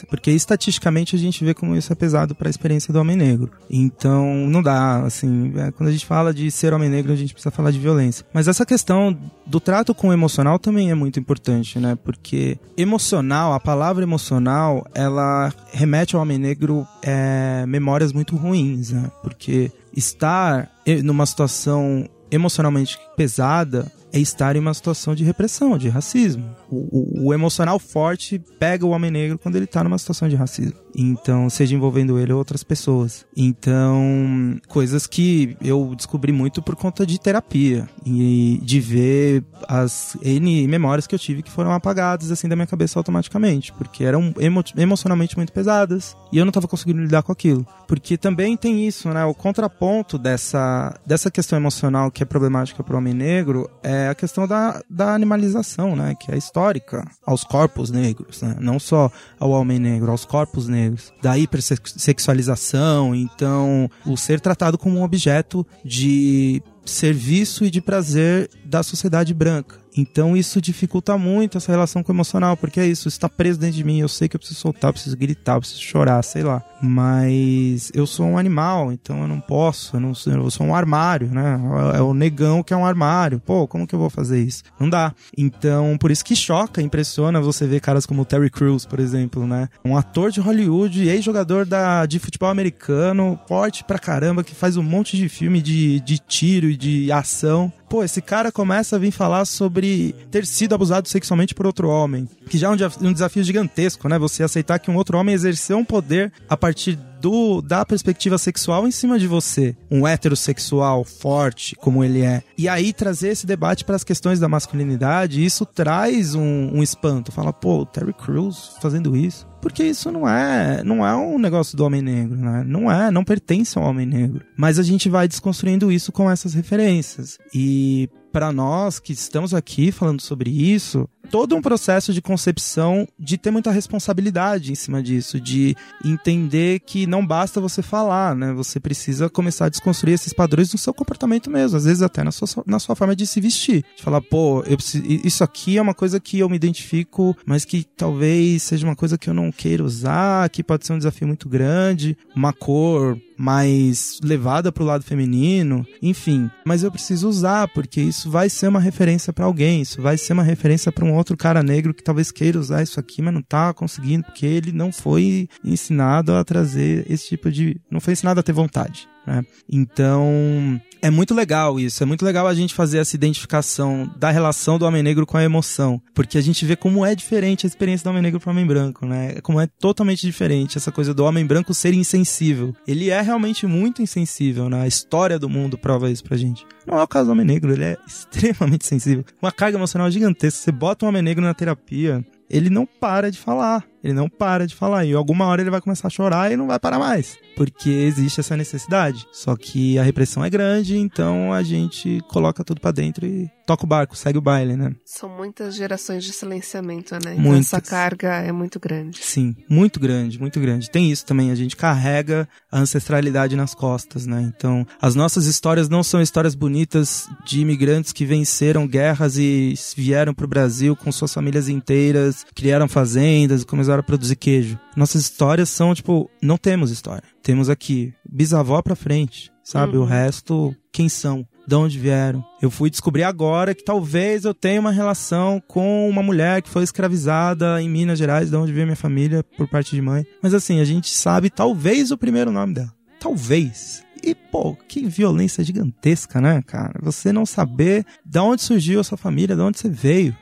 porque 0.09 0.31
estatisticamente 0.31 1.15
a 1.15 1.19
gente 1.19 1.43
vê 1.43 1.53
como 1.53 1.75
isso 1.75 1.91
é 1.91 1.95
pesado 1.95 2.35
para 2.35 2.47
a 2.47 2.49
experiência 2.49 2.93
do 2.93 2.99
homem 2.99 3.15
negro. 3.15 3.51
Então, 3.69 4.47
não 4.47 4.61
dá, 4.61 5.03
assim, 5.03 5.53
é, 5.57 5.71
quando 5.71 5.89
a 5.89 5.91
gente 5.91 6.05
fala 6.05 6.33
de 6.33 6.49
ser 6.51 6.73
homem 6.73 6.89
negro, 6.89 7.11
a 7.11 7.15
gente 7.15 7.33
precisa 7.33 7.51
falar 7.51 7.71
de 7.71 7.79
violência. 7.79 8.25
Mas 8.33 8.47
essa 8.47 8.65
questão 8.65 9.17
do 9.45 9.59
trato 9.59 9.93
com 9.93 10.09
o 10.09 10.13
emocional 10.13 10.59
também 10.59 10.91
é 10.91 10.95
muito 10.95 11.19
importante, 11.19 11.79
né? 11.79 11.97
Porque 12.03 12.57
emocional, 12.77 13.53
a 13.53 13.59
palavra 13.59 14.03
emocional, 14.03 14.85
ela 14.93 15.53
remete 15.71 16.15
ao 16.15 16.21
homem 16.21 16.37
negro 16.37 16.87
é, 17.01 17.65
memórias 17.67 18.11
muito 18.13 18.35
ruins, 18.35 18.91
né? 18.91 19.09
Porque 19.21 19.71
estar 19.95 20.69
numa 21.03 21.25
situação 21.25 22.07
emocionalmente 22.29 22.99
pesada 23.15 23.91
é 24.11 24.19
estar 24.19 24.55
em 24.55 24.59
uma 24.59 24.73
situação 24.73 25.13
de 25.13 25.23
repressão, 25.23 25.77
de 25.77 25.89
racismo. 25.89 26.55
O, 26.69 26.75
o, 26.75 27.27
o 27.27 27.33
emocional 27.33 27.77
forte 27.79 28.39
pega 28.59 28.85
o 28.85 28.89
homem 28.89 29.11
negro 29.11 29.37
quando 29.37 29.55
ele 29.55 29.65
está 29.65 29.83
numa 29.83 29.97
situação 29.97 30.27
de 30.29 30.35
racismo. 30.35 30.77
Então, 30.97 31.47
seja 31.49 31.75
envolvendo 31.75 32.17
ele 32.17 32.33
ou 32.33 32.39
outras 32.39 32.63
pessoas. 32.63 33.25
Então, 33.35 34.59
coisas 34.67 35.05
que 35.05 35.55
eu 35.61 35.93
descobri 35.95 36.31
muito 36.31 36.61
por 36.61 36.75
conta 36.75 37.05
de 37.05 37.19
terapia 37.19 37.87
e 38.03 38.59
de 38.63 38.79
ver 38.79 39.43
as 39.67 40.17
N 40.23 40.67
memórias 40.67 41.05
que 41.05 41.13
eu 41.13 41.19
tive 41.19 41.43
que 41.43 41.51
foram 41.51 41.71
apagadas 41.71 42.31
assim 42.31 42.47
da 42.47 42.55
minha 42.55 42.65
cabeça 42.65 42.99
automaticamente, 42.99 43.71
porque 43.73 44.03
eram 44.03 44.33
emo 44.39 44.63
emocionalmente 44.75 45.37
muito 45.37 45.53
pesadas 45.53 46.15
e 46.31 46.37
eu 46.37 46.45
não 46.45 46.49
estava 46.49 46.67
conseguindo 46.67 47.01
lidar 47.01 47.21
com 47.21 47.31
aquilo. 47.31 47.65
Porque 47.87 48.17
também 48.17 48.57
tem 48.57 48.85
isso, 48.87 49.09
né? 49.09 49.23
O 49.25 49.33
contraponto 49.33 50.17
dessa, 50.17 50.93
dessa 51.05 51.29
questão 51.29 51.57
emocional 51.57 52.09
que 52.09 52.23
é 52.23 52.25
problemática 52.25 52.83
para 52.83 52.95
o 52.95 52.97
homem 52.97 53.13
negro 53.13 53.69
é 53.83 54.09
a 54.09 54.15
questão 54.15 54.47
da, 54.47 54.81
da 54.89 55.13
animalização, 55.13 55.95
né? 55.95 56.15
Que 56.15 56.31
é 56.31 56.37
histórica 56.37 57.05
aos 57.25 57.43
corpos 57.43 57.91
negros, 57.91 58.41
né? 58.41 58.55
Não 58.59 58.79
só 58.79 59.11
ao 59.39 59.51
homem 59.51 59.79
negro, 59.79 60.11
aos 60.11 60.25
corpos 60.25 60.67
negros. 60.67 60.86
Da 61.21 61.37
hipersexualização, 61.37 63.13
então 63.15 63.89
o 64.05 64.15
ser 64.15 64.39
tratado 64.39 64.77
como 64.77 64.99
um 64.99 65.03
objeto 65.03 65.65
de 65.83 66.61
serviço 66.85 67.65
e 67.65 67.69
de 67.69 67.81
prazer 67.81 68.49
da 68.65 68.81
sociedade 68.81 69.33
branca. 69.33 69.86
Então 69.97 70.37
isso 70.37 70.61
dificulta 70.61 71.17
muito 71.17 71.57
essa 71.57 71.71
relação 71.71 72.03
com 72.03 72.11
o 72.11 72.15
emocional, 72.15 72.55
porque 72.55 72.79
é 72.79 72.85
isso, 72.85 73.07
está 73.07 73.27
preso 73.27 73.59
dentro 73.59 73.75
de 73.75 73.83
mim, 73.83 73.99
eu 73.99 74.07
sei 74.07 74.27
que 74.27 74.35
eu 74.35 74.39
preciso 74.39 74.59
soltar, 74.59 74.89
eu 74.89 74.93
preciso 74.93 75.17
gritar, 75.17 75.55
eu 75.55 75.59
preciso 75.61 75.81
chorar, 75.81 76.21
sei 76.23 76.43
lá. 76.43 76.63
Mas 76.81 77.91
eu 77.93 78.05
sou 78.05 78.27
um 78.27 78.37
animal, 78.37 78.91
então 78.91 79.21
eu 79.21 79.27
não 79.27 79.39
posso, 79.39 79.95
eu, 79.95 79.99
não 79.99 80.13
eu 80.25 80.51
sou 80.51 80.67
um 80.67 80.75
armário, 80.75 81.27
né? 81.27 81.59
É 81.95 82.01
o 82.01 82.13
negão 82.13 82.61
que 82.61 82.73
é 82.73 82.77
um 82.77 82.85
armário. 82.85 83.39
Pô, 83.39 83.67
como 83.67 83.87
que 83.87 83.95
eu 83.95 83.99
vou 83.99 84.09
fazer 84.09 84.41
isso? 84.41 84.63
Não 84.79 84.89
dá. 84.89 85.13
Então, 85.35 85.97
por 85.97 86.11
isso 86.11 86.23
que 86.23 86.35
choca, 86.35 86.81
impressiona 86.81 87.41
você 87.41 87.65
ver 87.65 87.79
caras 87.79 88.05
como 88.05 88.21
o 88.21 88.25
Terry 88.25 88.49
Crews, 88.49 88.85
por 88.85 88.99
exemplo, 88.99 89.47
né? 89.47 89.69
Um 89.83 89.97
ator 89.97 90.31
de 90.31 90.39
Hollywood, 90.39 91.07
ex-jogador 91.07 91.65
da, 91.65 92.05
de 92.05 92.19
futebol 92.19 92.49
americano, 92.49 93.39
forte 93.47 93.83
pra 93.83 93.97
caramba, 93.97 94.43
que 94.43 94.53
faz 94.53 94.77
um 94.77 94.83
monte 94.83 95.17
de 95.17 95.27
filme 95.27 95.61
de, 95.61 95.99
de 96.01 96.19
tiro 96.19 96.69
e 96.69 96.77
de 96.77 97.11
ação 97.11 97.71
pô, 97.89 98.03
esse 98.03 98.21
cara 98.21 98.51
começa 98.51 98.95
a 98.95 98.99
vir 98.99 99.11
falar 99.11 99.45
sobre 99.45 100.13
ter 100.31 100.45
sido 100.45 100.75
abusado 100.75 101.07
sexualmente 101.07 101.55
por 101.55 101.65
outro 101.65 101.89
homem. 101.89 102.27
Que 102.49 102.57
já 102.57 102.67
é 102.67 102.71
um, 102.71 103.13
desafio 103.13 103.43
gigantesco, 103.43 104.07
né? 104.07 104.17
Você 104.19 104.43
aceitar 104.43 104.79
que 104.79 104.91
um 104.91 104.95
outro 104.95 105.17
homem 105.17 105.33
exerceu 105.33 105.77
um 105.77 105.85
poder 105.85 106.31
a 106.49 106.57
partir 106.57 106.97
do, 107.19 107.61
da 107.61 107.85
perspectiva 107.85 108.37
sexual 108.37 108.87
em 108.87 108.91
cima 108.91 109.19
de 109.19 109.27
você. 109.27 109.75
Um 109.89 110.07
heterossexual 110.07 111.03
forte, 111.03 111.75
como 111.75 112.03
ele 112.03 112.21
é. 112.21 112.43
E 112.57 112.67
aí 112.67 112.93
trazer 112.93 113.29
esse 113.29 113.45
debate 113.45 113.85
para 113.85 113.95
as 113.95 114.03
questões 114.03 114.39
da 114.39 114.49
masculinidade, 114.49 115.43
isso 115.43 115.65
traz 115.65 116.35
um, 116.35 116.71
um 116.73 116.83
espanto. 116.83 117.31
Fala, 117.31 117.51
pô, 117.53 117.85
Terry 117.85 118.13
Crews 118.13 118.77
fazendo 118.81 119.15
isso. 119.15 119.47
Porque 119.61 119.83
isso 119.83 120.11
não 120.11 120.29
é, 120.29 120.83
não 120.83 121.05
é 121.05 121.15
um 121.15 121.37
negócio 121.39 121.75
do 121.75 121.83
homem 121.83 122.01
negro, 122.01 122.37
né? 122.37 122.63
Não 122.65 122.91
é, 122.91 123.09
não 123.11 123.23
pertence 123.23 123.77
ao 123.77 123.83
homem 123.83 124.05
negro. 124.05 124.45
Mas 124.55 124.77
a 124.77 124.83
gente 124.83 125.09
vai 125.09 125.27
desconstruindo 125.27 125.91
isso 125.91 126.11
com 126.11 126.29
essas 126.29 126.53
referências. 126.53 127.37
E 127.53 128.09
para 128.31 128.51
nós 128.51 128.99
que 128.99 129.13
estamos 129.13 129.53
aqui 129.53 129.91
falando 129.91 130.21
sobre 130.21 130.49
isso, 130.49 131.07
todo 131.29 131.55
um 131.55 131.61
processo 131.61 132.13
de 132.13 132.21
concepção 132.21 133.07
de 133.19 133.37
ter 133.37 133.51
muita 133.51 133.71
responsabilidade 133.71 134.71
em 134.71 134.75
cima 134.75 135.01
disso, 135.03 135.39
de 135.39 135.75
entender 136.03 136.79
que 136.79 137.05
não 137.05 137.25
basta 137.25 137.59
você 137.59 137.81
falar, 137.81 138.35
né? 138.35 138.53
Você 138.53 138.79
precisa 138.79 139.29
começar 139.29 139.65
a 139.65 139.69
desconstruir 139.69 140.13
esses 140.13 140.33
padrões 140.33 140.71
no 140.71 140.79
seu 140.79 140.93
comportamento 140.93 141.49
mesmo, 141.49 141.77
às 141.77 141.85
vezes 141.85 142.01
até 142.01 142.23
na 142.23 142.31
sua, 142.31 142.47
na 142.65 142.79
sua 142.79 142.95
forma 142.95 143.15
de 143.15 143.27
se 143.27 143.39
vestir. 143.41 143.83
De 143.95 144.03
falar, 144.03 144.21
pô, 144.21 144.63
preciso, 144.63 145.03
isso 145.05 145.43
aqui 145.43 145.77
é 145.77 145.81
uma 145.81 145.93
coisa 145.93 146.19
que 146.19 146.39
eu 146.39 146.49
me 146.49 146.55
identifico, 146.55 147.35
mas 147.45 147.65
que 147.65 147.83
talvez 147.83 148.63
seja 148.63 148.85
uma 148.85 148.95
coisa 148.95 149.17
que 149.17 149.29
eu 149.29 149.33
não 149.33 149.51
queira 149.51 149.83
usar, 149.83 150.49
que 150.49 150.63
pode 150.63 150.85
ser 150.85 150.93
um 150.93 150.97
desafio 150.97 151.27
muito 151.27 151.49
grande, 151.49 152.17
uma 152.35 152.53
cor 152.53 153.19
mais 153.37 154.19
levada 154.23 154.71
para 154.71 154.83
o 154.83 154.85
lado 154.85 155.03
feminino, 155.03 155.85
enfim. 156.01 156.49
Mas 156.65 156.83
eu 156.83 156.91
preciso 156.91 157.29
usar 157.29 157.67
porque 157.69 158.01
isso 158.01 158.29
vai 158.29 158.49
ser 158.49 158.67
uma 158.67 158.79
referência 158.79 159.31
para 159.31 159.45
alguém, 159.45 159.81
isso 159.81 160.01
vai 160.01 160.17
ser 160.17 160.33
uma 160.33 160.43
referência 160.43 160.91
para 160.91 161.05
um 161.05 161.13
outro 161.13 161.37
cara 161.37 161.61
negro 161.61 161.93
que 161.93 162.03
talvez 162.03 162.31
queira 162.31 162.59
usar 162.59 162.81
isso 162.81 162.99
aqui, 162.99 163.21
mas 163.21 163.33
não 163.33 163.41
tá 163.41 163.73
conseguindo 163.73 164.25
porque 164.25 164.45
ele 164.45 164.71
não 164.71 164.91
foi 164.91 165.47
ensinado 165.63 166.33
a 166.33 166.43
trazer 166.43 167.05
esse 167.09 167.27
tipo 167.29 167.51
de, 167.51 167.79
não 167.89 167.99
foi 167.99 168.13
ensinado 168.13 168.39
a 168.39 168.43
ter 168.43 168.53
vontade. 168.53 169.07
Né? 169.27 169.43
Então, 169.69 170.81
é 171.01 171.09
muito 171.09 171.35
legal 171.35 171.77
isso. 171.77 172.01
É 172.01 172.05
muito 172.05 172.23
legal 172.23 172.47
a 172.47 172.53
gente 172.53 172.73
fazer 172.73 172.99
essa 172.99 173.15
identificação 173.15 174.09
da 174.17 174.31
relação 174.31 174.79
do 174.79 174.85
homem 174.85 175.03
negro 175.03 175.25
com 175.25 175.35
a 175.35 175.43
emoção. 175.43 176.01
Porque 176.15 176.37
a 176.37 176.41
gente 176.41 176.65
vê 176.65 176.77
como 176.77 177.05
é 177.05 177.13
diferente 177.13 177.65
a 177.65 177.67
experiência 177.67 178.05
do 178.05 178.09
homem 178.09 178.21
negro 178.21 178.39
para 178.39 178.49
o 178.49 178.53
homem 178.53 178.65
branco, 178.65 179.05
né? 179.05 179.35
Como 179.41 179.59
é 179.59 179.67
totalmente 179.67 180.21
diferente 180.21 180.77
essa 180.77 180.91
coisa 180.91 181.13
do 181.13 181.25
homem 181.25 181.45
branco 181.45 181.73
ser 181.73 181.93
insensível. 181.93 182.73
Ele 182.87 183.09
é 183.09 183.19
realmente 183.19 183.67
muito 183.67 184.01
insensível, 184.01 184.69
né? 184.69 184.83
A 184.83 184.87
história 184.87 185.37
do 185.37 185.49
mundo 185.49 185.77
prova 185.77 186.09
isso 186.09 186.23
pra 186.23 186.37
gente. 186.37 186.65
Não 186.85 186.97
é 186.97 187.03
o 187.03 187.07
caso 187.07 187.25
do 187.25 187.33
homem 187.33 187.45
negro, 187.45 187.73
ele 187.73 187.83
é 187.83 187.97
extremamente 188.07 188.85
sensível. 188.85 189.25
Uma 189.41 189.51
carga 189.51 189.77
emocional 189.77 190.09
gigantesca. 190.09 190.61
Você 190.61 190.71
bota 190.71 191.05
um 191.05 191.09
homem 191.09 191.21
negro 191.21 191.43
na 191.43 191.53
terapia, 191.53 192.25
ele 192.49 192.69
não 192.69 192.85
para 192.85 193.29
de 193.29 193.37
falar. 193.37 193.83
Ele 194.03 194.13
não 194.13 194.29
para 194.29 194.67
de 194.67 194.75
falar. 194.75 195.05
E 195.05 195.13
alguma 195.13 195.45
hora 195.45 195.61
ele 195.61 195.69
vai 195.69 195.81
começar 195.81 196.07
a 196.07 196.11
chorar 196.11 196.51
e 196.51 196.57
não 196.57 196.67
vai 196.67 196.79
parar 196.79 196.99
mais. 196.99 197.37
Porque 197.55 197.89
existe 197.89 198.39
essa 198.39 198.55
necessidade. 198.55 199.27
Só 199.31 199.55
que 199.55 199.97
a 199.97 200.03
repressão 200.03 200.43
é 200.43 200.49
grande, 200.49 200.97
então 200.97 201.51
a 201.51 201.63
gente 201.63 202.21
coloca 202.27 202.63
tudo 202.63 202.79
para 202.79 202.91
dentro 202.91 203.25
e 203.25 203.49
toca 203.67 203.83
o 203.83 203.87
barco, 203.87 204.15
segue 204.15 204.37
o 204.37 204.41
baile, 204.41 204.77
né? 204.77 204.95
São 205.03 205.27
muitas 205.27 205.75
gerações 205.75 206.23
de 206.23 206.31
silenciamento, 206.31 207.13
né? 207.15 207.33
Então 207.33 207.43
muitas. 207.43 207.73
essa 207.73 207.81
carga 207.81 208.35
é 208.35 208.51
muito 208.51 208.79
grande. 208.79 209.19
Sim, 209.21 209.55
muito 209.69 209.99
grande, 209.99 210.39
muito 210.39 210.57
grande. 210.59 210.89
Tem 210.89 211.11
isso 211.11 211.25
também, 211.25 211.51
a 211.51 211.55
gente 211.55 211.75
carrega 211.75 212.47
a 212.71 212.79
ancestralidade 212.79 213.57
nas 213.57 213.75
costas, 213.75 214.25
né? 214.25 214.41
Então, 214.55 214.87
as 215.01 215.15
nossas 215.15 215.45
histórias 215.45 215.89
não 215.89 216.01
são 216.01 216.21
histórias 216.21 216.55
bonitas 216.55 217.27
de 217.45 217.59
imigrantes 217.59 218.13
que 218.13 218.25
venceram 218.25 218.87
guerras 218.87 219.37
e 219.37 219.73
vieram 219.97 220.33
pro 220.33 220.47
Brasil 220.47 220.95
com 220.95 221.11
suas 221.11 221.33
famílias 221.33 221.67
inteiras, 221.67 222.45
criaram 222.55 222.87
fazendas 222.87 223.63
e 223.63 223.65
começaram 223.87 224.01
a 224.01 224.03
produzir 224.03 224.35
queijo. 224.35 224.79
Nossas 224.95 225.21
histórias 225.21 225.69
são, 225.69 225.95
tipo, 225.95 226.29
não 226.41 226.57
temos 226.57 226.91
história. 226.91 227.23
Temos 227.41 227.69
aqui 227.69 228.13
bisavó 228.29 228.81
pra 228.81 228.95
frente, 228.95 229.49
sabe? 229.63 229.95
Uhum. 229.95 230.03
O 230.03 230.05
resto, 230.05 230.75
quem 230.91 231.07
são? 231.07 231.45
De 231.65 231.75
onde 231.75 231.99
vieram? 231.99 232.43
Eu 232.61 232.69
fui 232.69 232.89
descobrir 232.89 233.23
agora 233.23 233.75
que 233.75 233.83
talvez 233.83 234.45
eu 234.45 234.53
tenha 234.53 234.79
uma 234.79 234.91
relação 234.91 235.61
com 235.67 236.09
uma 236.09 236.23
mulher 236.23 236.61
que 236.61 236.69
foi 236.69 236.83
escravizada 236.83 237.81
em 237.81 237.89
Minas 237.89 238.19
Gerais, 238.19 238.49
de 238.49 238.55
onde 238.55 238.71
veio 238.71 238.85
minha 238.85 238.95
família 238.95 239.43
por 239.57 239.67
parte 239.67 239.95
de 239.95 240.01
mãe. 240.01 240.25
Mas 240.41 240.53
assim, 240.53 240.79
a 240.79 240.85
gente 240.85 241.09
sabe 241.09 241.49
talvez 241.49 242.11
o 242.11 242.17
primeiro 242.17 242.51
nome 242.51 242.73
dela. 242.73 242.93
Talvez. 243.19 244.03
E, 244.23 244.33
pô, 244.33 244.75
que 244.87 245.07
violência 245.07 245.63
gigantesca, 245.63 246.41
né, 246.41 246.61
cara? 246.65 246.99
Você 247.03 247.31
não 247.31 247.45
saber 247.45 248.05
de 248.25 248.39
onde 248.39 248.61
surgiu 248.61 248.99
a 248.99 249.03
sua 249.03 249.17
família, 249.17 249.55
de 249.55 249.61
onde 249.61 249.79
você 249.79 249.89
veio 249.89 250.35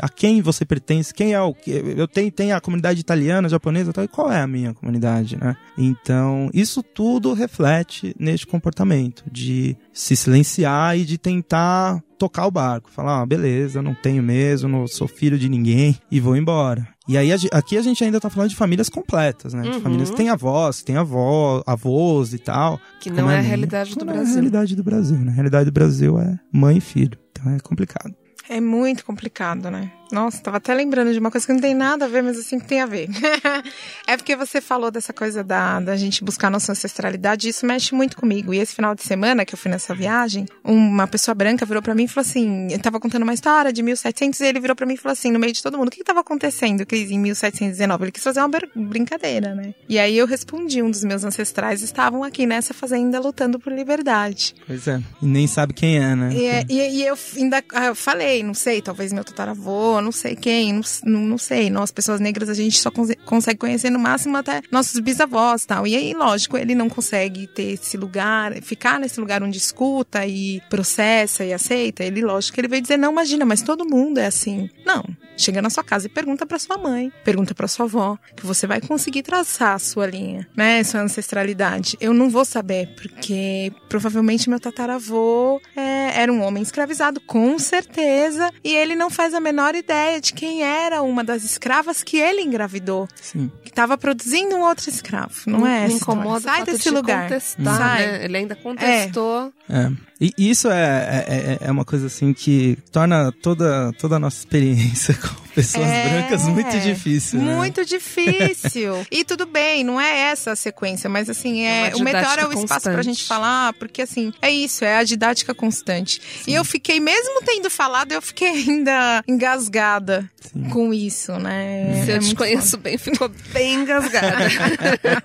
a 0.00 0.08
quem 0.08 0.40
você 0.42 0.64
pertence, 0.64 1.14
quem 1.14 1.32
é 1.32 1.40
o 1.40 1.54
que 1.54 1.70
eu 1.70 2.08
tenho 2.08 2.30
tem 2.30 2.52
a 2.52 2.60
comunidade 2.60 3.00
italiana, 3.00 3.48
japonesa, 3.48 3.92
tal, 3.92 4.04
e 4.04 4.08
qual 4.08 4.30
é 4.30 4.40
a 4.40 4.46
minha 4.46 4.74
comunidade, 4.74 5.36
né? 5.36 5.56
Então, 5.76 6.50
isso 6.52 6.82
tudo 6.82 7.32
reflete 7.32 8.14
neste 8.18 8.46
comportamento 8.46 9.24
de 9.30 9.76
se 9.92 10.16
silenciar 10.16 10.98
e 10.98 11.04
de 11.04 11.18
tentar 11.18 12.02
tocar 12.18 12.46
o 12.46 12.50
barco, 12.50 12.90
falar, 12.90 13.22
ah, 13.22 13.26
beleza, 13.26 13.80
não 13.80 13.94
tenho 13.94 14.22
mesmo, 14.22 14.68
não 14.68 14.86
sou 14.86 15.08
filho 15.08 15.38
de 15.38 15.48
ninguém 15.48 15.98
e 16.10 16.20
vou 16.20 16.36
embora. 16.36 16.86
E 17.08 17.16
aí 17.16 17.30
aqui 17.50 17.78
a 17.78 17.82
gente 17.82 18.04
ainda 18.04 18.20
tá 18.20 18.28
falando 18.28 18.50
de 18.50 18.56
famílias 18.56 18.88
completas, 18.90 19.54
né? 19.54 19.62
De 19.62 19.68
uhum. 19.70 19.80
famílias 19.80 20.10
que 20.10 20.16
têm 20.16 20.28
avós, 20.28 20.80
que 20.80 20.84
têm 20.84 20.96
avó, 20.96 21.62
avós 21.66 22.34
e 22.34 22.38
tal. 22.38 22.78
Que 23.00 23.10
não 23.10 23.28
é, 23.28 23.36
é 23.36 23.38
a 23.38 23.40
realidade 23.40 23.96
do 23.96 24.04
Brasil. 24.04 24.22
Não 24.22 24.28
é 24.28 24.30
a 24.30 24.34
realidade 24.34 24.76
do 24.76 24.84
Brasil, 24.84 25.18
né? 25.18 25.32
A 25.32 25.34
realidade 25.34 25.64
do 25.64 25.72
Brasil 25.72 26.20
é 26.20 26.38
mãe 26.52 26.76
e 26.76 26.80
filho. 26.80 27.18
Então 27.32 27.52
é 27.52 27.58
complicado. 27.58 28.14
É 28.52 28.60
muito 28.60 29.04
complicado, 29.04 29.70
né? 29.70 29.92
Nossa, 30.12 30.42
tava 30.42 30.56
até 30.56 30.74
lembrando 30.74 31.12
de 31.12 31.18
uma 31.18 31.30
coisa 31.30 31.46
que 31.46 31.52
não 31.52 31.60
tem 31.60 31.74
nada 31.74 32.04
a 32.04 32.08
ver, 32.08 32.22
mas 32.22 32.38
assim 32.38 32.58
que 32.58 32.66
tem 32.66 32.80
a 32.80 32.86
ver. 32.86 33.08
é 34.06 34.16
porque 34.16 34.36
você 34.36 34.60
falou 34.60 34.90
dessa 34.90 35.12
coisa 35.12 35.42
da, 35.42 35.80
da 35.80 35.96
gente 35.96 36.24
buscar 36.24 36.50
nossa 36.50 36.72
ancestralidade, 36.72 37.46
e 37.46 37.50
isso 37.50 37.66
mexe 37.66 37.94
muito 37.94 38.16
comigo. 38.16 38.52
E 38.52 38.58
esse 38.58 38.74
final 38.74 38.94
de 38.94 39.02
semana 39.02 39.44
que 39.44 39.54
eu 39.54 39.58
fui 39.58 39.70
nessa 39.70 39.94
viagem, 39.94 40.46
uma 40.64 41.06
pessoa 41.06 41.34
branca 41.34 41.64
virou 41.64 41.82
para 41.82 41.94
mim 41.94 42.04
e 42.04 42.08
falou 42.08 42.28
assim: 42.28 42.68
eu 42.70 42.78
tava 42.78 42.98
contando 43.00 43.22
uma 43.22 43.34
história 43.34 43.72
de 43.72 43.82
1700 43.82 44.40
e 44.40 44.46
ele 44.46 44.60
virou 44.60 44.76
para 44.76 44.86
mim 44.86 44.94
e 44.94 44.96
falou 44.96 45.12
assim, 45.12 45.30
no 45.30 45.38
meio 45.38 45.52
de 45.52 45.62
todo 45.62 45.78
mundo, 45.78 45.88
o 45.88 45.90
que, 45.90 45.98
que 45.98 46.04
tava 46.04 46.20
acontecendo, 46.20 46.84
Cris, 46.84 47.10
em 47.10 47.18
1719? 47.18 48.04
Ele 48.04 48.12
quis 48.12 48.22
fazer 48.22 48.40
uma 48.40 48.50
brincadeira, 48.74 49.54
né? 49.54 49.74
E 49.88 49.98
aí 49.98 50.16
eu 50.16 50.26
respondi: 50.26 50.82
um 50.82 50.90
dos 50.90 51.04
meus 51.04 51.24
ancestrais 51.24 51.82
estavam 51.82 52.24
aqui 52.24 52.46
nessa 52.46 52.74
fazenda 52.74 53.20
lutando 53.20 53.58
por 53.58 53.72
liberdade. 53.72 54.54
Pois 54.66 54.86
é, 54.88 55.00
e 55.22 55.26
nem 55.26 55.46
sabe 55.46 55.72
quem 55.72 55.98
é, 55.98 56.14
né? 56.14 56.32
E, 56.32 56.46
é, 56.46 56.64
e, 56.68 57.00
e 57.00 57.06
eu 57.06 57.16
ainda 57.36 57.62
ah, 57.74 57.86
eu 57.86 57.94
falei, 57.94 58.42
não 58.42 58.54
sei, 58.54 58.80
talvez 58.82 59.12
meu 59.12 59.24
tataravô, 59.24 59.99
não 60.02 60.12
sei 60.12 60.36
quem, 60.36 60.72
não, 61.04 61.20
não, 61.20 61.38
sei. 61.38 61.70
Nós, 61.70 61.90
pessoas 61.90 62.20
negras, 62.20 62.48
a 62.48 62.54
gente 62.54 62.78
só 62.78 62.90
consegue 63.24 63.58
conhecer 63.58 63.90
no 63.90 63.98
máximo 63.98 64.36
até 64.36 64.62
nossos 64.70 64.98
bisavós 65.00 65.64
tal. 65.64 65.86
E 65.86 65.96
aí, 65.96 66.14
lógico, 66.14 66.56
ele 66.56 66.74
não 66.74 66.88
consegue 66.88 67.46
ter 67.46 67.72
esse 67.74 67.96
lugar, 67.96 68.54
ficar 68.62 68.98
nesse 68.98 69.20
lugar 69.20 69.42
onde 69.42 69.58
escuta 69.58 70.26
e 70.26 70.60
processa 70.68 71.44
e 71.44 71.52
aceita. 71.52 72.04
Ele, 72.04 72.20
lógico, 72.22 72.60
ele 72.60 72.68
veio 72.68 72.82
dizer, 72.82 72.96
não, 72.96 73.12
imagina, 73.12 73.44
mas 73.44 73.62
todo 73.62 73.88
mundo 73.88 74.18
é 74.18 74.26
assim. 74.26 74.68
Não. 74.84 75.04
Chega 75.36 75.62
na 75.62 75.70
sua 75.70 75.82
casa 75.82 76.06
e 76.06 76.10
pergunta 76.10 76.44
para 76.44 76.58
sua 76.58 76.76
mãe, 76.76 77.10
pergunta 77.24 77.54
para 77.54 77.66
sua 77.66 77.86
avó, 77.86 78.18
que 78.36 78.44
você 78.44 78.66
vai 78.66 78.78
conseguir 78.78 79.22
traçar 79.22 79.74
a 79.74 79.78
sua 79.78 80.06
linha, 80.06 80.46
né? 80.54 80.84
Sua 80.84 81.00
ancestralidade. 81.00 81.96
Eu 81.98 82.12
não 82.12 82.28
vou 82.28 82.44
saber, 82.44 82.94
porque 82.94 83.72
provavelmente 83.88 84.50
meu 84.50 84.60
tataravô 84.60 85.58
é, 85.74 86.20
era 86.20 86.30
um 86.30 86.42
homem 86.42 86.62
escravizado, 86.62 87.20
com 87.22 87.58
certeza, 87.58 88.50
e 88.62 88.74
ele 88.76 88.94
não 88.94 89.08
faz 89.08 89.32
a 89.32 89.40
menor 89.40 89.74
ideia 89.74 89.89
de 90.20 90.32
quem 90.32 90.62
era 90.62 91.02
uma 91.02 91.24
das 91.24 91.42
escravas 91.42 92.02
que 92.02 92.16
ele 92.16 92.42
engravidou. 92.42 93.08
Sim. 93.20 93.50
Que 93.62 93.70
estava 93.70 93.98
produzindo 93.98 94.56
um 94.56 94.62
outro 94.62 94.88
escravo. 94.88 95.34
Não, 95.46 95.60
não 95.60 95.66
é? 95.66 95.88
Me 95.88 95.94
incomoda 95.94 96.40
Sai 96.40 96.64
desse 96.64 96.84
de 96.84 96.90
lugar. 96.90 97.24
Contestar, 97.24 97.76
Sai. 97.76 98.06
Né? 98.06 98.24
Ele 98.24 98.36
ainda 98.36 98.54
contestou. 98.54 99.52
É. 99.68 99.82
é. 99.82 100.09
E 100.20 100.32
isso 100.36 100.68
é, 100.70 101.24
é, 101.26 101.58
é 101.66 101.70
uma 101.70 101.84
coisa 101.84 102.06
assim 102.08 102.34
que 102.34 102.76
torna 102.92 103.32
toda, 103.42 103.90
toda 103.98 104.16
a 104.16 104.18
nossa 104.18 104.36
experiência 104.38 105.14
com 105.16 105.28
pessoas 105.54 105.86
É, 105.86 106.08
brancas 106.10 106.42
muito 106.44 106.78
difícil. 106.78 107.40
né? 107.40 107.54
Muito 107.56 107.84
difícil. 107.86 109.04
e 109.10 109.24
tudo 109.24 109.46
bem, 109.46 109.82
não 109.82 109.98
é 110.00 110.30
essa 110.30 110.52
a 110.52 110.56
sequência, 110.56 111.08
mas 111.08 111.30
assim, 111.30 111.62
É 111.64 111.88
é, 111.90 111.94
o 111.96 112.00
melhor 112.00 112.38
é 112.38 112.44
o 112.44 112.48
didática 112.50 112.60
espaço 112.60 112.82
pra 112.82 112.92
constante. 112.96 113.04
gente 113.16 113.24
falar, 113.26 113.72
porque 113.74 114.02
assim, 114.02 114.30
é 114.42 114.50
isso, 114.50 114.84
é 114.84 114.96
a 114.96 115.04
didática 115.04 115.54
constante. 115.54 116.20
E 116.46 116.52
eu 116.52 116.64
fiquei, 116.64 117.00
mesmo 117.00 117.40
tendo 117.44 117.70
falado, 117.70 118.12
eu 118.12 118.20
fiquei 118.20 118.48
ainda 118.48 119.24
engasgada 119.26 120.30
com 120.70 120.92
isso, 120.92 121.32
né? 121.38 122.02
Se 122.04 122.10
eu 122.10 122.16
É 122.16 122.18
te 122.18 122.34
conheço 122.34 122.76
bem, 122.76 122.98
ficou 122.98 123.30
bem 123.52 123.74
engasgada. 123.76 124.36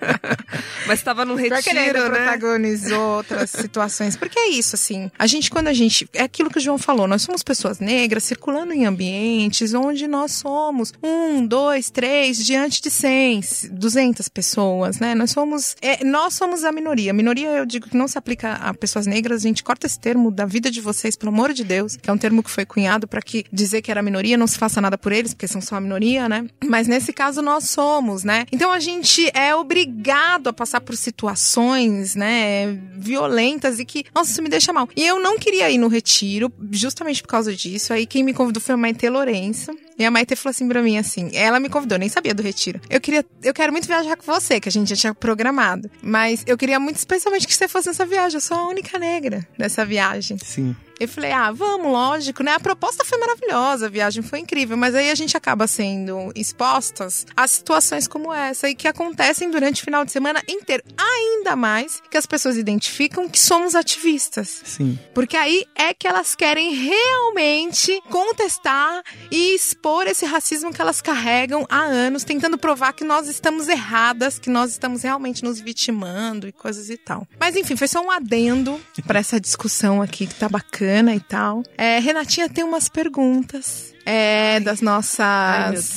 Mas 0.86 1.02
tava 1.02 1.24
num 1.24 1.36
que 1.36 1.42
ele 1.46 1.54
retiro, 1.54 2.10
né? 2.10 2.18
protagonizou 2.24 3.16
outras 3.18 3.50
situações. 3.50 4.16
Porque 4.16 4.38
é 4.38 4.48
isso, 4.50 4.74
assim. 4.76 4.85
A 5.18 5.26
gente, 5.26 5.50
quando 5.50 5.68
a 5.68 5.72
gente. 5.72 6.08
É 6.12 6.22
aquilo 6.22 6.50
que 6.50 6.58
o 6.58 6.60
João 6.60 6.78
falou. 6.78 7.06
Nós 7.06 7.22
somos 7.22 7.42
pessoas 7.42 7.78
negras 7.78 8.24
circulando 8.24 8.72
em 8.72 8.86
ambientes 8.86 9.74
onde 9.74 10.06
nós 10.06 10.32
somos 10.32 10.92
um, 11.02 11.46
dois, 11.46 11.90
três, 11.90 12.44
diante 12.44 12.80
de 12.80 12.90
cem, 12.90 13.40
duzentas 13.70 14.28
pessoas, 14.28 14.98
né? 14.98 15.14
Nós 15.14 15.30
somos. 15.30 15.76
é, 15.82 16.04
nós 16.04 16.34
somos 16.34 16.64
a 16.64 16.72
minoria. 16.72 17.12
Minoria, 17.12 17.48
eu 17.48 17.66
digo 17.66 17.88
que 17.88 17.96
não 17.96 18.08
se 18.08 18.18
aplica 18.18 18.54
a 18.54 18.72
pessoas 18.72 19.06
negras. 19.06 19.44
A 19.44 19.48
gente 19.48 19.62
corta 19.62 19.86
esse 19.86 19.98
termo 19.98 20.30
da 20.30 20.46
vida 20.46 20.70
de 20.70 20.80
vocês, 20.80 21.16
pelo 21.16 21.32
amor 21.32 21.52
de 21.52 21.64
Deus, 21.64 21.96
que 21.96 22.08
é 22.08 22.12
um 22.12 22.18
termo 22.18 22.42
que 22.42 22.50
foi 22.50 22.64
cunhado 22.64 23.06
para 23.06 23.20
que 23.20 23.44
dizer 23.52 23.82
que 23.82 23.90
era 23.90 24.02
minoria 24.02 24.36
não 24.36 24.46
se 24.46 24.56
faça 24.56 24.80
nada 24.80 24.96
por 24.96 25.12
eles, 25.12 25.34
porque 25.34 25.48
são 25.48 25.60
só 25.60 25.76
a 25.76 25.80
minoria, 25.80 26.28
né? 26.28 26.46
Mas 26.64 26.86
nesse 26.86 27.12
caso 27.12 27.42
nós 27.42 27.68
somos, 27.68 28.24
né? 28.24 28.46
Então 28.52 28.72
a 28.72 28.80
gente 28.80 29.30
é 29.34 29.54
obrigado 29.54 30.48
a 30.48 30.52
passar 30.52 30.80
por 30.80 30.96
situações, 30.96 32.14
né, 32.14 32.78
violentas 32.96 33.78
e 33.78 33.84
que, 33.84 34.04
nossa, 34.14 34.30
isso 34.30 34.42
me 34.42 34.48
deixa 34.48 34.72
E 34.96 35.06
eu 35.06 35.20
não 35.20 35.38
queria 35.38 35.70
ir 35.70 35.78
no 35.78 35.88
retiro, 35.88 36.52
justamente 36.70 37.22
por 37.22 37.28
causa 37.28 37.54
disso. 37.54 37.92
Aí 37.92 38.06
quem 38.06 38.22
me 38.22 38.34
convidou 38.34 38.60
foi 38.60 38.74
a 38.74 38.78
Maite 38.78 39.08
Lourenço. 39.08 39.72
E 39.98 40.04
a 40.04 40.10
Maite 40.10 40.36
falou 40.36 40.50
assim 40.50 40.68
pra 40.68 40.82
mim 40.82 40.98
assim, 40.98 41.30
ela 41.32 41.58
me 41.58 41.68
convidou, 41.70 41.98
nem 41.98 42.08
sabia 42.08 42.34
do 42.34 42.42
retiro. 42.42 42.80
Eu 42.90 43.00
queria, 43.00 43.24
eu 43.42 43.54
quero 43.54 43.72
muito 43.72 43.86
viajar 43.86 44.16
com 44.16 44.30
você, 44.30 44.60
que 44.60 44.68
a 44.68 44.72
gente 44.72 44.90
já 44.90 44.96
tinha 44.96 45.14
programado. 45.14 45.90
Mas 46.02 46.44
eu 46.46 46.58
queria 46.58 46.78
muito 46.78 46.96
especialmente 46.96 47.46
que 47.46 47.54
você 47.54 47.66
fosse 47.66 47.88
nessa 47.88 48.04
viagem. 48.04 48.36
Eu 48.36 48.40
sou 48.40 48.56
a 48.56 48.68
única 48.68 48.98
negra 48.98 49.46
dessa 49.56 49.84
viagem. 49.84 50.36
Sim. 50.42 50.76
Eu 50.98 51.08
falei, 51.08 51.30
ah, 51.30 51.52
vamos, 51.52 51.92
lógico, 51.92 52.42
né? 52.42 52.52
A 52.52 52.60
proposta 52.60 53.04
foi 53.04 53.18
maravilhosa, 53.18 53.86
a 53.86 53.88
viagem 53.90 54.22
foi 54.22 54.38
incrível, 54.38 54.76
mas 54.76 54.94
aí 54.94 55.10
a 55.10 55.14
gente 55.14 55.36
acaba 55.36 55.66
sendo 55.66 56.32
expostas 56.34 57.26
a 57.36 57.46
situações 57.46 58.08
como 58.08 58.32
essa 58.32 58.68
e 58.68 58.74
que 58.74 58.88
acontecem 58.88 59.50
durante 59.50 59.82
o 59.82 59.84
final 59.84 60.04
de 60.04 60.12
semana 60.12 60.42
inteiro. 60.48 60.82
Ainda 60.96 61.54
mais 61.54 62.02
que 62.10 62.16
as 62.16 62.24
pessoas 62.24 62.56
identificam 62.56 63.28
que 63.28 63.38
somos 63.38 63.74
ativistas. 63.74 64.62
Sim. 64.64 64.98
Porque 65.12 65.36
aí 65.36 65.66
é 65.74 65.92
que 65.92 66.08
elas 66.08 66.34
querem 66.34 66.72
realmente 66.72 68.00
contestar 68.08 69.02
e 69.30 69.54
expor 69.54 70.06
esse 70.06 70.24
racismo 70.24 70.72
que 70.72 70.80
elas 70.80 71.02
carregam 71.02 71.66
há 71.68 71.82
anos, 71.82 72.24
tentando 72.24 72.56
provar 72.56 72.94
que 72.94 73.04
nós 73.04 73.28
estamos 73.28 73.68
erradas, 73.68 74.38
que 74.38 74.48
nós 74.48 74.70
estamos 74.70 75.02
realmente 75.02 75.44
nos 75.44 75.60
vitimando 75.60 76.48
e 76.48 76.52
coisas 76.52 76.88
e 76.88 76.96
tal. 76.96 77.28
Mas 77.38 77.54
enfim, 77.54 77.76
foi 77.76 77.86
só 77.88 78.00
um 78.00 78.10
adendo 78.10 78.80
para 79.06 79.18
essa 79.18 79.38
discussão 79.38 80.00
aqui 80.00 80.26
que 80.26 80.34
tá 80.34 80.48
bacana 80.48 80.85
e 81.14 81.20
tal. 81.20 81.62
É, 81.76 81.98
Renatinha 81.98 82.48
tem 82.48 82.64
umas 82.64 82.88
perguntas. 82.88 83.95
É, 84.06 84.60
das 84.60 84.80
nossas. 84.80 85.18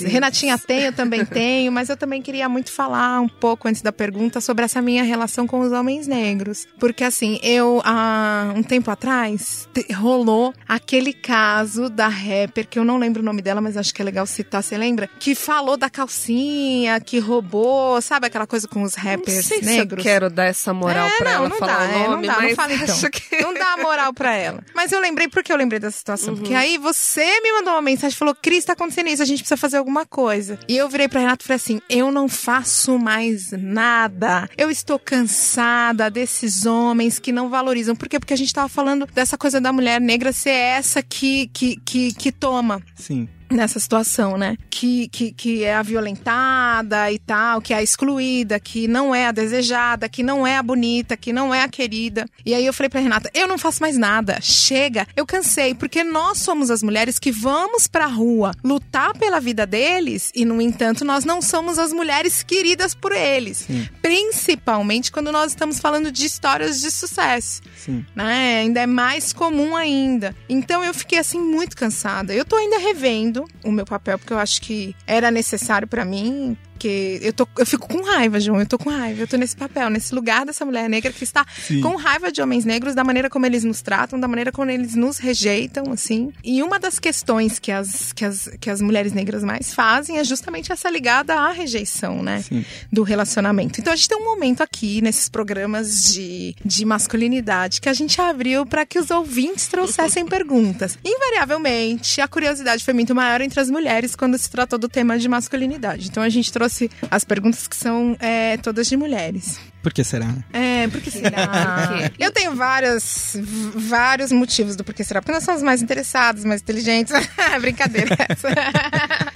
Ai. 0.01 0.07
Renatinha 0.07 0.57
tem, 0.57 0.85
eu 0.85 0.93
também 0.93 1.23
tenho, 1.25 1.71
mas 1.71 1.89
eu 1.89 1.95
também 1.95 2.21
queria 2.21 2.49
muito 2.49 2.71
falar 2.71 3.21
um 3.21 3.29
pouco 3.29 3.67
antes 3.67 3.81
da 3.83 3.91
pergunta 3.91 4.41
sobre 4.41 4.65
essa 4.65 4.81
minha 4.81 5.03
relação 5.03 5.45
com 5.45 5.59
os 5.59 5.71
homens 5.71 6.07
negros. 6.07 6.67
Porque 6.79 7.03
assim, 7.03 7.39
eu, 7.43 7.81
há 7.85 8.51
um 8.55 8.63
tempo 8.63 8.89
atrás, 8.89 9.69
rolou 9.95 10.53
aquele 10.67 11.13
caso 11.13 11.87
da 11.89 12.07
rapper, 12.07 12.67
que 12.67 12.79
eu 12.79 12.83
não 12.83 12.97
lembro 12.97 13.21
o 13.21 13.25
nome 13.25 13.41
dela, 13.43 13.61
mas 13.61 13.77
acho 13.77 13.93
que 13.93 14.01
é 14.01 14.05
legal 14.05 14.25
citar, 14.25 14.63
você 14.63 14.75
lembra? 14.77 15.07
Que 15.19 15.35
falou 15.35 15.77
da 15.77 15.89
calcinha, 15.89 16.99
que 16.99 17.19
roubou, 17.19 18.01
sabe 18.01 18.25
aquela 18.25 18.47
coisa 18.47 18.67
com 18.67 18.81
os 18.81 18.95
Não 18.95 19.03
rappers 19.03 19.45
sei 19.45 19.59
se 19.59 19.65
negros? 19.65 20.03
eu 20.03 20.11
quero 20.11 20.29
dar 20.29 20.45
essa 20.45 20.73
moral 20.73 21.07
É, 21.07 21.17
pra 21.17 21.29
não, 21.29 21.37
ela 21.37 21.49
não 21.49 21.57
falar 21.57 21.77
dá, 21.77 21.83
o 21.83 21.85
é, 21.85 22.07
nome, 22.09 22.27
não 22.27 22.35
dá, 22.35 22.41
não 22.41 22.55
fala 22.55 22.73
então. 22.73 23.09
que... 23.11 23.41
Não 23.43 23.53
dá 23.53 23.77
moral 23.77 24.13
pra 24.13 24.33
ela. 24.35 24.63
Mas 24.73 24.91
eu 24.91 24.99
lembrei 24.99 25.27
porque 25.27 25.53
eu 25.53 25.57
lembrei 25.57 25.79
dessa 25.79 25.97
situação. 25.97 26.33
Uhum. 26.33 26.39
Porque 26.39 26.53
aí 26.55 26.77
você 26.79 27.39
me 27.41 27.51
mandou 27.53 27.73
uma 27.73 27.81
mensagem 27.81 27.98
e 28.07 28.11
falou: 28.11 28.35
Cris, 28.35 28.65
tá 28.65 28.73
acontecendo 28.73 29.07
isso, 29.07 29.21
a 29.21 29.25
gente 29.25 29.39
precisa 29.39 29.57
fazer 29.57 29.77
alguma 29.77 30.05
coisa. 30.05 30.59
E 30.67 30.77
eu 30.77 30.87
virei 30.89 31.07
pra 31.07 31.19
Renato 31.19 31.43
e 31.43 31.47
falei 31.47 31.57
assim: 31.57 31.81
eu 31.89 32.11
não 32.11 32.27
faço 32.27 32.97
mais 32.97 33.51
nada. 33.51 34.49
Eu 34.57 34.69
estou 34.69 34.97
cansada 34.97 36.09
desses 36.09 36.65
homens 36.65 37.19
que 37.19 37.31
não 37.31 37.49
valorizam. 37.49 37.95
Por 37.95 38.07
quê? 38.07 38.19
Porque 38.19 38.33
a 38.33 38.37
gente 38.37 38.53
tava 38.53 38.69
falando 38.69 39.05
dessa 39.13 39.37
coisa 39.37 39.59
da 39.59 39.73
mulher 39.73 39.99
negra 39.99 40.31
ser 40.31 40.51
essa 40.51 41.01
que, 41.01 41.47
que, 41.47 41.77
que, 41.77 42.13
que 42.13 42.31
toma 42.31 42.81
Sim. 42.95 43.27
Nessa 43.49 43.79
situação, 43.79 44.37
né? 44.37 44.57
Que, 44.69 45.07
que, 45.09 45.31
que 45.31 45.63
é 45.63 45.75
a 45.75 45.81
violentada 45.81 47.11
e 47.11 47.19
tal, 47.19 47.61
que 47.61 47.73
é 47.73 47.77
a 47.77 47.83
excluída, 47.83 48.59
que 48.59 48.87
não 48.87 49.13
é 49.13 49.27
a 49.27 49.31
desejada, 49.31 50.09
que 50.09 50.23
não 50.23 50.45
é 50.45 50.57
a 50.57 50.63
bonita, 50.63 51.17
que 51.17 51.33
não 51.33 51.53
é 51.53 51.63
a 51.63 51.67
querida. 51.67 52.25
E 52.45 52.53
aí 52.53 52.65
eu 52.65 52.73
falei 52.73 52.89
pra 52.89 52.99
Renata, 52.99 53.29
eu 53.33 53.47
não 53.47 53.57
faço 53.57 53.81
mais 53.81 53.97
nada, 53.97 54.39
chega, 54.41 55.07
eu 55.15 55.25
cansei, 55.25 55.73
porque 55.73 56.03
nós 56.03 56.39
somos 56.39 56.71
as 56.71 56.83
mulheres 56.83 57.19
que 57.19 57.31
vamos 57.31 57.87
pra 57.87 58.05
rua 58.05 58.51
lutar 58.63 59.13
pela 59.17 59.39
vida 59.39 59.65
deles 59.65 60.31
e, 60.35 60.45
no 60.45 60.61
entanto, 60.61 61.03
nós 61.03 61.25
não 61.25 61.41
somos 61.41 61.79
as 61.79 61.91
mulheres 61.91 62.43
queridas 62.43 62.93
por 62.93 63.11
eles. 63.11 63.67
Principalmente 64.01 65.11
quando 65.11 65.31
nós 65.31 65.51
estamos 65.51 65.79
falando 65.79 66.11
de 66.11 66.25
histórias 66.25 66.79
de 66.79 66.91
sucesso 66.91 67.61
Sim. 67.75 68.05
né? 68.15 68.59
Ainda 68.61 68.81
é 68.81 68.85
mais 68.87 69.33
comum 69.33 69.75
ainda. 69.75 70.35
Então 70.47 70.83
eu 70.83 70.93
fiquei 70.93 71.19
assim 71.19 71.39
muito 71.39 71.75
cansada. 71.75 72.33
Eu 72.33 72.45
tô 72.45 72.55
ainda 72.55 72.77
revendo 72.77 73.38
o 73.63 73.71
meu 73.71 73.85
papel 73.85 74.17
porque 74.17 74.33
eu 74.33 74.39
acho 74.39 74.61
que 74.61 74.95
era 75.05 75.29
necessário 75.31 75.87
pra 75.87 76.05
mim. 76.05 76.57
Porque 76.79 77.19
eu, 77.21 77.33
tô, 77.33 77.45
eu 77.57 77.65
fico 77.65 77.89
com 77.89 78.01
raiva, 78.01 78.39
João. 78.39 78.61
Eu 78.61 78.65
tô 78.65 78.77
com 78.77 78.89
raiva. 78.89 79.23
Eu 79.23 79.27
tô 79.27 79.35
nesse 79.35 79.53
papel, 79.53 79.89
nesse 79.89 80.15
lugar 80.15 80.45
dessa 80.45 80.63
mulher 80.63 80.89
negra 80.89 81.11
que 81.11 81.25
está 81.25 81.45
Sim. 81.67 81.81
com 81.81 81.97
raiva 81.97 82.31
de 82.31 82.41
homens 82.41 82.63
negros, 82.63 82.95
da 82.95 83.03
maneira 83.03 83.29
como 83.29 83.45
eles 83.45 83.65
nos 83.65 83.81
tratam, 83.81 84.17
da 84.17 84.29
maneira 84.29 84.49
como 84.49 84.71
eles 84.71 84.95
nos 84.95 85.17
rejeitam, 85.17 85.91
assim. 85.91 86.31
E 86.41 86.63
uma 86.63 86.79
das 86.79 86.97
questões 86.97 87.59
que 87.59 87.69
as, 87.69 88.13
que 88.13 88.23
as, 88.23 88.49
que 88.61 88.69
as 88.69 88.79
mulheres 88.79 89.11
negras 89.11 89.43
mais 89.43 89.73
fazem 89.73 90.19
é 90.19 90.23
justamente 90.23 90.71
essa 90.71 90.89
ligada 90.89 91.35
à 91.35 91.51
rejeição, 91.51 92.23
né? 92.23 92.43
Sim. 92.43 92.63
do 92.89 93.03
relacionamento. 93.03 93.81
Então 93.81 93.91
a 93.91 93.95
gente 93.97 94.07
tem 94.07 94.17
um 94.17 94.23
momento 94.23 94.63
aqui 94.63 95.01
nesses 95.01 95.27
programas 95.27 96.13
de, 96.13 96.55
de 96.63 96.85
masculinidade 96.85 97.81
que 97.81 97.89
a 97.89 97.93
gente 97.93 98.21
abriu 98.21 98.65
para 98.65 98.85
que 98.85 98.97
os 98.97 99.11
ouvintes 99.11 99.67
trouxessem 99.67 100.23
perguntas. 100.25 100.97
Invariavelmente, 101.03 102.21
a 102.21 102.27
curiosidade 102.27 102.85
foi 102.85 102.93
muito 102.93 103.13
maior 103.13 103.41
entre 103.41 103.59
as 103.59 103.69
mulheres 103.69 104.15
quando 104.15 104.37
se 104.37 104.49
tratou 104.49 104.79
do 104.79 104.87
tema 104.87 105.19
de 105.19 105.27
masculinidade. 105.27 106.07
Então 106.07 106.23
a 106.23 106.29
gente 106.29 106.49
trouxe 106.53 106.68
as 107.09 107.23
perguntas 107.23 107.67
que 107.67 107.75
são 107.75 108.15
é, 108.19 108.57
todas 108.57 108.87
de 108.87 108.97
mulheres. 108.97 109.59
Por 109.81 109.93
que 109.93 110.03
será? 110.03 110.35
É, 110.51 110.87
porque 110.89 111.09
será? 111.09 111.47
Por 111.87 111.97
quê? 111.97 112.13
Eu 112.19 112.31
tenho 112.31 112.53
vários, 112.55 113.37
vários 113.75 114.31
motivos 114.31 114.75
do 114.75 114.83
porquê 114.83 115.03
será. 115.03 115.21
Porque 115.21 115.31
nós 115.31 115.43
somos 115.43 115.63
mais 115.63 115.81
interessados, 115.81 116.43
mais 116.43 116.61
inteligentes. 116.61 117.13
Brincadeira 117.61 118.15
essa. 118.27 118.49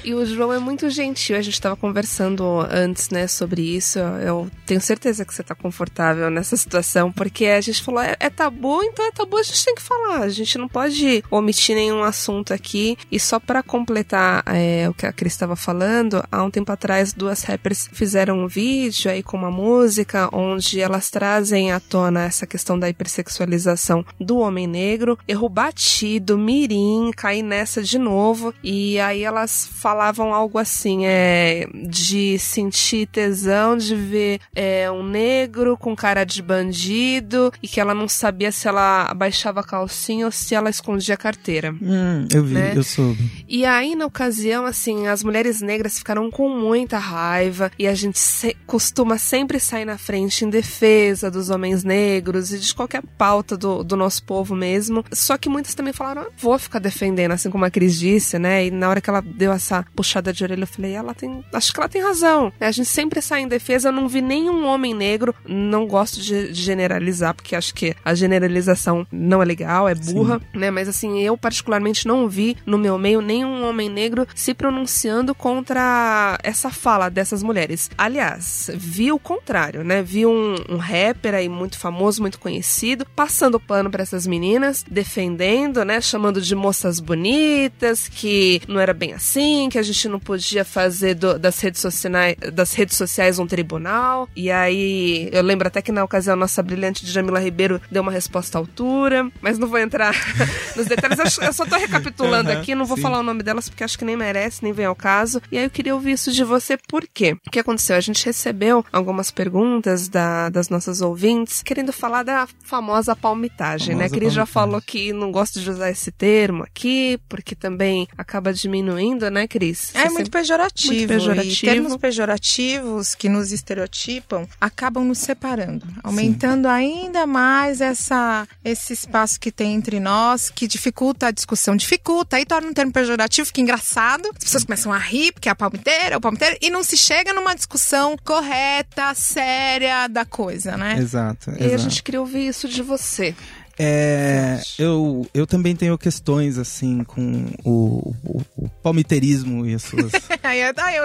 E 0.03 0.13
o 0.13 0.25
João 0.25 0.51
é 0.51 0.59
muito 0.59 0.89
gentil. 0.89 1.37
A 1.37 1.41
gente 1.41 1.59
tava 1.59 1.75
conversando 1.75 2.59
antes, 2.69 3.09
né, 3.09 3.25
sobre 3.27 3.61
isso. 3.61 3.99
Eu 3.99 4.51
tenho 4.65 4.81
certeza 4.81 5.23
que 5.23 5.33
você 5.33 5.43
tá 5.43 5.55
confortável 5.55 6.29
nessa 6.29 6.57
situação, 6.57 7.11
porque 7.11 7.45
a 7.45 7.61
gente 7.61 7.81
falou, 7.81 8.01
é, 8.01 8.15
é 8.19 8.29
tabu, 8.29 8.83
então 8.83 9.05
é 9.05 9.11
tabu, 9.11 9.37
a 9.37 9.43
gente 9.43 9.63
tem 9.63 9.75
que 9.75 9.81
falar. 9.81 10.23
A 10.23 10.29
gente 10.29 10.57
não 10.57 10.67
pode 10.67 11.23
omitir 11.31 11.75
nenhum 11.75 12.03
assunto 12.03 12.53
aqui. 12.53 12.97
E 13.09 13.19
só 13.19 13.39
pra 13.39 13.63
completar 13.63 14.43
é, 14.47 14.89
o 14.89 14.93
que 14.93 15.05
a 15.05 15.13
Cris 15.13 15.33
estava 15.33 15.55
falando, 15.55 16.23
há 16.29 16.43
um 16.43 16.51
tempo 16.51 16.71
atrás, 16.71 17.13
duas 17.13 17.43
rappers 17.43 17.89
fizeram 17.93 18.39
um 18.39 18.47
vídeo 18.47 19.09
aí 19.09 19.23
com 19.23 19.37
uma 19.37 19.51
música 19.51 20.32
onde 20.33 20.79
elas 20.79 21.09
trazem 21.09 21.71
à 21.71 21.79
tona 21.79 22.23
essa 22.25 22.45
questão 22.47 22.77
da 22.77 22.89
hipersexualização 22.89 24.05
do 24.19 24.37
homem 24.39 24.67
negro. 24.67 25.17
Erro 25.27 25.47
batido, 25.49 26.37
mirim, 26.37 27.11
caí 27.15 27.41
nessa 27.43 27.81
de 27.81 27.97
novo. 27.97 28.53
E 28.63 28.99
aí 28.99 29.23
elas 29.23 29.67
falavam 29.71 30.33
algo 30.33 30.57
assim, 30.57 31.05
é, 31.05 31.67
de 31.87 32.37
sentir 32.39 33.07
tesão 33.07 33.77
de 33.77 33.95
ver 33.95 34.39
é, 34.55 34.89
um 34.91 35.03
negro 35.03 35.77
com 35.77 35.95
cara 35.95 36.23
de 36.23 36.41
bandido 36.41 37.51
e 37.61 37.67
que 37.67 37.79
ela 37.79 37.93
não 37.93 38.07
sabia 38.07 38.51
se 38.51 38.67
ela 38.67 39.03
abaixava 39.09 39.59
a 39.59 39.63
calcinha 39.63 40.25
ou 40.25 40.31
se 40.31 40.55
ela 40.55 40.69
escondia 40.69 41.15
a 41.15 41.17
carteira. 41.17 41.71
Hum, 41.81 42.27
eu 42.33 42.43
vi, 42.43 42.53
Né? 42.53 42.73
eu 42.75 42.83
soube. 42.83 43.31
E 43.47 43.65
aí, 43.65 43.95
na 43.95 44.05
ocasião, 44.05 44.65
assim, 44.65 45.07
as 45.07 45.23
mulheres 45.23 45.61
negras 45.61 45.97
ficaram 45.97 46.29
com 46.31 46.49
muita 46.49 46.97
raiva 46.97 47.71
e 47.77 47.87
a 47.87 47.93
gente 47.93 48.19
se- 48.19 48.55
costuma 48.65 49.17
sempre 49.17 49.59
sair 49.59 49.85
na 49.85 49.97
frente 49.97 50.22
em 50.23 50.49
defesa 50.49 51.29
dos 51.29 51.49
homens 51.49 51.83
negros 51.83 52.51
e 52.51 52.59
de 52.59 52.73
qualquer 52.73 53.03
pauta 53.17 53.57
do, 53.57 53.83
do 53.83 53.95
nosso 53.95 54.23
povo 54.23 54.55
mesmo. 54.55 55.03
Só 55.11 55.37
que 55.37 55.49
muitas 55.49 55.73
também 55.73 55.93
falaram, 55.93 56.23
ah, 56.23 56.27
vou 56.37 56.57
ficar 56.57 56.79
defendendo, 56.79 57.31
assim 57.31 57.49
como 57.49 57.65
a 57.65 57.71
Cris 57.71 57.97
disse, 57.99 58.37
né? 58.37 58.65
E 58.65 58.71
na 58.71 58.89
hora 58.89 59.01
que 59.01 59.09
ela 59.09 59.21
deu 59.21 59.51
essa 59.51 59.85
puxada 59.95 60.31
de 60.31 60.43
orelha, 60.43 60.63
eu 60.63 60.67
falei, 60.67 60.93
ela 60.93 61.13
tem. 61.13 61.43
Acho 61.53 61.73
que 61.73 61.79
ela 61.79 61.89
tem 61.89 62.01
razão. 62.01 62.51
A 62.59 62.71
gente 62.71 62.89
sempre 62.89 63.21
sai 63.21 63.41
em 63.41 63.47
defesa, 63.47 63.89
eu 63.89 63.93
não 63.93 64.07
vi 64.07 64.21
nenhum 64.21 64.65
homem 64.65 64.93
negro, 64.93 65.33
não 65.47 65.87
gosto 65.87 66.21
de, 66.21 66.53
generalizar, 66.53 67.33
porque 67.33 67.55
acho 67.55 67.73
que 67.73 67.95
a 68.03 68.13
generalização 68.13 69.05
não 69.11 69.41
é 69.41 69.45
legal, 69.45 69.87
é 69.87 69.95
burra, 69.95 70.39
Sim. 70.39 70.59
né? 70.59 70.71
Mas 70.71 70.87
assim, 70.87 71.21
eu 71.21 71.37
particularmente 71.37 72.07
não 72.07 72.27
vi 72.27 72.57
no 72.65 72.77
meu 72.77 72.97
meio 72.97 73.21
nenhum 73.21 73.67
homem 73.67 73.89
negro 73.89 74.27
se 74.35 74.53
pronunciando 74.53 75.35
contra 75.35 76.37
essa 76.43 76.69
fala 76.69 77.09
dessas 77.09 77.43
mulheres. 77.43 77.89
Aliás, 77.97 78.69
vi 78.73 79.11
o 79.11 79.19
contrário, 79.19 79.83
né? 79.83 80.01
Vi 80.13 80.27
um, 80.27 80.53
um 80.69 80.77
rapper 80.77 81.33
aí 81.33 81.49
muito 81.49 81.79
famoso, 81.79 82.21
muito 82.21 82.37
conhecido, 82.37 83.03
passando 83.15 83.59
pano 83.59 83.89
para 83.89 84.03
essas 84.03 84.27
meninas, 84.27 84.85
defendendo, 84.87 85.83
né? 85.83 85.99
Chamando 85.99 86.39
de 86.39 86.53
moças 86.53 86.99
bonitas, 86.99 88.07
que 88.09 88.61
não 88.67 88.79
era 88.79 88.93
bem 88.93 89.13
assim, 89.13 89.69
que 89.71 89.79
a 89.79 89.81
gente 89.81 90.07
não 90.07 90.19
podia 90.19 90.63
fazer 90.63 91.15
do, 91.15 91.39
das, 91.39 91.59
redes 91.59 91.81
sociais, 91.81 92.37
das 92.53 92.73
redes 92.73 92.95
sociais 92.95 93.39
um 93.39 93.47
tribunal. 93.47 94.29
E 94.35 94.51
aí, 94.51 95.29
eu 95.31 95.41
lembro 95.41 95.67
até 95.67 95.81
que 95.81 95.91
na 95.91 96.03
ocasião 96.03 96.35
nossa 96.35 96.61
brilhante 96.61 97.07
Jamila 97.07 97.39
Ribeiro 97.39 97.81
deu 97.89 98.03
uma 98.03 98.11
resposta 98.11 98.59
à 98.59 98.61
altura, 98.61 99.31
mas 99.41 99.57
não 99.57 99.67
vou 99.67 99.79
entrar 99.79 100.13
nos 100.77 100.85
detalhes. 100.85 101.39
Eu 101.39 101.53
só 101.53 101.65
tô 101.65 101.75
recapitulando 101.75 102.51
uhum, 102.51 102.59
aqui, 102.59 102.75
não 102.75 102.85
vou 102.85 102.97
sim. 102.97 103.01
falar 103.03 103.17
o 103.17 103.23
nome 103.23 103.41
delas 103.41 103.67
porque 103.67 103.83
acho 103.83 103.97
que 103.97 104.05
nem 104.05 104.15
merece, 104.15 104.63
nem 104.63 104.73
vem 104.73 104.85
ao 104.85 104.95
caso. 104.95 105.41
E 105.51 105.57
aí 105.57 105.63
eu 105.63 105.71
queria 105.71 105.95
ouvir 105.95 106.11
isso 106.11 106.31
de 106.31 106.43
você, 106.43 106.77
por 106.87 107.03
quê? 107.11 107.35
O 107.47 107.49
que 107.49 107.57
aconteceu? 107.57 107.95
A 107.95 107.99
gente 107.99 108.23
recebeu 108.23 108.85
algumas 108.93 109.31
perguntas 109.31 110.02
da, 110.07 110.49
das 110.49 110.69
nossas 110.69 111.01
ouvintes 111.01 111.61
querendo 111.63 111.91
falar 111.91 112.23
da 112.23 112.47
famosa 112.63 113.15
palmitagem, 113.15 113.95
né? 113.95 114.03
famosa 114.03 114.15
né? 114.15 114.19
Cris 114.19 114.33
já 114.33 114.45
falou 114.45 114.81
que 114.81 115.13
não 115.13 115.31
gosta 115.31 115.59
de 115.59 115.69
usar 115.69 115.89
esse 115.89 116.11
termo 116.11 116.63
aqui, 116.63 117.19
porque 117.29 117.55
também 117.55 118.07
acaba 118.17 118.53
diminuindo, 118.53 119.29
né, 119.29 119.47
Cris? 119.47 119.93
É 119.95 120.09
muito 120.09 120.29
pejorativo. 120.29 120.93
Muito 120.93 121.07
pejorativo. 121.07 121.53
E 121.53 121.69
termos 121.69 121.97
pejorativos 121.97 123.15
que 123.15 123.29
nos 123.29 123.51
estereotipam 123.51 124.47
acabam 124.59 125.05
nos 125.05 125.19
separando, 125.19 125.85
aumentando 126.03 126.67
Sim. 126.67 126.73
ainda 126.73 127.25
mais 127.25 127.81
essa, 127.81 128.47
esse 128.63 128.93
espaço 128.93 129.39
que 129.39 129.51
tem 129.51 129.73
entre 129.73 129.99
nós, 129.99 130.49
que 130.49 130.67
dificulta 130.67 131.27
a 131.27 131.31
discussão. 131.31 131.75
Dificulta, 131.75 132.37
aí 132.37 132.45
torna 132.45 132.67
um 132.67 132.73
termo 132.73 132.91
pejorativo, 132.91 133.47
fica 133.47 133.61
engraçado, 133.61 134.29
as 134.33 134.43
pessoas 134.43 134.63
começam 134.63 134.91
a 134.91 134.97
rir, 134.97 135.31
porque 135.31 135.49
é 135.49 135.51
a 135.51 135.55
palmiteira, 135.55 136.15
é 136.15 136.17
o 136.17 136.21
palmiteiro, 136.21 136.57
e 136.61 136.69
não 136.69 136.83
se 136.83 136.97
chega 136.97 137.33
numa 137.33 137.55
discussão 137.55 138.15
correta, 138.23 139.13
séria 139.13 139.92
da 140.09 140.25
coisa, 140.25 140.77
né? 140.77 140.97
Exato. 140.97 141.51
E 141.51 141.63
exato. 141.63 141.73
a 141.73 141.77
gente 141.77 142.03
queria 142.03 142.19
ouvir 142.19 142.47
isso 142.47 142.67
de 142.67 142.81
você. 142.81 143.35
É, 143.77 144.61
eu, 144.77 145.27
eu 145.33 145.47
também 145.47 145.75
tenho 145.75 145.97
questões, 145.97 146.57
assim, 146.57 147.03
com 147.03 147.45
o, 147.63 148.13
o, 148.23 148.41
o 148.55 148.69
palmiteirismo 148.81 149.65
e 149.65 149.73
as 149.73 149.83
suas 149.83 150.11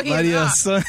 variações. 0.08 0.84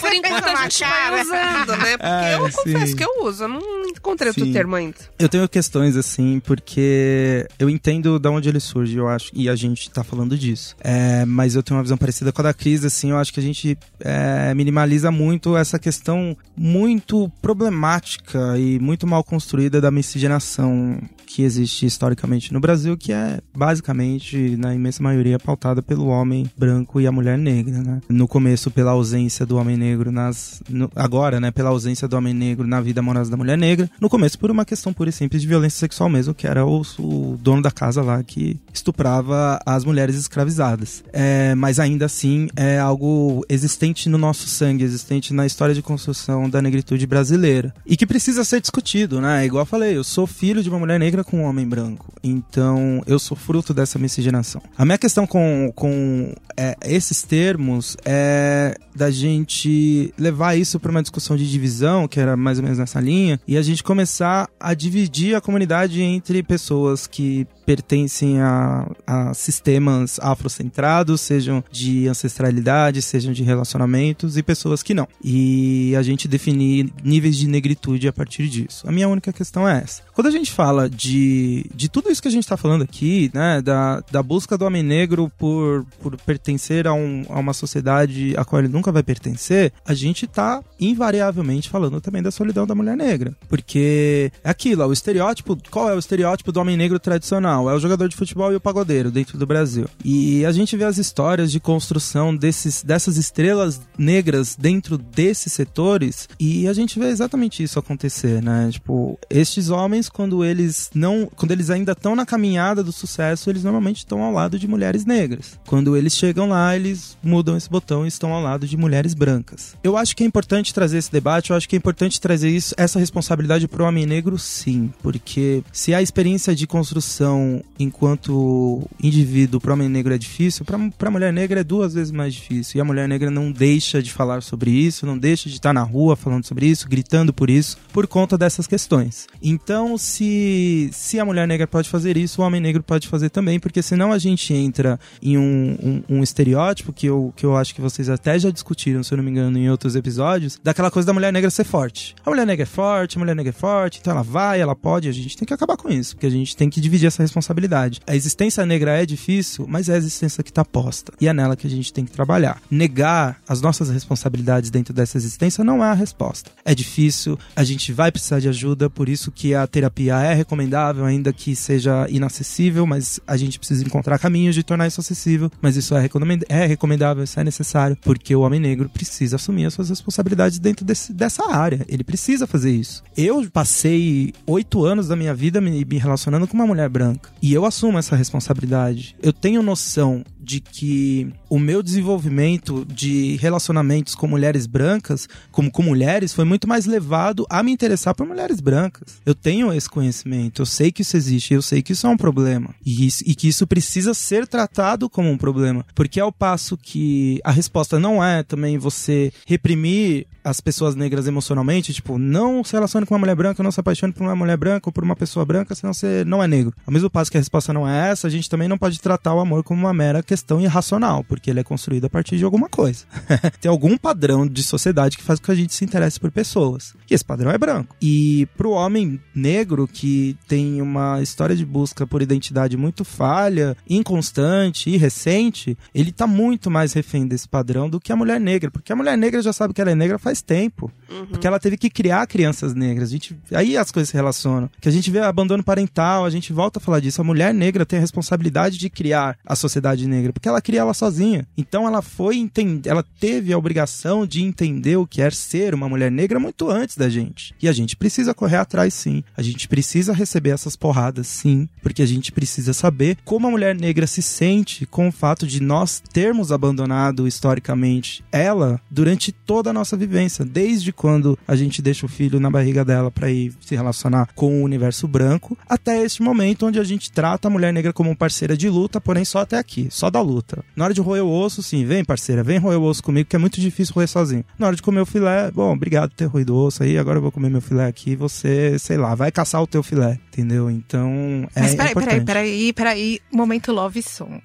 Por 0.00 0.12
enquanto 0.14 0.44
a 0.44 0.62
gente 0.62 0.80
vai 0.80 1.22
usando, 1.22 1.76
né? 1.76 1.96
Porque 1.98 2.06
ah, 2.06 2.32
eu 2.32 2.50
sim. 2.50 2.56
confesso 2.56 2.96
que 2.96 3.04
eu 3.04 3.24
uso, 3.24 3.44
eu 3.44 3.48
não 3.48 3.82
encontrei 3.88 4.32
sim. 4.32 4.40
outro 4.40 4.52
termo 4.52 4.76
ainda. 4.76 4.96
Eu 5.18 5.28
tenho 5.28 5.48
questões, 5.48 5.96
assim, 5.96 6.40
porque 6.40 7.46
eu 7.58 7.68
entendo 7.68 8.18
de 8.18 8.28
onde 8.28 8.48
ele 8.48 8.60
surge, 8.60 8.96
eu 8.96 9.08
acho, 9.08 9.30
e 9.34 9.48
a 9.48 9.56
gente 9.56 9.90
tá 9.90 10.04
falando 10.04 10.38
disso. 10.38 10.76
É, 10.80 11.24
mas 11.24 11.54
eu 11.54 11.62
tenho 11.62 11.76
uma 11.76 11.82
visão 11.82 11.96
parecida 11.96 12.32
com 12.32 12.40
a 12.42 12.44
da 12.44 12.54
crise, 12.54 12.86
assim, 12.86 13.10
eu 13.10 13.16
acho 13.16 13.32
que 13.32 13.40
a 13.40 13.42
gente 13.42 13.76
é, 14.00 14.54
minimaliza 14.54 15.10
muito 15.10 15.56
essa 15.56 15.78
questão 15.78 16.36
muito 16.56 17.30
problemática 17.42 18.56
e 18.58 18.78
muito 18.78 19.06
mal 19.06 19.24
construída 19.24 19.80
da 19.80 19.90
miscigenação 19.90 20.98
que 21.24 21.42
existe 21.42 21.86
historicamente 21.86 22.52
no 22.52 22.60
Brasil, 22.60 22.96
que 22.96 23.12
é 23.12 23.40
basicamente, 23.54 24.56
na 24.56 24.74
imensa 24.74 25.02
maioria, 25.02 25.38
pautada 25.38 25.82
pelo 25.82 26.06
homem 26.06 26.50
branco 26.56 27.00
e 27.00 27.06
a 27.06 27.12
mulher 27.12 27.38
negra, 27.38 27.82
né? 27.82 28.00
No 28.08 28.28
começo, 28.28 28.70
pela 28.70 28.92
ausência 28.92 29.46
do 29.46 29.56
homem 29.56 29.76
negro 29.76 30.12
nas. 30.12 30.62
No, 30.68 30.90
agora, 30.94 31.40
né? 31.40 31.50
Pela 31.50 31.70
ausência 31.70 32.06
do 32.06 32.16
homem 32.16 32.34
negro 32.34 32.66
na 32.66 32.80
vida 32.80 33.00
amorosa 33.00 33.30
da 33.30 33.36
mulher 33.36 33.58
negra. 33.58 33.90
No 34.00 34.08
começo, 34.08 34.38
por 34.38 34.50
uma 34.50 34.64
questão 34.64 34.92
pura 34.92 35.10
e 35.10 35.12
simples 35.12 35.42
de 35.42 35.48
violência 35.48 35.78
sexual 35.78 36.08
mesmo, 36.08 36.34
que 36.34 36.46
era 36.46 36.64
o, 36.64 36.82
o 36.98 37.38
dono 37.40 37.62
da 37.62 37.70
casa 37.70 38.02
lá 38.02 38.22
que 38.22 38.58
estuprava 38.72 39.58
as 39.64 39.84
mulheres 39.84 40.16
escravizadas. 40.16 41.02
É, 41.12 41.54
mas 41.54 41.80
ainda 41.80 42.06
assim, 42.06 42.48
é 42.56 42.78
algo 42.78 43.44
existente 43.48 44.08
no 44.08 44.18
nosso 44.18 44.48
sangue, 44.48 44.84
existente 44.84 45.32
na 45.32 45.46
história 45.46 45.74
de 45.74 45.82
construção 45.82 46.48
da 46.48 46.62
negritude 46.62 47.06
brasileira. 47.06 47.74
E 47.84 47.96
que 47.96 48.06
precisa 48.06 48.44
ser 48.44 48.60
discutido, 48.60 49.20
né? 49.20 49.44
Igual 49.44 49.62
eu 49.62 49.66
falei, 49.66 49.96
eu 49.96 50.04
sou 50.04 50.26
filho 50.26 50.62
de 50.62 50.68
uma 50.68 50.78
mulher 50.78 50.98
negra 50.98 51.05
negra 51.06 51.22
com 51.22 51.38
um 51.38 51.44
homem 51.44 51.66
branco. 51.66 52.12
Então, 52.22 53.00
eu 53.06 53.18
sou 53.18 53.36
fruto 53.36 53.72
dessa 53.72 53.96
miscigenação. 53.98 54.60
A 54.76 54.84
minha 54.84 54.98
questão 54.98 55.24
com, 55.24 55.72
com 55.74 56.34
é, 56.56 56.76
esses 56.84 57.22
termos 57.22 57.96
é 58.04 58.76
da 58.94 59.10
gente 59.10 60.12
levar 60.18 60.56
isso 60.56 60.80
para 60.80 60.90
uma 60.90 61.02
discussão 61.02 61.36
de 61.36 61.48
divisão, 61.48 62.08
que 62.08 62.18
era 62.18 62.36
mais 62.36 62.58
ou 62.58 62.64
menos 62.64 62.78
nessa 62.78 63.00
linha, 63.00 63.38
e 63.46 63.56
a 63.56 63.62
gente 63.62 63.84
começar 63.84 64.48
a 64.58 64.74
dividir 64.74 65.36
a 65.36 65.40
comunidade 65.40 66.02
entre 66.02 66.42
pessoas 66.42 67.06
que 67.06 67.46
pertencem 67.66 68.40
a, 68.40 68.88
a 69.04 69.34
sistemas 69.34 70.20
afrocentrados, 70.20 71.20
sejam 71.20 71.62
de 71.70 72.06
ancestralidade, 72.06 73.02
sejam 73.02 73.32
de 73.32 73.42
relacionamentos, 73.42 74.36
e 74.36 74.42
pessoas 74.42 74.82
que 74.82 74.94
não. 74.94 75.08
E 75.22 75.94
a 75.96 76.02
gente 76.02 76.28
definir 76.28 76.92
níveis 77.02 77.36
de 77.36 77.48
negritude 77.48 78.06
a 78.06 78.12
partir 78.12 78.48
disso. 78.48 78.88
A 78.88 78.92
minha 78.92 79.08
única 79.08 79.32
questão 79.32 79.68
é 79.68 79.82
essa. 79.82 80.02
Quando 80.14 80.28
a 80.28 80.30
gente 80.30 80.52
fala 80.52 80.88
de, 80.88 81.66
de 81.74 81.88
tudo 81.88 82.10
isso 82.10 82.22
que 82.22 82.28
a 82.28 82.30
gente 82.30 82.44
está 82.44 82.56
falando 82.56 82.82
aqui, 82.82 83.30
né, 83.34 83.60
da, 83.60 84.00
da 84.12 84.22
busca 84.22 84.56
do 84.56 84.64
homem 84.64 84.82
negro 84.82 85.30
por, 85.36 85.84
por 86.00 86.16
pertencer 86.18 86.86
a, 86.86 86.94
um, 86.94 87.24
a 87.28 87.38
uma 87.38 87.52
sociedade 87.52 88.34
a 88.36 88.44
qual 88.44 88.60
ele 88.60 88.72
nunca 88.72 88.92
vai 88.92 89.02
pertencer, 89.02 89.72
a 89.84 89.92
gente 89.92 90.24
está 90.24 90.62
invariavelmente 90.78 91.68
falando 91.68 92.00
também 92.00 92.22
da 92.22 92.30
solidão 92.30 92.66
da 92.66 92.74
mulher 92.74 92.96
negra. 92.96 93.34
Porque 93.48 94.30
é 94.44 94.50
aquilo, 94.50 94.86
o 94.86 94.92
estereótipo, 94.92 95.58
qual 95.70 95.90
é 95.90 95.94
o 95.94 95.98
estereótipo 95.98 96.52
do 96.52 96.60
homem 96.60 96.76
negro 96.76 97.00
tradicional? 97.00 97.55
É 97.70 97.74
o 97.74 97.78
jogador 97.78 98.08
de 98.08 98.16
futebol 98.16 98.52
e 98.52 98.56
o 98.56 98.60
pagodeiro 98.60 99.10
dentro 99.10 99.38
do 99.38 99.46
Brasil. 99.46 99.86
E 100.04 100.44
a 100.44 100.52
gente 100.52 100.76
vê 100.76 100.84
as 100.84 100.98
histórias 100.98 101.50
de 101.50 101.58
construção 101.58 102.34
desses, 102.36 102.82
dessas 102.82 103.16
estrelas 103.16 103.80
negras 103.98 104.56
dentro 104.58 104.98
desses 104.98 105.52
setores 105.52 106.28
e 106.38 106.68
a 106.68 106.72
gente 106.72 106.98
vê 106.98 107.06
exatamente 107.06 107.62
isso 107.62 107.78
acontecer, 107.78 108.42
né? 108.42 108.68
Tipo, 108.70 109.18
estes 109.30 109.70
homens, 109.70 110.08
quando 110.08 110.44
eles 110.44 110.90
não. 110.94 111.28
Quando 111.34 111.52
eles 111.52 111.70
ainda 111.70 111.92
estão 111.92 112.14
na 112.14 112.26
caminhada 112.26 112.82
do 112.82 112.92
sucesso, 112.92 113.50
eles 113.50 113.64
normalmente 113.64 113.98
estão 113.98 114.22
ao 114.22 114.32
lado 114.32 114.58
de 114.58 114.68
mulheres 114.68 115.04
negras. 115.04 115.58
Quando 115.66 115.96
eles 115.96 116.14
chegam 116.14 116.48
lá, 116.48 116.74
eles 116.76 117.16
mudam 117.22 117.56
esse 117.56 117.68
botão 117.68 118.04
e 118.04 118.08
estão 118.08 118.32
ao 118.32 118.42
lado 118.42 118.66
de 118.66 118.76
mulheres 118.76 119.14
brancas. 119.14 119.74
Eu 119.82 119.96
acho 119.96 120.14
que 120.16 120.22
é 120.22 120.26
importante 120.26 120.74
trazer 120.74 120.98
esse 120.98 121.12
debate, 121.12 121.50
eu 121.50 121.56
acho 121.56 121.68
que 121.68 121.76
é 121.76 121.78
importante 121.78 122.20
trazer 122.20 122.50
isso, 122.50 122.74
essa 122.76 122.98
responsabilidade 122.98 123.68
para 123.68 123.82
o 123.82 123.86
homem 123.86 124.06
negro, 124.06 124.38
sim. 124.38 124.92
Porque 125.02 125.62
se 125.72 125.94
a 125.94 126.02
experiência 126.02 126.54
de 126.54 126.66
construção 126.66 127.45
enquanto 127.78 128.82
indivíduo, 129.02 129.60
para 129.60 129.74
homem 129.74 129.88
negro 129.88 130.14
é 130.14 130.18
difícil, 130.18 130.64
para 130.64 131.10
mulher 131.10 131.32
negra 131.32 131.60
é 131.60 131.64
duas 131.64 131.94
vezes 131.94 132.10
mais 132.10 132.34
difícil. 132.34 132.78
E 132.78 132.80
a 132.80 132.84
mulher 132.84 133.08
negra 133.08 133.30
não 133.30 133.50
deixa 133.50 134.02
de 134.02 134.12
falar 134.12 134.42
sobre 134.42 134.70
isso, 134.70 135.06
não 135.06 135.18
deixa 135.18 135.48
de 135.48 135.56
estar 135.56 135.72
na 135.72 135.82
rua 135.82 136.16
falando 136.16 136.44
sobre 136.44 136.66
isso, 136.66 136.88
gritando 136.88 137.32
por 137.32 137.50
isso, 137.50 137.78
por 137.92 138.06
conta 138.06 138.36
dessas 138.36 138.66
questões. 138.66 139.26
Então, 139.42 139.96
se, 139.96 140.90
se 140.92 141.18
a 141.18 141.24
mulher 141.24 141.46
negra 141.46 141.66
pode 141.66 141.88
fazer 141.88 142.16
isso, 142.16 142.40
o 142.40 142.44
homem 142.44 142.60
negro 142.60 142.82
pode 142.82 143.08
fazer 143.08 143.30
também, 143.30 143.58
porque 143.58 143.82
senão 143.82 144.12
a 144.12 144.18
gente 144.18 144.52
entra 144.52 144.98
em 145.22 145.36
um, 145.38 146.02
um, 146.08 146.16
um 146.16 146.22
estereótipo 146.22 146.92
que 146.92 147.06
eu, 147.06 147.32
que 147.36 147.44
eu 147.44 147.56
acho 147.56 147.74
que 147.74 147.80
vocês 147.80 148.08
até 148.08 148.38
já 148.38 148.50
discutiram, 148.50 149.02
se 149.02 149.12
eu 149.12 149.16
não 149.16 149.24
me 149.24 149.30
engano, 149.30 149.58
em 149.58 149.70
outros 149.70 149.96
episódios, 149.96 150.58
daquela 150.62 150.90
coisa 150.90 151.06
da 151.06 151.12
mulher 151.12 151.32
negra 151.32 151.50
ser 151.50 151.64
forte. 151.64 152.14
A 152.24 152.30
mulher 152.30 152.46
negra 152.46 152.62
é 152.62 152.66
forte, 152.66 153.16
a 153.16 153.20
mulher 153.20 153.36
negra 153.36 153.50
é 153.50 153.52
forte, 153.52 153.98
então 154.00 154.12
ela 154.12 154.22
vai, 154.22 154.60
ela 154.60 154.74
pode, 154.74 155.08
a 155.08 155.12
gente 155.12 155.36
tem 155.36 155.46
que 155.46 155.54
acabar 155.54 155.76
com 155.76 155.88
isso, 155.88 156.14
porque 156.14 156.26
a 156.26 156.30
gente 156.30 156.56
tem 156.56 156.68
que 156.68 156.80
dividir 156.80 157.06
essa 157.06 157.22
responsabilidade 157.22 157.35
responsabilidade. 157.36 158.00
A 158.06 158.16
existência 158.16 158.64
negra 158.64 159.02
é 159.02 159.04
difícil, 159.04 159.66
mas 159.68 159.88
é 159.88 159.94
a 159.94 159.96
existência 159.96 160.42
que 160.42 160.50
está 160.50 160.64
posta. 160.64 161.12
E 161.20 161.28
é 161.28 161.32
nela 161.32 161.56
que 161.56 161.66
a 161.66 161.70
gente 161.70 161.92
tem 161.92 162.04
que 162.04 162.10
trabalhar. 162.10 162.60
Negar 162.70 163.40
as 163.46 163.60
nossas 163.60 163.90
responsabilidades 163.90 164.70
dentro 164.70 164.94
dessa 164.94 165.16
existência 165.16 165.62
não 165.62 165.84
é 165.84 165.88
a 165.88 165.94
resposta. 165.94 166.50
É 166.64 166.74
difícil, 166.74 167.38
a 167.54 167.62
gente 167.62 167.92
vai 167.92 168.10
precisar 168.10 168.40
de 168.40 168.48
ajuda, 168.48 168.88
por 168.88 169.08
isso 169.08 169.30
que 169.30 169.54
a 169.54 169.66
terapia 169.66 170.16
é 170.16 170.34
recomendável, 170.34 171.04
ainda 171.04 171.32
que 171.32 171.54
seja 171.54 172.06
inacessível, 172.08 172.86
mas 172.86 173.20
a 173.26 173.36
gente 173.36 173.58
precisa 173.58 173.84
encontrar 173.84 174.18
caminhos 174.18 174.54
de 174.54 174.62
tornar 174.62 174.86
isso 174.86 175.00
acessível. 175.00 175.50
Mas 175.60 175.76
isso 175.76 175.94
é, 175.94 176.08
é 176.48 176.66
recomendável, 176.66 177.24
isso 177.24 177.38
é 177.38 177.44
necessário, 177.44 177.96
porque 178.02 178.34
o 178.34 178.40
homem 178.40 178.60
negro 178.60 178.88
precisa 178.88 179.36
assumir 179.36 179.66
as 179.66 179.74
suas 179.74 179.90
responsabilidades 179.90 180.58
dentro 180.58 180.84
desse, 180.84 181.12
dessa 181.12 181.52
área. 181.52 181.84
Ele 181.88 182.04
precisa 182.04 182.46
fazer 182.46 182.70
isso. 182.70 183.02
Eu 183.16 183.46
passei 183.50 184.32
oito 184.46 184.84
anos 184.84 185.08
da 185.08 185.16
minha 185.16 185.34
vida 185.34 185.60
me, 185.60 185.84
me 185.84 185.98
relacionando 185.98 186.46
com 186.46 186.54
uma 186.54 186.66
mulher 186.66 186.88
branca. 186.88 187.25
E 187.40 187.52
eu 187.52 187.64
assumo 187.64 187.98
essa 187.98 188.16
responsabilidade. 188.16 189.16
Eu 189.22 189.32
tenho 189.32 189.62
noção 189.62 190.24
de 190.46 190.60
que 190.60 191.28
o 191.50 191.58
meu 191.58 191.82
desenvolvimento 191.82 192.86
de 192.88 193.34
relacionamentos 193.36 194.14
com 194.14 194.28
mulheres 194.28 194.64
brancas, 194.64 195.28
como 195.50 195.72
com 195.72 195.82
mulheres, 195.82 196.32
foi 196.32 196.44
muito 196.44 196.68
mais 196.68 196.86
levado 196.86 197.44
a 197.50 197.64
me 197.64 197.72
interessar 197.72 198.14
por 198.14 198.24
mulheres 198.24 198.60
brancas. 198.60 199.16
Eu 199.26 199.34
tenho 199.34 199.72
esse 199.72 199.90
conhecimento, 199.90 200.62
eu 200.62 200.66
sei 200.66 200.92
que 200.92 201.02
isso 201.02 201.16
existe, 201.16 201.52
eu 201.52 201.62
sei 201.62 201.82
que 201.82 201.92
isso 201.92 202.06
é 202.06 202.10
um 202.10 202.16
problema. 202.16 202.72
E, 202.84 203.06
isso, 203.06 203.24
e 203.26 203.34
que 203.34 203.48
isso 203.48 203.66
precisa 203.66 204.14
ser 204.14 204.46
tratado 204.46 205.10
como 205.10 205.28
um 205.28 205.36
problema. 205.36 205.84
Porque 205.96 206.20
ao 206.20 206.30
passo 206.30 206.76
que 206.76 207.40
a 207.42 207.50
resposta 207.50 207.98
não 207.98 208.22
é 208.22 208.44
também 208.44 208.78
você 208.78 209.32
reprimir 209.46 210.28
as 210.44 210.60
pessoas 210.60 210.94
negras 210.94 211.26
emocionalmente, 211.26 211.92
tipo, 211.92 212.18
não 212.18 212.62
se 212.62 212.72
relacione 212.72 213.04
com 213.04 213.14
uma 213.14 213.18
mulher 213.18 213.34
branca, 213.34 213.64
não 213.64 213.72
se 213.72 213.80
apaixone 213.80 214.12
por 214.12 214.22
uma 214.22 214.36
mulher 214.36 214.56
branca 214.56 214.88
ou 214.88 214.92
por 214.92 215.02
uma 215.02 215.16
pessoa 215.16 215.44
branca, 215.44 215.74
senão 215.74 215.92
você 215.92 216.24
não 216.24 216.40
é 216.40 216.46
negro. 216.46 216.72
Ao 216.86 216.92
mesmo 216.92 217.10
passo 217.10 217.32
que 217.32 217.36
a 217.36 217.40
resposta 217.40 217.72
não 217.72 217.88
é 217.88 218.10
essa, 218.10 218.28
a 218.28 218.30
gente 218.30 218.48
também 218.48 218.68
não 218.68 218.78
pode 218.78 219.00
tratar 219.00 219.34
o 219.34 219.40
amor 219.40 219.64
como 219.64 219.80
uma 219.80 219.92
mera 219.92 220.22
questão 220.22 220.35
irracional, 220.60 221.24
porque 221.24 221.50
ele 221.50 221.60
é 221.60 221.64
construído 221.64 222.06
a 222.06 222.10
partir 222.10 222.36
de 222.36 222.44
alguma 222.44 222.68
coisa. 222.68 223.04
Tem 223.60 223.70
algum 223.70 223.96
padrão 223.96 224.46
de 224.46 224.62
sociedade 224.62 225.16
que 225.16 225.22
faz 225.22 225.38
com 225.38 225.46
que 225.46 225.52
a 225.52 225.54
gente 225.54 225.74
se 225.74 225.84
interesse 225.84 226.18
por 226.18 226.30
pessoas. 226.30 226.94
E 227.10 227.14
esse 227.14 227.24
padrão 227.24 227.50
é 227.50 227.58
branco. 227.58 227.94
E 228.02 228.48
pro 228.56 228.70
homem 228.70 229.20
negro 229.34 229.86
que 229.86 230.36
tem 230.48 230.82
uma 230.82 231.22
história 231.22 231.54
de 231.54 231.64
busca 231.64 232.06
por 232.06 232.20
identidade 232.20 232.76
muito 232.76 233.04
falha, 233.04 233.76
inconstante 233.88 234.90
e 234.90 234.96
recente, 234.96 235.78
ele 235.94 236.12
tá 236.12 236.26
muito 236.26 236.70
mais 236.70 236.92
refém 236.92 237.26
desse 237.26 237.48
padrão 237.48 237.88
do 237.88 238.00
que 238.00 238.12
a 238.12 238.16
mulher 238.16 238.40
negra, 238.40 238.70
porque 238.70 238.92
a 238.92 238.96
mulher 238.96 239.16
negra 239.16 239.40
já 239.40 239.52
sabe 239.52 239.72
que 239.72 239.80
ela 239.80 239.90
é 239.90 239.94
negra 239.94 240.18
faz 240.18 240.42
tempo. 240.42 240.90
Uhum. 241.10 241.26
Porque 241.26 241.46
ela 241.46 241.60
teve 241.60 241.76
que 241.76 241.88
criar 241.88 242.26
crianças 242.26 242.74
negras. 242.74 243.08
A 243.08 243.12
gente, 243.12 243.38
aí 243.52 243.76
as 243.76 243.90
coisas 243.90 244.08
se 244.08 244.16
relacionam. 244.16 244.70
Que 244.80 244.88
a 244.88 244.92
gente 244.92 245.10
vê 245.10 245.20
abandono 245.20 245.62
parental, 245.62 246.24
a 246.24 246.30
gente 246.30 246.52
volta 246.52 246.78
a 246.78 246.82
falar 246.82 247.00
disso. 247.00 247.20
A 247.20 247.24
mulher 247.24 247.54
negra 247.54 247.86
tem 247.86 247.98
a 247.98 248.00
responsabilidade 248.00 248.78
de 248.78 248.90
criar 248.90 249.38
a 249.44 249.54
sociedade 249.54 250.06
negra, 250.06 250.25
porque 250.32 250.48
ela 250.48 250.60
cria 250.60 250.80
ela 250.80 250.94
sozinha. 250.94 251.46
Então 251.56 251.86
ela 251.86 252.02
foi 252.02 252.36
entender, 252.36 252.88
ela 252.88 253.04
teve 253.18 253.52
a 253.52 253.58
obrigação 253.58 254.26
de 254.26 254.42
entender 254.42 254.96
o 254.96 255.06
que 255.06 255.22
é 255.22 255.30
ser 255.30 255.74
uma 255.74 255.88
mulher 255.88 256.10
negra 256.10 256.38
muito 256.38 256.70
antes 256.70 256.96
da 256.96 257.08
gente. 257.08 257.54
E 257.60 257.68
a 257.68 257.72
gente 257.72 257.96
precisa 257.96 258.34
correr 258.34 258.56
atrás 258.56 258.94
sim. 258.94 259.22
A 259.36 259.42
gente 259.42 259.68
precisa 259.68 260.12
receber 260.12 260.50
essas 260.50 260.76
porradas 260.76 261.26
sim, 261.26 261.68
porque 261.82 262.02
a 262.02 262.06
gente 262.06 262.32
precisa 262.32 262.72
saber 262.72 263.18
como 263.24 263.46
a 263.46 263.50
mulher 263.50 263.74
negra 263.74 264.06
se 264.06 264.22
sente 264.22 264.86
com 264.86 265.08
o 265.08 265.12
fato 265.12 265.46
de 265.46 265.62
nós 265.62 266.02
termos 266.12 266.52
abandonado 266.52 267.26
historicamente 267.26 268.24
ela 268.32 268.80
durante 268.90 269.32
toda 269.32 269.70
a 269.70 269.72
nossa 269.72 269.96
vivência, 269.96 270.44
desde 270.44 270.92
quando 270.92 271.38
a 271.46 271.56
gente 271.56 271.82
deixa 271.82 272.06
o 272.06 272.08
filho 272.08 272.40
na 272.40 272.50
barriga 272.50 272.84
dela 272.84 273.10
para 273.10 273.30
ir 273.30 273.52
se 273.60 273.74
relacionar 273.74 274.28
com 274.34 274.60
o 274.60 274.64
universo 274.64 275.06
branco, 275.06 275.56
até 275.68 276.02
este 276.02 276.22
momento 276.22 276.66
onde 276.66 276.78
a 276.78 276.84
gente 276.84 277.10
trata 277.10 277.48
a 277.48 277.50
mulher 277.50 277.72
negra 277.72 277.92
como 277.92 278.16
parceira 278.16 278.56
de 278.56 278.68
luta, 278.68 279.00
porém 279.00 279.24
só 279.24 279.40
até 279.40 279.58
aqui, 279.58 279.88
só 279.90 280.10
da 280.16 280.22
luta. 280.22 280.64
Na 280.74 280.84
hora 280.84 280.94
de 280.94 281.00
roer 281.00 281.24
o 281.24 281.30
osso, 281.30 281.62
sim, 281.62 281.84
vem 281.84 282.04
parceira, 282.04 282.42
vem 282.42 282.58
roer 282.58 282.78
o 282.78 282.82
osso 282.84 283.02
comigo, 283.02 283.28
que 283.28 283.36
é 283.36 283.38
muito 283.38 283.60
difícil 283.60 283.94
roer 283.94 284.08
sozinho. 284.08 284.44
Na 284.58 284.66
hora 284.66 284.76
de 284.76 284.82
comer 284.82 285.00
o 285.00 285.06
filé, 285.06 285.50
bom, 285.50 285.72
obrigado 285.72 286.10
por 286.10 286.16
ter 286.16 286.26
roído 286.26 286.54
o 286.54 286.66
osso 286.66 286.82
aí, 286.82 286.98
agora 286.98 287.18
eu 287.18 287.22
vou 287.22 287.32
comer 287.32 287.50
meu 287.50 287.60
filé 287.60 287.86
aqui, 287.86 288.16
você, 288.16 288.78
sei 288.78 288.96
lá, 288.96 289.14
vai 289.14 289.30
caçar 289.30 289.62
o 289.62 289.66
teu 289.66 289.82
filé, 289.82 290.18
entendeu? 290.28 290.70
Então, 290.70 291.48
é 291.54 291.60
Mas 291.60 291.74
peraí, 291.74 291.90
importante. 291.90 292.24
peraí, 292.24 292.24
peraí, 292.24 292.72
peraí, 292.72 293.20
momento 293.32 293.72
love 293.72 294.02
song. 294.02 294.40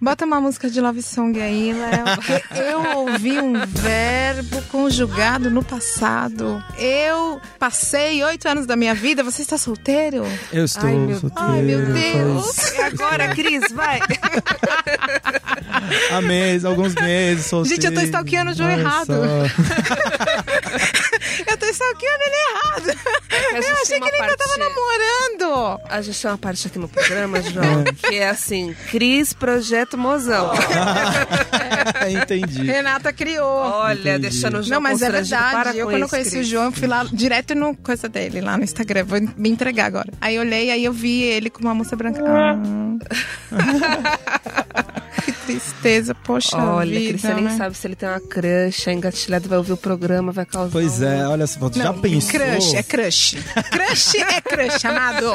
Bota 0.00 0.24
uma 0.24 0.40
música 0.40 0.68
de 0.70 0.80
love 0.80 1.02
song 1.02 1.40
aí, 1.40 1.72
Léo. 1.72 2.04
Eu 2.70 2.98
ouvi 3.00 3.38
um 3.40 3.54
verbo 3.66 4.60
conjugado 4.70 5.50
no 5.50 5.62
passado. 5.64 6.62
Eu 6.78 7.40
passei 7.58 8.22
oito 8.24 8.46
anos 8.48 8.66
da 8.66 8.76
minha 8.76 8.94
vida. 8.94 9.22
Você 9.24 9.42
está 9.42 9.56
solteiro? 9.58 10.24
Eu 10.52 10.64
estou 10.64 10.88
Ai, 10.88 10.94
meu- 10.96 11.20
solteiro. 11.20 11.50
Ai, 11.52 11.62
meu 11.62 11.86
Deus. 11.86 12.46
faz 12.56 12.74
E 12.76 12.80
agora, 12.82 13.28
Cris, 13.34 13.62
vai! 13.72 14.00
Há 16.10 16.20
meses, 16.20 16.64
alguns 16.64 16.94
meses, 16.94 17.46
solteiro. 17.46 17.82
Gente, 17.82 17.86
eu 17.86 17.94
tô 17.94 18.00
stalkeando 18.04 18.50
o 18.50 18.54
João 18.54 18.70
errado. 18.70 19.12
Eu 21.46 21.56
tô 21.56 21.66
stalkeando 21.66 22.22
ele 22.24 22.36
errado. 22.36 22.98
Eu 23.66 23.72
achei 23.82 23.98
que 23.98 24.04
uma 24.04 24.08
ele 24.08 24.16
ainda 24.22 24.36
tava 24.36 24.50
parte- 24.50 24.58
namorando. 24.60 25.80
A 25.88 26.00
gente 26.02 26.20
tem 26.22 26.30
uma 26.30 26.38
parte 26.38 26.66
aqui 26.66 26.78
no 26.78 26.88
programa, 26.88 27.42
João, 27.42 27.84
que 28.08 28.14
é 28.16 28.28
assim, 28.28 28.74
Cris 28.90 29.32
Projeto 29.32 29.98
Mozão. 29.98 30.52
Entendi. 32.22 32.62
Renata 32.64 33.12
criou. 33.12 33.46
Olha, 33.46 33.98
Entendi. 33.98 34.18
deixando 34.20 34.58
o 34.58 34.62
João 34.62 34.76
Não, 34.76 34.80
mas 34.80 35.02
é 35.02 35.10
verdade. 35.10 35.78
Eu, 35.78 35.86
quando 35.86 35.94
eu 35.98 36.00
isso, 36.02 36.10
conheci 36.10 36.30
Cris. 36.30 36.46
o 36.46 36.50
João, 36.50 36.64
eu 36.66 36.72
fui 36.72 36.86
lá 36.88 37.04
direto 37.12 37.54
no 37.54 37.74
coisa 37.76 38.08
dele, 38.08 38.40
lá 38.40 38.56
no 38.56 38.64
Instagram. 38.64 39.04
Vou 39.04 39.20
me 39.36 39.48
entregar 39.50 39.86
agora. 39.86 40.12
Aí 40.20 40.36
eu 40.36 40.42
olhei, 40.42 40.70
aí 40.70 40.84
eu 40.84 40.92
vi 40.92 41.22
ele 41.22 41.50
com 41.50 41.60
uma 41.60 41.74
moça 41.74 41.94
branca. 41.96 42.22
Ah. 42.26 42.56
que 45.24 45.32
tristeza, 45.32 46.14
poxa 46.14 46.56
Olha, 46.56 46.98
vida, 46.98 47.18
você 47.18 47.34
nem 47.34 47.44
né? 47.44 47.56
sabe 47.56 47.76
se 47.76 47.86
ele 47.86 47.96
tem 47.96 48.08
uma 48.08 48.20
crush, 48.20 48.88
é 48.88 48.92
engatilhado, 48.92 49.48
vai 49.48 49.58
ouvir 49.58 49.72
o 49.72 49.76
programa, 49.76 50.32
vai 50.32 50.44
causar. 50.46 50.70
Pois 50.72 51.00
um- 51.00 51.06
é, 51.06 51.26
olha 51.28 51.46
só, 51.46 51.58
já 51.72 51.92
pensou? 51.92 52.30
Crush, 52.40 52.74
é 52.74 52.82
crush. 52.82 53.36
Crush 53.70 54.14
é 54.16 54.40
crush, 54.40 54.84
amado. 54.84 55.32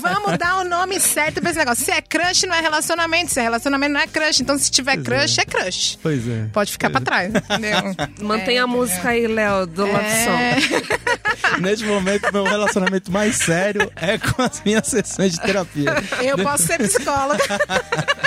Vamos 0.00 0.38
dar 0.38 0.56
o 0.58 0.64
nome 0.64 0.98
certo 1.00 1.40
pra 1.40 1.50
esse 1.50 1.58
negócio. 1.58 1.84
Se 1.84 1.90
é 1.90 2.00
crush, 2.00 2.44
não 2.46 2.54
é 2.54 2.60
relacionamento. 2.60 3.32
Se 3.32 3.40
é 3.40 3.42
relacionamento, 3.42 3.92
não 3.92 4.00
é 4.00 4.06
crush. 4.06 4.40
Então, 4.40 4.58
se 4.58 4.70
tiver 4.70 4.96
crush, 5.02 5.38
é 5.38 5.44
crush. 5.44 5.98
Pois 6.02 6.26
é. 6.28 6.46
Pode 6.52 6.72
ficar 6.72 6.90
pra 6.90 7.00
trás, 7.00 7.32
entendeu? 7.34 7.78
Mantém 8.20 8.58
a 8.58 8.66
música 8.66 9.10
aí, 9.10 9.26
Léo, 9.26 9.66
do 9.66 9.82
Love 9.86 10.04
Song. 10.24 10.42
É, 11.54 11.58
Neste 11.60 11.84
momento, 11.84 12.30
meu 12.32 12.44
relacionamento 12.44 13.10
mais 13.10 13.36
sério 13.36 13.90
é 13.96 14.18
com 14.18 14.42
as 14.42 14.60
minhas 14.64 14.86
sessões 14.86 15.32
de 15.32 15.40
terapia. 15.40 15.94
eu 16.22 16.36
posso 16.38 16.64
ser 16.66 16.78
psicóloga. 16.78 17.42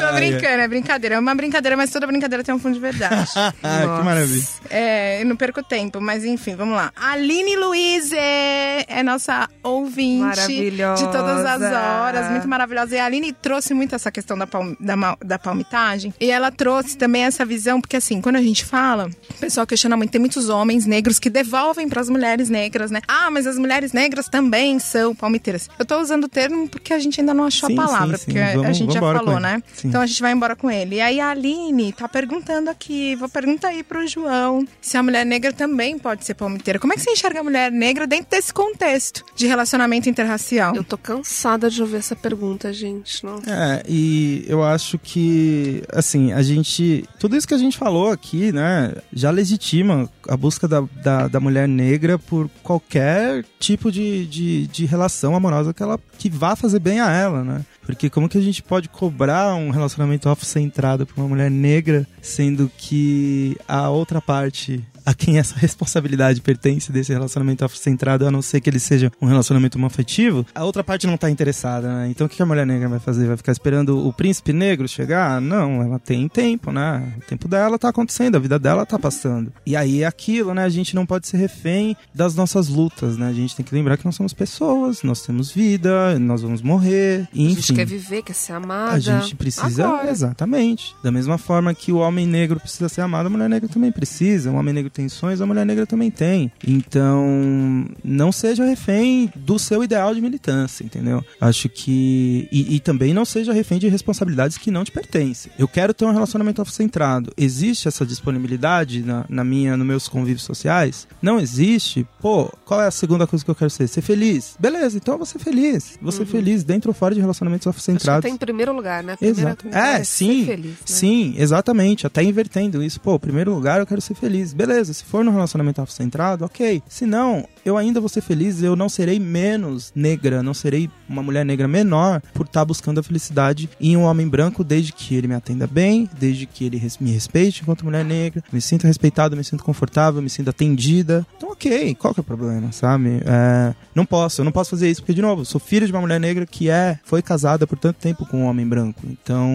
Tô 0.00 0.12
brincando, 0.14 0.60
é 0.62 0.68
brincadeira. 0.68 1.16
É 1.16 1.18
uma 1.18 1.34
brincadeira, 1.34 1.76
mas 1.76 1.90
toda 1.90 2.06
brincadeira 2.06 2.42
tem 2.44 2.54
um 2.54 2.58
fundo 2.58 2.74
de 2.74 2.80
verdade. 2.80 3.30
Que 3.62 4.04
maravilha. 4.04 4.44
É, 4.70 5.22
eu 5.22 5.26
não 5.26 5.36
perco 5.36 5.62
tempo, 5.62 6.00
mas 6.00 6.24
enfim, 6.24 6.54
vamos 6.56 6.74
lá. 6.76 6.92
Aline 6.96 7.56
Luiz 7.56 8.12
é 8.12 9.02
nossa 9.02 9.48
ouvinte 9.62 10.20
Maravilhosa. 10.20 11.04
de 11.06 11.12
todas 11.12 11.44
as 11.44 11.62
horas, 11.62 12.30
muito 12.30 12.48
maravilhosa. 12.48 12.94
E 12.96 12.98
a 12.98 13.04
Aline 13.06 13.32
trouxe 13.32 13.74
muito 13.74 13.94
essa 13.94 14.10
questão 14.10 14.36
da, 14.36 14.46
palm- 14.46 14.74
da, 14.80 15.16
da 15.24 15.38
palmitagem. 15.38 16.12
E 16.20 16.30
ela 16.30 16.50
trouxe 16.50 16.96
também 16.96 17.22
essa 17.24 17.44
visão, 17.44 17.80
porque 17.80 17.96
assim, 17.96 18.20
quando 18.20 18.36
a 18.36 18.42
gente 18.42 18.64
fala, 18.64 19.08
o 19.30 19.34
pessoal 19.34 19.66
questiona 19.66 19.96
muito, 19.96 20.10
tem 20.10 20.20
muitos 20.20 20.48
homens 20.48 20.86
negros 20.86 21.18
que 21.18 21.30
devolvem 21.30 21.88
para 21.88 22.00
as 22.00 22.08
mulheres 22.08 22.48
negras, 22.48 22.90
né? 22.90 23.00
Ah, 23.06 23.30
mas 23.30 23.46
as 23.46 23.58
mulheres 23.58 23.92
negras 23.92 24.28
também 24.28 24.78
são 24.78 25.14
palmiteiras. 25.14 25.68
Eu 25.78 25.84
tô 25.84 25.98
usando 26.00 26.24
o 26.24 26.28
termo 26.28 26.68
porque 26.68 26.92
a 26.92 26.98
gente 26.98 27.20
ainda 27.20 27.32
não 27.34 27.44
achou 27.44 27.68
Sim, 27.68 27.78
a 27.78 27.82
palavra, 27.84 28.16
sim, 28.18 28.24
sim. 28.24 28.32
porque 28.32 28.38
a- 28.40 28.50
a 28.50 28.54
Vamos- 28.56 28.76
gente 28.76 28.92
já 28.94 29.00
falou, 29.00 29.40
né? 29.40 29.62
Sim. 29.86 29.88
Então 29.88 30.00
a 30.00 30.06
gente 30.06 30.20
vai 30.20 30.32
embora 30.32 30.56
com 30.56 30.70
ele. 30.70 30.96
E 30.96 31.00
aí 31.00 31.20
a 31.20 31.30
Aline 31.30 31.92
tá 31.92 32.08
perguntando 32.08 32.70
aqui, 32.70 33.14
vou 33.16 33.28
perguntar 33.28 33.68
aí 33.68 33.82
pro 33.82 34.06
João, 34.06 34.66
se 34.80 34.96
a 34.96 35.02
mulher 35.02 35.24
negra 35.24 35.52
também 35.52 35.98
pode 35.98 36.24
ser 36.24 36.34
palmiteira. 36.34 36.78
Como 36.78 36.92
é 36.92 36.96
que 36.96 37.02
você 37.02 37.10
enxerga 37.10 37.40
a 37.40 37.44
mulher 37.44 37.70
negra 37.70 38.06
dentro 38.06 38.30
desse 38.30 38.52
contexto 38.52 39.24
de 39.34 39.46
relacionamento 39.46 40.08
interracial? 40.08 40.74
Eu 40.74 40.84
tô 40.84 40.98
cansada 40.98 41.70
de 41.70 41.80
ouvir 41.80 41.96
essa 41.96 42.16
pergunta, 42.16 42.72
gente. 42.72 43.24
Nossa. 43.24 43.50
É, 43.50 43.82
e 43.88 44.44
eu 44.48 44.62
acho 44.62 44.98
que, 44.98 45.82
assim, 45.92 46.32
a 46.32 46.42
gente. 46.42 47.04
Tudo 47.18 47.36
isso 47.36 47.46
que 47.46 47.54
a 47.54 47.58
gente 47.58 47.78
falou 47.78 48.10
aqui, 48.10 48.52
né, 48.52 48.94
já 49.12 49.30
legitima 49.30 50.08
a 50.28 50.36
busca 50.36 50.66
da, 50.66 50.84
da, 51.02 51.28
da 51.28 51.40
mulher 51.40 51.68
negra 51.68 52.18
por 52.18 52.48
qualquer 52.62 53.44
tipo 53.58 53.90
de, 53.90 54.26
de, 54.26 54.66
de 54.66 54.86
relação 54.86 55.34
amorosa 55.34 55.72
que 55.72 55.82
ela 55.82 55.98
que 56.18 56.28
vá 56.30 56.56
fazer 56.56 56.78
bem 56.78 57.00
a 57.00 57.10
ela, 57.10 57.44
né? 57.44 57.64
Porque 57.86 58.10
como 58.10 58.28
que 58.28 58.36
a 58.36 58.40
gente 58.42 58.62
pode 58.64 58.88
cobrar 58.88 59.54
um 59.54 59.70
relacionamento 59.70 60.28
off-centrado 60.28 61.06
pra 61.06 61.22
uma 61.22 61.28
mulher 61.28 61.48
negra, 61.48 62.04
sendo 62.20 62.70
que 62.76 63.56
a 63.66 63.88
outra 63.88 64.20
parte 64.20 64.84
a 65.06 65.14
quem 65.14 65.38
essa 65.38 65.54
responsabilidade 65.56 66.40
pertence 66.40 66.90
desse 66.90 67.12
relacionamento 67.12 67.64
afrocentrado, 67.64 68.26
a 68.26 68.30
não 68.30 68.42
ser 68.42 68.60
que 68.60 68.68
ele 68.68 68.80
seja 68.80 69.10
um 69.22 69.26
relacionamento 69.26 69.78
homoafetivo, 69.78 70.44
a 70.54 70.64
outra 70.64 70.82
parte 70.82 71.06
não 71.06 71.16
tá 71.16 71.30
interessada, 71.30 71.86
né? 71.88 72.08
Então 72.10 72.26
o 72.26 72.30
que 72.30 72.42
a 72.42 72.46
mulher 72.46 72.66
negra 72.66 72.88
vai 72.88 72.98
fazer? 72.98 73.26
Vai 73.28 73.36
ficar 73.36 73.52
esperando 73.52 74.04
o 74.06 74.12
príncipe 74.12 74.52
negro 74.52 74.88
chegar? 74.88 75.40
Não, 75.40 75.80
ela 75.80 75.98
tem 76.00 76.28
tempo, 76.28 76.72
né? 76.72 77.12
O 77.18 77.20
tempo 77.20 77.46
dela 77.46 77.78
tá 77.78 77.88
acontecendo, 77.88 78.34
a 78.36 78.40
vida 78.40 78.58
dela 78.58 78.84
tá 78.84 78.98
passando. 78.98 79.52
E 79.64 79.76
aí 79.76 80.02
é 80.02 80.06
aquilo, 80.06 80.52
né? 80.52 80.64
A 80.64 80.68
gente 80.68 80.94
não 80.94 81.06
pode 81.06 81.28
ser 81.28 81.36
refém 81.36 81.96
das 82.12 82.34
nossas 82.34 82.68
lutas, 82.68 83.16
né? 83.16 83.28
A 83.28 83.32
gente 83.32 83.54
tem 83.54 83.64
que 83.64 83.74
lembrar 83.74 83.96
que 83.96 84.04
nós 84.04 84.16
somos 84.16 84.32
pessoas, 84.32 85.04
nós 85.04 85.22
temos 85.22 85.52
vida, 85.52 86.18
nós 86.18 86.42
vamos 86.42 86.62
morrer, 86.62 87.28
A 87.32 87.36
gente 87.36 87.60
enfim. 87.60 87.74
quer 87.74 87.86
viver, 87.86 88.22
quer 88.22 88.34
ser 88.34 88.54
amada. 88.54 88.94
A 88.96 88.98
gente 88.98 89.36
precisa, 89.36 89.86
Agora. 89.86 90.10
exatamente. 90.10 90.94
Da 91.02 91.12
mesma 91.12 91.38
forma 91.38 91.72
que 91.74 91.92
o 91.92 91.98
homem 91.98 92.26
negro 92.26 92.58
precisa 92.58 92.88
ser 92.88 93.02
amado, 93.02 93.26
a 93.26 93.30
mulher 93.30 93.48
negra 93.48 93.68
também 93.68 93.92
precisa. 93.92 94.50
O 94.50 94.54
homem 94.56 94.74
negro 94.74 94.90
pretensões 94.96 95.40
a 95.42 95.46
mulher 95.46 95.66
negra 95.66 95.86
também 95.86 96.10
tem. 96.10 96.50
Então, 96.66 97.86
não 98.02 98.32
seja 98.32 98.64
refém 98.64 99.30
do 99.36 99.58
seu 99.58 99.84
ideal 99.84 100.14
de 100.14 100.20
militância, 100.20 100.82
entendeu? 100.82 101.22
Acho 101.38 101.68
que. 101.68 102.48
E, 102.50 102.76
e 102.76 102.80
também 102.80 103.12
não 103.12 103.24
seja 103.24 103.52
refém 103.52 103.78
de 103.78 103.88
responsabilidades 103.88 104.56
que 104.56 104.70
não 104.70 104.84
te 104.84 104.90
pertencem. 104.90 105.52
Eu 105.58 105.68
quero 105.68 105.92
ter 105.92 106.06
um 106.06 106.12
relacionamento 106.12 106.60
autocentrado. 106.60 107.32
Existe 107.36 107.88
essa 107.88 108.06
disponibilidade 108.06 109.02
na, 109.02 109.26
na 109.28 109.44
minha, 109.44 109.76
nos 109.76 109.86
meus 109.86 110.08
convívios 110.08 110.42
sociais? 110.42 111.06
Não 111.20 111.38
existe? 111.38 112.06
Pô, 112.20 112.50
qual 112.64 112.80
é 112.80 112.86
a 112.86 112.90
segunda 112.90 113.26
coisa 113.26 113.44
que 113.44 113.50
eu 113.50 113.54
quero 113.54 113.70
ser? 113.70 113.86
Ser 113.88 114.00
feliz. 114.00 114.56
Beleza, 114.58 114.96
então 114.96 115.14
eu 115.14 115.18
vou 115.18 115.26
ser 115.26 115.38
feliz. 115.38 115.98
Vou 116.00 116.12
ser 116.12 116.20
uhum. 116.20 116.26
feliz 116.26 116.64
dentro 116.64 116.90
ou 116.90 116.94
fora 116.94 117.14
de 117.14 117.20
relacionamentos 117.20 117.66
autocentrados. 117.66 118.24
Acho 118.24 118.32
que 118.32 118.38
tá 118.38 118.44
em 118.44 118.46
primeiro 118.46 118.72
lugar, 118.72 119.02
né? 119.02 119.16
Exato. 119.20 119.68
É, 119.68 120.02
sim. 120.02 120.46
Feliz, 120.46 120.70
né? 120.70 120.76
Sim, 120.84 121.34
exatamente. 121.36 122.06
Até 122.06 122.22
invertendo 122.22 122.82
isso. 122.82 123.00
Pô, 123.00 123.18
primeiro 123.18 123.54
lugar 123.54 123.80
eu 123.80 123.86
quero 123.86 124.00
ser 124.00 124.14
feliz. 124.14 124.52
Beleza, 124.52 124.85
se 124.94 125.04
for 125.04 125.24
num 125.24 125.32
relacionamento 125.32 125.80
autocentrado, 125.80 126.44
ok. 126.44 126.82
Se 126.88 127.06
não, 127.06 127.46
eu 127.64 127.76
ainda 127.76 128.00
vou 128.00 128.08
ser 128.08 128.20
feliz, 128.20 128.62
eu 128.62 128.76
não 128.76 128.88
serei 128.88 129.18
menos 129.18 129.92
negra, 129.94 130.42
não 130.42 130.54
serei 130.54 130.90
uma 131.08 131.22
mulher 131.22 131.44
negra 131.44 131.68
menor 131.68 132.20
por 132.32 132.46
estar 132.46 132.60
tá 132.60 132.64
buscando 132.64 133.00
a 133.00 133.02
felicidade 133.02 133.68
em 133.80 133.96
um 133.96 134.02
homem 134.02 134.28
branco 134.28 134.64
desde 134.64 134.92
que 134.92 135.14
ele 135.14 135.28
me 135.28 135.34
atenda 135.34 135.66
bem, 135.66 136.08
desde 136.18 136.46
que 136.46 136.64
ele 136.64 136.82
me 137.00 137.10
respeite 137.10 137.62
enquanto 137.62 137.84
mulher 137.84 138.04
negra, 138.04 138.42
me 138.52 138.60
sinta 138.60 138.86
respeitado, 138.86 139.36
me 139.36 139.44
sinta 139.44 139.62
confortável, 139.62 140.22
me 140.22 140.30
sinta 140.30 140.50
atendida. 140.50 141.26
Então, 141.36 141.50
ok, 141.50 141.94
qual 141.94 142.14
que 142.14 142.20
é 142.20 142.22
o 142.22 142.24
problema, 142.24 142.72
sabe? 142.72 143.20
É, 143.24 143.74
não 143.94 144.04
posso, 144.04 144.40
eu 144.40 144.44
não 144.44 144.52
posso 144.52 144.70
fazer 144.70 144.90
isso, 144.90 145.02
porque, 145.02 145.14
de 145.14 145.22
novo, 145.22 145.44
sou 145.44 145.60
filho 145.60 145.86
de 145.86 145.92
uma 145.92 146.00
mulher 146.00 146.20
negra 146.20 146.46
que 146.46 146.70
é, 146.70 146.98
foi 147.04 147.22
casada 147.22 147.66
por 147.66 147.78
tanto 147.78 147.96
tempo 147.96 148.26
com 148.26 148.42
um 148.42 148.46
homem 148.46 148.66
branco. 148.66 149.02
Então, 149.04 149.50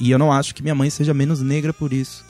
e 0.00 0.10
eu 0.10 0.18
não 0.18 0.32
acho 0.32 0.54
que 0.54 0.62
minha 0.62 0.74
mãe 0.74 0.90
seja 0.90 1.14
menos 1.14 1.40
negra 1.40 1.72
por 1.72 1.92
isso. 1.92 2.24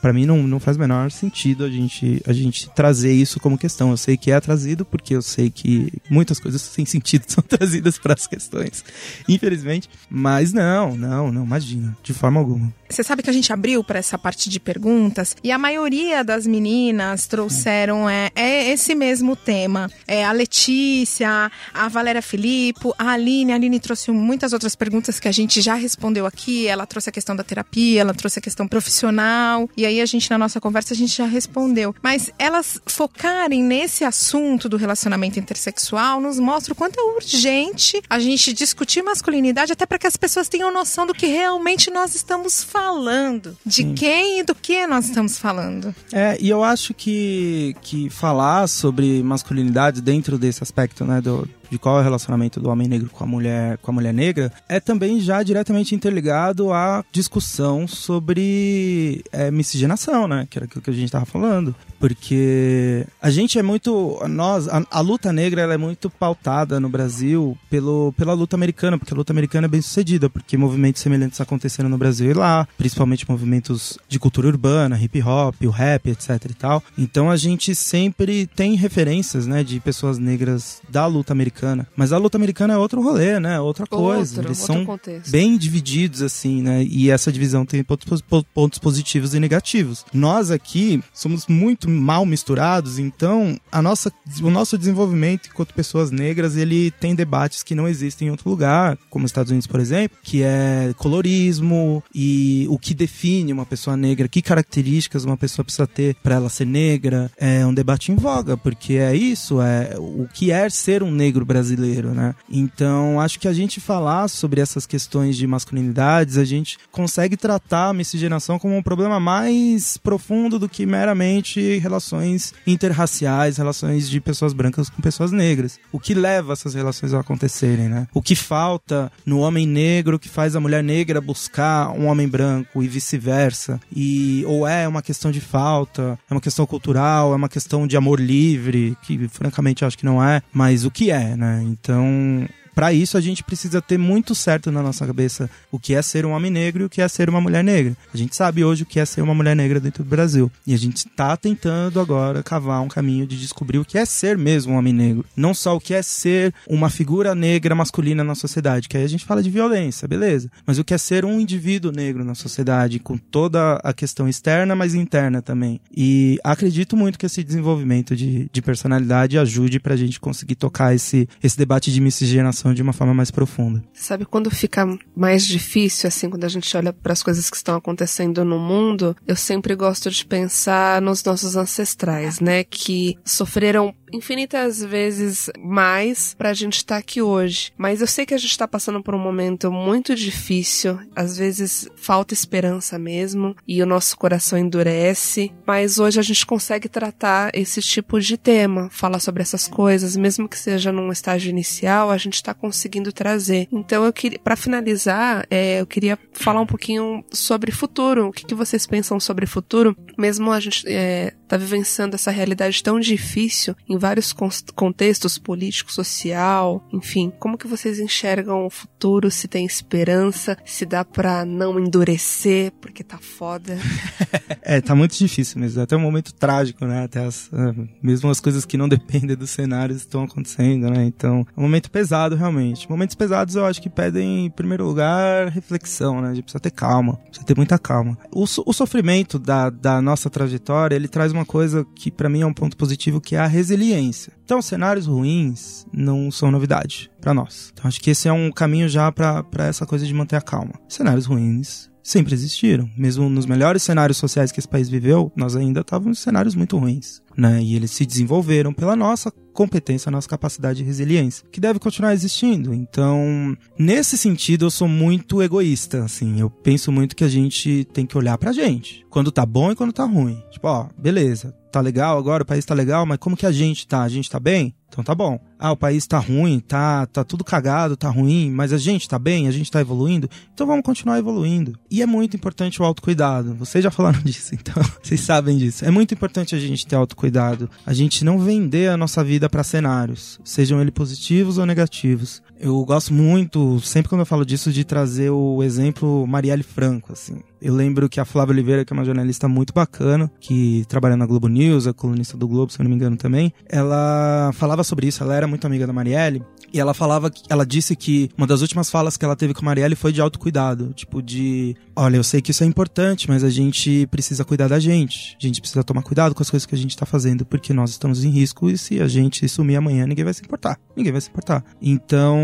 Para 0.00 0.12
mim 0.12 0.26
não, 0.26 0.42
não 0.42 0.60
faz 0.60 0.76
o 0.76 0.80
menor 0.80 1.10
sentido 1.10 1.64
a 1.64 1.70
gente, 1.70 2.22
a 2.26 2.32
gente 2.32 2.68
trazer 2.70 3.12
isso 3.12 3.40
como 3.40 3.58
questão. 3.58 3.90
Eu 3.90 3.96
sei 3.96 4.16
que 4.16 4.30
é 4.30 4.40
trazido 4.40 4.84
porque 4.84 5.14
eu 5.14 5.22
sei 5.22 5.50
que 5.50 5.92
muitas 6.08 6.38
coisas 6.38 6.60
sem 6.74 6.84
sentido 6.84 7.24
são 7.26 7.42
trazidas 7.42 7.98
para 7.98 8.14
as 8.14 8.26
questões, 8.26 8.84
infelizmente. 9.28 9.88
Mas 10.08 10.52
não, 10.52 10.96
não, 10.96 11.32
não, 11.32 11.44
imagina, 11.44 11.96
de 12.02 12.12
forma 12.12 12.40
alguma. 12.40 12.72
Você 12.88 13.02
sabe 13.02 13.22
que 13.22 13.30
a 13.30 13.32
gente 13.32 13.52
abriu 13.52 13.82
para 13.82 13.98
essa 13.98 14.16
parte 14.16 14.48
de 14.48 14.60
perguntas 14.60 15.36
e 15.42 15.50
a 15.50 15.58
maioria 15.58 16.22
das 16.22 16.46
meninas 16.46 17.26
trouxeram 17.26 18.08
é, 18.08 18.30
é 18.34 18.70
esse 18.70 18.94
mesmo 18.94 19.34
tema. 19.34 19.90
É 20.06 20.24
a 20.24 20.32
Letícia, 20.32 21.50
a 21.72 21.88
Valéria 21.88 22.22
Filippo, 22.22 22.94
a 22.98 23.10
Aline. 23.12 23.52
A 23.52 23.56
Aline 23.56 23.80
trouxe 23.80 24.10
muitas 24.12 24.52
outras 24.52 24.76
perguntas 24.76 25.18
que 25.18 25.26
a 25.26 25.32
gente 25.32 25.60
já 25.60 25.74
respondeu 25.74 26.26
aqui. 26.26 26.68
Ela 26.68 26.86
trouxe 26.86 27.08
a 27.08 27.12
questão 27.12 27.34
da 27.34 27.42
terapia, 27.42 28.00
ela 28.00 28.14
trouxe 28.14 28.38
a 28.38 28.42
questão 28.42 28.68
profissional. 28.68 29.63
E 29.76 29.86
aí 29.86 30.00
a 30.00 30.06
gente, 30.06 30.30
na 30.30 30.38
nossa 30.38 30.60
conversa, 30.60 30.94
a 30.94 30.96
gente 30.96 31.16
já 31.16 31.26
respondeu. 31.26 31.94
Mas 32.02 32.30
elas 32.38 32.80
focarem 32.86 33.62
nesse 33.62 34.04
assunto 34.04 34.68
do 34.68 34.76
relacionamento 34.76 35.38
intersexual 35.38 36.20
nos 36.20 36.38
mostra 36.38 36.72
o 36.72 36.76
quanto 36.76 36.98
é 36.98 37.02
urgente 37.16 38.00
a 38.08 38.18
gente 38.18 38.52
discutir 38.52 39.02
masculinidade, 39.02 39.72
até 39.72 39.86
para 39.86 39.98
que 39.98 40.06
as 40.06 40.16
pessoas 40.16 40.48
tenham 40.48 40.72
noção 40.72 41.06
do 41.06 41.14
que 41.14 41.26
realmente 41.26 41.90
nós 41.90 42.14
estamos 42.14 42.62
falando. 42.62 43.56
De 43.64 43.82
Sim. 43.82 43.94
quem 43.94 44.40
e 44.40 44.42
do 44.42 44.54
que 44.54 44.86
nós 44.86 45.06
estamos 45.06 45.38
falando. 45.38 45.94
É, 46.12 46.36
e 46.40 46.48
eu 46.48 46.62
acho 46.62 46.94
que, 46.94 47.74
que 47.80 48.10
falar 48.10 48.68
sobre 48.68 49.22
masculinidade 49.22 50.00
dentro 50.00 50.38
desse 50.38 50.62
aspecto, 50.62 51.04
né, 51.04 51.20
do, 51.20 51.48
de 51.70 51.78
qual 51.78 51.98
é 51.98 52.00
o 52.00 52.04
relacionamento 52.04 52.60
do 52.60 52.68
homem 52.68 52.88
negro 52.88 53.10
com 53.10 53.24
a 53.24 53.26
mulher, 53.26 53.78
com 53.78 53.90
a 53.90 53.94
mulher 53.94 54.12
negra, 54.12 54.52
é 54.68 54.80
também 54.80 55.20
já 55.20 55.42
diretamente 55.42 55.94
interligado 55.94 56.72
à 56.72 57.04
discussão 57.12 57.86
sobre 57.86 59.24
é, 59.32 59.50
miscigenação, 59.50 60.28
né? 60.28 60.46
Que 60.48 60.58
era 60.58 60.66
aquilo 60.66 60.82
que 60.82 60.90
a 60.90 60.94
gente 60.94 61.06
estava 61.06 61.24
falando. 61.24 61.74
Porque 61.98 63.06
a 63.20 63.30
gente 63.30 63.58
é 63.58 63.62
muito. 63.62 64.20
Nós, 64.28 64.68
a, 64.68 64.84
a, 64.90 65.00
luta 65.00 65.32
negra 65.32 65.62
é 65.62 65.76
muito 65.78 66.10
pautada 66.10 66.78
no 66.78 66.88
Brasil 66.88 67.56
pelo, 67.70 68.12
pela 68.16 68.34
luta 68.34 68.56
americana, 68.56 68.98
porque 68.98 69.14
a 69.14 69.16
luta 69.16 69.32
americana 69.32 69.66
é 69.66 69.68
bem 69.68 69.80
sucedida, 69.80 70.28
porque 70.28 70.56
movimentos 70.56 71.00
semelhantes 71.00 71.40
aconteceram 71.40 71.88
no 71.88 71.96
Brasil 71.96 72.30
e 72.30 72.34
lá, 72.34 72.68
principalmente 72.76 73.28
movimentos 73.28 73.98
de 74.08 74.18
cultura 74.18 74.48
urbana, 74.48 75.00
hip 75.00 75.22
hop, 75.22 75.54
o 75.62 75.70
rap, 75.70 76.10
etc 76.10 76.30
e 76.50 76.54
tal. 76.54 76.82
Então 76.98 77.30
a 77.30 77.36
gente 77.36 77.74
sempre 77.74 78.46
tem 78.46 78.74
referências, 78.74 79.46
né, 79.46 79.64
de 79.64 79.80
pessoas 79.80 80.18
negras 80.18 80.82
da 80.90 81.06
luta 81.06 81.32
americana 81.32 81.54
americana. 81.64 81.88
Mas 81.96 82.12
a 82.12 82.18
luta 82.18 82.36
americana 82.36 82.74
é 82.74 82.78
outro 82.78 83.02
rolê, 83.02 83.40
né? 83.40 83.60
Outra 83.60 83.86
coisa. 83.86 84.36
Outro, 84.36 84.50
Eles 84.50 84.60
outro 84.60 84.74
são 84.74 84.84
contexto. 84.84 85.30
bem 85.30 85.56
divididos, 85.56 86.22
assim, 86.22 86.62
né? 86.62 86.84
E 86.84 87.10
essa 87.10 87.32
divisão 87.32 87.64
tem 87.64 87.82
pontos, 87.82 88.22
pontos 88.52 88.78
positivos 88.78 89.34
e 89.34 89.40
negativos. 89.40 90.04
Nós 90.12 90.50
aqui 90.50 91.02
somos 91.12 91.46
muito 91.46 91.88
mal 91.88 92.26
misturados, 92.26 92.98
então 92.98 93.58
a 93.72 93.80
nossa, 93.80 94.12
o 94.42 94.50
nosso 94.50 94.76
desenvolvimento 94.76 95.48
enquanto 95.48 95.74
pessoas 95.74 96.10
negras, 96.10 96.56
ele 96.56 96.90
tem 96.92 97.14
debates 97.14 97.62
que 97.62 97.74
não 97.74 97.88
existem 97.88 98.28
em 98.28 98.30
outro 98.30 98.48
lugar, 98.48 98.98
como 99.10 99.24
os 99.24 99.30
Estados 99.30 99.50
Unidos, 99.50 99.66
por 99.66 99.80
exemplo, 99.80 100.18
que 100.22 100.42
é 100.42 100.92
colorismo 100.96 102.02
e 102.14 102.66
o 102.68 102.78
que 102.78 102.94
define 102.94 103.52
uma 103.52 103.66
pessoa 103.66 103.96
negra, 103.96 104.28
que 104.28 104.42
características 104.42 105.24
uma 105.24 105.36
pessoa 105.36 105.64
precisa 105.64 105.86
ter 105.86 106.16
para 106.22 106.36
ela 106.36 106.48
ser 106.48 106.66
negra. 106.66 107.30
É 107.36 107.64
um 107.66 107.74
debate 107.74 108.12
em 108.12 108.16
voga, 108.16 108.56
porque 108.56 108.94
é 108.94 109.14
isso, 109.14 109.60
é 109.60 109.94
o 109.98 110.26
que 110.32 110.50
é 110.50 110.68
ser 110.68 111.02
um 111.02 111.10
negro 111.10 111.43
brasileiro, 111.44 112.12
né? 112.12 112.34
Então, 112.50 113.20
acho 113.20 113.38
que 113.38 113.48
a 113.48 113.52
gente 113.52 113.80
falar 113.80 114.28
sobre 114.28 114.60
essas 114.60 114.86
questões 114.86 115.36
de 115.36 115.46
masculinidades, 115.46 116.38
a 116.38 116.44
gente 116.44 116.78
consegue 116.90 117.36
tratar 117.36 117.88
a 117.88 117.94
miscigenação 117.94 118.58
como 118.58 118.76
um 118.76 118.82
problema 118.82 119.18
mais 119.18 119.96
profundo 119.96 120.58
do 120.58 120.68
que 120.68 120.86
meramente 120.86 121.78
relações 121.78 122.52
interraciais, 122.66 123.56
relações 123.56 124.08
de 124.08 124.20
pessoas 124.20 124.52
brancas 124.52 124.88
com 124.88 125.02
pessoas 125.02 125.32
negras. 125.32 125.78
O 125.92 125.98
que 125.98 126.14
leva 126.14 126.52
essas 126.52 126.74
relações 126.74 127.12
a 127.14 127.20
acontecerem, 127.20 127.88
né? 127.88 128.06
O 128.12 128.22
que 128.22 128.34
falta 128.34 129.10
no 129.24 129.38
homem 129.40 129.66
negro 129.66 130.18
que 130.18 130.28
faz 130.28 130.54
a 130.56 130.60
mulher 130.60 130.82
negra 130.82 131.20
buscar 131.20 131.90
um 131.90 132.06
homem 132.06 132.28
branco 132.28 132.82
e 132.82 132.88
vice-versa. 132.88 133.80
E 133.94 134.44
ou 134.46 134.66
é 134.66 134.86
uma 134.86 135.02
questão 135.02 135.30
de 135.30 135.40
falta, 135.40 136.18
é 136.28 136.34
uma 136.34 136.40
questão 136.40 136.66
cultural, 136.66 137.32
é 137.32 137.36
uma 137.36 137.48
questão 137.48 137.86
de 137.86 137.96
amor 137.96 138.20
livre, 138.20 138.96
que 139.02 139.28
francamente 139.28 139.84
acho 139.84 139.98
que 139.98 140.04
não 140.04 140.22
é, 140.22 140.42
mas 140.52 140.84
o 140.84 140.90
que 140.90 141.10
é, 141.10 141.33
né? 141.36 141.62
Então, 141.62 142.46
para 142.74 142.92
isso 142.92 143.16
a 143.16 143.20
gente 143.20 143.42
precisa 143.44 143.80
ter 143.80 143.98
muito 143.98 144.34
certo 144.34 144.70
na 144.70 144.82
nossa 144.82 145.06
cabeça 145.06 145.48
o 145.70 145.78
que 145.78 145.94
é 145.94 146.02
ser 146.02 146.26
um 146.26 146.32
homem 146.32 146.50
negro 146.50 146.82
e 146.82 146.86
o 146.86 146.90
que 146.90 147.00
é 147.00 147.08
ser 147.08 147.28
uma 147.28 147.40
mulher 147.40 147.62
negra. 147.62 147.96
A 148.12 148.16
gente 148.16 148.34
sabe 148.34 148.64
hoje 148.64 148.82
o 148.82 148.86
que 148.86 149.00
é 149.00 149.04
ser 149.04 149.22
uma 149.22 149.34
mulher 149.34 149.54
negra 149.54 149.80
dentro 149.80 150.02
do 150.02 150.08
Brasil. 150.08 150.50
E 150.66 150.74
a 150.74 150.78
gente 150.78 150.98
está 150.98 151.36
tentando 151.36 152.00
agora 152.00 152.42
cavar 152.42 152.80
um 152.80 152.88
caminho 152.88 153.26
de 153.26 153.38
descobrir 153.38 153.78
o 153.78 153.84
que 153.84 153.98
é 153.98 154.04
ser 154.04 154.36
mesmo 154.36 154.72
um 154.72 154.76
homem 154.76 154.92
negro. 154.92 155.24
Não 155.36 155.54
só 155.54 155.76
o 155.76 155.80
que 155.80 155.94
é 155.94 156.02
ser 156.02 156.54
uma 156.68 156.90
figura 156.90 157.34
negra 157.34 157.74
masculina 157.74 158.24
na 158.24 158.34
sociedade, 158.34 158.88
que 158.88 158.96
aí 158.96 159.04
a 159.04 159.08
gente 159.08 159.24
fala 159.24 159.42
de 159.42 159.50
violência, 159.50 160.08
beleza. 160.08 160.50
Mas 160.66 160.78
o 160.78 160.84
que 160.84 160.94
é 160.94 160.98
ser 160.98 161.24
um 161.24 161.40
indivíduo 161.40 161.92
negro 161.92 162.24
na 162.24 162.34
sociedade, 162.34 162.98
com 162.98 163.16
toda 163.16 163.76
a 163.76 163.92
questão 163.92 164.28
externa, 164.28 164.74
mas 164.74 164.94
interna 164.94 165.42
também. 165.42 165.80
E 165.94 166.38
acredito 166.42 166.96
muito 166.96 167.18
que 167.18 167.26
esse 167.26 167.42
desenvolvimento 167.42 168.16
de, 168.16 168.48
de 168.52 168.62
personalidade 168.62 169.38
ajude 169.38 169.78
pra 169.80 169.96
gente 169.96 170.20
conseguir 170.20 170.54
tocar 170.54 170.94
esse, 170.94 171.28
esse 171.42 171.56
debate 171.56 171.92
de 171.92 172.00
miscigenação 172.00 172.63
de 172.72 172.82
uma 172.82 172.92
forma 172.92 173.12
mais 173.12 173.30
profunda. 173.30 173.82
Sabe 173.92 174.24
quando 174.24 174.50
fica 174.50 174.86
mais 175.14 175.46
difícil, 175.46 176.08
assim, 176.08 176.30
quando 176.30 176.44
a 176.44 176.48
gente 176.48 176.74
olha 176.76 176.92
para 176.92 177.12
as 177.12 177.22
coisas 177.22 177.50
que 177.50 177.56
estão 177.56 177.76
acontecendo 177.76 178.44
no 178.44 178.58
mundo, 178.58 179.16
eu 179.26 179.36
sempre 179.36 179.74
gosto 179.74 180.10
de 180.10 180.24
pensar 180.24 181.02
nos 181.02 181.22
nossos 181.24 181.56
ancestrais, 181.56 182.40
né, 182.40 182.64
que 182.64 183.18
sofreram 183.24 183.94
infinitas 184.14 184.82
vezes 184.82 185.50
mais 185.58 186.34
pra 186.34 186.54
gente 186.54 186.76
estar 186.76 186.94
tá 186.94 186.98
aqui 186.98 187.20
hoje. 187.20 187.72
Mas 187.76 188.00
eu 188.00 188.06
sei 188.06 188.24
que 188.24 188.34
a 188.34 188.38
gente 188.38 188.56
tá 188.56 188.66
passando 188.66 189.02
por 189.02 189.14
um 189.14 189.18
momento 189.18 189.70
muito 189.70 190.14
difícil, 190.14 190.98
às 191.14 191.36
vezes 191.36 191.88
falta 191.96 192.32
esperança 192.32 192.98
mesmo, 192.98 193.56
e 193.66 193.82
o 193.82 193.86
nosso 193.86 194.16
coração 194.16 194.58
endurece, 194.58 195.52
mas 195.66 195.98
hoje 195.98 196.20
a 196.20 196.22
gente 196.22 196.46
consegue 196.46 196.88
tratar 196.88 197.50
esse 197.54 197.80
tipo 197.80 198.20
de 198.20 198.36
tema, 198.36 198.88
falar 198.90 199.18
sobre 199.18 199.42
essas 199.42 199.66
coisas, 199.66 200.16
mesmo 200.16 200.48
que 200.48 200.58
seja 200.58 200.92
num 200.92 201.10
estágio 201.10 201.50
inicial, 201.50 202.10
a 202.10 202.16
gente 202.16 202.42
tá 202.42 202.54
conseguindo 202.54 203.12
trazer. 203.12 203.68
Então 203.72 204.04
eu 204.04 204.12
queria, 204.12 204.38
para 204.38 204.56
finalizar, 204.56 205.46
é, 205.50 205.80
eu 205.80 205.86
queria 205.86 206.18
falar 206.32 206.60
um 206.60 206.66
pouquinho 206.66 207.24
sobre 207.32 207.72
futuro. 207.72 208.28
O 208.28 208.32
que, 208.32 208.44
que 208.44 208.54
vocês 208.54 208.86
pensam 208.86 209.18
sobre 209.18 209.46
futuro? 209.46 209.96
Mesmo 210.16 210.52
a 210.52 210.60
gente 210.60 210.84
é, 210.86 211.32
tá 211.54 211.58
vivenciando 211.58 212.16
essa 212.16 212.32
realidade 212.32 212.82
tão 212.82 212.98
difícil 212.98 213.76
em 213.88 213.96
vários 213.96 214.34
contextos 214.74 215.38
político, 215.38 215.92
social, 215.92 216.84
enfim. 216.92 217.32
Como 217.38 217.56
que 217.56 217.68
vocês 217.68 218.00
enxergam 218.00 218.66
o 218.66 218.70
futuro? 218.70 219.30
Se 219.30 219.46
tem 219.46 219.64
esperança? 219.64 220.58
Se 220.64 220.84
dá 220.84 221.04
pra 221.04 221.44
não 221.44 221.78
endurecer 221.78 222.72
porque 222.80 223.04
tá 223.04 223.18
foda? 223.18 223.78
é, 224.62 224.80
tá 224.80 224.96
muito 224.96 225.16
difícil 225.16 225.60
mesmo. 225.60 225.80
Até 225.80 225.96
um 225.96 226.00
momento 226.00 226.34
trágico, 226.34 226.84
né? 226.86 227.04
Até 227.04 227.24
as, 227.24 227.48
ah, 227.52 227.72
mesmo 228.02 228.28
as 228.30 228.40
coisas 228.40 228.64
que 228.64 228.76
não 228.76 228.88
dependem 228.94 229.36
do 229.36 229.46
cenário 229.46 229.94
estão 229.94 230.24
acontecendo, 230.24 230.90
né? 230.90 231.04
Então, 231.04 231.46
é 231.56 231.60
um 231.60 231.62
momento 231.62 231.88
pesado 231.88 232.34
realmente. 232.34 232.90
Momentos 232.90 233.14
pesados 233.14 233.54
eu 233.54 233.64
acho 233.64 233.80
que 233.80 233.88
pedem, 233.88 234.46
em 234.46 234.50
primeiro 234.50 234.84
lugar, 234.84 235.50
reflexão, 235.50 236.20
né? 236.20 236.30
A 236.30 236.34
gente 236.34 236.44
precisa 236.44 236.60
ter 236.60 236.72
calma, 236.72 237.14
precisa 237.26 237.46
ter 237.46 237.56
muita 237.56 237.78
calma. 237.78 238.18
O, 238.32 238.42
o 238.42 238.72
sofrimento 238.72 239.38
da, 239.38 239.70
da 239.70 240.02
nossa 240.02 240.28
trajetória, 240.28 240.96
ele 240.96 241.06
traz 241.06 241.30
uma 241.30 241.43
uma 241.44 241.46
coisa 241.46 241.86
que 241.94 242.10
para 242.10 242.28
mim 242.28 242.40
é 242.40 242.46
um 242.46 242.54
ponto 242.54 242.76
positivo, 242.76 243.20
que 243.20 243.36
é 243.36 243.38
a 243.38 243.46
resiliência. 243.46 244.32
Então, 244.44 244.62
cenários 244.62 245.06
ruins 245.06 245.86
não 245.92 246.30
são 246.30 246.50
novidade 246.50 247.10
para 247.20 247.34
nós. 247.34 247.70
Então, 247.72 247.86
acho 247.86 248.00
que 248.00 248.10
esse 248.10 248.26
é 248.26 248.32
um 248.32 248.50
caminho 248.50 248.88
já 248.88 249.12
para 249.12 249.44
essa 249.58 249.86
coisa 249.86 250.06
de 250.06 250.14
manter 250.14 250.36
a 250.36 250.40
calma. 250.40 250.72
Cenários 250.88 251.26
ruins 251.26 251.90
sempre 252.04 252.34
existiram. 252.34 252.88
Mesmo 252.96 253.28
nos 253.30 253.46
melhores 253.46 253.82
cenários 253.82 254.18
sociais 254.18 254.52
que 254.52 254.60
esse 254.60 254.68
país 254.68 254.88
viveu, 254.88 255.32
nós 255.34 255.56
ainda 255.56 255.80
estávamos 255.80 256.18
em 256.18 256.22
cenários 256.22 256.54
muito 256.54 256.76
ruins. 256.76 257.22
Né? 257.36 257.62
E 257.62 257.74
eles 257.74 257.90
se 257.90 258.04
desenvolveram 258.06 258.72
pela 258.72 258.94
nossa 258.94 259.32
competência, 259.52 260.10
nossa 260.10 260.28
capacidade 260.28 260.78
de 260.78 260.84
resiliência, 260.84 261.46
que 261.50 261.60
deve 261.60 261.78
continuar 261.78 262.12
existindo. 262.12 262.74
Então, 262.74 263.56
nesse 263.78 264.18
sentido, 264.18 264.66
eu 264.66 264.70
sou 264.70 264.86
muito 264.86 265.42
egoísta, 265.42 266.04
assim. 266.04 266.38
Eu 266.38 266.50
penso 266.50 266.92
muito 266.92 267.16
que 267.16 267.24
a 267.24 267.28
gente 267.28 267.84
tem 267.92 268.04
que 268.04 268.18
olhar 268.18 268.36
pra 268.36 268.52
gente. 268.52 269.04
Quando 269.08 269.32
tá 269.32 269.46
bom 269.46 269.72
e 269.72 269.76
quando 269.76 269.92
tá 269.92 270.04
ruim. 270.04 270.42
Tipo, 270.50 270.68
ó, 270.68 270.88
beleza, 270.98 271.54
tá 271.74 271.80
legal 271.80 272.16
agora, 272.16 272.44
o 272.44 272.46
país 272.46 272.64
tá 272.64 272.72
legal, 272.72 273.04
mas 273.04 273.18
como 273.18 273.36
que 273.36 273.44
a 273.44 273.50
gente 273.50 273.86
tá? 273.86 274.02
A 274.02 274.08
gente 274.08 274.30
tá 274.30 274.38
bem? 274.38 274.72
Então 274.88 275.02
tá 275.02 275.12
bom. 275.12 275.40
Ah, 275.58 275.72
o 275.72 275.76
país 275.76 276.06
tá 276.06 276.18
ruim, 276.18 276.60
tá, 276.60 277.04
tá 277.06 277.24
tudo 277.24 277.42
cagado, 277.42 277.96
tá 277.96 278.08
ruim, 278.08 278.48
mas 278.48 278.72
a 278.72 278.78
gente 278.78 279.08
tá 279.08 279.18
bem, 279.18 279.48
a 279.48 279.50
gente 279.50 279.68
tá 279.68 279.80
evoluindo, 279.80 280.30
então 280.52 280.68
vamos 280.68 280.84
continuar 280.84 281.18
evoluindo. 281.18 281.76
E 281.90 282.00
é 282.00 282.06
muito 282.06 282.36
importante 282.36 282.80
o 282.80 282.84
autocuidado. 282.84 283.54
Vocês 283.54 283.82
já 283.82 283.90
falaram 283.90 284.20
disso, 284.22 284.54
então 284.54 284.80
vocês 285.02 285.20
sabem 285.20 285.58
disso. 285.58 285.84
É 285.84 285.90
muito 285.90 286.14
importante 286.14 286.54
a 286.54 286.58
gente 286.60 286.86
ter 286.86 286.94
autocuidado, 286.94 287.68
a 287.84 287.92
gente 287.92 288.24
não 288.24 288.38
vender 288.38 288.88
a 288.88 288.96
nossa 288.96 289.24
vida 289.24 289.50
para 289.50 289.64
cenários, 289.64 290.38
sejam 290.44 290.80
eles 290.80 290.94
positivos 290.94 291.58
ou 291.58 291.66
negativos. 291.66 292.40
Eu 292.60 292.84
gosto 292.84 293.12
muito, 293.12 293.80
sempre 293.80 294.08
quando 294.08 294.20
eu 294.20 294.26
falo 294.26 294.46
disso, 294.46 294.72
de 294.72 294.84
trazer 294.84 295.30
o 295.30 295.60
exemplo 295.60 296.24
Marielle 296.24 296.62
Franco, 296.62 297.12
assim. 297.12 297.40
Eu 297.64 297.74
lembro 297.74 298.10
que 298.10 298.20
a 298.20 298.26
Flávia 298.26 298.52
Oliveira, 298.52 298.84
que 298.84 298.92
é 298.92 298.94
uma 298.94 299.06
jornalista 299.06 299.48
muito 299.48 299.72
bacana, 299.72 300.30
que 300.38 300.84
trabalha 300.86 301.16
na 301.16 301.24
Globo 301.24 301.48
News, 301.48 301.86
é 301.86 301.94
colunista 301.94 302.36
do 302.36 302.46
Globo, 302.46 302.70
se 302.70 302.78
eu 302.78 302.84
não 302.84 302.90
me 302.90 302.94
engano 302.94 303.16
também, 303.16 303.54
ela 303.66 304.50
falava 304.52 304.84
sobre 304.84 305.06
isso, 305.06 305.22
ela 305.22 305.34
era 305.34 305.46
muito 305.46 305.66
amiga 305.66 305.86
da 305.86 305.92
Marielle, 305.92 306.42
e 306.74 306.78
ela 306.78 306.92
falava, 306.92 307.30
ela 307.48 307.64
disse 307.64 307.96
que 307.96 308.28
uma 308.36 308.46
das 308.46 308.60
últimas 308.60 308.90
falas 308.90 309.16
que 309.16 309.24
ela 309.24 309.34
teve 309.34 309.54
com 309.54 309.60
a 309.60 309.64
Marielle 309.64 309.96
foi 309.96 310.12
de 310.12 310.20
autocuidado, 310.20 310.92
tipo 310.92 311.22
de, 311.22 311.74
olha, 311.96 312.16
eu 312.16 312.24
sei 312.24 312.42
que 312.42 312.50
isso 312.50 312.64
é 312.64 312.66
importante, 312.66 313.30
mas 313.30 313.42
a 313.42 313.48
gente 313.48 314.06
precisa 314.08 314.44
cuidar 314.44 314.68
da 314.68 314.78
gente, 314.78 315.34
a 315.40 315.46
gente 315.46 315.58
precisa 315.60 315.82
tomar 315.82 316.02
cuidado 316.02 316.34
com 316.34 316.42
as 316.42 316.50
coisas 316.50 316.66
que 316.66 316.74
a 316.74 316.78
gente 316.78 316.94
tá 316.94 317.06
fazendo, 317.06 317.46
porque 317.46 317.72
nós 317.72 317.90
estamos 317.90 318.24
em 318.24 318.28
risco 318.28 318.68
e 318.68 318.76
se 318.76 319.00
a 319.00 319.08
gente 319.08 319.48
sumir 319.48 319.76
amanhã, 319.76 320.06
ninguém 320.06 320.24
vai 320.24 320.34
se 320.34 320.42
importar, 320.42 320.78
ninguém 320.94 321.12
vai 321.12 321.20
se 321.22 321.30
importar. 321.30 321.64
Então, 321.80 322.38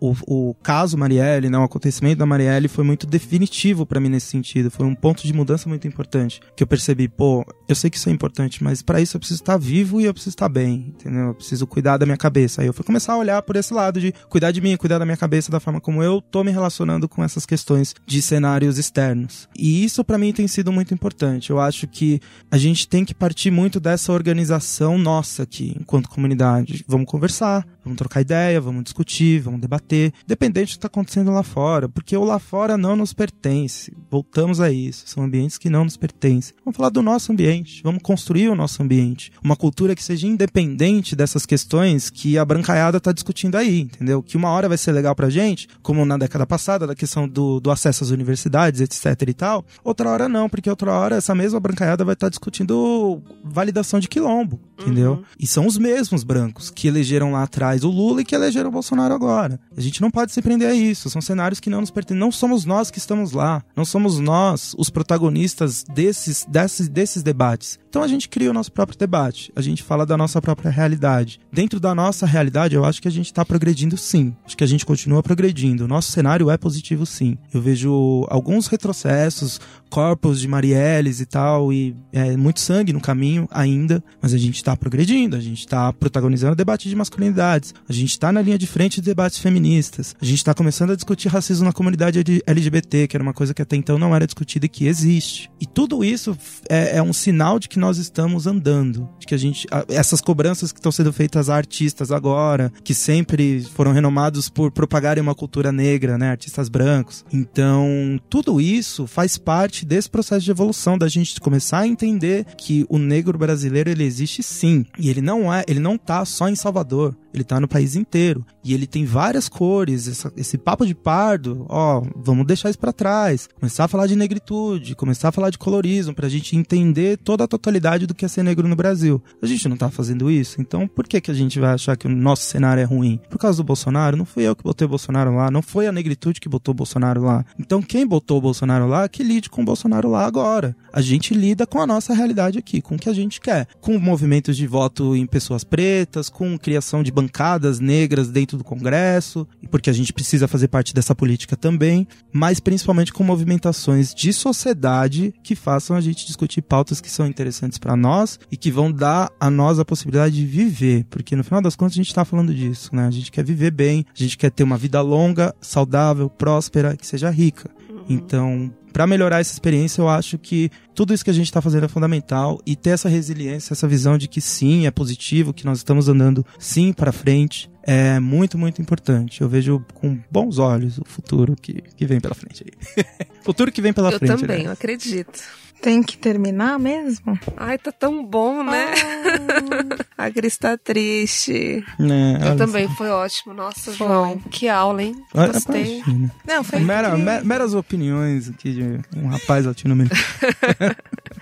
o, 0.00 0.12
o 0.26 0.54
caso 0.60 0.98
Marielle, 0.98 1.48
né, 1.48 1.58
o 1.58 1.62
acontecimento 1.62 2.18
da 2.18 2.26
Marielle 2.26 2.66
foi 2.66 2.82
muito 2.82 3.06
definitivo 3.06 3.86
para 3.86 4.00
mim 4.00 4.08
nesse 4.08 4.39
sentido, 4.40 4.70
foi 4.70 4.86
um 4.86 4.94
ponto 4.94 5.22
de 5.26 5.32
mudança 5.32 5.68
muito 5.68 5.86
importante, 5.86 6.40
que 6.56 6.62
eu 6.62 6.66
percebi, 6.66 7.08
pô, 7.08 7.44
eu 7.68 7.74
sei 7.74 7.90
que 7.90 7.96
isso 7.96 8.08
é 8.08 8.12
importante, 8.12 8.62
mas 8.64 8.82
para 8.82 9.00
isso 9.00 9.16
eu 9.16 9.20
preciso 9.20 9.42
estar 9.42 9.56
vivo 9.56 10.00
e 10.00 10.04
eu 10.04 10.12
preciso 10.12 10.34
estar 10.34 10.48
bem, 10.48 10.86
entendeu? 10.88 11.28
Eu 11.28 11.34
preciso 11.34 11.66
cuidar 11.66 11.96
da 11.96 12.06
minha 12.06 12.16
cabeça. 12.16 12.62
Aí 12.62 12.66
eu 12.66 12.72
fui 12.72 12.84
começar 12.84 13.12
a 13.12 13.18
olhar 13.18 13.42
por 13.42 13.56
esse 13.56 13.72
lado 13.72 14.00
de 14.00 14.12
cuidar 14.28 14.50
de 14.50 14.60
mim, 14.60 14.76
cuidar 14.76 14.98
da 14.98 15.04
minha 15.04 15.16
cabeça, 15.16 15.50
da 15.50 15.60
forma 15.60 15.80
como 15.80 16.02
eu 16.02 16.20
tô 16.20 16.42
me 16.42 16.50
relacionando 16.50 17.08
com 17.08 17.22
essas 17.22 17.46
questões 17.46 17.94
de 18.06 18.22
cenários 18.22 18.78
externos. 18.78 19.48
E 19.56 19.84
isso 19.84 20.04
para 20.04 20.18
mim 20.18 20.32
tem 20.32 20.48
sido 20.48 20.72
muito 20.72 20.94
importante. 20.94 21.50
Eu 21.50 21.60
acho 21.60 21.86
que 21.86 22.20
a 22.50 22.58
gente 22.58 22.88
tem 22.88 23.04
que 23.04 23.14
partir 23.14 23.50
muito 23.50 23.78
dessa 23.78 24.12
organização 24.12 24.98
nossa 24.98 25.42
aqui, 25.42 25.76
enquanto 25.78 26.08
comunidade. 26.08 26.84
Vamos 26.88 27.06
conversar, 27.06 27.66
vamos 27.84 27.96
trocar 27.96 28.20
ideia, 28.20 28.60
vamos 28.60 28.84
discutir, 28.84 29.40
vamos 29.40 29.60
debater, 29.60 30.12
dependente 30.26 30.66
do 30.66 30.70
que 30.70 30.78
está 30.78 30.86
acontecendo 30.86 31.30
lá 31.30 31.42
fora, 31.42 31.88
porque 31.88 32.16
o 32.16 32.24
lá 32.24 32.38
fora 32.38 32.76
não 32.76 32.96
nos 32.96 33.12
pertence. 33.12 33.92
Voltamos 34.10 34.60
a 34.60 34.70
isso, 34.70 35.04
são 35.06 35.24
ambientes 35.24 35.58
que 35.58 35.70
não 35.70 35.84
nos 35.84 35.96
pertencem. 35.96 36.54
Vamos 36.64 36.76
falar 36.76 36.90
do 36.90 37.02
nosso 37.02 37.32
ambiente, 37.32 37.82
vamos 37.82 38.02
construir 38.02 38.48
o 38.48 38.54
nosso 38.54 38.82
ambiente, 38.82 39.32
uma 39.42 39.56
cultura 39.56 39.94
que 39.94 40.02
seja 40.02 40.26
independente 40.26 41.14
dessas 41.14 41.46
questões 41.46 42.10
que 42.10 42.38
a 42.38 42.44
brancaiada 42.44 42.98
está 42.98 43.12
discutindo 43.12 43.56
aí, 43.56 43.80
entendeu? 43.80 44.22
Que 44.22 44.36
uma 44.36 44.50
hora 44.50 44.68
vai 44.68 44.78
ser 44.78 44.92
legal 44.92 45.14
pra 45.14 45.30
gente, 45.30 45.68
como 45.82 46.04
na 46.04 46.16
década 46.16 46.46
passada, 46.46 46.86
da 46.86 46.94
questão 46.94 47.28
do, 47.28 47.60
do 47.60 47.70
acesso 47.70 48.04
às 48.04 48.10
universidades, 48.10 48.80
etc 48.80 49.28
e 49.28 49.34
tal, 49.34 49.64
outra 49.84 50.08
hora 50.10 50.28
não, 50.28 50.48
porque 50.48 50.68
outra 50.70 50.92
hora 50.92 51.16
essa 51.16 51.34
mesma 51.34 51.60
brancaiada 51.60 52.04
vai 52.04 52.14
estar 52.14 52.26
tá 52.26 52.30
discutindo 52.30 53.22
validação 53.44 54.00
de 54.00 54.08
quilombo, 54.08 54.60
entendeu? 54.78 55.12
Uhum. 55.12 55.24
E 55.38 55.46
são 55.46 55.66
os 55.66 55.76
mesmos 55.78 56.24
brancos 56.24 56.70
que 56.70 56.88
elegeram 56.88 57.32
lá 57.32 57.42
atrás 57.42 57.69
o 57.84 57.88
Lula 57.88 58.20
e 58.20 58.24
que 58.24 58.34
elegeram 58.34 58.68
o 58.68 58.72
Bolsonaro 58.72 59.14
agora. 59.14 59.58
A 59.76 59.80
gente 59.80 60.00
não 60.00 60.10
pode 60.10 60.32
se 60.32 60.42
prender 60.42 60.70
a 60.70 60.74
isso. 60.74 61.08
São 61.08 61.20
cenários 61.20 61.60
que 61.60 61.70
não 61.70 61.80
nos 61.80 61.90
pertencem. 61.90 62.20
Não 62.20 62.32
somos 62.32 62.64
nós 62.64 62.90
que 62.90 62.98
estamos 62.98 63.32
lá. 63.32 63.62
Não 63.76 63.84
somos 63.84 64.18
nós 64.18 64.74
os 64.76 64.90
protagonistas 64.90 65.84
desses, 65.84 66.44
desses, 66.48 66.88
desses 66.88 67.22
debates. 67.22 67.78
Então 67.88 68.02
a 68.02 68.08
gente 68.08 68.28
cria 68.28 68.50
o 68.50 68.54
nosso 68.54 68.70
próprio 68.70 68.98
debate. 68.98 69.52
A 69.56 69.60
gente 69.60 69.82
fala 69.82 70.06
da 70.06 70.16
nossa 70.16 70.40
própria 70.40 70.70
realidade. 70.70 71.40
Dentro 71.52 71.80
da 71.80 71.94
nossa 71.94 72.24
realidade, 72.24 72.76
eu 72.76 72.84
acho 72.84 73.02
que 73.02 73.08
a 73.08 73.10
gente 73.10 73.26
está 73.26 73.44
progredindo 73.44 73.96
sim. 73.96 74.34
Acho 74.44 74.56
que 74.56 74.64
a 74.64 74.66
gente 74.66 74.86
continua 74.86 75.22
progredindo. 75.22 75.84
O 75.84 75.88
nosso 75.88 76.12
cenário 76.12 76.50
é 76.50 76.56
positivo 76.56 77.04
sim. 77.04 77.36
Eu 77.52 77.60
vejo 77.60 78.26
alguns 78.30 78.68
retrocessos, 78.68 79.60
corpos 79.90 80.40
de 80.40 80.48
Marielles 80.48 81.20
e 81.20 81.26
tal, 81.26 81.72
e 81.72 81.94
é, 82.12 82.36
muito 82.36 82.60
sangue 82.60 82.92
no 82.92 83.00
caminho 83.00 83.48
ainda, 83.50 84.02
mas 84.22 84.32
a 84.32 84.38
gente 84.38 84.56
está 84.56 84.76
progredindo, 84.76 85.36
a 85.36 85.40
gente 85.40 85.58
está 85.58 85.92
protagonizando 85.92 86.54
debate 86.54 86.88
de 86.88 86.96
masculinidades, 86.96 87.74
a 87.88 87.92
gente 87.92 88.10
está 88.10 88.32
na 88.32 88.40
linha 88.40 88.56
de 88.56 88.66
frente 88.66 89.00
de 89.00 89.06
debates 89.06 89.38
feministas, 89.38 90.14
a 90.20 90.24
gente 90.24 90.38
está 90.38 90.54
começando 90.54 90.92
a 90.92 90.94
discutir 90.94 91.28
racismo 91.28 91.64
na 91.64 91.72
comunidade 91.72 92.22
LGBT, 92.46 93.08
que 93.08 93.16
era 93.16 93.22
uma 93.22 93.34
coisa 93.34 93.52
que 93.52 93.60
até 93.60 93.76
então 93.76 93.98
não 93.98 94.14
era 94.14 94.26
discutida 94.26 94.66
e 94.66 94.68
que 94.68 94.86
existe. 94.86 95.50
E 95.60 95.66
tudo 95.66 96.04
isso 96.04 96.36
é, 96.68 96.98
é 96.98 97.02
um 97.02 97.12
sinal 97.12 97.58
de 97.58 97.68
que 97.68 97.78
nós 97.78 97.98
estamos 97.98 98.46
andando, 98.46 99.08
de 99.18 99.26
que 99.26 99.34
a 99.34 99.38
gente, 99.38 99.66
essas 99.88 100.20
cobranças 100.20 100.72
que 100.72 100.78
estão 100.78 100.92
sendo 100.92 101.12
feitas 101.12 101.50
a 101.50 101.56
artistas 101.56 102.12
agora, 102.12 102.72
que 102.84 102.94
sempre 102.94 103.62
foram 103.74 103.92
renomados 103.92 104.48
por 104.48 104.70
propagarem 104.70 105.22
uma 105.22 105.34
cultura 105.34 105.72
negra, 105.72 106.16
né, 106.16 106.30
artistas 106.30 106.68
brancos. 106.68 107.24
Então, 107.32 108.20
tudo 108.28 108.60
isso 108.60 109.06
faz 109.06 109.36
parte 109.36 109.79
parte 109.80 109.84
desse 109.86 110.10
processo 110.10 110.44
de 110.44 110.50
evolução 110.50 110.98
da 110.98 111.08
gente 111.08 111.40
começar 111.40 111.80
a 111.80 111.86
entender 111.86 112.44
que 112.56 112.84
o 112.88 112.98
negro 112.98 113.38
brasileiro 113.38 113.90
ele 113.90 114.04
existe 114.04 114.42
sim 114.42 114.84
e 114.98 115.08
ele 115.08 115.20
não 115.20 115.52
é, 115.52 115.64
ele 115.66 115.80
não 115.80 115.96
tá 115.96 116.24
só 116.24 116.48
em 116.48 116.56
Salvador. 116.56 117.16
Ele 117.32 117.44
tá 117.44 117.60
no 117.60 117.68
país 117.68 117.96
inteiro. 117.96 118.44
E 118.64 118.74
ele 118.74 118.86
tem 118.86 119.04
várias 119.04 119.48
cores. 119.48 120.08
Essa, 120.08 120.32
esse 120.36 120.58
papo 120.58 120.86
de 120.86 120.94
pardo, 120.94 121.66
ó, 121.68 122.02
vamos 122.16 122.46
deixar 122.46 122.70
isso 122.70 122.78
para 122.78 122.92
trás. 122.92 123.48
Começar 123.58 123.84
a 123.84 123.88
falar 123.88 124.06
de 124.06 124.16
negritude, 124.16 124.94
começar 124.94 125.28
a 125.28 125.32
falar 125.32 125.50
de 125.50 125.58
colorismo, 125.58 126.14
pra 126.14 126.28
gente 126.28 126.56
entender 126.56 127.18
toda 127.18 127.44
a 127.44 127.48
totalidade 127.48 128.06
do 128.06 128.14
que 128.14 128.24
é 128.24 128.28
ser 128.28 128.42
negro 128.42 128.68
no 128.68 128.76
Brasil. 128.76 129.22
A 129.40 129.46
gente 129.46 129.68
não 129.68 129.76
tá 129.76 129.90
fazendo 129.90 130.30
isso, 130.30 130.60
então 130.60 130.86
por 130.86 131.06
que, 131.06 131.20
que 131.20 131.30
a 131.30 131.34
gente 131.34 131.58
vai 131.58 131.74
achar 131.74 131.96
que 131.96 132.06
o 132.06 132.10
nosso 132.10 132.44
cenário 132.44 132.80
é 132.80 132.84
ruim? 132.84 133.20
Por 133.28 133.38
causa 133.38 133.58
do 133.58 133.64
Bolsonaro? 133.64 134.16
Não 134.16 134.24
fui 134.24 134.44
eu 134.44 134.56
que 134.56 134.62
botei 134.62 134.86
o 134.86 134.88
Bolsonaro 134.88 135.34
lá, 135.34 135.50
não 135.50 135.62
foi 135.62 135.86
a 135.86 135.92
negritude 135.92 136.40
que 136.40 136.48
botou 136.48 136.72
o 136.72 136.76
Bolsonaro 136.76 137.22
lá. 137.22 137.44
Então 137.58 137.82
quem 137.82 138.06
botou 138.06 138.38
o 138.38 138.40
Bolsonaro 138.40 138.86
lá, 138.86 139.08
que 139.08 139.22
lide 139.22 139.50
com 139.50 139.62
o 139.62 139.64
Bolsonaro 139.64 140.08
lá 140.08 140.26
agora. 140.26 140.76
A 140.92 141.00
gente 141.00 141.34
lida 141.34 141.66
com 141.66 141.80
a 141.80 141.86
nossa 141.86 142.12
realidade 142.14 142.58
aqui, 142.58 142.80
com 142.80 142.96
o 142.96 142.98
que 142.98 143.08
a 143.08 143.12
gente 143.12 143.40
quer. 143.40 143.66
Com 143.80 143.98
movimentos 143.98 144.56
de 144.56 144.66
voto 144.66 145.16
em 145.16 145.26
pessoas 145.26 145.64
pretas, 145.64 146.28
com 146.28 146.58
criação 146.58 147.02
de 147.02 147.12
bancadas 147.20 147.80
negras 147.80 148.28
dentro 148.30 148.56
do 148.56 148.64
Congresso, 148.64 149.46
porque 149.70 149.90
a 149.90 149.92
gente 149.92 150.12
precisa 150.12 150.48
fazer 150.48 150.68
parte 150.68 150.94
dessa 150.94 151.14
política 151.14 151.54
também, 151.54 152.08
mas 152.32 152.60
principalmente 152.60 153.12
com 153.12 153.22
movimentações 153.22 154.14
de 154.14 154.32
sociedade 154.32 155.34
que 155.42 155.54
façam 155.54 155.94
a 155.94 156.00
gente 156.00 156.26
discutir 156.26 156.62
pautas 156.62 157.00
que 157.00 157.10
são 157.10 157.26
interessantes 157.26 157.78
para 157.78 157.94
nós 157.94 158.40
e 158.50 158.56
que 158.56 158.70
vão 158.70 158.90
dar 158.90 159.30
a 159.38 159.50
nós 159.50 159.78
a 159.78 159.84
possibilidade 159.84 160.34
de 160.34 160.46
viver, 160.46 161.04
porque 161.10 161.36
no 161.36 161.44
final 161.44 161.60
das 161.60 161.76
contas 161.76 161.92
a 161.94 161.96
gente 162.00 162.08
está 162.08 162.24
falando 162.24 162.54
disso, 162.54 162.94
né? 162.94 163.06
A 163.06 163.10
gente 163.10 163.30
quer 163.30 163.44
viver 163.44 163.70
bem, 163.70 164.06
a 164.14 164.22
gente 164.22 164.38
quer 164.38 164.50
ter 164.50 164.62
uma 164.62 164.78
vida 164.78 165.00
longa, 165.02 165.54
saudável, 165.60 166.30
próspera, 166.30 166.96
que 166.96 167.06
seja 167.06 167.28
rica. 167.28 167.70
Uhum. 167.90 168.04
Então, 168.08 168.72
para 168.92 169.06
melhorar 169.06 169.40
essa 169.40 169.52
experiência, 169.52 170.00
eu 170.00 170.08
acho 170.08 170.38
que 170.38 170.70
tudo 170.94 171.14
isso 171.14 171.24
que 171.24 171.30
a 171.30 171.34
gente 171.34 171.46
está 171.46 171.60
fazendo 171.62 171.84
é 171.84 171.88
fundamental 171.88 172.60
e 172.66 172.76
ter 172.76 172.90
essa 172.90 173.08
resiliência, 173.08 173.72
essa 173.72 173.88
visão 173.88 174.18
de 174.18 174.28
que 174.28 174.40
sim, 174.40 174.86
é 174.86 174.90
positivo, 174.90 175.52
que 175.52 175.64
nós 175.64 175.78
estamos 175.78 176.08
andando 176.08 176.44
sim 176.58 176.92
para 176.92 177.12
frente, 177.12 177.70
é 177.82 178.20
muito, 178.20 178.58
muito 178.58 178.82
importante. 178.82 179.40
Eu 179.40 179.48
vejo 179.48 179.84
com 179.94 180.18
bons 180.30 180.58
olhos 180.58 180.98
o 180.98 181.04
futuro 181.04 181.56
que, 181.60 181.82
que 181.96 182.06
vem 182.06 182.20
pela 182.20 182.34
frente 182.34 182.64
aí. 182.64 183.04
futuro 183.42 183.72
que 183.72 183.80
vem 183.80 183.92
pela 183.92 184.10
eu 184.10 184.18
frente. 184.18 184.32
Eu 184.32 184.38
também, 184.38 184.58
né? 184.64 184.68
eu 184.68 184.72
acredito. 184.72 185.40
Tem 185.80 186.02
que 186.02 186.18
terminar 186.18 186.78
mesmo? 186.78 187.38
Ai, 187.56 187.78
tá 187.78 187.90
tão 187.90 188.24
bom, 188.24 188.62
né? 188.62 188.92
Oh. 188.94 190.04
a 190.16 190.30
Cris 190.30 190.58
tá 190.58 190.76
triste. 190.76 191.84
É, 191.98 192.50
eu 192.50 192.56
também, 192.56 192.86
foi 192.96 193.08
ótimo. 193.08 193.54
Nossa, 193.54 193.92
foi. 193.92 194.06
João, 194.06 194.38
que 194.38 194.68
aula, 194.68 195.02
hein? 195.02 195.14
Gostei. 195.34 196.02
Não, 196.46 196.62
foi 196.62 196.80
Mera, 196.80 197.16
meras 197.42 197.72
opiniões 197.72 198.48
aqui 198.48 198.72
de 198.72 199.18
um 199.18 199.28
rapaz 199.28 199.64
latino-americano. 199.64 200.20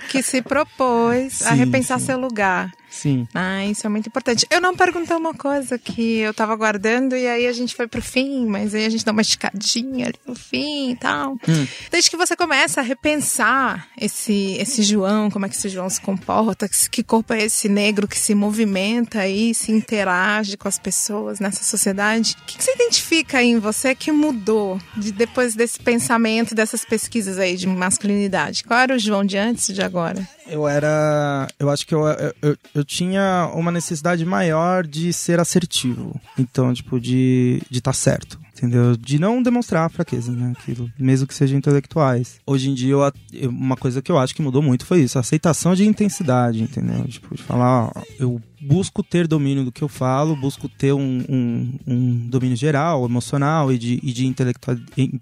que 0.08 0.22
se 0.22 0.40
propôs 0.40 1.34
sim, 1.34 1.44
a 1.44 1.52
repensar 1.52 1.98
sim. 1.98 2.06
seu 2.06 2.18
lugar. 2.18 2.70
Sim. 2.98 3.28
Ah, 3.32 3.64
isso 3.64 3.86
é 3.86 3.88
muito 3.88 4.08
importante. 4.08 4.44
Eu 4.50 4.60
não 4.60 4.74
perguntei 4.74 5.16
uma 5.16 5.32
coisa 5.32 5.78
que 5.78 6.18
eu 6.18 6.34
tava 6.34 6.56
guardando 6.56 7.16
e 7.16 7.28
aí 7.28 7.46
a 7.46 7.52
gente 7.52 7.76
foi 7.76 7.86
pro 7.86 8.02
fim, 8.02 8.44
mas 8.44 8.74
aí 8.74 8.84
a 8.84 8.90
gente 8.90 9.04
dá 9.04 9.12
uma 9.12 9.22
esticadinha 9.22 10.06
ali 10.06 10.18
no 10.26 10.34
fim 10.34 10.90
e 10.90 10.96
tal. 10.96 11.34
Hum. 11.48 11.66
Desde 11.92 12.10
que 12.10 12.16
você 12.16 12.34
começa 12.34 12.80
a 12.80 12.82
repensar 12.82 13.86
esse, 13.96 14.56
esse 14.58 14.82
João, 14.82 15.30
como 15.30 15.46
é 15.46 15.48
que 15.48 15.54
esse 15.54 15.68
João 15.68 15.88
se 15.88 16.00
comporta, 16.00 16.68
que, 16.90 17.04
corpo 17.04 17.32
é 17.32 17.44
esse 17.44 17.68
negro 17.68 18.08
que 18.08 18.18
se 18.18 18.34
movimenta 18.34 19.28
e 19.28 19.54
se 19.54 19.70
interage 19.70 20.56
com 20.56 20.66
as 20.66 20.78
pessoas 20.78 21.38
nessa 21.38 21.62
sociedade, 21.62 22.36
o 22.42 22.46
que, 22.46 22.58
que 22.58 22.64
você 22.64 22.72
identifica 22.72 23.38
aí 23.38 23.50
em 23.50 23.60
você 23.60 23.94
que 23.94 24.10
mudou 24.10 24.80
de, 24.96 25.12
depois 25.12 25.54
desse 25.54 25.78
pensamento, 25.78 26.52
dessas 26.52 26.84
pesquisas 26.84 27.38
aí 27.38 27.56
de 27.56 27.68
masculinidade? 27.68 28.64
Qual 28.64 28.80
era 28.80 28.96
o 28.96 28.98
João 28.98 29.24
de 29.24 29.38
antes 29.38 29.68
e 29.68 29.72
de 29.72 29.82
agora? 29.82 30.26
Eu 30.48 30.66
era. 30.66 31.46
Eu 31.58 31.68
acho 31.68 31.86
que 31.86 31.94
eu, 31.94 32.06
eu, 32.40 32.56
eu 32.74 32.84
tinha 32.88 33.50
uma 33.54 33.70
necessidade 33.70 34.24
maior 34.24 34.86
de 34.86 35.12
ser 35.12 35.38
assertivo. 35.38 36.18
Então, 36.38 36.72
tipo, 36.72 36.98
de 36.98 37.58
estar 37.60 37.70
de 37.70 37.80
tá 37.82 37.92
certo. 37.92 38.40
Entendeu? 38.56 38.96
De 38.96 39.20
não 39.20 39.40
demonstrar 39.40 39.88
fraqueza, 39.88 40.32
né? 40.32 40.52
Aquilo, 40.58 40.90
mesmo 40.98 41.28
que 41.28 41.34
sejam 41.34 41.56
intelectuais. 41.56 42.40
Hoje 42.44 42.70
em 42.70 42.74
dia, 42.74 42.94
eu, 43.32 43.50
uma 43.50 43.76
coisa 43.76 44.02
que 44.02 44.10
eu 44.10 44.18
acho 44.18 44.34
que 44.34 44.42
mudou 44.42 44.60
muito 44.60 44.84
foi 44.84 45.00
isso: 45.00 45.16
a 45.16 45.20
aceitação 45.20 45.76
de 45.76 45.86
intensidade, 45.86 46.60
entendeu? 46.60 47.06
Tipo, 47.06 47.36
de 47.36 47.42
falar, 47.42 47.92
ó, 47.94 48.02
eu 48.18 48.42
busco 48.60 49.02
ter 49.02 49.26
domínio 49.26 49.64
do 49.64 49.72
que 49.72 49.82
eu 49.82 49.88
falo, 49.88 50.36
busco 50.36 50.68
ter 50.68 50.92
um, 50.92 51.24
um, 51.28 51.78
um 51.86 52.28
domínio 52.28 52.56
geral, 52.56 53.04
emocional 53.04 53.72
e 53.72 53.78
de, 53.78 54.00
e 54.02 54.12
de 54.12 54.26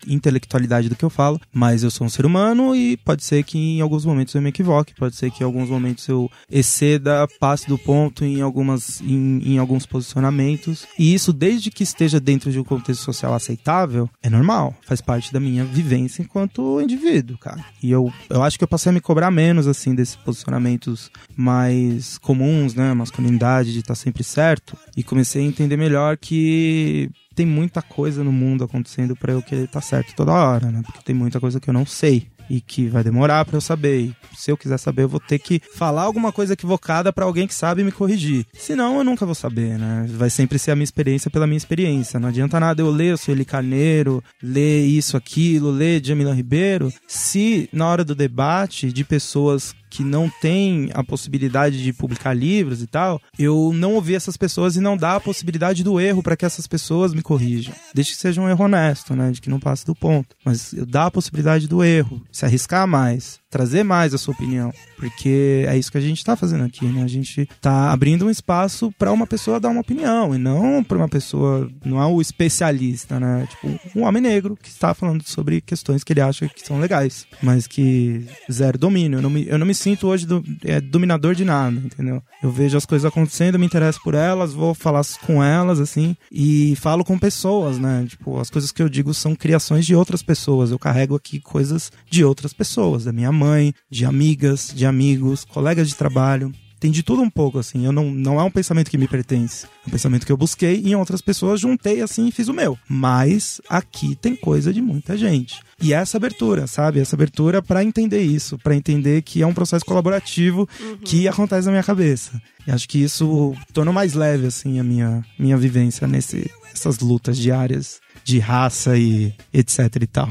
intelectualidade 0.06 0.88
do 0.88 0.96
que 0.96 1.04
eu 1.04 1.10
falo, 1.10 1.40
mas 1.52 1.82
eu 1.82 1.90
sou 1.90 2.06
um 2.06 2.10
ser 2.10 2.26
humano 2.26 2.74
e 2.74 2.96
pode 2.96 3.24
ser 3.24 3.42
que 3.44 3.58
em 3.58 3.80
alguns 3.80 4.04
momentos 4.04 4.34
eu 4.34 4.42
me 4.42 4.48
equivoque, 4.48 4.94
pode 4.94 5.16
ser 5.16 5.30
que 5.30 5.42
em 5.42 5.46
alguns 5.46 5.68
momentos 5.68 6.06
eu 6.08 6.30
exceda, 6.50 7.28
passe 7.38 7.68
do 7.68 7.78
ponto 7.78 8.24
em, 8.24 8.40
algumas, 8.40 9.00
em, 9.00 9.54
em 9.54 9.58
alguns 9.58 9.86
posicionamentos, 9.86 10.86
e 10.98 11.14
isso 11.14 11.32
desde 11.32 11.70
que 11.70 11.82
esteja 11.82 12.20
dentro 12.20 12.50
de 12.50 12.58
um 12.58 12.64
contexto 12.64 13.02
social 13.02 13.34
aceitável, 13.34 14.08
é 14.22 14.30
normal, 14.30 14.74
faz 14.82 15.00
parte 15.00 15.32
da 15.32 15.40
minha 15.40 15.64
vivência 15.64 16.22
enquanto 16.22 16.80
indivíduo, 16.80 17.38
cara. 17.38 17.64
E 17.82 17.90
eu, 17.90 18.12
eu 18.30 18.42
acho 18.42 18.58
que 18.58 18.64
eu 18.64 18.68
passei 18.68 18.90
a 18.90 18.92
me 18.92 19.00
cobrar 19.00 19.30
menos, 19.30 19.66
assim, 19.66 19.94
desses 19.94 20.16
posicionamentos 20.16 21.10
mais 21.36 22.18
comuns, 22.18 22.74
né, 22.74 22.92
masculinos 22.94 23.25
de 23.28 23.78
estar 23.78 23.88
tá 23.88 23.94
sempre 23.94 24.22
certo 24.22 24.76
e 24.96 25.02
comecei 25.02 25.42
a 25.42 25.46
entender 25.46 25.76
melhor 25.76 26.16
que 26.16 27.10
tem 27.34 27.46
muita 27.46 27.82
coisa 27.82 28.24
no 28.24 28.32
mundo 28.32 28.64
acontecendo 28.64 29.14
para 29.16 29.32
eu 29.32 29.42
querer 29.42 29.64
estar 29.64 29.80
tá 29.80 29.86
certo 29.86 30.14
toda 30.14 30.32
hora, 30.32 30.70
né? 30.70 30.82
Porque 30.84 31.02
tem 31.04 31.14
muita 31.14 31.40
coisa 31.40 31.60
que 31.60 31.68
eu 31.68 31.74
não 31.74 31.86
sei 31.86 32.28
e 32.48 32.60
que 32.60 32.88
vai 32.88 33.02
demorar 33.02 33.44
para 33.44 33.56
eu 33.56 33.60
saber. 33.60 34.00
E 34.00 34.16
se 34.34 34.50
eu 34.50 34.56
quiser 34.56 34.78
saber, 34.78 35.02
eu 35.02 35.08
vou 35.08 35.20
ter 35.20 35.38
que 35.38 35.60
falar 35.74 36.02
alguma 36.02 36.32
coisa 36.32 36.54
equivocada 36.54 37.12
para 37.12 37.24
alguém 37.24 37.46
que 37.46 37.54
sabe 37.54 37.84
me 37.84 37.92
corrigir. 37.92 38.46
Senão, 38.54 38.98
eu 38.98 39.04
nunca 39.04 39.26
vou 39.26 39.34
saber, 39.34 39.78
né? 39.78 40.06
Vai 40.10 40.30
sempre 40.30 40.58
ser 40.58 40.70
a 40.70 40.76
minha 40.76 40.84
experiência 40.84 41.30
pela 41.30 41.46
minha 41.46 41.56
experiência. 41.56 42.20
Não 42.20 42.28
adianta 42.28 42.60
nada 42.60 42.80
eu 42.80 42.90
ler 42.90 43.14
o 43.14 43.18
Sueli 43.18 43.44
Carneiro, 43.44 44.22
ler 44.42 44.86
isso, 44.86 45.16
aquilo, 45.16 45.70
ler 45.70 46.04
Jamila 46.04 46.34
Ribeiro, 46.34 46.92
se 47.06 47.68
na 47.72 47.86
hora 47.88 48.04
do 48.04 48.14
debate 48.14 48.92
de 48.92 49.04
pessoas 49.04 49.74
que 49.96 50.04
não 50.04 50.28
tem 50.42 50.90
a 50.92 51.02
possibilidade 51.02 51.82
de 51.82 51.90
publicar 51.90 52.34
livros 52.34 52.82
e 52.82 52.86
tal, 52.86 53.18
eu 53.38 53.72
não 53.74 53.94
ouvir 53.94 54.14
essas 54.14 54.36
pessoas 54.36 54.76
e 54.76 54.80
não 54.80 54.94
dar 54.94 55.16
a 55.16 55.20
possibilidade 55.20 55.82
do 55.82 55.98
erro 55.98 56.22
para 56.22 56.36
que 56.36 56.44
essas 56.44 56.66
pessoas 56.66 57.14
me 57.14 57.22
corrijam. 57.22 57.74
Desde 57.94 58.12
que 58.12 58.18
seja 58.18 58.42
um 58.42 58.48
erro 58.48 58.66
honesto, 58.66 59.16
né? 59.16 59.30
De 59.30 59.40
que 59.40 59.48
não 59.48 59.58
passe 59.58 59.86
do 59.86 59.94
ponto. 59.94 60.36
Mas 60.44 60.74
dar 60.86 61.06
a 61.06 61.10
possibilidade 61.10 61.66
do 61.66 61.82
erro, 61.82 62.22
se 62.30 62.44
arriscar 62.44 62.86
mais, 62.86 63.38
trazer 63.50 63.82
mais 63.84 64.12
a 64.12 64.18
sua 64.18 64.34
opinião, 64.34 64.72
porque 64.96 65.64
é 65.68 65.76
isso 65.76 65.90
que 65.90 65.98
a 65.98 66.00
gente 66.00 66.18
está 66.18 66.36
fazendo 66.36 66.64
aqui, 66.64 66.84
né? 66.86 67.02
A 67.02 67.08
gente 67.08 67.42
está 67.42 67.92
abrindo 67.92 68.26
um 68.26 68.30
espaço 68.30 68.92
para 68.98 69.12
uma 69.12 69.26
pessoa 69.26 69.60
dar 69.60 69.68
uma 69.68 69.80
opinião 69.80 70.34
e 70.34 70.38
não 70.38 70.82
para 70.82 70.96
uma 70.96 71.08
pessoa, 71.08 71.70
não 71.84 72.00
é 72.00 72.06
o 72.06 72.20
especialista, 72.20 73.20
né? 73.20 73.46
Tipo, 73.48 73.98
um 73.98 74.04
homem 74.04 74.22
negro 74.22 74.56
que 74.60 74.68
está 74.68 74.94
falando 74.94 75.22
sobre 75.22 75.60
questões 75.60 76.02
que 76.02 76.12
ele 76.12 76.20
acha 76.20 76.48
que 76.48 76.66
são 76.66 76.80
legais, 76.80 77.26
mas 77.42 77.66
que 77.66 78.26
zero 78.50 78.78
domínio. 78.78 79.18
Eu 79.18 79.22
não 79.22 79.30
me, 79.30 79.46
eu 79.46 79.58
não 79.58 79.66
me 79.66 79.74
sinto 79.74 80.08
hoje 80.08 80.26
do, 80.26 80.42
é, 80.64 80.80
dominador 80.80 81.34
de 81.34 81.44
nada, 81.44 81.76
entendeu? 81.76 82.22
Eu 82.42 82.50
vejo 82.50 82.76
as 82.76 82.86
coisas 82.86 83.04
acontecendo, 83.04 83.58
me 83.58 83.66
interesso 83.66 84.00
por 84.02 84.14
elas, 84.14 84.52
vou 84.52 84.74
falar 84.74 85.02
com 85.24 85.42
elas, 85.42 85.78
assim, 85.78 86.16
e 86.32 86.74
falo 86.76 87.04
com 87.04 87.18
pessoas, 87.18 87.78
né? 87.78 88.04
Tipo, 88.08 88.38
as 88.40 88.50
coisas 88.50 88.72
que 88.72 88.82
eu 88.82 88.88
digo 88.88 89.14
são 89.14 89.34
criações 89.36 89.86
de 89.86 89.94
outras 89.94 90.22
pessoas. 90.22 90.70
Eu 90.70 90.78
carrego 90.78 91.14
aqui 91.14 91.40
coisas 91.40 91.92
de 92.10 92.24
outras 92.24 92.52
pessoas, 92.52 93.04
da 93.04 93.12
minha 93.12 93.32
mãe, 93.36 93.72
de 93.90 94.04
amigas, 94.04 94.72
de 94.74 94.84
amigos, 94.84 95.44
colegas 95.44 95.88
de 95.88 95.94
trabalho 95.94 96.52
tem 96.78 96.90
de 96.90 97.02
tudo 97.02 97.22
um 97.22 97.30
pouco, 97.30 97.58
assim. 97.58 97.84
Eu 97.84 97.92
não, 97.92 98.10
não 98.10 98.38
é 98.38 98.42
um 98.42 98.50
pensamento 98.50 98.90
que 98.90 98.98
me 98.98 99.08
pertence. 99.08 99.66
É 99.66 99.88
um 99.88 99.90
pensamento 99.90 100.26
que 100.26 100.32
eu 100.32 100.36
busquei 100.36 100.80
e 100.84 100.90
em 100.90 100.94
outras 100.94 101.20
pessoas 101.20 101.60
juntei 101.60 102.02
assim 102.02 102.28
e 102.28 102.32
fiz 102.32 102.48
o 102.48 102.54
meu. 102.54 102.78
Mas 102.88 103.60
aqui 103.68 104.14
tem 104.14 104.36
coisa 104.36 104.72
de 104.72 104.82
muita 104.82 105.16
gente. 105.16 105.60
E 105.80 105.92
essa 105.92 106.16
abertura, 106.16 106.66
sabe? 106.66 107.00
Essa 107.00 107.16
abertura 107.16 107.62
para 107.62 107.82
entender 107.82 108.22
isso, 108.22 108.58
para 108.58 108.74
entender 108.74 109.22
que 109.22 109.42
é 109.42 109.46
um 109.46 109.54
processo 109.54 109.84
colaborativo 109.84 110.68
uhum. 110.80 110.98
que 110.98 111.26
acontece 111.26 111.66
na 111.66 111.72
minha 111.72 111.82
cabeça. 111.82 112.40
E 112.66 112.70
acho 112.70 112.88
que 112.88 113.02
isso 113.02 113.54
torna 113.72 113.92
mais 113.92 114.14
leve, 114.14 114.46
assim, 114.46 114.78
a 114.78 114.84
minha, 114.84 115.24
minha 115.38 115.56
vivência 115.56 116.06
nesse, 116.06 116.50
essas 116.72 116.98
lutas 116.98 117.38
diárias 117.38 118.00
de 118.24 118.38
raça 118.38 118.98
e 118.98 119.32
etc 119.52 119.78
e 120.00 120.06
tal. 120.06 120.30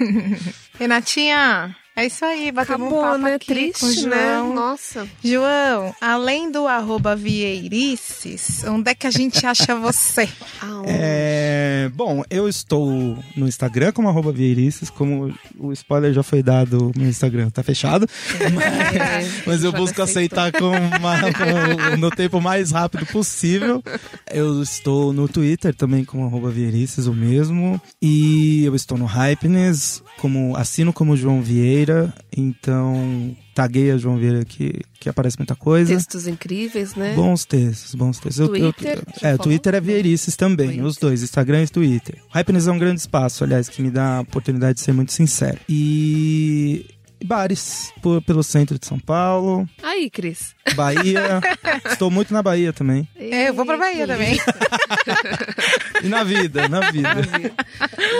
Renatinha, 0.78 1.74
é 1.98 2.06
isso 2.06 2.24
aí, 2.24 2.52
Acabou, 2.56 2.98
um 2.98 3.02
papo 3.02 3.18
né? 3.18 3.34
aqui 3.34 3.46
Triste, 3.46 3.80
com 3.80 3.86
o 3.86 4.08
né? 4.08 4.16
João. 4.16 4.48
Né? 4.48 4.54
Nossa. 4.54 5.08
João, 5.24 5.94
além 6.00 6.50
do 6.52 6.68
arroba 6.68 7.16
Vieirices, 7.16 8.62
onde 8.64 8.92
é 8.92 8.94
que 8.94 9.06
a 9.06 9.10
gente 9.10 9.44
acha 9.44 9.74
você? 9.74 10.28
é, 10.86 11.90
bom, 11.94 12.22
eu 12.30 12.48
estou 12.48 13.18
no 13.36 13.48
Instagram 13.48 13.90
como 13.90 14.08
arroba 14.08 14.30
Vieirices, 14.30 14.90
como 14.90 15.34
o 15.58 15.72
spoiler 15.72 16.12
já 16.12 16.22
foi 16.22 16.40
dado, 16.40 16.92
meu 16.96 17.08
Instagram 17.08 17.50
tá 17.50 17.64
fechado. 17.64 18.06
Mas, 18.54 19.42
mas 19.44 19.64
eu 19.64 19.72
busco 19.72 20.00
aceitar 20.00 20.52
com, 20.52 20.70
uma, 20.70 21.18
com, 21.32 21.96
no 21.96 22.10
tempo 22.10 22.40
mais 22.40 22.70
rápido 22.70 23.06
possível. 23.06 23.82
Eu 24.30 24.62
estou 24.62 25.12
no 25.12 25.26
Twitter 25.26 25.74
também 25.74 26.04
como 26.04 26.24
arroba 26.24 26.48
Vieirices, 26.48 27.06
o 27.06 27.12
mesmo. 27.12 27.80
E 28.00 28.64
eu 28.64 28.76
estou 28.76 28.96
no 28.96 29.04
Hypeness, 29.04 30.00
como, 30.18 30.56
assino 30.56 30.92
como 30.92 31.16
João 31.16 31.40
Vieira 31.40 32.12
então 32.36 33.36
tagueia 33.54 33.98
João 33.98 34.16
Vieira 34.16 34.44
que, 34.44 34.80
que 35.00 35.08
aparece 35.08 35.36
muita 35.36 35.56
coisa. 35.56 35.92
Textos 35.92 36.28
incríveis, 36.28 36.94
né? 36.94 37.14
Bons 37.14 37.44
textos, 37.44 37.92
bons 37.94 38.20
textos. 38.20 38.46
Twitter? 38.46 38.98
Eu, 38.98 39.28
eu, 39.28 39.34
é, 39.34 39.36
Twitter 39.36 39.74
é 39.74 39.80
Vierices 39.80 40.36
também, 40.36 40.68
Twitter. 40.68 40.84
os 40.84 40.96
dois, 40.96 41.22
Instagram 41.24 41.64
e 41.64 41.68
Twitter. 41.68 42.18
Hypeness 42.32 42.68
é 42.68 42.72
um 42.72 42.78
grande 42.78 43.00
espaço, 43.00 43.42
aliás, 43.42 43.68
que 43.68 43.82
me 43.82 43.90
dá 43.90 44.18
a 44.18 44.20
oportunidade 44.20 44.74
de 44.74 44.84
ser 44.84 44.92
muito 44.92 45.12
sincero. 45.12 45.58
E 45.68 46.86
bares 47.24 47.92
por, 48.00 48.22
pelo 48.22 48.42
centro 48.42 48.78
de 48.78 48.86
São 48.86 48.98
Paulo. 48.98 49.68
Aí, 49.82 50.08
Cris. 50.08 50.54
Bahia. 50.74 51.40
Estou 51.90 52.10
muito 52.10 52.32
na 52.32 52.42
Bahia 52.42 52.72
também. 52.72 53.08
É, 53.16 53.48
eu 53.48 53.54
vou 53.54 53.66
pra 53.66 53.76
Bahia 53.76 54.06
também. 54.06 54.38
e 56.02 56.08
na 56.08 56.24
vida, 56.24 56.68
na 56.68 56.90
vida. 56.90 57.08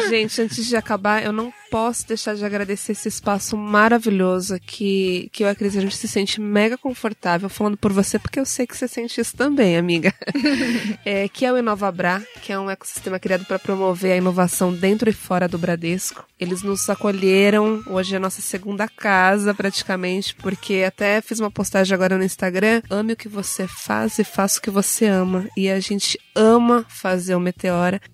Gente, 0.08 0.40
antes 0.42 0.66
de 0.66 0.76
acabar, 0.76 1.22
eu 1.22 1.32
não 1.32 1.52
posso 1.70 2.06
deixar 2.06 2.34
de 2.34 2.44
agradecer 2.44 2.92
esse 2.92 3.08
espaço 3.08 3.56
maravilhoso 3.56 4.58
que, 4.60 5.28
que 5.32 5.44
eu 5.44 5.48
acredito 5.48 5.78
a 5.78 5.82
gente 5.82 5.96
se 5.96 6.08
sente 6.08 6.40
mega 6.40 6.78
confortável 6.78 7.48
falando 7.48 7.76
por 7.76 7.92
você, 7.92 8.18
porque 8.18 8.40
eu 8.40 8.46
sei 8.46 8.66
que 8.66 8.76
você 8.76 8.88
sente 8.88 9.20
isso 9.20 9.36
também, 9.36 9.76
amiga. 9.76 10.14
é, 11.04 11.28
que 11.28 11.44
é 11.44 11.52
o 11.52 11.58
Inovabra, 11.58 12.22
que 12.42 12.52
é 12.52 12.58
um 12.58 12.70
ecossistema 12.70 13.18
criado 13.18 13.44
para 13.44 13.58
promover 13.58 14.12
a 14.12 14.16
inovação 14.16 14.72
dentro 14.72 15.08
e 15.08 15.12
fora 15.12 15.46
do 15.46 15.58
Bradesco. 15.58 16.26
Eles 16.40 16.62
nos 16.62 16.88
acolheram, 16.88 17.82
hoje 17.86 18.14
é 18.14 18.16
a 18.16 18.20
nossa 18.20 18.40
segunda 18.40 18.88
casa 18.88 19.52
praticamente, 19.52 20.34
porque 20.36 20.84
até 20.86 21.20
fiz 21.20 21.40
uma 21.40 21.50
postagem 21.50 21.94
agora 21.94 22.16
no 22.16 22.24
Instagram, 22.24 22.80
ame 22.88 23.12
o 23.12 23.16
que 23.16 23.28
você 23.28 23.66
faz 23.66 24.18
e 24.18 24.24
faça 24.24 24.58
o 24.58 24.62
que 24.62 24.70
você 24.70 25.06
ama. 25.06 25.48
E 25.56 25.68
a 25.68 25.80
gente 25.80 26.18
ama 26.34 26.86
fazer 26.88 27.34
o 27.34 27.40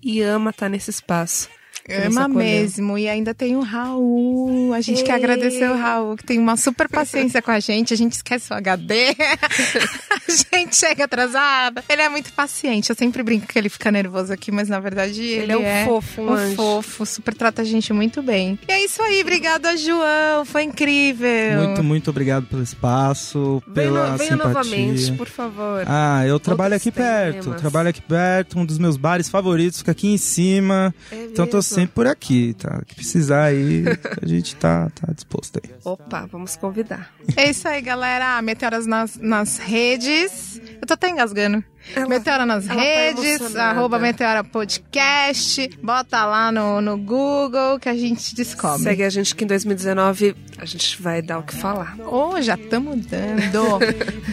E 0.03 0.21
ama 0.21 0.49
estar 0.51 0.69
nesse 0.69 0.89
espaço. 0.89 1.49
Ama 1.87 2.27
mesmo. 2.27 2.97
E 2.97 3.07
ainda 3.07 3.33
tem 3.33 3.55
o 3.55 3.61
Raul. 3.61 4.73
A 4.73 4.81
gente 4.81 4.99
Ei. 4.99 5.03
quer 5.03 5.13
agradecer 5.13 5.69
o 5.69 5.75
Raul, 5.75 6.17
que 6.17 6.23
tem 6.23 6.39
uma 6.39 6.57
super 6.57 6.89
paciência 6.89 7.41
com 7.41 7.51
a 7.51 7.59
gente. 7.59 7.93
A 7.93 7.97
gente 7.97 8.13
esquece 8.13 8.51
o 8.51 8.55
HD. 8.55 9.15
a 9.15 10.55
gente 10.55 10.75
chega 10.75 11.05
atrasada. 11.05 11.83
Ele 11.87 12.01
é 12.01 12.09
muito 12.09 12.33
paciente. 12.33 12.89
Eu 12.89 12.95
sempre 12.95 13.21
brinco 13.21 13.47
que 13.47 13.57
ele 13.57 13.69
fica 13.69 13.91
nervoso 13.91 14.33
aqui, 14.33 14.51
mas 14.51 14.67
na 14.67 14.79
verdade 14.79 15.21
ele, 15.21 15.43
ele 15.43 15.51
é, 15.53 15.57
um 15.57 15.63
é 15.63 15.85
fofo, 15.85 16.21
um, 16.21 16.33
um 16.33 16.55
fofo. 16.55 17.05
Super 17.05 17.35
trata 17.35 17.61
a 17.61 17.65
gente 17.65 17.93
muito 17.93 18.21
bem. 18.23 18.57
E 18.67 18.71
é 18.71 18.83
isso 18.83 19.01
aí. 19.01 19.21
Obrigada, 19.21 19.77
João. 19.77 20.43
Foi 20.45 20.63
incrível. 20.63 21.63
Muito, 21.63 21.83
muito 21.83 22.09
obrigado 22.09 22.47
pelo 22.47 22.63
espaço, 22.63 23.61
pela 23.73 24.17
venha, 24.17 24.31
simpatia. 24.31 24.47
novamente, 24.47 25.11
por 25.13 25.27
favor. 25.27 25.83
Ah, 25.85 26.25
eu 26.25 26.39
trabalho 26.39 26.75
aqui 26.75 26.91
perto. 26.91 27.53
Trabalho 27.53 27.89
aqui 27.89 28.01
perto. 28.01 28.57
Um 28.57 28.65
dos 28.65 28.79
meus 28.79 28.97
bares 28.97 29.29
favoritos 29.29 29.79
fica 29.79 29.91
aqui 29.91 30.07
em 30.07 30.17
cima. 30.17 30.93
É 31.11 31.25
então 31.25 31.45
tô 31.45 31.61
sempre 31.65 31.93
por 31.95 32.07
aqui, 32.07 32.53
tá? 32.57 32.81
Que 32.85 32.95
precisar 32.95 33.45
aí, 33.45 33.83
a 34.21 34.25
gente 34.27 34.55
tá, 34.55 34.89
tá 34.93 35.11
disposto 35.13 35.59
aí. 35.63 35.71
Opa, 35.83 36.27
vamos 36.31 36.55
convidar. 36.55 37.11
É 37.35 37.49
isso 37.49 37.67
aí, 37.67 37.81
galera. 37.81 38.41
Meteoras 38.41 38.85
nas, 38.85 39.17
nas 39.17 39.57
redes. 39.57 40.61
Eu 40.81 40.87
tô 40.87 40.93
até 40.93 41.09
engasgando. 41.09 41.63
Ela- 41.95 42.07
Meteora 42.07 42.45
nas 42.47 42.65
tá 42.65 42.73
redes, 42.73 43.23
emocionada. 43.41 43.63
arroba 43.79 43.99
Meteora 43.99 44.43
Podcast. 44.43 45.69
Bota 45.83 46.25
lá 46.25 46.51
no, 46.51 46.81
no 46.81 46.97
Google 46.97 47.79
que 47.79 47.87
a 47.87 47.93
gente 47.93 48.33
descobre. 48.33 48.81
Segue 48.81 49.03
a 49.03 49.09
gente 49.09 49.35
que 49.35 49.43
em 49.43 49.47
2019 49.47 50.35
a 50.57 50.65
gente 50.65 50.99
vai 51.01 51.21
dar 51.21 51.39
o 51.39 51.43
que 51.43 51.55
falar. 51.55 51.95
Oh, 52.07 52.41
já 52.41 52.55
estamos 52.55 53.05
dando. 53.05 53.79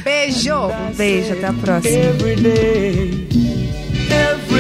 Beijo! 0.03 0.55
Um 0.69 0.95
beijo, 0.95 1.33
até 1.35 1.47
a 1.47 1.53
próxima. 1.53 1.97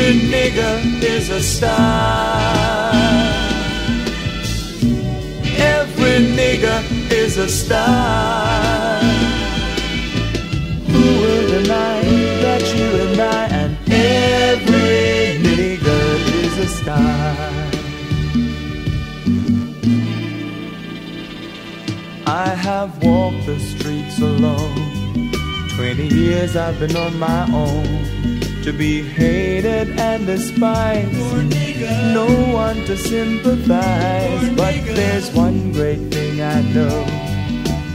Every 0.03 0.29
nigga 0.29 1.03
is 1.03 1.31
a 1.31 1.41
star. 1.41 2.93
Every 5.57 6.19
nigga 6.39 6.77
is 7.13 7.37
a 7.37 7.49
star. 7.49 8.99
Who 10.91 11.05
will 11.21 11.49
deny 11.51 12.03
that 12.45 12.63
you 12.77 12.89
and 13.05 13.21
I 13.21 13.45
and 13.61 13.77
every 13.91 15.39
nigga 15.47 16.01
is 16.45 16.59
a 16.59 16.69
star? 16.79 17.37
I 22.27 22.49
have 22.49 22.91
walked 23.05 23.47
the 23.47 23.59
streets 23.61 24.19
alone. 24.19 25.31
Twenty 25.77 26.09
years 26.09 26.57
I've 26.57 26.79
been 26.81 26.97
on 26.97 27.19
my 27.19 27.45
own 27.53 28.22
to 28.63 28.73
be 28.73 29.03
hated 29.03 29.99
and 29.99 30.25
despised. 30.25 31.13
No 32.15 32.27
one 32.53 32.77
to 32.85 32.97
sympathize, 32.97 34.51
but 34.51 34.75
there's 34.95 35.31
one 35.33 35.73
great 35.73 36.13
thing 36.13 36.41
I 36.41 36.63
know. 36.73 37.05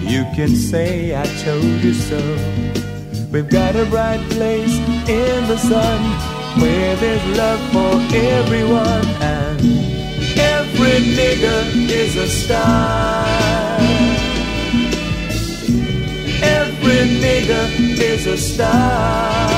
You 0.02 0.26
can 0.36 0.54
say 0.56 1.16
I 1.16 1.26
told 1.46 1.64
you 1.64 1.94
so. 1.94 2.20
We've 3.32 3.50
got 3.50 3.78
a 3.78 3.86
bright 3.86 4.20
place 4.32 4.76
in 5.08 5.48
the 5.48 5.58
sun 5.58 6.02
where 6.60 6.96
there's 6.98 7.38
love 7.38 7.62
for 7.72 8.16
everyone, 8.16 9.06
and 9.22 9.60
every 10.38 11.00
nigga 11.16 11.58
is 11.90 12.16
a 12.18 12.28
star. 12.28 13.26
Every 16.44 17.04
nigga 17.24 17.62
is 18.00 18.28
a 18.28 18.38
star. 18.38 19.57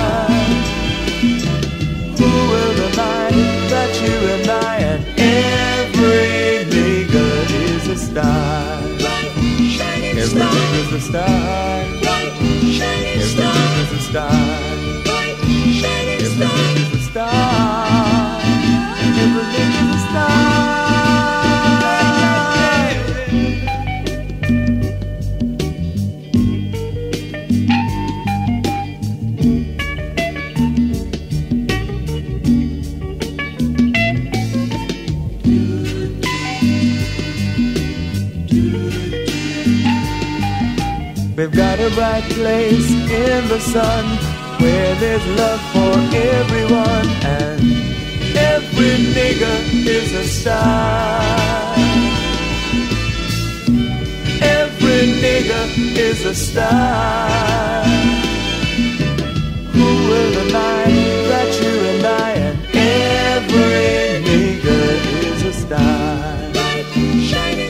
star. 8.09 8.81
Everything 9.59 10.03
is 10.15 10.33
a 10.33 10.99
star. 10.99 11.29
Everything 12.01 13.03
is 13.19 13.37
a 13.91 13.99
star. 13.99 14.31
Everything 15.39 16.07
is 16.25 16.93
a 16.93 17.01
star. 17.09 18.41
Everything 19.23 19.68
We've 41.49 41.57
got 41.57 41.79
a 41.79 41.89
bright 41.95 42.23
place 42.25 42.91
in 42.91 43.47
the 43.47 43.59
sun 43.59 44.05
where 44.61 44.95
there's 44.97 45.25
love 45.29 45.59
for 45.73 45.97
everyone, 46.15 47.07
and 47.25 47.59
every 48.37 48.97
nigga 49.17 49.53
is 49.87 50.13
a 50.13 50.25
star. 50.25 51.23
Every 54.43 55.01
nigga 55.23 55.97
is 55.97 56.23
a 56.23 56.35
star. 56.35 57.83
Who 59.73 59.89
will 60.07 60.31
deny 60.31 60.85
that 61.31 61.49
you 61.63 61.73
and 61.93 62.05
I 62.05 62.31
and 62.47 62.59
every 62.75 64.21
nigga 64.29 64.79
is 65.33 65.43
a 65.45 65.53
star? 65.53 66.29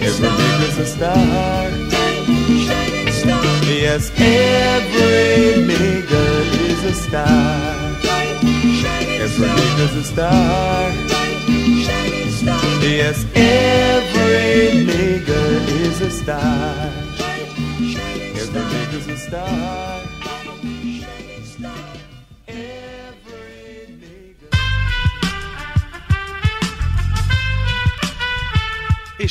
Every 0.03 0.27
nigga's 0.27 0.77
a 0.79 0.85
star. 0.85 1.88
Yes, 3.69 4.09
every 4.17 5.63
nigga 5.63 6.25
is 6.69 6.83
a 6.85 6.93
star. 6.93 7.69
Every 9.21 9.47
nigga's 9.47 9.95
a 9.95 10.03
star. 10.03 10.91
Yes, 12.81 13.25
every 13.35 14.85
nigga 14.89 15.41
is 15.85 16.01
a 16.01 16.09
star. 16.09 16.91
Every 18.41 18.61
nigga's 18.61 19.07
a 19.07 19.17
star. 19.17 19.98